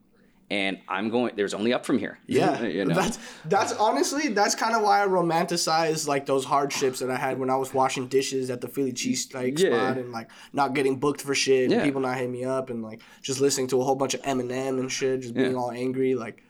and 0.51 0.79
I'm 0.89 1.09
going. 1.11 1.35
There's 1.37 1.55
only 1.55 1.73
up 1.73 1.85
from 1.87 1.99
here. 1.99 2.19
Yeah, 2.27 2.63
you 2.77 2.85
know. 2.85 2.95
that's 2.95 3.19
that's 3.47 3.73
honestly 3.75 4.29
that's 4.29 4.55
kind 4.55 4.75
of 4.75 4.83
why 4.83 5.03
I 5.03 5.07
romanticize 5.07 6.07
like 6.07 6.27
those 6.27 6.45
hardships 6.45 6.99
that 7.01 7.11
I 7.11 7.17
had 7.17 7.39
when 7.39 7.51
I 7.51 7.57
was 7.57 7.73
washing 7.75 8.09
dishes 8.09 8.51
at 8.51 8.61
the 8.61 8.69
Philly 8.69 8.93
cheesesteak 8.93 9.59
Yeah. 9.59 9.71
spot 9.71 9.99
and 9.99 10.13
like 10.13 10.31
not 10.53 10.75
getting 10.75 10.97
booked 10.97 11.23
for 11.23 11.35
shit, 11.35 11.65
and 11.65 11.73
Yeah. 11.73 11.85
people 11.85 12.01
not 12.01 12.17
hitting 12.17 12.33
me 12.33 12.45
up, 12.45 12.71
and 12.71 12.83
like 12.83 13.01
just 13.23 13.41
listening 13.41 13.69
to 13.69 13.81
a 13.81 13.85
whole 13.85 13.95
bunch 13.97 14.15
of 14.15 14.23
Eminem 14.23 14.79
and 14.81 14.91
shit, 14.93 15.21
just 15.23 15.35
being 15.35 15.57
all 15.57 15.71
angry. 15.71 16.15
Like 16.15 16.43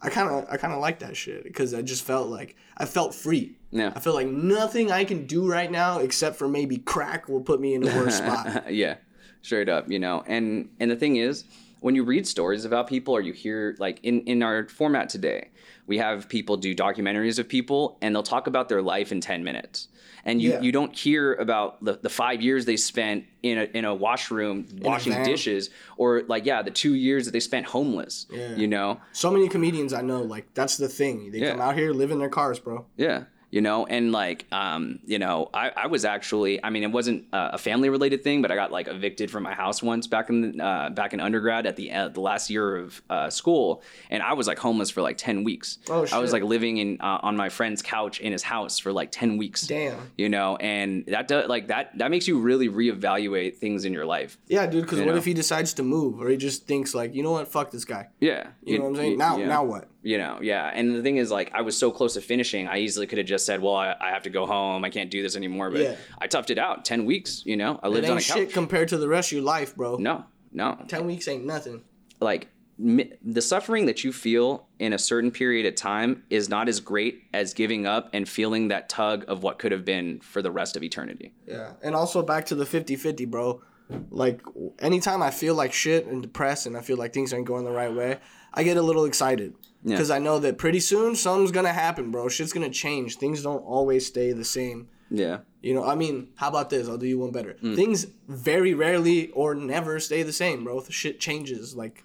I 0.00 0.10
kind 0.10 0.28
of 0.28 0.46
I 0.50 0.56
kind 0.56 0.72
of 0.72 0.80
like 0.80 1.00
that 1.00 1.16
shit 1.16 1.44
because 1.44 1.74
I 1.74 1.82
just 1.82 2.04
felt 2.04 2.28
like 2.28 2.56
I 2.76 2.84
felt 2.84 3.14
free. 3.14 3.56
Yeah. 3.70 3.92
I 3.94 4.00
feel 4.00 4.14
like 4.14 4.28
nothing 4.28 4.92
I 4.92 5.04
can 5.04 5.26
do 5.26 5.50
right 5.50 5.70
now 5.70 5.98
except 5.98 6.36
for 6.36 6.48
maybe 6.48 6.78
crack 6.78 7.28
will 7.28 7.40
put 7.40 7.60
me 7.60 7.74
in 7.74 7.86
a 7.86 7.94
worse 7.96 8.18
spot. 8.18 8.72
yeah, 8.72 8.96
straight 9.42 9.68
up. 9.68 9.90
You 9.90 9.98
know, 9.98 10.22
and 10.26 10.68
and 10.78 10.90
the 10.90 10.96
thing 10.96 11.16
is, 11.16 11.44
when 11.80 11.94
you 11.94 12.04
read 12.04 12.26
stories 12.26 12.64
about 12.64 12.88
people 12.88 13.14
or 13.14 13.20
you 13.20 13.32
hear 13.32 13.76
like 13.78 13.98
in 14.02 14.20
in 14.22 14.42
our 14.42 14.68
format 14.68 15.08
today, 15.08 15.50
we 15.88 15.98
have 15.98 16.28
people 16.28 16.56
do 16.56 16.74
documentaries 16.74 17.38
of 17.40 17.48
people 17.48 17.98
and 18.00 18.14
they'll 18.14 18.22
talk 18.22 18.46
about 18.46 18.68
their 18.68 18.82
life 18.82 19.10
in 19.10 19.20
ten 19.20 19.42
minutes. 19.42 19.88
And 20.24 20.42
you, 20.42 20.50
Yeah. 20.50 20.60
you 20.60 20.72
don't 20.72 20.94
hear 20.94 21.34
about 21.34 21.82
the, 21.82 21.98
the 22.02 22.10
five 22.10 22.42
years 22.42 22.66
they 22.66 22.76
spent 22.76 23.24
in 23.42 23.56
a 23.58 23.64
in 23.78 23.84
a 23.84 23.94
washroom 23.94 24.66
washing 24.80 25.12
van. 25.14 25.24
dishes, 25.24 25.70
or 25.96 26.22
like 26.28 26.44
yeah, 26.44 26.60
the 26.62 26.70
two 26.70 26.94
years 26.94 27.24
that 27.24 27.30
they 27.32 27.40
spent 27.40 27.66
homeless. 27.66 28.26
Yeah. 28.30 28.54
You 28.54 28.66
know, 28.68 29.00
So 29.12 29.30
many 29.30 29.48
comedians 29.48 29.92
I 29.92 30.02
know 30.02 30.20
like 30.22 30.52
that's 30.54 30.76
the 30.76 30.88
thing. 30.88 31.30
They 31.32 31.38
Yeah. 31.38 31.52
come 31.52 31.60
out 31.62 31.76
here 31.76 31.92
live 31.92 32.10
in 32.10 32.18
their 32.18 32.28
cars, 32.28 32.58
bro. 32.58 32.84
Yeah. 32.96 33.24
You 33.50 33.62
know, 33.62 33.86
and 33.86 34.12
like, 34.12 34.44
um, 34.52 34.98
you 35.06 35.18
know, 35.18 35.48
I, 35.54 35.70
I 35.74 35.86
was 35.86 36.04
actually, 36.04 36.62
I 36.62 36.68
mean, 36.68 36.82
it 36.82 36.92
wasn't 36.92 37.24
a 37.32 37.56
family 37.56 37.88
related 37.88 38.22
thing, 38.22 38.42
but 38.42 38.50
I 38.50 38.54
got 38.54 38.70
like 38.70 38.88
evicted 38.88 39.30
from 39.30 39.42
my 39.42 39.54
house 39.54 39.82
once 39.82 40.06
back 40.06 40.28
in 40.28 40.58
the, 40.58 40.62
uh, 40.62 40.90
back 40.90 41.14
in 41.14 41.20
undergrad 41.20 41.66
at 41.66 41.76
the 41.76 41.90
uh, 41.90 42.08
the 42.08 42.20
last 42.20 42.50
year 42.50 42.76
of 42.76 43.00
uh, 43.08 43.30
school, 43.30 43.82
and 44.10 44.22
I 44.22 44.34
was 44.34 44.46
like 44.46 44.58
homeless 44.58 44.90
for 44.90 45.00
like 45.00 45.16
ten 45.16 45.44
weeks. 45.44 45.78
Oh, 45.88 46.04
shit. 46.04 46.12
I 46.12 46.18
was 46.18 46.32
like 46.32 46.42
living 46.42 46.76
in 46.76 47.00
uh, 47.00 47.20
on 47.22 47.36
my 47.36 47.48
friend's 47.48 47.80
couch 47.80 48.20
in 48.20 48.32
his 48.32 48.42
house 48.42 48.78
for 48.78 48.92
like 48.92 49.10
ten 49.12 49.38
weeks. 49.38 49.66
Damn. 49.66 50.10
You 50.18 50.28
know, 50.28 50.56
and 50.56 51.06
that 51.06 51.26
does 51.28 51.48
like 51.48 51.68
that 51.68 51.96
that 51.98 52.10
makes 52.10 52.28
you 52.28 52.38
really 52.38 52.68
reevaluate 52.68 53.56
things 53.56 53.84
in 53.86 53.94
your 53.94 54.04
life. 54.04 54.36
Yeah, 54.48 54.66
dude. 54.66 54.82
Because 54.82 54.98
what 54.98 55.08
know? 55.08 55.16
if 55.16 55.24
he 55.24 55.34
decides 55.34 55.72
to 55.74 55.82
move, 55.82 56.20
or 56.20 56.28
he 56.28 56.36
just 56.36 56.66
thinks 56.66 56.94
like, 56.94 57.14
you 57.14 57.22
know 57.22 57.32
what, 57.32 57.48
fuck 57.48 57.70
this 57.70 57.84
guy. 57.84 58.08
Yeah. 58.20 58.48
You 58.62 58.78
know 58.78 58.84
what 58.84 58.90
I'm 58.90 58.96
saying? 58.96 59.18
Now, 59.18 59.38
yeah. 59.38 59.46
now 59.46 59.64
what? 59.64 59.88
You 60.02 60.16
know 60.16 60.38
yeah 60.40 60.70
and 60.74 60.94
the 60.94 61.02
thing 61.02 61.16
is 61.16 61.30
like 61.30 61.50
i 61.54 61.60
was 61.60 61.76
so 61.76 61.90
close 61.90 62.14
to 62.14 62.20
finishing 62.20 62.68
i 62.68 62.78
easily 62.78 63.06
could 63.06 63.18
have 63.18 63.26
just 63.26 63.44
said 63.44 63.60
well 63.60 63.74
I, 63.74 63.96
I 64.00 64.10
have 64.10 64.22
to 64.22 64.30
go 64.30 64.46
home 64.46 64.84
i 64.84 64.90
can't 64.90 65.10
do 65.10 65.22
this 65.22 65.34
anymore 65.36 65.70
but 65.70 65.80
Yeah. 65.80 65.96
i 66.20 66.28
toughed 66.28 66.50
it 66.50 66.58
out 66.58 66.84
10 66.84 67.04
weeks 67.04 67.42
you 67.44 67.56
know 67.56 67.80
i 67.82 67.88
lived 67.88 68.08
on 68.08 68.16
a 68.16 68.20
couch 68.20 68.36
shit 68.38 68.52
compared 68.52 68.88
to 68.88 68.96
the 68.98 69.08
rest 69.08 69.28
of 69.30 69.32
your 69.38 69.42
life, 69.42 69.74
bro. 69.74 69.96
no 69.96 70.24
no 70.52 70.78
Ten 70.88 71.04
weeks 71.06 71.26
ain't 71.28 71.44
nothing. 71.44 71.82
like 72.20 72.48
the 72.80 73.42
suffering 73.42 73.86
that 73.86 74.04
you 74.04 74.12
feel 74.12 74.68
in 74.78 74.92
a 74.92 74.98
certain 74.98 75.32
period 75.32 75.66
of 75.66 75.74
time 75.74 76.22
is 76.30 76.48
not 76.48 76.68
as 76.68 76.78
great 76.78 77.24
as 77.34 77.52
giving 77.52 77.86
up 77.88 78.08
and 78.12 78.28
feeling 78.28 78.68
that 78.68 78.88
tug 78.88 79.24
of 79.26 79.42
what 79.42 79.58
could 79.58 79.72
have 79.72 79.84
been 79.84 80.20
for 80.20 80.42
the 80.42 80.50
rest 80.52 80.76
of 80.76 80.84
eternity 80.84 81.32
Yeah. 81.44 81.72
And 81.82 81.96
also 81.96 82.22
back 82.22 82.46
to 82.46 82.54
the 82.54 82.64
50-50, 82.64 83.28
bro. 83.28 83.62
Like 84.10 84.42
anytime 84.78 85.22
I 85.22 85.30
feel 85.32 85.54
like 85.56 85.72
shit 85.72 86.06
and 86.06 86.22
depressed 86.22 86.66
and 86.66 86.76
I 86.76 86.82
feel 86.82 86.96
like 86.96 87.12
things 87.12 87.32
aren't 87.32 87.46
going 87.46 87.64
the 87.64 87.72
right 87.72 87.92
way, 87.92 88.18
I 88.54 88.62
get 88.62 88.76
a 88.76 88.82
little 88.82 89.06
excited. 89.06 89.54
Yeah. 89.84 89.94
Because 89.94 90.10
I 90.10 90.18
know 90.18 90.38
that 90.40 90.58
pretty 90.58 90.80
soon 90.80 91.14
something's 91.14 91.52
gonna 91.52 91.72
happen, 91.72 92.10
bro. 92.10 92.28
Shit's 92.28 92.52
gonna 92.52 92.70
change. 92.70 93.16
Things 93.16 93.42
don't 93.42 93.64
always 93.64 94.06
stay 94.06 94.32
the 94.32 94.44
same. 94.44 94.88
yeah 95.10 95.38
You 95.62 95.74
know, 95.74 95.84
I 95.84 95.94
mean, 95.94 96.28
how 96.34 96.48
about 96.48 96.68
this? 96.70 96.88
I'll 96.88 96.98
do 96.98 97.06
you 97.06 97.18
one 97.18 97.30
better. 97.30 97.56
Hmm. 97.60 97.74
Things 97.74 98.06
very 98.26 98.74
rarely 98.74 99.30
or 99.30 99.54
never 99.54 100.00
stay 100.00 100.22
the 100.22 100.32
same, 100.32 100.64
bro. 100.64 100.80
The 100.80 100.92
shit 100.92 101.20
changes 101.20 101.76
like 101.76 102.04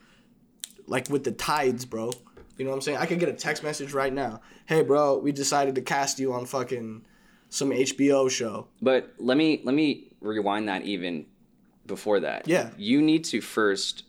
like 0.87 1.09
with 1.09 1.23
the 1.23 1.31
tides, 1.31 1.85
bro. 1.85 2.11
You 2.57 2.65
know 2.65 2.71
what 2.71 2.77
I'm 2.77 2.81
saying? 2.81 2.97
I 2.99 3.05
could 3.07 3.19
get 3.19 3.29
a 3.29 3.33
text 3.33 3.63
message 3.63 3.93
right 3.93 4.13
now. 4.13 4.41
Hey, 4.67 4.83
bro, 4.83 5.17
we 5.17 5.31
decided 5.31 5.75
to 5.75 5.81
cast 5.81 6.19
you 6.19 6.33
on 6.33 6.45
fucking 6.45 7.03
some 7.49 7.71
HBO 7.71 8.29
show. 8.29 8.67
But 8.81 9.13
let 9.17 9.37
me 9.37 9.61
let 9.63 9.73
me 9.75 10.11
rewind 10.21 10.67
that 10.69 10.83
even 10.83 11.25
before 11.85 12.19
that. 12.21 12.47
Yeah. 12.47 12.69
You 12.77 13.01
need 13.01 13.25
to 13.25 13.41
first 13.41 14.03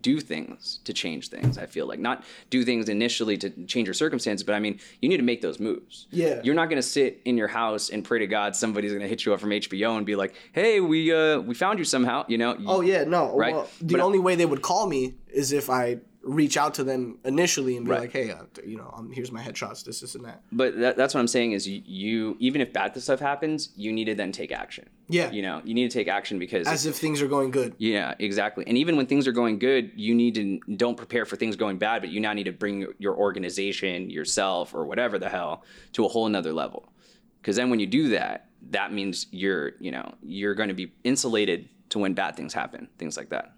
do 0.00 0.20
things 0.20 0.80
to 0.84 0.92
change 0.92 1.28
things. 1.28 1.58
I 1.58 1.66
feel 1.66 1.86
like 1.86 1.98
not 1.98 2.24
do 2.48 2.64
things 2.64 2.88
initially 2.88 3.36
to 3.38 3.50
change 3.66 3.86
your 3.88 3.94
circumstances, 3.94 4.44
but 4.44 4.54
I 4.54 4.60
mean 4.60 4.78
you 5.00 5.08
need 5.08 5.16
to 5.16 5.22
make 5.22 5.40
those 5.42 5.58
moves. 5.58 6.06
Yeah. 6.10 6.40
You're 6.44 6.54
not 6.54 6.66
going 6.68 6.76
to 6.80 6.82
sit 6.86 7.20
in 7.24 7.36
your 7.36 7.48
house 7.48 7.90
and 7.90 8.04
pray 8.04 8.20
to 8.20 8.26
God 8.26 8.54
somebody's 8.54 8.92
going 8.92 9.02
to 9.02 9.08
hit 9.08 9.24
you 9.24 9.34
up 9.34 9.40
from 9.40 9.50
HBO 9.50 9.96
and 9.96 10.06
be 10.06 10.16
like, 10.16 10.34
"Hey, 10.52 10.80
we 10.80 11.12
uh 11.12 11.40
we 11.40 11.54
found 11.54 11.78
you 11.78 11.84
somehow." 11.84 12.24
You 12.28 12.38
know. 12.38 12.56
Oh 12.66 12.80
yeah, 12.80 13.04
no. 13.04 13.36
Right. 13.36 13.54
Well, 13.54 13.68
the 13.80 13.94
But- 13.94 14.00
only 14.00 14.18
way 14.18 14.34
they 14.36 14.46
would 14.46 14.62
call 14.62 14.86
me 14.86 15.14
is 15.28 15.52
if 15.52 15.68
I 15.70 15.98
reach 16.22 16.58
out 16.58 16.74
to 16.74 16.84
them 16.84 17.18
initially 17.24 17.76
and 17.78 17.86
be 17.86 17.90
Right. 17.92 18.00
like, 18.00 18.12
"Hey, 18.12 18.30
uh, 18.30 18.42
you 18.66 18.76
know, 18.76 18.92
um, 18.96 19.10
here's 19.10 19.32
my 19.32 19.42
headshots, 19.42 19.82
this, 19.84 20.00
this, 20.00 20.14
and 20.14 20.24
that." 20.26 20.42
But 20.52 20.78
that, 20.78 20.96
that's 20.98 21.14
what 21.14 21.20
I'm 21.20 21.26
saying 21.28 21.52
is 21.52 21.66
you, 21.66 21.82
you 21.86 22.36
even 22.40 22.60
if 22.60 22.72
bad 22.74 22.94
stuff 23.00 23.20
happens, 23.20 23.70
you 23.74 23.90
need 23.90 24.04
to 24.04 24.14
then 24.14 24.30
take 24.30 24.52
action. 24.52 24.88
Yeah. 25.10 25.30
You 25.32 25.42
know, 25.42 25.60
you 25.64 25.74
need 25.74 25.90
to 25.90 25.98
take 25.98 26.08
action 26.08 26.38
because 26.38 26.66
As 26.68 26.86
if 26.86 26.96
things 26.96 27.20
are 27.20 27.26
going 27.26 27.50
good. 27.50 27.74
Yeah, 27.78 28.14
exactly. 28.18 28.64
And 28.66 28.78
even 28.78 28.96
when 28.96 29.06
things 29.06 29.26
are 29.26 29.32
going 29.32 29.58
good, 29.58 29.90
you 29.96 30.14
need 30.14 30.34
to 30.36 30.60
don't 30.76 30.96
prepare 30.96 31.24
for 31.26 31.36
things 31.36 31.56
going 31.56 31.78
bad, 31.78 32.00
but 32.00 32.10
you 32.10 32.20
now 32.20 32.32
need 32.32 32.44
to 32.44 32.52
bring 32.52 32.86
your 32.98 33.16
organization, 33.16 34.08
yourself, 34.10 34.72
or 34.74 34.84
whatever 34.86 35.18
the 35.18 35.28
hell 35.28 35.64
to 35.92 36.04
a 36.04 36.08
whole 36.08 36.28
nother 36.28 36.52
level. 36.52 36.92
Because 37.40 37.56
then 37.56 37.70
when 37.70 37.80
you 37.80 37.86
do 37.86 38.10
that, 38.10 38.46
that 38.70 38.92
means 38.92 39.26
you're, 39.30 39.72
you 39.80 39.90
know, 39.90 40.14
you're 40.22 40.54
going 40.54 40.68
to 40.68 40.74
be 40.74 40.92
insulated 41.02 41.68
to 41.88 41.98
when 41.98 42.14
bad 42.14 42.36
things 42.36 42.54
happen, 42.54 42.88
things 42.98 43.16
like 43.16 43.30
that. 43.30 43.52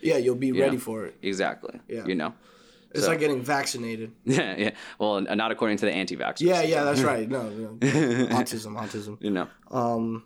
Yeah, 0.00 0.16
you'll 0.16 0.36
be 0.36 0.48
you 0.48 0.60
ready 0.60 0.76
know? 0.76 0.80
for 0.82 1.06
it. 1.06 1.16
Exactly. 1.22 1.80
Yeah. 1.88 2.06
You 2.06 2.14
know. 2.14 2.32
It's 2.92 3.02
So- 3.04 3.10
like 3.10 3.18
getting 3.18 3.42
vaccinated. 3.42 4.12
Yeah, 4.24 4.56
yeah. 4.56 4.70
Well, 4.98 5.20
not 5.20 5.50
according 5.50 5.78
to 5.78 5.86
the 5.86 5.92
anti-vaxxers. 5.92 6.40
Yeah, 6.42 6.62
yeah, 6.62 6.84
that's 6.84 7.02
right. 7.02 7.28
No, 7.28 7.48
no. 7.50 7.68
autism, 7.80 8.76
autism. 8.80 9.18
You 9.20 9.30
know. 9.32 9.48
Um, 9.70 10.24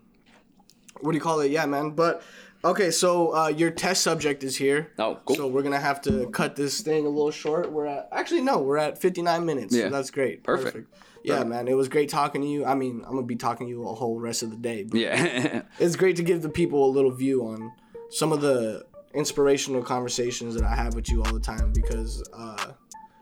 What 1.00 1.12
do 1.12 1.16
you 1.16 1.22
call 1.22 1.40
it? 1.40 1.50
Yeah, 1.50 1.66
man. 1.66 1.90
But 1.90 2.22
okay, 2.64 2.90
so 2.90 3.34
uh, 3.34 3.48
your 3.48 3.70
test 3.70 4.02
subject 4.02 4.42
is 4.44 4.56
here. 4.56 4.92
Oh, 4.98 5.18
cool. 5.24 5.36
So 5.36 5.46
we're 5.46 5.62
gonna 5.62 5.80
have 5.80 6.00
to 6.02 6.28
cut 6.30 6.56
this 6.56 6.80
thing 6.80 7.06
a 7.06 7.08
little 7.08 7.30
short. 7.30 7.70
We're 7.72 7.86
at 7.86 8.08
actually 8.12 8.42
no, 8.42 8.58
we're 8.58 8.78
at 8.78 9.00
59 9.00 9.44
minutes. 9.44 9.74
Yeah. 9.74 9.84
So 9.84 9.90
that's 9.90 10.10
great. 10.10 10.42
Perfect. 10.42 10.92
Yeah, 11.24 11.44
man. 11.44 11.68
It 11.68 11.74
was 11.74 11.88
great 11.88 12.08
talking 12.08 12.40
to 12.40 12.46
you. 12.48 12.64
I 12.64 12.74
mean, 12.74 13.02
I'm 13.04 13.12
gonna 13.14 13.26
be 13.26 13.36
talking 13.36 13.66
to 13.66 13.70
you 13.70 13.86
a 13.86 13.94
whole 13.94 14.18
rest 14.18 14.42
of 14.42 14.50
the 14.50 14.56
day. 14.56 14.84
But 14.84 15.00
Yeah. 15.00 15.62
it's 15.78 15.96
great 15.96 16.16
to 16.16 16.22
give 16.22 16.42
the 16.42 16.48
people 16.48 16.84
a 16.86 16.90
little 16.90 17.10
view 17.10 17.46
on 17.46 17.72
some 18.10 18.32
of 18.32 18.40
the 18.40 18.84
inspirational 19.14 19.82
conversations 19.82 20.54
that 20.54 20.64
I 20.64 20.74
have 20.74 20.94
with 20.94 21.10
you 21.10 21.22
all 21.22 21.32
the 21.32 21.40
time 21.40 21.72
because 21.72 22.22
uh, 22.32 22.72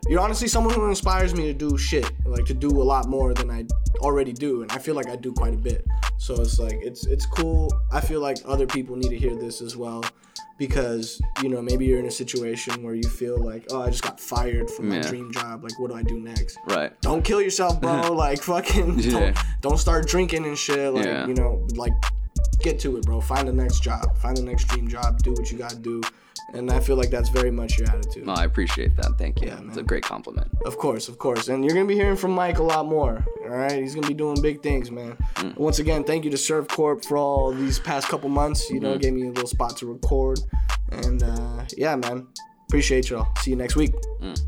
you're 0.09 0.21
honestly 0.21 0.49
someone 0.49 0.75
who 0.75 0.89
inspires 0.89 1.35
me 1.35 1.45
to 1.45 1.55
do 1.55 1.77
shit, 1.77 2.11
like 2.27 2.45
to 2.47 2.55
do 2.55 2.69
a 2.69 2.85
lot 2.85 3.09
more 3.09 3.35
than 3.35 3.51
I 3.51 3.67
already 4.01 4.33
do, 4.33 4.63
and 4.63 4.71
I 4.73 4.79
feel 4.79 4.95
like 4.95 5.09
I 5.09 5.17
do 5.17 5.33
quite 5.33 5.55
a 5.55 5.59
bit. 5.59 5.85
So 6.19 6.35
it's 6.41 6.59
like 6.59 6.79
it's 6.83 7.07
it's 7.07 7.27
cool. 7.27 7.71
I 7.93 8.01
feel 8.01 8.21
like 8.21 8.39
other 8.47 8.67
people 8.67 8.97
need 8.97 9.11
to 9.11 9.19
hear 9.19 9.35
this 9.37 9.61
as 9.61 9.77
well 9.77 10.05
because 10.59 11.21
you 11.43 11.49
know 11.51 11.61
maybe 11.61 11.85
you're 11.85 11.99
in 11.99 12.07
a 12.07 12.11
situation 12.11 12.83
where 12.83 12.95
you 12.95 13.03
feel 13.09 13.37
like 13.39 13.67
oh 13.71 13.83
I 13.83 13.91
just 13.91 14.03
got 14.03 14.19
fired 14.19 14.71
from 14.71 14.89
my 14.89 14.97
Yeah. 14.97 15.03
dream 15.03 15.31
job 15.33 15.63
like 15.63 15.79
what 15.79 15.91
do 15.91 15.97
I 15.97 16.03
do 16.03 16.19
next? 16.19 16.59
right. 16.67 16.99
don't 17.03 17.23
kill 17.23 17.43
yourself, 17.43 17.81
bro. 17.81 18.13
like 18.27 18.43
fucking 18.43 18.99
Yeah. 19.01 19.11
don't 19.11 19.37
don't 19.61 19.79
start 19.79 20.07
drinking 20.09 20.47
and 20.47 20.57
shit. 20.57 20.95
Like 20.95 21.05
Yeah. 21.05 21.27
you 21.27 21.35
know, 21.35 21.67
like 21.75 21.93
get 22.63 22.79
to 22.81 22.97
it, 22.97 23.05
bro. 23.05 23.21
Find 23.21 23.47
the 23.47 23.53
next 23.53 23.81
job. 23.83 24.17
Find 24.19 24.37
the 24.37 24.43
next 24.43 24.65
dream 24.69 24.89
job. 24.89 25.23
Do 25.23 25.33
what 25.33 25.51
you 25.53 25.59
gotta 25.59 25.77
do. 25.77 26.01
And 26.57 26.71
I 26.71 26.81
feel 26.81 26.97
like 26.97 27.11
that's 27.11 27.29
very 27.29 27.51
much 27.51 27.79
your 27.79 27.89
attitude. 27.89 28.27
Well, 28.27 28.39
I 28.39 28.45
appreciate 28.45 28.97
that. 28.97 29.19
Thank 29.19 29.41
you. 29.43 29.49
Yeah, 29.49 29.61
it's 29.67 29.77
a 29.77 29.83
great 29.83 30.03
compliment. 30.05 30.49
Of 30.65 30.79
course, 30.79 31.09
of 31.09 31.19
course. 31.19 31.49
And 31.49 31.65
you're 31.65 31.75
gonna 31.75 31.87
be 31.87 31.95
hearing 31.95 32.17
from 32.17 32.33
Mike 32.33 32.59
a 32.59 32.63
lot 32.63 32.87
more. 32.87 33.25
All 33.43 33.49
right, 33.51 33.73
he's 33.81 33.95
gonna 33.95 34.09
be 34.09 34.15
doing 34.15 34.41
big 34.41 34.63
things, 34.63 34.91
man. 34.91 35.17
Mm. 35.37 35.57
Once 35.57 35.79
again, 35.79 36.03
thank 36.05 36.25
you 36.25 36.31
to 36.31 36.37
Servcorp 36.37 37.05
for 37.05 37.17
all 37.19 37.53
these 37.53 37.79
past 37.79 38.09
couple 38.09 38.29
months. 38.29 38.71
You 38.71 38.81
know, 38.81 38.93
Mm-hmm. 38.93 39.01
gave 39.01 39.13
me 39.13 39.23
a 39.27 39.31
little 39.31 39.47
spot 39.49 39.77
to 39.79 39.87
record. 39.93 40.41
And 40.93 41.23
uh, 41.23 41.65
yeah, 41.77 41.95
man, 41.97 42.27
appreciate 42.69 43.11
y'all. 43.11 43.29
See 43.43 43.51
you 43.51 43.57
next 43.57 43.77
week. 43.77 43.93
Mm. 44.23 44.41